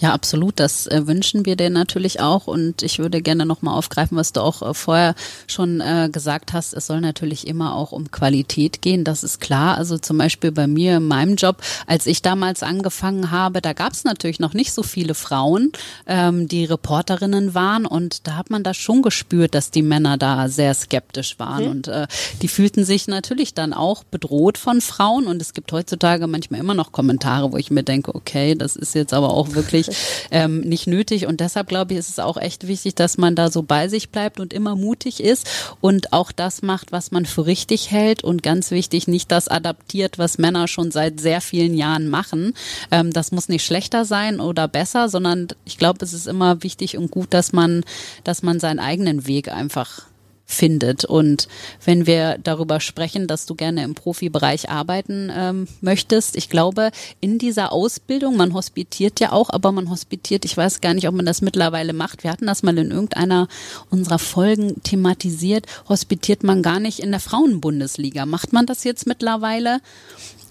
Ja, 0.00 0.14
absolut. 0.14 0.58
Das 0.58 0.86
äh, 0.86 1.06
wünschen 1.06 1.44
wir 1.44 1.56
dir 1.56 1.68
natürlich 1.68 2.20
auch. 2.20 2.46
Und 2.46 2.82
ich 2.82 2.98
würde 2.98 3.20
gerne 3.20 3.44
nochmal 3.44 3.76
aufgreifen, 3.76 4.16
was 4.16 4.32
du 4.32 4.40
auch 4.40 4.62
äh, 4.62 4.72
vorher 4.72 5.14
schon 5.46 5.80
äh, 5.80 6.08
gesagt 6.10 6.52
hast. 6.52 6.72
Es 6.72 6.86
soll 6.86 7.00
natürlich 7.00 7.46
immer 7.46 7.74
auch 7.74 7.92
um 7.92 8.10
Qualität 8.10 8.80
gehen. 8.80 9.04
Das 9.04 9.22
ist 9.22 9.40
klar. 9.40 9.76
Also 9.76 9.98
zum 9.98 10.16
Beispiel 10.16 10.52
bei 10.52 10.66
mir 10.66 10.96
in 10.96 11.06
meinem 11.06 11.36
Job, 11.36 11.58
als 11.86 12.06
ich 12.06 12.22
damals 12.22 12.62
angefangen 12.62 13.30
habe, 13.30 13.60
da 13.60 13.74
gab 13.74 13.92
es 13.92 14.04
natürlich 14.04 14.40
noch 14.40 14.54
nicht 14.54 14.72
so 14.72 14.82
viele 14.82 15.14
Frauen, 15.14 15.72
ähm, 16.06 16.48
die 16.48 16.64
Reporterinnen 16.64 17.54
waren. 17.54 17.84
Und 17.84 18.26
da 18.26 18.36
hat 18.36 18.48
man 18.48 18.62
das 18.62 18.78
schon 18.78 19.02
gespürt, 19.02 19.54
dass 19.54 19.70
die 19.70 19.82
Männer 19.82 20.16
da 20.16 20.48
sehr 20.48 20.72
skeptisch 20.72 21.38
waren. 21.38 21.64
Mhm. 21.64 21.70
Und 21.70 21.88
äh, 21.88 22.06
die 22.40 22.48
fühlten 22.48 22.84
sich 22.84 23.06
natürlich 23.06 23.52
dann 23.52 23.74
auch 23.74 24.04
bedroht 24.04 24.56
von 24.56 24.80
Frauen. 24.80 25.26
Und 25.26 25.42
es 25.42 25.52
gibt 25.52 25.70
heutzutage 25.72 26.26
manchmal 26.26 26.60
immer 26.60 26.74
noch 26.74 26.92
Kommentare, 26.92 27.52
wo 27.52 27.58
ich 27.58 27.70
mir 27.70 27.82
denke, 27.82 28.14
okay, 28.14 28.54
das 28.54 28.76
ist 28.76 28.94
jetzt 28.94 29.12
aber 29.12 29.34
auch 29.34 29.49
wirklich 29.54 29.88
ähm, 30.30 30.60
nicht 30.60 30.86
nötig. 30.86 31.26
Und 31.26 31.40
deshalb 31.40 31.68
glaube 31.68 31.92
ich, 31.92 31.98
ist 31.98 32.10
es 32.10 32.18
auch 32.18 32.36
echt 32.36 32.66
wichtig, 32.66 32.94
dass 32.94 33.18
man 33.18 33.34
da 33.34 33.50
so 33.50 33.62
bei 33.62 33.88
sich 33.88 34.10
bleibt 34.10 34.40
und 34.40 34.52
immer 34.52 34.76
mutig 34.76 35.22
ist 35.22 35.48
und 35.80 36.12
auch 36.12 36.32
das 36.32 36.62
macht, 36.62 36.92
was 36.92 37.10
man 37.10 37.26
für 37.26 37.46
richtig 37.46 37.90
hält. 37.90 38.24
Und 38.24 38.42
ganz 38.42 38.70
wichtig, 38.70 39.08
nicht 39.08 39.30
das 39.30 39.48
adaptiert, 39.48 40.18
was 40.18 40.38
Männer 40.38 40.68
schon 40.68 40.90
seit 40.90 41.20
sehr 41.20 41.40
vielen 41.40 41.74
Jahren 41.74 42.08
machen. 42.08 42.54
Ähm, 42.90 43.12
das 43.12 43.32
muss 43.32 43.48
nicht 43.48 43.64
schlechter 43.64 44.04
sein 44.04 44.40
oder 44.40 44.68
besser, 44.68 45.08
sondern 45.08 45.48
ich 45.64 45.78
glaube, 45.78 46.04
es 46.04 46.12
ist 46.12 46.26
immer 46.26 46.62
wichtig 46.62 46.96
und 46.96 47.10
gut, 47.10 47.32
dass 47.34 47.52
man, 47.52 47.84
dass 48.24 48.42
man 48.42 48.60
seinen 48.60 48.78
eigenen 48.78 49.26
Weg 49.26 49.52
einfach 49.52 50.09
findet. 50.50 51.04
Und 51.04 51.48
wenn 51.84 52.06
wir 52.06 52.38
darüber 52.42 52.80
sprechen, 52.80 53.26
dass 53.26 53.46
du 53.46 53.54
gerne 53.54 53.84
im 53.84 53.94
Profibereich 53.94 54.68
arbeiten 54.68 55.30
ähm, 55.34 55.68
möchtest, 55.80 56.36
ich 56.36 56.50
glaube, 56.50 56.90
in 57.20 57.38
dieser 57.38 57.72
Ausbildung, 57.72 58.36
man 58.36 58.52
hospitiert 58.52 59.20
ja 59.20 59.32
auch, 59.32 59.50
aber 59.50 59.72
man 59.72 59.90
hospitiert, 59.90 60.44
ich 60.44 60.56
weiß 60.56 60.80
gar 60.80 60.94
nicht, 60.94 61.06
ob 61.08 61.14
man 61.14 61.26
das 61.26 61.40
mittlerweile 61.40 61.92
macht. 61.92 62.24
Wir 62.24 62.32
hatten 62.32 62.46
das 62.46 62.62
mal 62.62 62.76
in 62.76 62.90
irgendeiner 62.90 63.48
unserer 63.90 64.18
Folgen 64.18 64.82
thematisiert, 64.82 65.66
hospitiert 65.88 66.42
man 66.42 66.62
gar 66.62 66.80
nicht 66.80 66.98
in 66.98 67.10
der 67.10 67.20
Frauenbundesliga. 67.20 68.26
Macht 68.26 68.52
man 68.52 68.66
das 68.66 68.84
jetzt 68.84 69.06
mittlerweile? 69.06 69.80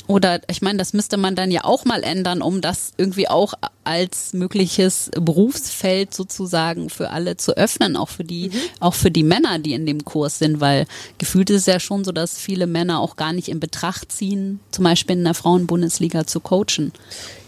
Oder 0.09 0.41
ich 0.49 0.63
meine, 0.63 0.79
das 0.79 0.93
müsste 0.93 1.17
man 1.17 1.35
dann 1.35 1.51
ja 1.51 1.65
auch 1.65 1.85
mal 1.85 2.01
ändern, 2.01 2.41
um 2.41 2.61
das 2.61 2.93
irgendwie 2.97 3.27
auch 3.27 3.53
als 3.83 4.33
mögliches 4.33 5.11
Berufsfeld 5.13 6.15
sozusagen 6.15 6.89
für 6.89 7.11
alle 7.11 7.37
zu 7.37 7.55
öffnen, 7.55 7.95
auch 7.95 8.09
für 8.09 8.23
die, 8.23 8.49
mhm. 8.49 8.59
auch 8.79 8.95
für 8.95 9.11
die 9.11 9.21
Männer, 9.21 9.59
die 9.59 9.73
in 9.73 9.85
dem 9.85 10.03
Kurs 10.05 10.39
sind, 10.39 10.59
weil 10.61 10.87
gefühlt 11.19 11.51
ist 11.51 11.57
es 11.57 11.65
ja 11.67 11.79
schon 11.79 12.03
so, 12.03 12.11
dass 12.11 12.39
viele 12.39 12.65
Männer 12.65 13.01
auch 13.01 13.17
gar 13.17 13.33
nicht 13.33 13.49
in 13.49 13.59
Betracht 13.59 14.11
ziehen, 14.11 14.59
zum 14.71 14.83
Beispiel 14.83 15.15
in 15.15 15.23
der 15.23 15.35
Frauenbundesliga 15.35 16.25
zu 16.25 16.39
coachen. 16.39 16.91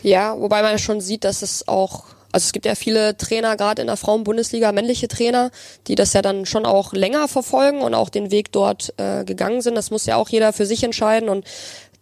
Ja, 0.03 0.39
wobei 0.39 0.62
man 0.62 0.78
schon 0.78 1.01
sieht, 1.01 1.24
dass 1.24 1.41
es 1.41 1.68
auch 1.68 2.03
also 2.34 2.45
es 2.45 2.53
gibt 2.53 2.66
ja 2.66 2.76
viele 2.76 3.18
Trainer, 3.18 3.57
gerade 3.57 3.82
in 3.82 3.88
der 3.88 3.97
Frauenbundesliga, 3.97 4.72
männliche 4.72 5.09
Trainer, 5.09 5.51
die 5.88 5.95
das 5.95 6.14
ja 6.14 6.22
dann 6.22 6.45
schon 6.45 6.66
auch 6.66 6.93
länger 6.93 7.28
verfolgen 7.28 7.82
und 7.82 7.93
auch 7.93 8.07
den 8.07 8.32
Weg 8.32 8.53
dort 8.53 8.93
äh, 8.95 9.26
gegangen 9.26 9.62
sind. 9.62 9.76
Das 9.76 9.91
muss 9.91 10.05
ja 10.05 10.16
auch 10.16 10.30
jeder 10.30 10.53
für 10.53 10.66
sich 10.66 10.82
entscheiden. 10.84 11.28
Und 11.28 11.43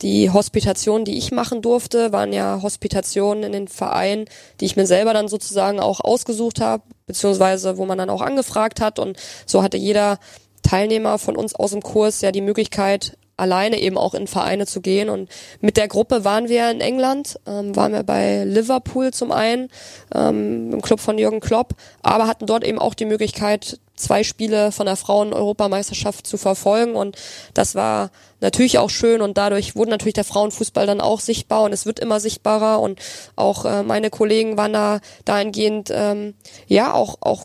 die 0.01 0.31
Hospitationen, 0.31 1.05
die 1.05 1.17
ich 1.17 1.31
machen 1.31 1.61
durfte, 1.61 2.11
waren 2.11 2.31
ja 2.31 2.61
Hospitationen 2.61 3.43
in 3.43 3.51
den 3.51 3.67
Vereinen, 3.67 4.25
die 4.59 4.65
ich 4.65 4.75
mir 4.75 4.87
selber 4.87 5.13
dann 5.13 5.27
sozusagen 5.27 5.79
auch 5.79 5.99
ausgesucht 5.99 6.61
habe, 6.61 6.83
beziehungsweise 7.05 7.77
wo 7.77 7.85
man 7.85 7.97
dann 7.97 8.09
auch 8.09 8.21
angefragt 8.21 8.79
hat. 8.79 8.97
Und 8.97 9.17
so 9.45 9.61
hatte 9.61 9.77
jeder 9.77 10.19
Teilnehmer 10.63 11.17
von 11.19 11.35
uns 11.35 11.53
aus 11.55 11.71
dem 11.71 11.81
Kurs 11.81 12.21
ja 12.21 12.31
die 12.31 12.41
Möglichkeit, 12.41 13.17
alleine 13.39 13.79
eben 13.79 13.97
auch 13.97 14.13
in 14.13 14.27
Vereine 14.27 14.65
zu 14.65 14.81
gehen. 14.81 15.09
Und 15.09 15.29
mit 15.61 15.77
der 15.77 15.87
Gruppe 15.87 16.23
waren 16.23 16.49
wir 16.49 16.69
in 16.69 16.81
England, 16.81 17.39
ähm, 17.47 17.75
waren 17.75 17.93
wir 17.93 18.03
bei 18.03 18.43
Liverpool 18.43 19.11
zum 19.11 19.31
einen, 19.31 19.69
ähm, 20.13 20.73
im 20.73 20.81
Club 20.81 20.99
von 20.99 21.17
Jürgen 21.17 21.39
Klopp, 21.39 21.73
aber 22.01 22.27
hatten 22.27 22.45
dort 22.45 22.63
eben 22.63 22.79
auch 22.79 22.93
die 22.93 23.05
Möglichkeit, 23.05 23.79
zwei 23.99 24.23
Spiele 24.23 24.71
von 24.71 24.85
der 24.85 24.95
Frauen-Europameisterschaft 24.95 26.25
zu 26.25 26.37
verfolgen. 26.37 26.95
Und 26.95 27.17
das 27.53 27.75
war 27.75 28.11
natürlich 28.39 28.77
auch 28.77 28.89
schön 28.89 29.21
und 29.21 29.37
dadurch 29.37 29.75
wurde 29.75 29.91
natürlich 29.91 30.13
der 30.13 30.23
Frauenfußball 30.23 30.87
dann 30.87 31.01
auch 31.01 31.19
sichtbar 31.19 31.63
und 31.63 31.73
es 31.73 31.85
wird 31.85 31.99
immer 31.99 32.19
sichtbarer 32.19 32.79
und 32.79 32.99
auch 33.35 33.65
äh, 33.65 33.83
meine 33.83 34.09
Kollegen 34.09 34.57
waren 34.57 34.73
da 34.73 34.99
dahingehend 35.25 35.89
ähm, 35.93 36.35
ja 36.67 36.93
auch 36.93 37.17
auch 37.19 37.43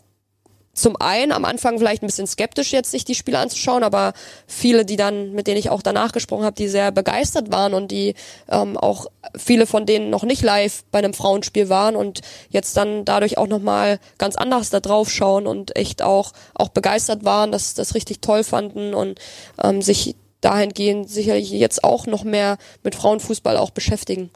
zum 0.75 0.97
einen 0.97 1.31
am 1.31 1.45
Anfang 1.45 1.79
vielleicht 1.79 2.03
ein 2.03 2.07
bisschen 2.07 2.27
skeptisch 2.27 2.73
jetzt 2.73 2.91
sich 2.91 3.05
die 3.05 3.15
Spiele 3.15 3.39
anzuschauen, 3.39 3.81
aber 3.81 4.13
viele, 4.45 4.85
die 4.85 4.97
dann, 4.97 5.31
mit 5.31 5.47
denen 5.47 5.57
ich 5.57 5.69
auch 5.69 5.81
danach 5.81 6.11
gesprochen 6.11 6.43
habe, 6.43 6.55
die 6.55 6.67
sehr 6.67 6.91
begeistert 6.91 7.51
waren 7.51 7.73
und 7.73 7.91
die 7.91 8.13
ähm, 8.49 8.77
auch 8.77 9.07
viele 9.35 9.65
von 9.65 9.85
denen 9.85 10.09
noch 10.09 10.23
nicht 10.23 10.43
live 10.43 10.83
bei 10.91 10.99
einem 10.99 11.13
Frauenspiel 11.13 11.69
waren 11.69 11.95
und 11.95 12.21
jetzt 12.49 12.75
dann 12.75 13.05
dadurch 13.05 13.37
auch 13.37 13.47
nochmal 13.47 13.99
ganz 14.17 14.35
anders 14.35 14.69
da 14.69 14.81
drauf 14.81 15.09
schauen 15.09 15.47
und 15.47 15.75
echt 15.77 16.01
auch, 16.01 16.33
auch 16.53 16.69
begeistert 16.69 17.23
waren, 17.23 17.51
dass 17.51 17.73
das 17.73 17.95
richtig 17.95 18.19
toll 18.19 18.43
fanden 18.43 18.93
und 18.93 19.17
ähm, 19.63 19.81
sich 19.81 20.15
dahingehend 20.41 21.09
sicherlich 21.09 21.49
jetzt 21.51 21.83
auch 21.83 22.05
noch 22.05 22.23
mehr 22.23 22.57
mit 22.83 22.95
Frauenfußball 22.95 23.57
auch 23.57 23.71
beschäftigen. 23.71 24.29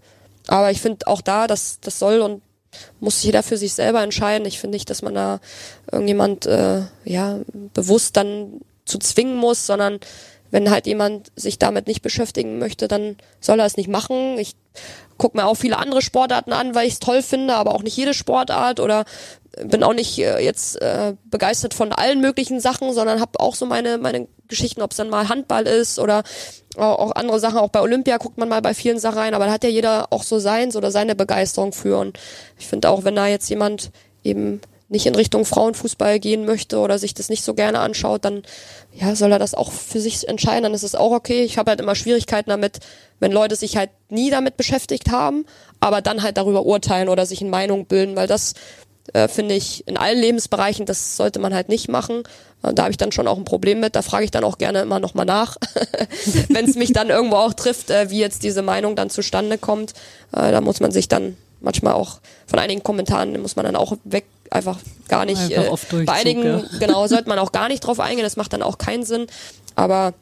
Aber 0.47 0.71
ich 0.71 0.81
finde 0.81 1.05
auch 1.05 1.21
da, 1.21 1.45
dass 1.45 1.79
das 1.81 1.99
soll 1.99 2.21
und 2.21 2.41
muss 2.99 3.23
jeder 3.23 3.43
für 3.43 3.57
sich 3.57 3.73
selber 3.73 4.03
entscheiden. 4.03 4.47
Ich 4.47 4.59
finde 4.59 4.75
nicht, 4.75 4.89
dass 4.89 5.01
man 5.01 5.15
da 5.15 5.39
irgendjemand 5.91 6.45
äh, 6.45 6.81
ja 7.03 7.39
bewusst 7.73 8.17
dann 8.17 8.61
zu 8.85 8.99
zwingen 8.99 9.37
muss, 9.37 9.65
sondern 9.65 9.99
wenn 10.51 10.71
halt 10.71 10.87
jemand 10.87 11.31
sich 11.35 11.59
damit 11.59 11.87
nicht 11.87 12.01
beschäftigen 12.01 12.57
möchte, 12.57 12.87
dann 12.87 13.17
soll 13.39 13.59
er 13.59 13.65
es 13.65 13.77
nicht 13.77 13.89
machen. 13.89 14.37
Ich 14.39 14.55
gucke 15.17 15.37
mir 15.37 15.45
auch 15.45 15.55
viele 15.55 15.77
andere 15.77 16.01
Sportarten 16.01 16.53
an, 16.53 16.73
weil 16.73 16.87
ich 16.87 16.93
es 16.93 16.99
toll 16.99 17.21
finde, 17.21 17.55
aber 17.55 17.75
auch 17.75 17.83
nicht 17.83 17.97
jede 17.97 18.13
Sportart 18.13 18.79
oder 18.79 19.05
bin 19.63 19.83
auch 19.83 19.93
nicht 19.93 20.17
äh, 20.19 20.39
jetzt 20.39 20.81
äh, 20.81 21.13
begeistert 21.25 21.73
von 21.73 21.91
allen 21.91 22.21
möglichen 22.21 22.59
Sachen, 22.59 22.93
sondern 22.93 23.19
habe 23.19 23.39
auch 23.39 23.55
so 23.55 23.65
meine 23.65 23.97
meine 23.97 24.27
Geschichten, 24.49 24.81
ob 24.81 24.91
es 24.91 24.97
dann 24.97 25.09
mal 25.09 25.29
Handball 25.29 25.65
ist 25.65 25.99
oder 25.99 26.23
auch 26.75 27.11
andere 27.11 27.39
Sachen. 27.39 27.57
Auch 27.57 27.69
bei 27.69 27.81
Olympia 27.81 28.17
guckt 28.17 28.37
man 28.37 28.49
mal 28.49 28.61
bei 28.61 28.73
vielen 28.73 28.99
Sachen 28.99 29.19
rein, 29.19 29.33
aber 29.33 29.45
da 29.45 29.51
hat 29.51 29.63
ja 29.63 29.69
jeder 29.69 30.11
auch 30.11 30.23
so 30.23 30.39
seins 30.39 30.75
oder 30.75 30.91
seine 30.91 31.15
Begeisterung 31.15 31.73
für. 31.73 31.97
Und 31.97 32.19
ich 32.57 32.67
finde 32.67 32.89
auch, 32.89 33.03
wenn 33.03 33.15
da 33.15 33.27
jetzt 33.27 33.49
jemand 33.49 33.91
eben 34.23 34.61
nicht 34.89 35.05
in 35.05 35.15
Richtung 35.15 35.45
Frauenfußball 35.45 36.19
gehen 36.19 36.45
möchte 36.45 36.79
oder 36.79 36.97
sich 36.97 37.13
das 37.13 37.29
nicht 37.29 37.43
so 37.43 37.53
gerne 37.53 37.79
anschaut, 37.79 38.25
dann 38.25 38.41
ja, 38.93 39.15
soll 39.15 39.31
er 39.31 39.39
das 39.39 39.53
auch 39.53 39.71
für 39.71 39.99
sich 39.99 40.27
entscheiden, 40.27 40.63
dann 40.63 40.73
ist 40.73 40.83
es 40.83 40.95
auch 40.95 41.11
okay. 41.11 41.43
Ich 41.43 41.57
habe 41.57 41.69
halt 41.69 41.79
immer 41.79 41.93
Schwierigkeiten 41.93 42.49
damit, 42.49 42.79
wenn 43.19 43.31
Leute 43.31 43.55
sich 43.55 43.77
halt 43.77 43.91
nie 44.09 44.31
damit 44.31 44.57
beschäftigt 44.57 45.11
haben, 45.11 45.45
aber 45.79 46.01
dann 46.01 46.23
halt 46.23 46.37
darüber 46.37 46.65
urteilen 46.65 47.07
oder 47.07 47.27
sich 47.27 47.41
in 47.41 47.51
Meinung 47.51 47.85
bilden, 47.85 48.15
weil 48.15 48.27
das 48.27 48.55
äh, 49.13 49.27
finde 49.27 49.53
ich 49.53 49.87
in 49.87 49.95
allen 49.95 50.19
Lebensbereichen, 50.19 50.87
das 50.87 51.15
sollte 51.17 51.39
man 51.39 51.53
halt 51.53 51.69
nicht 51.69 51.87
machen. 51.87 52.23
Da 52.61 52.83
habe 52.83 52.91
ich 52.91 52.97
dann 52.97 53.11
schon 53.11 53.27
auch 53.27 53.37
ein 53.37 53.45
Problem 53.45 53.79
mit. 53.79 53.95
Da 53.95 54.01
frage 54.01 54.25
ich 54.25 54.31
dann 54.31 54.43
auch 54.43 54.57
gerne 54.57 54.81
immer 54.81 54.99
nochmal 54.99 55.25
nach, 55.25 55.57
wenn 56.49 56.69
es 56.69 56.75
mich 56.75 56.91
dann 56.91 57.09
irgendwo 57.09 57.37
auch 57.37 57.53
trifft, 57.53 57.89
äh, 57.89 58.09
wie 58.09 58.19
jetzt 58.19 58.43
diese 58.43 58.61
Meinung 58.61 58.95
dann 58.95 59.09
zustande 59.09 59.57
kommt. 59.57 59.93
Äh, 60.33 60.51
da 60.51 60.59
muss 60.59 60.79
man 60.79 60.91
sich 60.91 61.07
dann 61.07 61.37
manchmal 61.61 61.93
auch 61.93 62.19
von 62.47 62.59
einigen 62.59 62.83
Kommentaren 62.83 63.39
muss 63.41 63.55
man 63.55 63.65
dann 63.65 63.75
auch 63.75 63.97
weg 64.03 64.25
einfach 64.49 64.79
gar 65.07 65.25
nicht. 65.25 65.55
Einfach 65.55 65.93
äh, 65.93 66.03
bei 66.03 66.13
einigen, 66.13 66.43
ja. 66.43 66.63
genau, 66.79 67.07
sollte 67.07 67.29
man 67.29 67.39
auch 67.39 67.51
gar 67.51 67.67
nicht 67.67 67.81
drauf 67.81 67.99
eingehen, 67.99 68.23
das 68.23 68.37
macht 68.37 68.53
dann 68.53 68.63
auch 68.63 68.77
keinen 68.77 69.03
Sinn. 69.03 69.27
Aber 69.75 70.13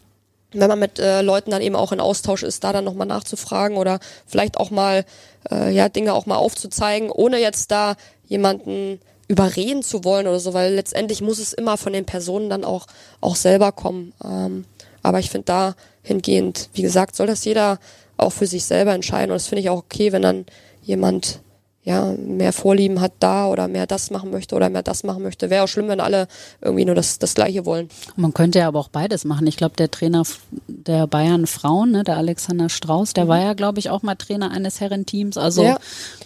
wenn 0.51 0.67
man 0.67 0.79
mit 0.79 0.99
äh, 0.99 1.21
Leuten 1.21 1.51
dann 1.51 1.61
eben 1.61 1.75
auch 1.75 1.91
in 1.91 1.99
Austausch 1.99 2.43
ist, 2.43 2.63
da 2.63 2.73
dann 2.73 2.85
nochmal 2.85 3.07
nachzufragen 3.07 3.77
oder 3.77 3.99
vielleicht 4.25 4.57
auch 4.57 4.69
mal 4.69 5.05
äh, 5.51 5.71
ja 5.73 5.89
Dinge 5.89 6.13
auch 6.13 6.25
mal 6.25 6.37
aufzuzeigen, 6.37 7.09
ohne 7.09 7.39
jetzt 7.39 7.71
da 7.71 7.95
jemanden 8.27 8.99
überreden 9.27 9.83
zu 9.83 10.03
wollen 10.03 10.27
oder 10.27 10.39
so, 10.39 10.53
weil 10.53 10.73
letztendlich 10.73 11.21
muss 11.21 11.39
es 11.39 11.53
immer 11.53 11.77
von 11.77 11.93
den 11.93 12.05
Personen 12.05 12.49
dann 12.49 12.63
auch 12.63 12.87
auch 13.21 13.35
selber 13.35 13.71
kommen. 13.71 14.13
Ähm, 14.23 14.65
aber 15.03 15.19
ich 15.19 15.29
finde 15.29 15.45
da 15.45 15.75
hingehend, 16.01 16.69
wie 16.73 16.81
gesagt, 16.81 17.15
soll 17.15 17.27
das 17.27 17.43
jeder 17.45 17.79
auch 18.17 18.31
für 18.31 18.47
sich 18.47 18.65
selber 18.65 18.93
entscheiden 18.93 19.31
und 19.31 19.35
das 19.35 19.47
finde 19.47 19.61
ich 19.61 19.69
auch 19.69 19.79
okay, 19.79 20.11
wenn 20.11 20.21
dann 20.21 20.45
jemand 20.81 21.41
ja, 21.87 22.13
mehr 22.17 22.51
Vorlieben 22.51 22.99
hat 22.99 23.13
da 23.21 23.47
oder 23.47 23.69
mehr 23.69 23.87
das 23.87 24.11
machen 24.11 24.29
möchte 24.29 24.55
oder 24.55 24.69
mehr 24.69 24.83
das 24.83 25.05
machen 25.05 25.23
möchte. 25.23 25.49
Wäre 25.49 25.63
auch 25.63 25.69
schlimm, 25.69 25.87
wenn 25.87 26.01
alle 26.01 26.27
irgendwie 26.59 26.83
nur 26.83 26.95
das, 26.95 27.17
das 27.17 27.33
Gleiche 27.33 27.65
wollen. 27.65 27.87
Man 28.17 28.33
könnte 28.33 28.59
ja 28.59 28.67
aber 28.67 28.79
auch 28.79 28.89
beides 28.89 29.23
machen. 29.23 29.47
Ich 29.47 29.55
glaube, 29.55 29.77
der 29.77 29.89
Trainer 29.89 30.23
der 30.67 31.07
Bayern 31.07 31.47
Frauen, 31.47 31.91
ne, 31.91 32.03
der 32.03 32.17
Alexander 32.17 32.67
Strauß, 32.67 33.13
der 33.13 33.23
mhm. 33.23 33.29
war 33.29 33.39
ja, 33.39 33.53
glaube 33.53 33.79
ich, 33.79 33.89
auch 33.89 34.03
mal 34.03 34.15
Trainer 34.15 34.51
eines 34.51 34.81
Herrenteams. 34.81 35.37
Also 35.37 35.63
ja. 35.63 35.77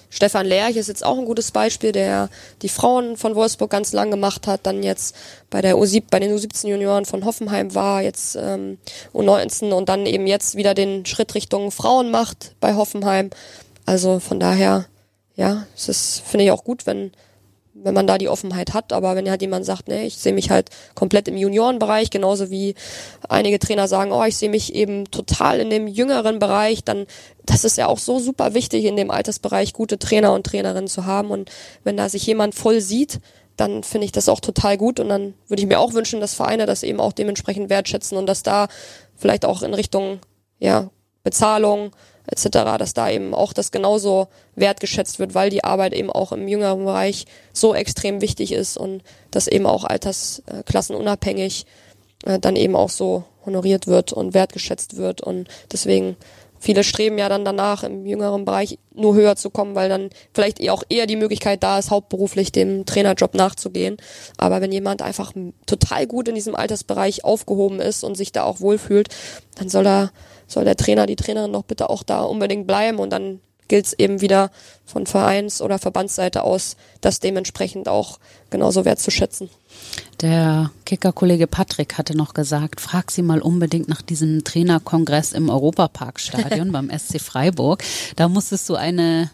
Stefan 0.10 0.48
Lerch 0.48 0.78
ist 0.78 0.88
jetzt 0.88 1.06
auch 1.06 1.20
ein 1.20 1.26
gutes 1.26 1.52
Beispiel, 1.52 1.92
der 1.92 2.30
die 2.64 2.70
Frauen 2.70 3.16
von 3.16 3.36
Wolfsburg 3.36 3.70
ganz 3.70 3.94
lang 3.94 4.10
gemacht 4.10 4.48
hat, 4.48 4.62
dann 4.64 4.82
jetzt 4.82 5.16
bei 5.52 5.62
der 5.62 5.76
U7, 5.76 6.06
bei 6.10 6.20
den 6.20 6.36
U17 6.36 6.70
Junioren 6.70 7.06
von 7.06 7.24
Hoffenheim 7.24 7.76
war, 7.76 8.02
jetzt 8.02 8.36
ähm, 8.36 8.80
U19 9.14 9.74
und 9.74 9.90
dann 9.90 10.08
eben 10.08 10.26
jetzt 10.26 10.56
wieder 10.56 10.74
den 10.74 11.06
Schritt 11.06 11.36
Richtung 11.36 11.70
Frauen 11.70 12.10
macht 12.10 12.56
bei 12.60 12.74
Hoffenheim. 12.74 13.30
Also 13.86 14.20
von 14.20 14.40
daher 14.40 14.86
ja, 15.36 15.66
es 15.76 15.90
ist, 15.90 16.20
finde 16.26 16.46
ich 16.46 16.52
auch 16.52 16.64
gut, 16.64 16.86
wenn, 16.86 17.12
wenn 17.74 17.94
man 17.94 18.08
da 18.08 18.18
die 18.18 18.30
Offenheit 18.30 18.74
hat, 18.74 18.94
aber 18.94 19.16
wenn 19.16 19.30
halt 19.30 19.42
jemand 19.42 19.66
sagt, 19.66 19.88
nee, 19.88 20.06
ich 20.06 20.18
sehe 20.18 20.34
mich 20.34 20.50
halt 20.50 20.70
komplett 20.94 21.28
im 21.28 21.38
Juniorenbereich, 21.38 22.10
genauso 22.10 22.50
wie 22.50 22.76
einige 23.30 23.60
Trainer 23.60 23.88
sagen, 23.88 24.12
oh, 24.12 24.24
ich 24.24 24.38
sehe 24.38 24.50
mich 24.50 24.76
eben 24.76 25.10
total 25.10 25.60
in 25.60 25.70
dem 25.70 25.88
jüngeren 25.88 26.40
Bereich, 26.40 26.84
dann 26.84 27.06
das 27.46 27.64
ist 27.64 27.78
ja 27.78 27.88
auch 27.88 27.98
so 27.98 28.20
super 28.20 28.54
wichtig, 28.54 28.86
in 28.86 28.96
dem 28.96 29.12
Altersbereich 29.12 29.74
gute 29.74 30.00
Trainer 30.00 30.34
und 30.34 30.46
Trainerinnen 30.46 30.88
zu 30.88 31.06
haben. 31.06 31.32
Und 31.32 31.50
wenn 31.84 31.98
da 31.98 32.08
sich 32.08 32.26
jemand 32.26 32.56
voll 32.56 32.82
sieht, 32.82 33.20
dann 33.58 33.84
finde 33.84 34.06
ich 34.06 34.12
das 34.12 34.30
auch 34.30 34.40
total 34.40 34.78
gut. 34.78 35.00
Und 35.00 35.10
dann 35.10 35.34
würde 35.48 35.62
ich 35.62 35.68
mir 35.68 35.80
auch 35.80 35.94
wünschen, 35.94 36.22
dass 36.22 36.34
Vereine 36.34 36.66
das 36.66 36.84
eben 36.84 37.00
auch 37.00 37.14
dementsprechend 37.14 37.70
wertschätzen 37.70 38.18
und 38.18 38.26
dass 38.28 38.44
da 38.44 38.68
vielleicht 39.16 39.46
auch 39.46 39.64
in 39.64 39.74
Richtung 39.74 40.20
ja, 40.60 40.90
Bezahlung, 41.24 41.92
etc., 42.32 42.78
dass 42.80 42.94
da 42.94 43.10
eben 43.10 43.34
auch 43.34 43.54
das 43.54 43.72
genauso 43.72 44.28
wertgeschätzt 44.56 45.20
wird, 45.20 45.36
weil 45.36 45.50
die 45.50 45.64
Arbeit 45.64 45.94
eben 45.94 46.10
auch 46.10 46.32
im 46.32 46.48
jüngeren 46.48 46.86
Bereich 46.86 47.26
so 47.54 47.76
extrem 47.76 48.22
wichtig 48.22 48.54
ist 48.54 48.78
und 48.78 49.04
dass 49.30 49.48
eben 49.48 49.66
auch 49.66 49.84
altersklassenunabhängig 49.84 51.66
äh, 52.26 52.40
dann 52.40 52.56
eben 52.56 52.76
auch 52.76 52.90
so 52.90 53.24
honoriert 53.46 53.88
wird 53.88 54.14
und 54.14 54.34
wertgeschätzt 54.34 54.98
wird 54.98 55.22
und 55.22 55.48
deswegen 55.72 56.16
viele 56.62 56.84
streben 56.84 57.18
ja 57.18 57.28
dann 57.28 57.44
danach 57.44 57.84
im 57.84 58.06
jüngeren 58.06 58.46
Bereich 58.46 58.78
nur 58.94 59.16
höher 59.16 59.36
zu 59.36 59.50
kommen, 59.50 59.76
weil 59.76 59.90
dann 59.90 60.12
vielleicht 60.34 60.70
auch 60.70 60.84
eher 60.90 61.08
die 61.08 61.16
Möglichkeit 61.16 61.64
da 61.64 61.80
ist, 61.80 61.90
hauptberuflich 61.90 62.52
dem 62.52 62.86
Trainerjob 62.86 63.34
nachzugehen. 63.34 63.98
Aber 64.38 64.62
wenn 64.62 64.72
jemand 64.72 65.02
einfach 65.02 65.34
total 65.66 66.06
gut 66.06 66.28
in 66.28 66.36
diesem 66.36 66.56
Altersbereich 66.56 67.26
aufgehoben 67.26 67.80
ist 67.80 68.04
und 68.04 68.16
sich 68.16 68.32
da 68.32 68.44
auch 68.44 68.62
wohlfühlt, 68.62 69.10
dann 69.56 69.70
soll 69.70 69.88
er 69.88 70.12
soll 70.52 70.66
der 70.66 70.76
Trainer, 70.76 71.06
die 71.06 71.16
Trainerin 71.16 71.54
doch 71.54 71.64
bitte 71.64 71.90
auch 71.90 72.04
da 72.04 72.22
unbedingt 72.22 72.68
bleiben 72.68 73.00
und 73.00 73.12
dann 73.12 73.40
gilt 73.72 73.86
es 73.86 73.94
eben 73.94 74.20
wieder 74.20 74.52
von 74.86 75.06
Vereins- 75.06 75.62
oder 75.62 75.80
Verbandsseite 75.80 76.44
aus, 76.44 76.76
das 77.00 77.22
dementsprechend 77.22 77.88
auch 77.88 78.20
genauso 78.50 78.84
wertzuschätzen. 78.84 79.50
Der 80.20 80.72
Kicker-Kollege 80.86 81.48
Patrick 81.48 81.98
hatte 81.98 82.18
noch 82.18 82.34
gesagt, 82.34 82.82
frag 82.82 83.12
sie 83.12 83.22
mal 83.22 83.42
unbedingt 83.42 83.88
nach 83.88 84.02
diesem 84.02 84.44
Trainerkongress 84.44 85.32
im 85.32 85.50
Europaparkstadion 85.50 86.72
beim 86.74 86.92
SC 86.92 87.22
Freiburg. 87.22 87.82
Da 88.18 88.28
musstest 88.28 88.68
du 88.68 88.76
eine 88.76 89.32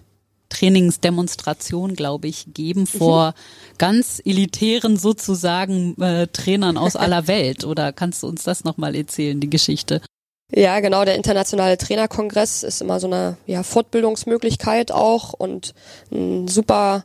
Trainingsdemonstration, 0.49 1.95
glaube 1.95 2.28
ich, 2.28 2.53
geben 2.53 2.86
vor 2.86 3.30
mhm. 3.30 3.78
ganz 3.80 4.22
elitären 4.24 4.97
sozusagen 4.97 5.99
äh, 5.99 6.28
Trainern 6.28 6.78
aus 6.78 6.95
aller 6.95 7.28
Welt. 7.28 7.63
Oder 7.63 7.91
kannst 7.91 8.22
du 8.22 8.28
uns 8.28 8.43
das 8.43 8.63
nochmal 8.63 8.95
erzählen, 8.95 9.39
die 9.39 9.49
Geschichte? 9.49 9.99
Ja, 10.50 10.80
genau, 10.80 11.04
der 11.04 11.16
internationale 11.16 11.78
Trainerkongress 11.78 12.64
ist 12.64 12.82
immer 12.82 13.02
so 13.02 13.08
eine 13.08 13.38
ja, 13.48 13.64
Fortbildungsmöglichkeit 13.64 14.93
auch 14.93 15.34
und 15.34 15.74
ein 16.10 16.48
super 16.48 17.04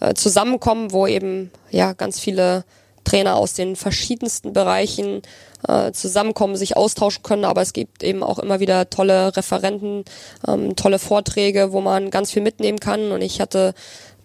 äh, 0.00 0.14
Zusammenkommen, 0.14 0.92
wo 0.92 1.06
eben 1.06 1.50
ja 1.70 1.92
ganz 1.92 2.20
viele 2.20 2.64
Trainer 3.02 3.34
aus 3.34 3.52
den 3.54 3.74
verschiedensten 3.74 4.52
Bereichen 4.52 5.22
äh, 5.66 5.90
zusammenkommen, 5.90 6.56
sich 6.56 6.76
austauschen 6.76 7.24
können, 7.24 7.44
aber 7.44 7.62
es 7.62 7.72
gibt 7.72 8.04
eben 8.04 8.22
auch 8.22 8.38
immer 8.38 8.60
wieder 8.60 8.88
tolle 8.90 9.36
Referenten, 9.36 10.04
ähm, 10.46 10.76
tolle 10.76 11.00
Vorträge, 11.00 11.72
wo 11.72 11.80
man 11.80 12.10
ganz 12.10 12.30
viel 12.30 12.42
mitnehmen 12.42 12.78
kann. 12.78 13.10
Und 13.10 13.22
ich 13.22 13.40
hatte 13.40 13.74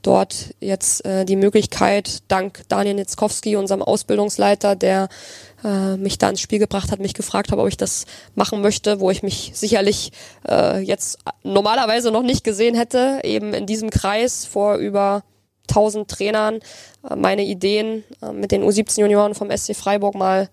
dort 0.02 0.54
jetzt 0.60 1.06
äh, 1.06 1.26
die 1.26 1.36
Möglichkeit, 1.36 2.20
dank 2.28 2.64
Daniel 2.68 2.96
Nitzkowski, 2.96 3.56
unserem 3.56 3.82
Ausbildungsleiter, 3.82 4.76
der 4.76 5.10
äh, 5.64 5.98
mich 5.98 6.18
da 6.18 6.30
ins 6.30 6.42
Spiel 6.42 6.60
gebracht 6.60 6.92
hat, 6.92 7.00
mich 7.00 7.14
gefragt 7.14 7.52
hat, 7.52 7.60
ob 7.60 7.68
ich 7.68 7.78
das 7.78 8.06
machen 8.36 8.62
möchte, 8.62 9.00
wo 9.00 9.12
ich 9.12 9.24
mich 9.24 9.52
sicherlich 9.56 10.12
äh, 10.48 10.80
jetzt 10.80 11.20
normalerweise 11.44 12.12
noch 12.12 12.24
nicht 12.24 12.44
gesehen 12.44 12.76
hätte, 12.76 13.20
eben 13.24 13.54
in 13.54 13.66
diesem 13.66 13.90
Kreis 13.90 14.46
vor 14.46 14.76
über 14.76 15.24
1000 15.70 16.08
Trainern 16.10 16.60
äh, 17.10 17.16
meine 17.16 17.44
Ideen 17.44 18.04
äh, 18.22 18.32
mit 18.34 18.52
den 18.52 18.64
U17 18.64 19.02
Junioren 19.02 19.36
vom 19.36 19.56
SC 19.56 19.76
Freiburg 19.76 20.16
mal 20.16 20.50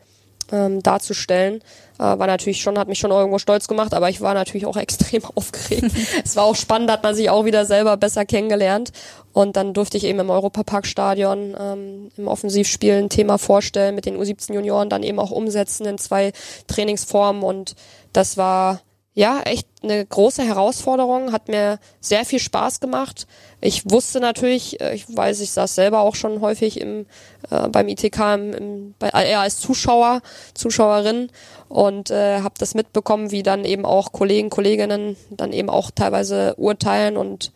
ähm, 0.52 0.82
darzustellen. 0.82 1.62
Äh, 1.98 2.02
war 2.02 2.26
natürlich 2.26 2.60
schon, 2.60 2.78
hat 2.78 2.88
mich 2.88 2.98
schon 2.98 3.10
irgendwo 3.10 3.38
stolz 3.38 3.68
gemacht, 3.68 3.94
aber 3.94 4.08
ich 4.08 4.20
war 4.20 4.34
natürlich 4.34 4.66
auch 4.66 4.76
extrem 4.76 5.24
aufgeregt. 5.24 5.90
es 6.24 6.36
war 6.36 6.44
auch 6.44 6.56
spannend, 6.56 6.90
hat 6.90 7.02
man 7.02 7.14
sich 7.14 7.30
auch 7.30 7.44
wieder 7.44 7.64
selber 7.64 7.96
besser 7.96 8.24
kennengelernt. 8.24 8.92
Und 9.32 9.56
dann 9.56 9.74
durfte 9.74 9.96
ich 9.96 10.04
eben 10.04 10.18
im 10.18 10.30
Europaparkstadion 10.30 11.56
ähm, 11.58 12.10
im 12.16 12.28
Offensivspiel 12.28 12.94
ein 12.94 13.10
Thema 13.10 13.38
vorstellen, 13.38 13.94
mit 13.94 14.06
den 14.06 14.16
U17 14.16 14.54
Junioren 14.54 14.88
dann 14.88 15.02
eben 15.02 15.18
auch 15.18 15.30
umsetzen 15.30 15.86
in 15.86 15.98
zwei 15.98 16.32
Trainingsformen. 16.66 17.42
Und 17.42 17.74
das 18.12 18.36
war 18.36 18.80
ja, 19.16 19.40
echt 19.40 19.66
eine 19.82 20.04
große 20.04 20.42
Herausforderung, 20.42 21.32
hat 21.32 21.48
mir 21.48 21.78
sehr 22.00 22.26
viel 22.26 22.38
Spaß 22.38 22.80
gemacht. 22.80 23.26
Ich 23.62 23.90
wusste 23.90 24.20
natürlich, 24.20 24.78
äh, 24.82 24.94
ich 24.94 25.06
weiß, 25.08 25.40
ich 25.40 25.52
saß 25.52 25.74
selber 25.74 26.00
auch 26.00 26.14
schon 26.14 26.42
häufig 26.42 26.78
im, 26.78 27.06
äh, 27.50 27.66
beim 27.68 27.88
ITK 27.88 28.18
im, 28.34 28.52
im, 28.52 28.94
bei, 28.98 29.08
eher 29.08 29.40
als 29.40 29.58
Zuschauer, 29.58 30.20
Zuschauerin 30.52 31.30
und 31.70 32.10
äh, 32.10 32.42
habe 32.42 32.56
das 32.58 32.74
mitbekommen, 32.74 33.30
wie 33.30 33.42
dann 33.42 33.64
eben 33.64 33.86
auch 33.86 34.12
Kollegen, 34.12 34.50
Kolleginnen 34.50 35.16
dann 35.30 35.54
eben 35.54 35.70
auch 35.70 35.90
teilweise 35.90 36.54
urteilen 36.56 37.16
und 37.16 37.52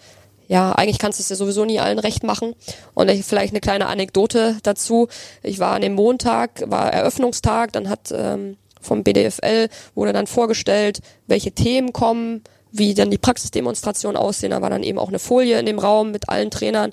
ja, 0.48 0.72
eigentlich 0.72 0.98
kannst 0.98 1.18
du 1.18 1.22
es 1.22 1.28
ja 1.28 1.36
sowieso 1.36 1.66
nie 1.66 1.78
allen 1.78 1.98
recht 1.98 2.24
machen. 2.24 2.56
Und 2.94 3.08
ich, 3.10 3.24
vielleicht 3.24 3.52
eine 3.52 3.60
kleine 3.60 3.86
Anekdote 3.86 4.56
dazu. 4.64 5.06
Ich 5.44 5.60
war 5.60 5.74
an 5.74 5.82
dem 5.82 5.92
Montag, 5.92 6.64
war 6.68 6.92
Eröffnungstag, 6.92 7.72
dann 7.72 7.88
hat 7.88 8.12
ähm, 8.12 8.56
vom 8.80 9.02
BDFL 9.02 9.68
wurde 9.94 10.12
dann 10.12 10.26
vorgestellt, 10.26 11.00
welche 11.26 11.52
Themen 11.52 11.92
kommen, 11.92 12.42
wie 12.72 12.94
dann 12.94 13.10
die 13.10 13.18
Praxisdemonstrationen 13.18 14.16
aussehen. 14.16 14.50
Da 14.50 14.62
war 14.62 14.70
dann 14.70 14.82
eben 14.82 14.98
auch 14.98 15.08
eine 15.08 15.18
Folie 15.18 15.58
in 15.58 15.66
dem 15.66 15.78
Raum 15.78 16.10
mit 16.10 16.28
allen 16.28 16.50
Trainern 16.50 16.92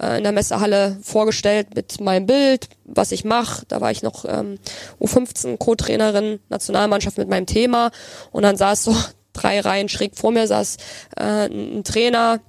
äh, 0.00 0.18
in 0.18 0.22
der 0.22 0.32
Messehalle 0.32 0.98
vorgestellt 1.02 1.74
mit 1.74 2.00
meinem 2.00 2.26
Bild, 2.26 2.68
was 2.84 3.12
ich 3.12 3.24
mache. 3.24 3.64
Da 3.68 3.80
war 3.80 3.90
ich 3.90 4.02
noch 4.02 4.24
ähm, 4.24 4.58
U15 5.00 5.56
Co-Trainerin, 5.58 6.40
Nationalmannschaft 6.48 7.18
mit 7.18 7.28
meinem 7.28 7.46
Thema 7.46 7.90
und 8.30 8.42
dann 8.42 8.56
saß 8.56 8.84
so 8.84 8.96
drei 9.32 9.60
Reihen 9.60 9.88
schräg 9.88 10.16
vor 10.16 10.30
mir 10.30 10.46
saß 10.46 10.76
äh, 11.16 11.46
ein 11.46 11.84
Trainer, 11.84 12.40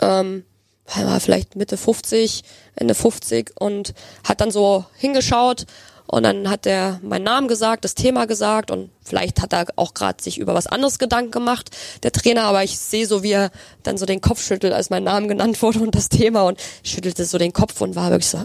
ähm, 0.00 0.44
war 0.86 1.20
vielleicht 1.20 1.54
Mitte 1.54 1.76
50, 1.76 2.42
Ende 2.74 2.94
50 2.94 3.52
und 3.60 3.94
hat 4.24 4.40
dann 4.40 4.50
so 4.50 4.84
hingeschaut 4.98 5.66
Und 6.10 6.24
dann 6.24 6.50
hat 6.50 6.66
er 6.66 6.98
meinen 7.04 7.22
Namen 7.22 7.46
gesagt, 7.46 7.84
das 7.84 7.94
Thema 7.94 8.26
gesagt 8.26 8.72
und 8.72 8.90
vielleicht 9.00 9.40
hat 9.40 9.52
er 9.52 9.66
auch 9.76 9.94
gerade 9.94 10.20
sich 10.20 10.38
über 10.38 10.54
was 10.54 10.66
anderes 10.66 10.98
Gedanken 10.98 11.30
gemacht, 11.30 11.70
der 12.02 12.10
Trainer, 12.10 12.42
aber 12.42 12.64
ich 12.64 12.80
sehe 12.80 13.06
so, 13.06 13.22
wie 13.22 13.30
er 13.30 13.52
dann 13.84 13.96
so 13.96 14.06
den 14.06 14.20
Kopf 14.20 14.42
schüttelt, 14.42 14.72
als 14.72 14.90
mein 14.90 15.04
Name 15.04 15.28
genannt 15.28 15.62
wurde 15.62 15.78
und 15.78 15.94
das 15.94 16.08
Thema 16.08 16.42
und 16.42 16.58
schüttelte 16.82 17.24
so 17.24 17.38
den 17.38 17.52
Kopf 17.52 17.80
und 17.80 17.94
war 17.94 18.10
wirklich 18.10 18.26
so, 18.26 18.44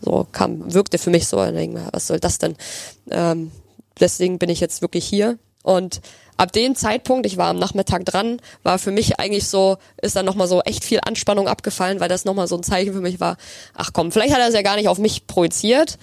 so 0.00 0.28
kam, 0.30 0.72
wirkte 0.72 0.98
für 0.98 1.10
mich 1.10 1.26
so, 1.26 1.38
was 1.38 2.06
soll 2.06 2.20
das 2.20 2.38
denn? 2.38 2.54
Ähm, 3.10 3.50
deswegen 3.98 4.38
bin 4.38 4.48
ich 4.48 4.60
jetzt 4.60 4.80
wirklich 4.80 5.04
hier 5.04 5.40
und 5.64 6.00
ab 6.36 6.52
dem 6.52 6.76
Zeitpunkt, 6.76 7.26
ich 7.26 7.36
war 7.36 7.48
am 7.48 7.58
Nachmittag 7.58 8.04
dran, 8.04 8.40
war 8.62 8.78
für 8.78 8.92
mich 8.92 9.18
eigentlich 9.18 9.48
so, 9.48 9.78
ist 10.00 10.14
dann 10.14 10.24
nochmal 10.24 10.46
so 10.46 10.60
echt 10.60 10.84
viel 10.84 11.00
Anspannung 11.04 11.48
abgefallen, 11.48 11.98
weil 11.98 12.08
das 12.08 12.24
nochmal 12.24 12.46
so 12.46 12.56
ein 12.56 12.62
Zeichen 12.62 12.92
für 12.92 13.00
mich 13.00 13.18
war, 13.18 13.38
ach 13.74 13.90
komm, 13.92 14.12
vielleicht 14.12 14.32
hat 14.32 14.40
er 14.40 14.48
es 14.48 14.54
ja 14.54 14.62
gar 14.62 14.76
nicht 14.76 14.86
auf 14.86 14.98
mich 14.98 15.26
projiziert, 15.26 15.98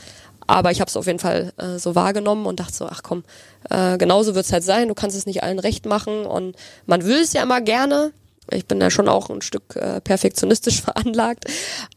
aber 0.47 0.71
ich 0.71 0.81
habe 0.81 0.89
es 0.89 0.97
auf 0.97 1.07
jeden 1.07 1.19
Fall 1.19 1.53
äh, 1.57 1.77
so 1.77 1.95
wahrgenommen 1.95 2.45
und 2.45 2.59
dachte 2.59 2.73
so, 2.73 2.85
ach 2.85 3.01
komm, 3.03 3.23
äh, 3.69 3.97
genauso 3.97 4.35
wird 4.35 4.45
es 4.45 4.53
halt 4.53 4.63
sein, 4.63 4.87
du 4.87 4.93
kannst 4.93 5.17
es 5.17 5.25
nicht 5.25 5.43
allen 5.43 5.59
recht 5.59 5.85
machen 5.85 6.25
und 6.25 6.55
man 6.85 7.05
will 7.05 7.21
es 7.21 7.33
ja 7.33 7.43
immer 7.43 7.61
gerne, 7.61 8.11
ich 8.51 8.65
bin 8.65 8.79
da 8.79 8.89
schon 8.89 9.07
auch 9.07 9.29
ein 9.29 9.41
Stück 9.41 9.75
äh, 9.75 10.01
perfektionistisch 10.01 10.81
veranlagt 10.83 11.45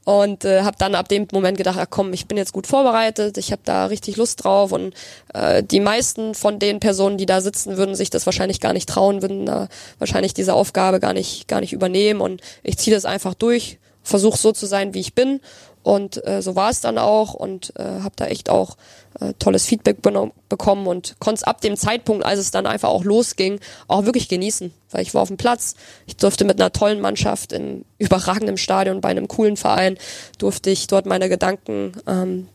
und 0.04 0.44
äh, 0.44 0.62
habe 0.62 0.76
dann 0.78 0.94
ab 0.94 1.08
dem 1.08 1.26
Moment 1.32 1.58
gedacht, 1.58 1.78
ach 1.80 1.86
komm, 1.90 2.12
ich 2.12 2.26
bin 2.26 2.38
jetzt 2.38 2.52
gut 2.52 2.66
vorbereitet, 2.66 3.36
ich 3.38 3.52
habe 3.52 3.62
da 3.64 3.86
richtig 3.86 4.16
Lust 4.16 4.44
drauf 4.44 4.72
und 4.72 4.94
äh, 5.34 5.62
die 5.62 5.80
meisten 5.80 6.34
von 6.34 6.58
den 6.58 6.80
Personen, 6.80 7.18
die 7.18 7.26
da 7.26 7.40
sitzen, 7.40 7.76
würden 7.76 7.94
sich 7.94 8.10
das 8.10 8.26
wahrscheinlich 8.26 8.60
gar 8.60 8.72
nicht 8.72 8.88
trauen, 8.88 9.22
würden 9.22 9.48
äh, 9.48 9.68
wahrscheinlich 9.98 10.34
diese 10.34 10.54
Aufgabe 10.54 11.00
gar 11.00 11.12
nicht 11.12 11.48
gar 11.48 11.60
nicht 11.60 11.72
übernehmen 11.72 12.20
und 12.20 12.40
ich 12.62 12.78
ziehe 12.78 12.94
das 12.94 13.04
einfach 13.04 13.34
durch, 13.34 13.78
versuche 14.02 14.38
so 14.38 14.52
zu 14.52 14.66
sein, 14.66 14.94
wie 14.94 15.00
ich 15.00 15.14
bin 15.14 15.40
und 15.86 16.26
äh, 16.26 16.42
so 16.42 16.56
war 16.56 16.68
es 16.68 16.80
dann 16.80 16.98
auch 16.98 17.32
und 17.32 17.72
äh, 17.76 17.84
habe 17.84 18.16
da 18.16 18.26
echt 18.26 18.50
auch 18.50 18.76
äh, 19.20 19.34
tolles 19.38 19.66
Feedback 19.66 20.02
bekommen 20.02 20.86
und 20.88 21.14
konnte 21.20 21.36
es 21.36 21.42
ab 21.44 21.60
dem 21.60 21.76
Zeitpunkt, 21.76 22.26
als 22.26 22.40
es 22.40 22.50
dann 22.50 22.66
einfach 22.66 22.88
auch 22.88 23.04
losging, 23.04 23.60
auch 23.86 24.04
wirklich 24.04 24.28
genießen. 24.28 24.74
Weil 24.90 25.02
ich 25.02 25.14
war 25.14 25.22
auf 25.22 25.28
dem 25.28 25.36
Platz, 25.36 25.76
ich 26.06 26.16
durfte 26.16 26.44
mit 26.44 26.60
einer 26.60 26.72
tollen 26.72 27.00
Mannschaft 27.00 27.52
im 27.52 27.84
überragenden 27.98 28.56
Stadion 28.56 29.00
bei 29.00 29.10
einem 29.10 29.28
coolen 29.28 29.56
Verein, 29.56 29.96
durfte 30.38 30.70
ich 30.70 30.88
dort 30.88 31.06
meine 31.06 31.28
Gedanken 31.28 31.92
ähm, 32.08 32.48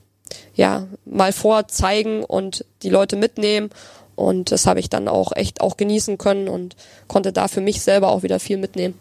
ja 0.54 0.88
mal 1.06 1.32
vorzeigen 1.32 2.26
und 2.26 2.66
die 2.84 2.90
Leute 2.90 3.16
mitnehmen. 3.16 3.70
Und 4.18 4.52
das 4.52 4.68
habe 4.68 4.82
ich 4.82 4.90
dann 4.90 5.08
auch 5.08 5.32
echt 5.34 5.62
auch 5.62 5.78
genießen 5.78 6.18
können 6.18 6.50
und 6.50 6.76
konnte 7.08 7.32
da 7.32 7.48
für 7.48 7.62
mich 7.62 7.82
selber 7.82 8.10
auch 8.10 8.24
wieder 8.24 8.42
viel 8.42 8.58
mitnehmen. 8.58 9.00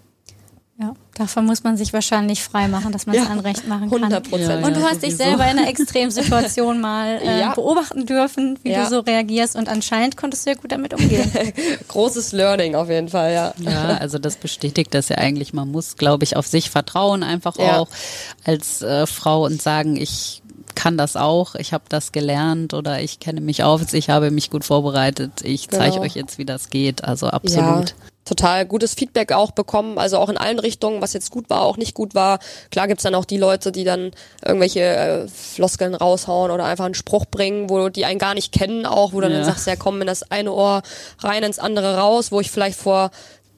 Ja, 0.80 0.94
davon 1.14 1.44
muss 1.44 1.62
man 1.62 1.76
sich 1.76 1.92
wahrscheinlich 1.92 2.42
frei 2.42 2.66
machen, 2.66 2.90
dass 2.90 3.04
man 3.04 3.14
es 3.14 3.28
ja, 3.28 3.34
recht 3.34 3.68
machen 3.68 3.90
kann. 3.90 4.02
100 4.02 4.30
Prozent. 4.30 4.64
und 4.64 4.74
du 4.74 4.82
hast 4.82 5.02
dich 5.02 5.14
selber 5.14 5.44
in 5.50 5.58
einer 5.58 5.68
Extremsituation 5.68 6.80
mal 6.80 7.18
äh, 7.22 7.40
ja. 7.40 7.54
beobachten 7.54 8.06
dürfen, 8.06 8.58
wie 8.62 8.70
ja. 8.70 8.84
du 8.84 8.88
so 8.88 9.00
reagierst 9.00 9.56
und 9.56 9.68
anscheinend 9.68 10.16
konntest 10.16 10.46
du 10.46 10.50
ja 10.50 10.56
gut 10.56 10.72
damit 10.72 10.94
umgehen. 10.94 11.30
Großes 11.88 12.32
Learning 12.32 12.76
auf 12.76 12.88
jeden 12.88 13.10
Fall, 13.10 13.34
ja. 13.34 13.52
Ja, 13.58 13.98
also 13.98 14.18
das 14.18 14.36
bestätigt 14.36 14.94
das 14.94 15.10
ja 15.10 15.18
eigentlich. 15.18 15.52
Man 15.52 15.70
muss, 15.70 15.98
glaube 15.98 16.24
ich, 16.24 16.36
auf 16.36 16.46
sich 16.46 16.70
vertrauen 16.70 17.22
einfach 17.22 17.58
auch 17.58 17.88
als 18.44 18.80
äh, 18.80 19.06
Frau 19.06 19.44
und 19.44 19.60
sagen, 19.60 19.96
ich 19.96 20.40
kann 20.74 20.96
das 20.96 21.14
auch, 21.14 21.56
ich 21.56 21.74
habe 21.74 21.84
das 21.90 22.10
gelernt 22.10 22.72
oder 22.72 23.02
ich 23.02 23.20
kenne 23.20 23.42
mich 23.42 23.64
aus, 23.64 23.92
ich 23.92 24.08
habe 24.08 24.30
mich 24.30 24.48
gut 24.48 24.64
vorbereitet, 24.64 25.42
ich 25.42 25.68
zeige 25.68 25.92
genau. 25.92 26.04
euch 26.04 26.14
jetzt, 26.14 26.38
wie 26.38 26.46
das 26.46 26.70
geht. 26.70 27.04
Also 27.04 27.26
absolut. 27.26 27.94
Total 28.30 28.64
gutes 28.64 28.94
Feedback 28.94 29.32
auch 29.32 29.50
bekommen, 29.50 29.98
also 29.98 30.16
auch 30.18 30.28
in 30.28 30.36
allen 30.36 30.60
Richtungen, 30.60 31.02
was 31.02 31.14
jetzt 31.14 31.32
gut 31.32 31.50
war, 31.50 31.62
auch 31.62 31.76
nicht 31.76 31.94
gut 31.94 32.14
war. 32.14 32.38
Klar 32.70 32.86
gibt's 32.86 33.02
dann 33.02 33.16
auch 33.16 33.24
die 33.24 33.38
Leute, 33.38 33.72
die 33.72 33.82
dann 33.82 34.12
irgendwelche 34.44 34.82
äh, 34.82 35.26
Floskeln 35.26 35.96
raushauen 35.96 36.52
oder 36.52 36.64
einfach 36.64 36.84
einen 36.84 36.94
Spruch 36.94 37.24
bringen, 37.26 37.68
wo 37.70 37.88
die 37.88 38.04
einen 38.04 38.20
gar 38.20 38.34
nicht 38.34 38.52
kennen 38.52 38.86
auch, 38.86 39.14
wo 39.14 39.20
du 39.20 39.26
ja. 39.26 39.34
dann 39.34 39.44
sagst, 39.44 39.66
ja 39.66 39.74
komm 39.74 40.00
in 40.00 40.06
das 40.06 40.30
eine 40.30 40.52
Ohr 40.52 40.82
rein, 41.18 41.42
ins 41.42 41.58
andere 41.58 41.96
raus, 41.96 42.30
wo 42.30 42.40
ich 42.40 42.52
vielleicht 42.52 42.78
vor 42.78 43.10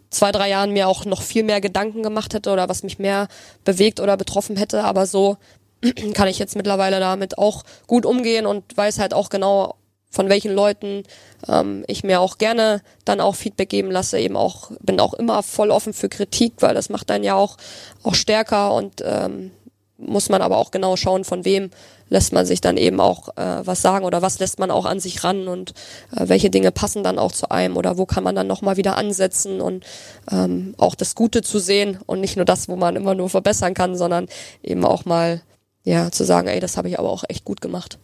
zwei, 0.09 0.33
drei 0.33 0.49
Jahren 0.49 0.71
mir 0.71 0.89
auch 0.89 1.05
noch 1.05 1.21
viel 1.21 1.43
mehr 1.43 1.61
Gedanken 1.61 2.03
gemacht 2.03 2.33
hätte 2.33 2.51
oder 2.51 2.71
was 2.71 2.83
mich 2.83 2.99
mehr 2.99 3.29
bewegt 3.67 4.01
oder 4.01 4.17
betroffen 4.17 4.57
hätte, 4.57 4.85
aber 4.85 5.05
so 5.05 5.37
kann 6.15 6.29
ich 6.29 6.39
jetzt 6.39 6.57
mittlerweile 6.57 6.99
damit 6.99 7.37
auch 7.37 7.63
gut 7.87 8.07
umgehen 8.07 8.47
und 8.47 8.75
weiß 8.75 8.99
halt 9.01 9.13
auch 9.13 9.29
genau, 9.29 9.75
von 10.13 10.29
welchen 10.29 10.53
Leuten 10.53 11.03
ähm, 11.49 11.85
ich 11.89 12.05
mir 12.05 12.21
auch 12.21 12.39
gerne 12.39 12.83
dann 13.05 13.21
auch 13.21 13.35
Feedback 13.35 13.71
geben 13.71 13.91
lasse. 13.91 14.21
Eben 14.21 14.37
auch 14.37 14.71
bin 14.81 15.01
auch 15.01 15.15
immer 15.15 15.43
voll 15.43 15.71
offen 15.71 15.93
für 15.93 16.09
Kritik, 16.09 16.55
weil 16.61 16.75
das 16.75 16.91
macht 16.91 17.11
dann 17.11 17.25
ja 17.25 17.35
auch 17.35 17.57
auch 18.05 18.15
stärker 18.15 18.75
und 18.75 19.03
ähm, 19.05 19.51
muss 19.97 20.29
man 20.29 20.43
aber 20.43 20.59
auch 20.59 20.71
genau 20.71 20.97
schauen, 20.97 21.25
von 21.25 21.45
wem 21.45 21.71
lässt 22.09 22.33
man 22.33 22.45
sich 22.45 22.61
dann 22.61 22.77
eben 22.77 23.01
auch 23.01 23.31
äh, 23.37 23.67
was 23.67 23.81
sagen 23.81 24.05
oder 24.05 24.21
was 24.21 24.39
lässt 24.39 24.59
man 24.59 24.71
auch 24.71 24.85
an 24.85 25.01
sich 25.01 25.25
ran 25.25 25.49
und 25.49 25.71
äh, 26.15 26.29
welche 26.29 26.51
Dinge 26.51 26.71
passen 26.73 27.03
dann 27.03 27.19
auch 27.19 27.33
zu 27.33 27.51
einem 27.51 27.77
oder 27.77 27.97
wo 27.97 28.05
kann 28.05 28.25
man 28.25 28.35
dann 28.35 28.47
nochmal 28.47 28.77
wieder 28.77 28.99
ansetzen 28.99 29.61
und 29.61 29.85
ähm, 30.31 30.75
auch 30.77 30.95
das 30.95 31.15
Gute 31.15 31.43
zu 31.43 31.59
sehen 31.59 31.99
und 32.05 32.21
nicht 32.21 32.37
nur 32.37 32.45
das, 32.45 32.69
wo 32.69 32.77
man 32.77 32.97
immer 32.97 33.15
nur 33.15 33.31
verbessern 33.31 33.75
kann, 33.75 33.97
sondern 33.97 34.27
eben 34.63 34.85
auch 34.85 35.05
mal 35.05 35.41
ja 35.85 36.11
zu 36.11 36.25
sagen, 36.25 36.49
ey, 36.49 36.61
das 36.61 36.77
habe 36.77 36.89
ich 36.89 36.99
aber 36.99 37.11
auch 37.11 37.25
echt 37.29 37.45
gut 37.45 37.61
gemacht. 37.61 37.99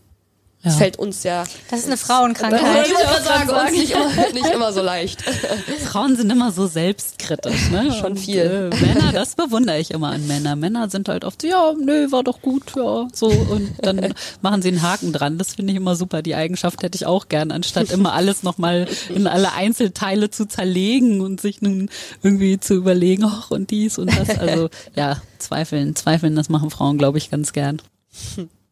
Ja. 0.65 0.73
fällt 0.73 0.99
uns 0.99 1.23
ja. 1.23 1.45
Das 1.71 1.81
ist 1.81 1.87
eine 1.87 1.97
Frauenkrankheit. 1.97 2.89
Ich 2.89 2.93
würde 2.93 3.23
sagen, 3.23 3.49
uns 3.49 3.71
nicht 3.71 3.93
immer, 3.93 4.33
nicht 4.33 4.53
immer 4.53 4.73
so 4.73 4.83
leicht. 4.83 5.23
Frauen 5.85 6.17
sind 6.17 6.31
immer 6.31 6.51
so 6.51 6.67
selbstkritisch, 6.67 7.71
ne? 7.71 7.93
Schon 8.01 8.17
viel. 8.17 8.71
Und, 8.73 8.83
äh, 8.83 8.87
Männer, 8.87 9.13
das 9.13 9.37
bewundere 9.37 9.79
ich 9.79 9.93
immer 9.93 10.09
an 10.09 10.27
Männer. 10.27 10.57
Männer 10.57 10.91
sind 10.91 11.09
halt 11.09 11.25
oft 11.25 11.43
so, 11.43 11.49
ja, 11.49 11.75
nö, 11.81 12.11
war 12.11 12.25
doch 12.25 12.43
gut, 12.43 12.75
ja, 12.75 13.07
so. 13.13 13.29
Und 13.29 13.73
dann 13.83 14.13
machen 14.43 14.61
sie 14.61 14.69
einen 14.69 14.83
Haken 14.83 15.13
dran. 15.13 15.39
Das 15.39 15.55
finde 15.55 15.73
ich 15.73 15.77
immer 15.77 15.95
super. 15.95 16.23
Die 16.23 16.35
Eigenschaft 16.35 16.83
hätte 16.83 16.97
ich 16.97 17.07
auch 17.07 17.29
gern, 17.29 17.53
anstatt 17.53 17.93
immer 17.93 18.13
alles 18.13 18.43
nochmal 18.43 18.89
in 19.15 19.29
alle 19.29 19.53
Einzelteile 19.53 20.31
zu 20.31 20.49
zerlegen 20.49 21.21
und 21.21 21.41
sich 21.41 21.63
nun 21.63 21.89
irgendwie 22.25 22.59
zu 22.59 22.75
überlegen, 22.75 23.25
ach, 23.25 23.53
und 23.53 23.71
dies 23.71 23.97
und 23.97 24.09
das. 24.09 24.31
Also, 24.39 24.71
ja, 24.97 25.23
zweifeln, 25.39 25.95
zweifeln, 25.95 26.35
das 26.35 26.49
machen 26.49 26.71
Frauen, 26.71 26.99
glaube 26.99 27.19
ich, 27.19 27.31
ganz 27.31 27.53
gern. 27.53 27.81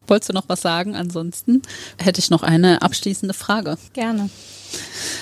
Wolltest 0.07 0.29
du 0.29 0.33
noch 0.33 0.47
was 0.47 0.61
sagen? 0.61 0.95
Ansonsten 0.95 1.61
hätte 1.97 2.19
ich 2.19 2.29
noch 2.29 2.43
eine 2.43 2.81
abschließende 2.81 3.33
Frage. 3.33 3.77
Gerne. 3.93 4.29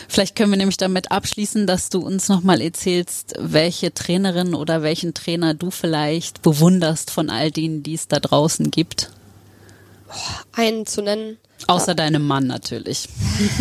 Vielleicht 0.08 0.36
können 0.36 0.52
wir 0.52 0.58
nämlich 0.58 0.78
damit 0.78 1.12
abschließen, 1.12 1.68
dass 1.68 1.90
du 1.90 2.00
uns 2.00 2.30
nochmal 2.30 2.62
erzählst, 2.62 3.34
welche 3.40 3.94
Trainerin 3.94 4.56
oder 4.56 4.82
welchen 4.82 5.14
Trainer 5.14 5.54
du 5.54 5.72
vielleicht 5.72 6.42
bewunderst 6.42 7.12
von 7.12 7.30
all 7.30 7.52
denen, 7.52 7.84
die 7.84 7.94
es 7.94 8.08
da 8.08 8.20
draußen 8.20 8.72
gibt. 8.72 9.12
Einen 10.54 10.86
zu 10.86 11.02
nennen, 11.02 11.38
Außer 11.68 11.96
deinem 11.96 12.28
Mann 12.28 12.46
natürlich. 12.48 13.10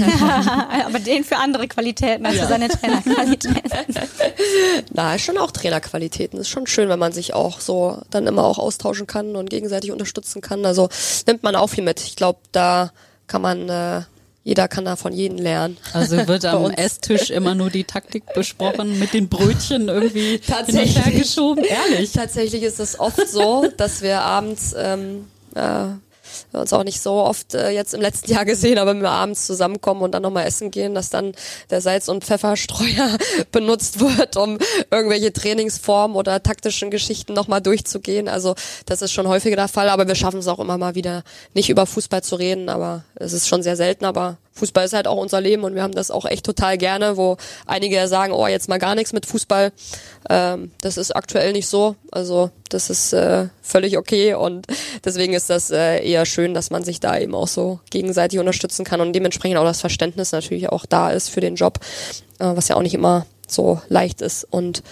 aber 0.86 0.98
den 0.98 1.24
für 1.24 1.36
andere 1.36 1.68
Qualitäten, 1.68 2.26
also 2.26 2.40
ja. 2.40 2.48
seine 2.48 2.68
Trainerqualitäten. 2.68 3.62
Na, 4.92 5.14
ist 5.14 5.22
schon 5.22 5.38
auch 5.38 5.50
Trainerqualitäten. 5.50 6.38
Ist 6.38 6.48
schon 6.48 6.66
schön, 6.66 6.88
wenn 6.88 6.98
man 6.98 7.12
sich 7.12 7.34
auch 7.34 7.60
so 7.60 8.02
dann 8.10 8.26
immer 8.26 8.44
auch 8.44 8.58
austauschen 8.58 9.06
kann 9.06 9.36
und 9.36 9.48
gegenseitig 9.48 9.90
unterstützen 9.90 10.42
kann. 10.42 10.66
Also 10.66 10.88
nimmt 11.26 11.42
man 11.42 11.56
auch 11.56 11.68
viel 11.68 11.84
mit. 11.84 12.00
Ich 12.00 12.16
glaube, 12.16 12.40
da 12.52 12.92
kann 13.26 13.40
man 13.40 13.68
äh, 13.70 14.02
jeder 14.44 14.68
kann 14.68 14.84
da 14.84 14.96
von 14.96 15.14
jedem 15.14 15.38
lernen. 15.38 15.78
Also 15.94 16.28
wird 16.28 16.44
am 16.44 16.70
Esstisch 16.70 17.30
immer 17.30 17.54
nur 17.54 17.70
die 17.70 17.84
Taktik 17.84 18.24
besprochen, 18.34 18.98
mit 18.98 19.14
den 19.14 19.30
Brötchen 19.30 19.88
irgendwie 19.88 20.38
tatsächlich 20.38 21.22
geschoben. 21.22 21.64
Ehrlich. 21.64 22.12
Tatsächlich 22.12 22.62
ist 22.62 22.78
es 22.78 23.00
oft 23.00 23.26
so, 23.26 23.66
dass 23.78 24.02
wir 24.02 24.20
abends 24.20 24.74
ähm, 24.76 25.26
äh, 25.54 25.86
wir 26.51 26.61
uns 26.61 26.73
auch 26.73 26.85
nicht 26.85 27.01
so 27.01 27.15
oft 27.15 27.55
äh, 27.55 27.70
jetzt 27.70 27.94
im 27.94 28.01
letzten 28.01 28.31
Jahr 28.32 28.44
gesehen, 28.44 28.78
aber 28.78 28.93
wenn 28.93 29.02
wir 29.02 29.11
abends 29.11 29.47
zusammenkommen 29.47 30.02
und 30.02 30.12
dann 30.12 30.23
nochmal 30.23 30.47
essen 30.47 30.70
gehen, 30.70 30.94
dass 30.94 31.11
dann 31.11 31.32
der 31.70 31.81
Salz- 31.81 32.09
und 32.09 32.24
Pfefferstreuer 32.24 33.16
benutzt 33.52 34.01
wird, 34.01 34.36
um 34.36 34.59
irgendwelche 34.90 35.32
Trainingsformen 35.32 36.16
oder 36.16 36.43
taktischen 36.43 36.90
Geschichten 36.90 37.35
nochmal 37.35 37.61
durchzugehen. 37.61 38.28
Also 38.28 38.55
das 38.86 39.02
ist 39.02 39.12
schon 39.12 39.28
häufiger 39.28 39.56
der 39.56 39.69
Fall, 39.69 39.89
aber 39.89 40.06
wir 40.06 40.15
schaffen 40.15 40.40
es 40.40 40.48
auch 40.48 40.59
immer 40.59 40.78
mal 40.78 40.94
wieder, 40.94 41.23
nicht 41.55 41.70
über 41.70 41.86
Fußball 41.86 42.23
zu 42.23 42.36
reden, 42.36 42.69
aber 42.69 43.05
es 43.15 43.32
ist 43.32 43.48
schon 43.48 43.62
sehr 43.62 43.77
selten, 43.77 44.05
aber 44.05 44.39
Fußball 44.55 44.85
ist 44.85 44.93
halt 44.93 45.09
auch 45.09 45.16
unser 45.16 45.40
Leben 45.40 45.64
und 45.64 45.74
wir 45.74 45.82
haben 45.82 45.94
das 45.94 46.10
auch 46.10 46.24
echt 46.26 46.47
total 46.47 46.78
gerne, 46.78 47.16
wo 47.16 47.36
einige 47.66 48.06
sagen, 48.06 48.32
oh, 48.32 48.47
jetzt 48.47 48.68
mal 48.68 48.78
gar 48.78 48.94
nichts 48.94 49.12
mit 49.12 49.26
Fußball. 49.26 49.72
Ähm, 50.31 50.70
das 50.81 50.97
ist 50.97 51.14
aktuell 51.14 51.52
nicht 51.52 51.66
so. 51.66 51.97
Also 52.12 52.51
das 52.68 52.89
ist 52.89 53.12
äh, 53.12 53.48
völlig 53.62 53.98
okay 53.98 54.35
und 54.35 54.66
deswegen 55.05 55.32
ist 55.32 55.51
das 55.51 55.70
äh, 55.70 56.05
eher 56.05 56.24
schön, 56.24 56.55
dass 56.55 56.70
man 56.70 56.85
sich 56.85 57.01
da 57.01 57.18
eben 57.18 57.35
auch 57.35 57.48
so 57.48 57.81
gegenseitig 57.90 58.39
unterstützen 58.39 58.85
kann 58.85 59.01
und 59.01 59.12
dementsprechend 59.12 59.59
auch 59.59 59.64
das 59.64 59.81
Verständnis 59.81 60.32
natürlich 60.32 60.68
auch 60.68 60.86
da 60.86 61.10
ist 61.10 61.31
für 61.31 61.40
den 61.40 61.56
Job, 61.56 61.81
äh, 62.39 62.44
was 62.55 62.68
ja 62.68 62.76
auch 62.76 62.82
nicht 62.82 62.94
immer 62.94 63.26
so 63.48 63.81
leicht 63.89 64.22
ist 64.22 64.47
und 64.51 64.82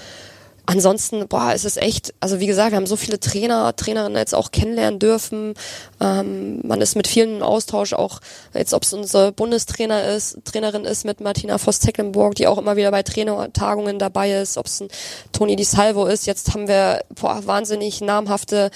ansonsten, 0.72 1.28
boah, 1.28 1.52
es 1.54 1.66
ist 1.66 1.76
echt, 1.76 2.14
also 2.20 2.40
wie 2.40 2.46
gesagt, 2.46 2.72
wir 2.72 2.76
haben 2.76 2.86
so 2.86 2.96
viele 2.96 3.20
Trainer, 3.20 3.76
Trainerinnen 3.76 4.16
jetzt 4.16 4.34
auch 4.34 4.50
kennenlernen 4.50 4.98
dürfen. 4.98 5.52
Ähm, 6.00 6.60
man 6.66 6.80
ist 6.80 6.96
mit 6.96 7.06
vielen 7.06 7.36
im 7.36 7.42
Austausch, 7.42 7.92
auch 7.92 8.20
jetzt, 8.54 8.72
ob 8.72 8.82
es 8.82 8.92
unsere 8.94 9.32
Bundestrainer 9.32 10.04
ist, 10.04 10.38
Trainerin 10.44 10.84
ist 10.84 11.04
mit 11.04 11.20
Martina 11.20 11.58
Voss-Tecklenburg, 11.58 12.36
die 12.36 12.46
auch 12.46 12.56
immer 12.56 12.76
wieder 12.76 12.90
bei 12.90 13.02
Trainertagungen 13.02 13.98
dabei 13.98 14.32
ist, 14.32 14.56
ob 14.56 14.66
es 14.66 14.80
ein 14.80 14.88
Toni 15.32 15.56
Di 15.56 15.64
Salvo 15.64 16.06
ist. 16.06 16.26
Jetzt 16.26 16.54
haben 16.54 16.68
wir 16.68 17.04
boah, 17.20 17.46
wahnsinnig 17.46 18.00
namhafte 18.00 18.70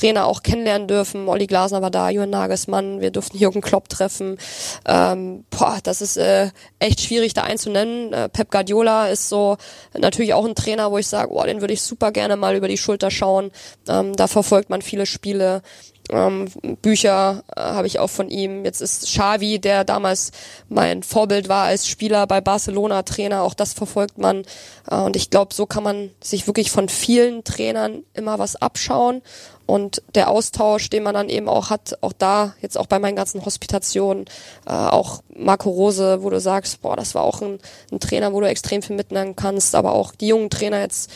Trainer 0.00 0.26
auch 0.26 0.42
kennenlernen 0.42 0.88
dürfen. 0.88 1.28
Olli 1.28 1.46
Glasner 1.46 1.82
war 1.82 1.90
da, 1.90 2.08
Johann 2.08 2.30
Nagelsmann, 2.30 3.00
wir 3.00 3.10
durften 3.10 3.36
Jürgen 3.36 3.60
Klopp 3.60 3.88
treffen. 3.88 4.38
Ähm, 4.86 5.44
boah, 5.50 5.78
das 5.82 6.00
ist 6.00 6.16
äh, 6.16 6.50
echt 6.78 7.02
schwierig 7.02 7.34
da 7.34 7.42
einzunennen. 7.42 8.12
Äh, 8.12 8.28
Pep 8.30 8.50
Guardiola 8.50 9.08
ist 9.08 9.28
so 9.28 9.58
natürlich 9.98 10.32
auch 10.32 10.46
ein 10.46 10.54
Trainer, 10.54 10.90
wo 10.90 10.98
ich 10.98 11.06
sage, 11.06 11.28
boah, 11.32 11.46
den 11.46 11.60
würde 11.60 11.74
ich 11.74 11.82
super 11.82 12.12
gerne 12.12 12.36
mal 12.36 12.56
über 12.56 12.68
die 12.68 12.78
Schulter 12.78 13.10
schauen. 13.10 13.50
Ähm, 13.88 14.16
da 14.16 14.26
verfolgt 14.26 14.70
man 14.70 14.80
viele 14.80 15.04
Spiele. 15.04 15.62
Ähm, 16.10 16.48
Bücher 16.82 17.44
äh, 17.54 17.60
habe 17.60 17.86
ich 17.86 17.98
auch 17.98 18.10
von 18.10 18.30
ihm. 18.30 18.64
Jetzt 18.64 18.80
ist 18.80 19.04
Xavi, 19.04 19.60
der 19.60 19.84
damals 19.84 20.32
mein 20.68 21.02
Vorbild 21.02 21.48
war 21.48 21.66
als 21.66 21.86
Spieler 21.86 22.26
bei 22.26 22.40
Barcelona 22.40 23.02
Trainer. 23.02 23.42
Auch 23.42 23.54
das 23.54 23.74
verfolgt 23.74 24.18
man. 24.18 24.44
Äh, 24.90 24.96
und 24.96 25.14
ich 25.14 25.30
glaube, 25.30 25.54
so 25.54 25.66
kann 25.66 25.84
man 25.84 26.10
sich 26.20 26.46
wirklich 26.46 26.70
von 26.70 26.88
vielen 26.88 27.44
Trainern 27.44 28.02
immer 28.14 28.38
was 28.38 28.56
abschauen. 28.56 29.22
Und 29.70 30.02
der 30.16 30.30
Austausch, 30.30 30.90
den 30.90 31.04
man 31.04 31.14
dann 31.14 31.28
eben 31.28 31.48
auch 31.48 31.70
hat, 31.70 31.96
auch 32.00 32.12
da, 32.12 32.54
jetzt 32.60 32.76
auch 32.76 32.88
bei 32.88 32.98
meinen 32.98 33.14
ganzen 33.14 33.44
Hospitationen, 33.44 34.24
äh, 34.66 34.72
auch 34.72 35.22
Marco 35.32 35.70
Rose, 35.70 36.24
wo 36.24 36.30
du 36.30 36.40
sagst, 36.40 36.82
boah, 36.82 36.96
das 36.96 37.14
war 37.14 37.22
auch 37.22 37.40
ein, 37.40 37.60
ein 37.92 38.00
Trainer, 38.00 38.32
wo 38.32 38.40
du 38.40 38.48
extrem 38.48 38.82
viel 38.82 38.96
mitnehmen 38.96 39.36
kannst, 39.36 39.76
aber 39.76 39.92
auch 39.92 40.12
die 40.12 40.26
jungen 40.26 40.50
Trainer 40.50 40.80
jetzt 40.80 41.08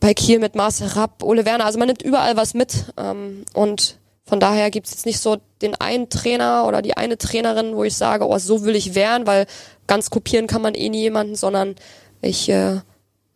bei 0.00 0.14
Kiel 0.14 0.38
mit 0.38 0.54
Marcel 0.54 0.88
Rapp, 0.88 1.22
Ole 1.22 1.44
Werner, 1.44 1.66
also 1.66 1.78
man 1.78 1.88
nimmt 1.88 2.00
überall 2.00 2.38
was 2.38 2.54
mit. 2.54 2.86
Ähm, 2.96 3.44
und 3.52 3.98
von 4.24 4.40
daher 4.40 4.70
gibt's 4.70 4.92
jetzt 4.92 5.04
nicht 5.04 5.20
so 5.20 5.36
den 5.60 5.74
einen 5.74 6.08
Trainer 6.08 6.64
oder 6.66 6.80
die 6.80 6.96
eine 6.96 7.18
Trainerin, 7.18 7.76
wo 7.76 7.84
ich 7.84 7.96
sage, 7.96 8.26
oh, 8.26 8.38
so 8.38 8.64
will 8.64 8.76
ich 8.76 8.94
werden, 8.94 9.26
weil 9.26 9.44
ganz 9.86 10.08
kopieren 10.08 10.46
kann 10.46 10.62
man 10.62 10.74
eh 10.74 10.88
nie 10.88 11.02
jemanden, 11.02 11.36
sondern 11.36 11.74
ich 12.22 12.48
äh, 12.48 12.80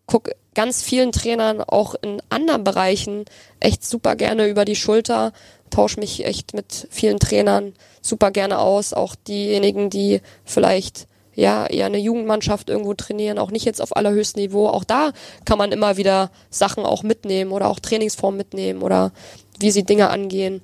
gucke 0.06 0.32
ganz 0.58 0.82
vielen 0.82 1.12
Trainern 1.12 1.60
auch 1.60 1.94
in 2.02 2.20
anderen 2.30 2.64
Bereichen 2.64 3.26
echt 3.60 3.84
super 3.84 4.16
gerne 4.16 4.48
über 4.48 4.64
die 4.64 4.74
Schulter, 4.74 5.32
tausche 5.70 6.00
mich 6.00 6.24
echt 6.24 6.52
mit 6.52 6.88
vielen 6.90 7.20
Trainern 7.20 7.74
super 8.02 8.32
gerne 8.32 8.58
aus, 8.58 8.92
auch 8.92 9.14
diejenigen, 9.14 9.88
die 9.88 10.20
vielleicht 10.44 11.06
ja 11.36 11.64
eher 11.66 11.86
eine 11.86 11.98
Jugendmannschaft 11.98 12.70
irgendwo 12.70 12.94
trainieren, 12.94 13.38
auch 13.38 13.52
nicht 13.52 13.66
jetzt 13.66 13.80
auf 13.80 13.96
allerhöchstem 13.96 14.42
Niveau. 14.42 14.66
Auch 14.66 14.82
da 14.82 15.12
kann 15.44 15.58
man 15.58 15.70
immer 15.70 15.96
wieder 15.96 16.32
Sachen 16.50 16.84
auch 16.84 17.04
mitnehmen 17.04 17.52
oder 17.52 17.68
auch 17.68 17.78
Trainingsformen 17.78 18.36
mitnehmen 18.36 18.82
oder 18.82 19.12
wie 19.60 19.70
sie 19.70 19.84
Dinge 19.84 20.10
angehen. 20.10 20.60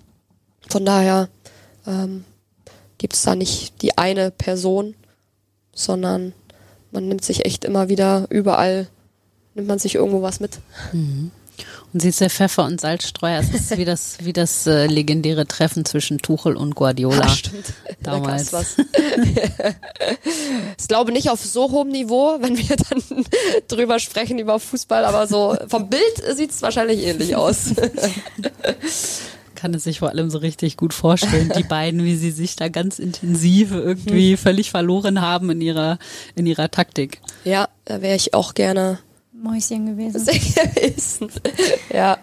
Von 0.69 0.85
daher 0.85 1.29
ähm, 1.87 2.25
gibt 2.99 3.15
es 3.15 3.23
da 3.23 3.37
nicht 3.37 3.81
die 3.81 3.97
eine 3.97 4.33
Person, 4.33 4.97
sondern 5.73 6.33
man 6.91 7.07
nimmt 7.07 7.25
sich 7.25 7.45
echt 7.45 7.65
immer 7.65 7.89
wieder 7.89 8.27
überall, 8.31 8.89
nimmt 9.55 9.69
man 9.69 9.79
sich 9.79 9.95
irgendwo 9.95 10.23
was 10.23 10.41
mit. 10.41 10.59
Mhm. 10.93 11.31
Und 11.93 12.01
sie 12.01 12.09
ist 12.09 12.21
der 12.21 12.31
Pfeffer- 12.31 12.65
und 12.65 12.81
Salzstreuer. 12.81 13.39
Es 13.39 13.55
ist 13.55 13.77
wie 13.79 13.85
das, 13.85 14.17
wie 14.21 14.33
das 14.33 14.67
äh, 14.67 14.87
legendäre 14.87 15.47
Treffen 15.47 15.85
zwischen 15.85 16.19
Tuchel 16.19 16.57
und 16.57 16.75
Guardiola. 16.75 17.23
Ja, 17.23 17.29
stimmt. 17.29 17.73
Damals. 18.03 18.51
Da 18.51 18.59
was. 18.59 18.77
ich 20.79 20.89
glaube 20.89 21.13
nicht 21.13 21.31
auf 21.31 21.41
so 21.41 21.71
hohem 21.71 21.91
Niveau, 21.91 22.39
wenn 22.41 22.59
wir 22.59 22.77
dann 22.77 23.25
drüber 23.69 24.01
sprechen 24.01 24.41
über 24.41 24.59
Fußball, 24.59 25.05
aber 25.05 25.29
so 25.29 25.57
vom 25.69 25.89
Bild 25.89 26.37
sieht 26.37 26.51
es 26.51 26.63
wahrscheinlich 26.63 27.07
ähnlich 27.07 27.37
aus 27.37 27.75
kann 29.55 29.73
es 29.73 29.85
sich 29.85 30.01
vor 30.01 30.11
allem 30.11 30.29
so 30.29 30.39
richtig 30.39 30.77
gut 30.77 30.93
vorstellen, 30.93 31.51
die 31.57 31.63
beiden, 31.63 32.05
wie 32.05 32.17
sie 32.17 32.33
sich 32.33 32.55
da 32.55 32.69
ganz 32.69 32.99
intensiv 32.99 33.71
irgendwie 33.73 34.33
hm. 34.33 34.37
völlig 34.37 34.71
verloren 34.71 35.23
haben 35.23 35.49
in 35.49 35.63
ihrer, 35.63 35.99
in 36.35 36.45
ihrer 36.45 36.71
Taktik. 36.71 37.23
Ja, 37.45 37.71
da 37.87 38.03
wäre 38.03 38.15
ich 38.15 38.35
auch 38.35 38.53
gerne 38.53 38.99
Mäuschen 39.45 39.87
gewesen. 39.87 40.25
gewesen. 40.25 41.29
ja. 41.93 42.19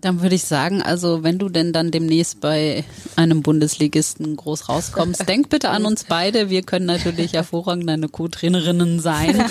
Dann 0.00 0.22
würde 0.22 0.36
ich 0.36 0.44
sagen, 0.44 0.80
also 0.80 1.24
wenn 1.24 1.38
du 1.40 1.48
denn 1.48 1.72
dann 1.72 1.90
demnächst 1.90 2.40
bei 2.40 2.84
einem 3.16 3.42
Bundesligisten 3.42 4.36
groß 4.36 4.68
rauskommst, 4.68 5.28
denk 5.28 5.48
bitte 5.48 5.70
an 5.70 5.86
uns 5.86 6.04
beide. 6.04 6.50
Wir 6.50 6.62
können 6.62 6.86
natürlich 6.86 7.32
hervorragend 7.32 7.88
deine 7.88 8.08
Co-Trainerinnen 8.08 9.00
sein 9.00 9.44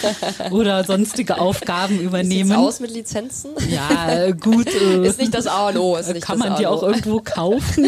oder 0.51 0.85
sonstige 0.85 1.39
Aufgaben 1.39 1.99
übernehmen. 1.99 2.51
Wie 2.51 2.55
aus 2.55 2.79
mit 2.79 2.91
Lizenzen? 2.91 3.51
Ja, 3.69 4.31
gut. 4.31 4.67
Äh, 4.77 5.07
ist 5.07 5.19
nicht 5.19 5.33
das 5.33 5.47
A 5.47 5.69
und 5.69 5.77
O. 5.77 5.95
Ist 5.95 6.13
nicht 6.13 6.23
kann 6.23 6.37
man 6.37 6.55
die 6.57 6.67
auch 6.67 6.83
irgendwo 6.83 7.19
kaufen? 7.19 7.87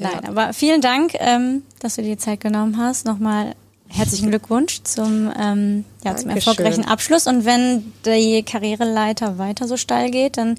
Nein, 0.00 0.24
aber 0.26 0.52
vielen 0.52 0.80
Dank, 0.80 1.12
ähm, 1.18 1.62
dass 1.80 1.96
du 1.96 2.02
dir 2.02 2.10
die 2.10 2.18
Zeit 2.18 2.40
genommen 2.40 2.78
hast. 2.78 3.06
Nochmal 3.06 3.54
herzlichen 3.88 4.30
Glückwunsch 4.30 4.82
zum, 4.84 5.32
ähm, 5.38 5.84
ja, 6.04 6.16
zum 6.16 6.30
erfolgreichen 6.30 6.84
Abschluss. 6.84 7.26
Und 7.26 7.44
wenn 7.44 7.92
die 8.04 8.42
Karriereleiter 8.42 9.38
weiter 9.38 9.66
so 9.66 9.76
steil 9.76 10.10
geht, 10.10 10.36
dann 10.36 10.56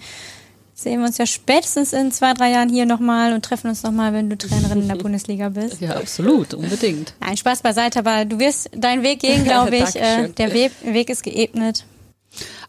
sehen 0.74 1.00
wir 1.00 1.08
uns 1.08 1.18
ja 1.18 1.26
spätestens 1.26 1.94
in 1.94 2.12
zwei, 2.12 2.34
drei 2.34 2.52
Jahren 2.52 2.70
hier 2.70 2.86
nochmal 2.86 3.34
und 3.34 3.44
treffen 3.44 3.68
uns 3.68 3.84
nochmal, 3.84 4.14
wenn 4.14 4.30
du 4.30 4.38
Trainerin 4.38 4.82
in 4.84 4.88
der 4.88 4.96
Bundesliga 5.04 5.50
bist. 5.50 5.82
Ja, 5.82 5.96
absolut, 5.98 6.54
unbedingt. 6.54 7.14
Ein 7.20 7.38
Spaß 7.38 7.62
beiseite, 7.62 8.00
aber 8.00 8.26
du 8.26 8.40
wirst 8.40 8.70
deinen 8.76 9.04
Weg 9.04 9.20
gehen, 9.20 9.44
glaube 9.46 9.76
ich. 9.76 9.96
äh, 9.96 10.30
der 10.30 10.54
Weg, 10.54 10.72
Weg 10.84 11.10
ist 11.10 11.24
geebnet. 11.24 11.86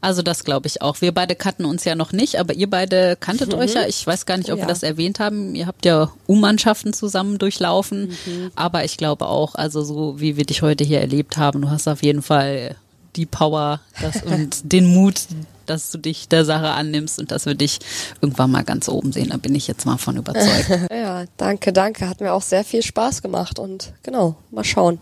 Also 0.01 0.23
das 0.23 0.45
glaube 0.45 0.67
ich 0.67 0.83
auch. 0.83 1.01
Wir 1.01 1.13
beide 1.13 1.35
kannten 1.35 1.65
uns 1.65 1.85
ja 1.85 1.95
noch 1.95 2.13
nicht, 2.13 2.37
aber 2.39 2.55
ihr 2.55 2.69
beide 2.69 3.17
kanntet 3.17 3.53
mhm. 3.53 3.59
euch 3.59 3.75
ja. 3.75 3.87
Ich 3.87 4.07
weiß 4.07 4.27
gar 4.27 4.37
nicht, 4.37 4.51
ob 4.51 4.59
ja. 4.59 4.65
wir 4.65 4.69
das 4.69 4.83
erwähnt 4.83 5.21
haben. 5.21 5.55
Ihr 5.55 5.67
habt 5.67 5.85
ja 5.85 6.11
U-Mannschaften 6.29 6.93
zusammen 6.93 7.39
durchlaufen. 7.39 8.11
Mhm. 8.27 8.51
Aber 8.55 8.85
ich 8.85 8.97
glaube 8.97 9.27
auch, 9.27 9.55
also 9.55 9.83
so 9.83 10.21
wie 10.21 10.37
wir 10.37 10.45
dich 10.45 10.63
heute 10.63 10.85
hier 10.85 11.01
erlebt 11.01 11.37
haben, 11.37 11.63
du 11.63 11.71
hast 11.71 11.89
auf 11.89 12.03
jeden 12.03 12.23
Fall 12.23 12.77
die 13.17 13.27
Power 13.27 13.81
das, 14.01 14.23
und 14.25 14.73
den 14.73 14.87
Mut, 14.87 15.23
dass 15.67 15.91
du 15.91 15.99
dich 15.99 16.29
der 16.29 16.45
Sache 16.45 16.71
annimmst 16.71 17.19
und 17.19 17.31
dass 17.31 17.47
wir 17.47 17.55
dich 17.55 17.79
irgendwann 18.21 18.51
mal 18.51 18.65
ganz 18.65 18.89
oben 18.89 19.13
sehen. 19.13 19.31
Da 19.31 19.37
bin 19.37 19.55
ich 19.55 19.69
jetzt 19.69 19.87
mal 19.87 19.99
von 19.99 20.17
überzeugt. 20.17 20.69
ja, 20.91 21.25
danke, 21.37 21.73
danke. 21.73 22.09
Hat 22.09 22.21
mir 22.21 22.33
auch 22.33 22.43
sehr 22.43 22.65
viel 22.65 22.83
Spaß 22.83 23.23
gemacht 23.23 23.59
und 23.59 23.93
genau, 24.03 24.37
mal 24.51 24.65
schauen, 24.65 24.99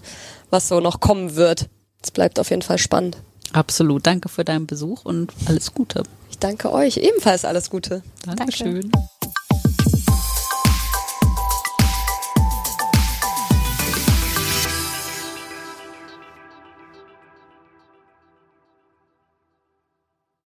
was 0.51 0.69
so 0.69 0.81
noch 0.81 1.01
kommen 1.01 1.37
wird. 1.37 1.69
Es 2.03 2.11
bleibt 2.11 2.39
auf 2.39 2.51
jeden 2.51 2.63
Fall 2.63 2.79
spannend. 2.79 3.17
Absolut. 3.53 4.07
Danke 4.07 4.29
für 4.29 4.45
deinen 4.45 4.67
Besuch 4.67 5.05
und 5.05 5.33
alles 5.47 5.75
Gute. 5.75 6.03
Ich 6.31 6.39
danke 6.39 6.73
euch. 6.73 6.97
Ebenfalls 6.99 7.45
alles 7.45 7.71
Gute. 7.71 8.03
Dankeschön. 8.25 8.91
Danke. 8.91 9.09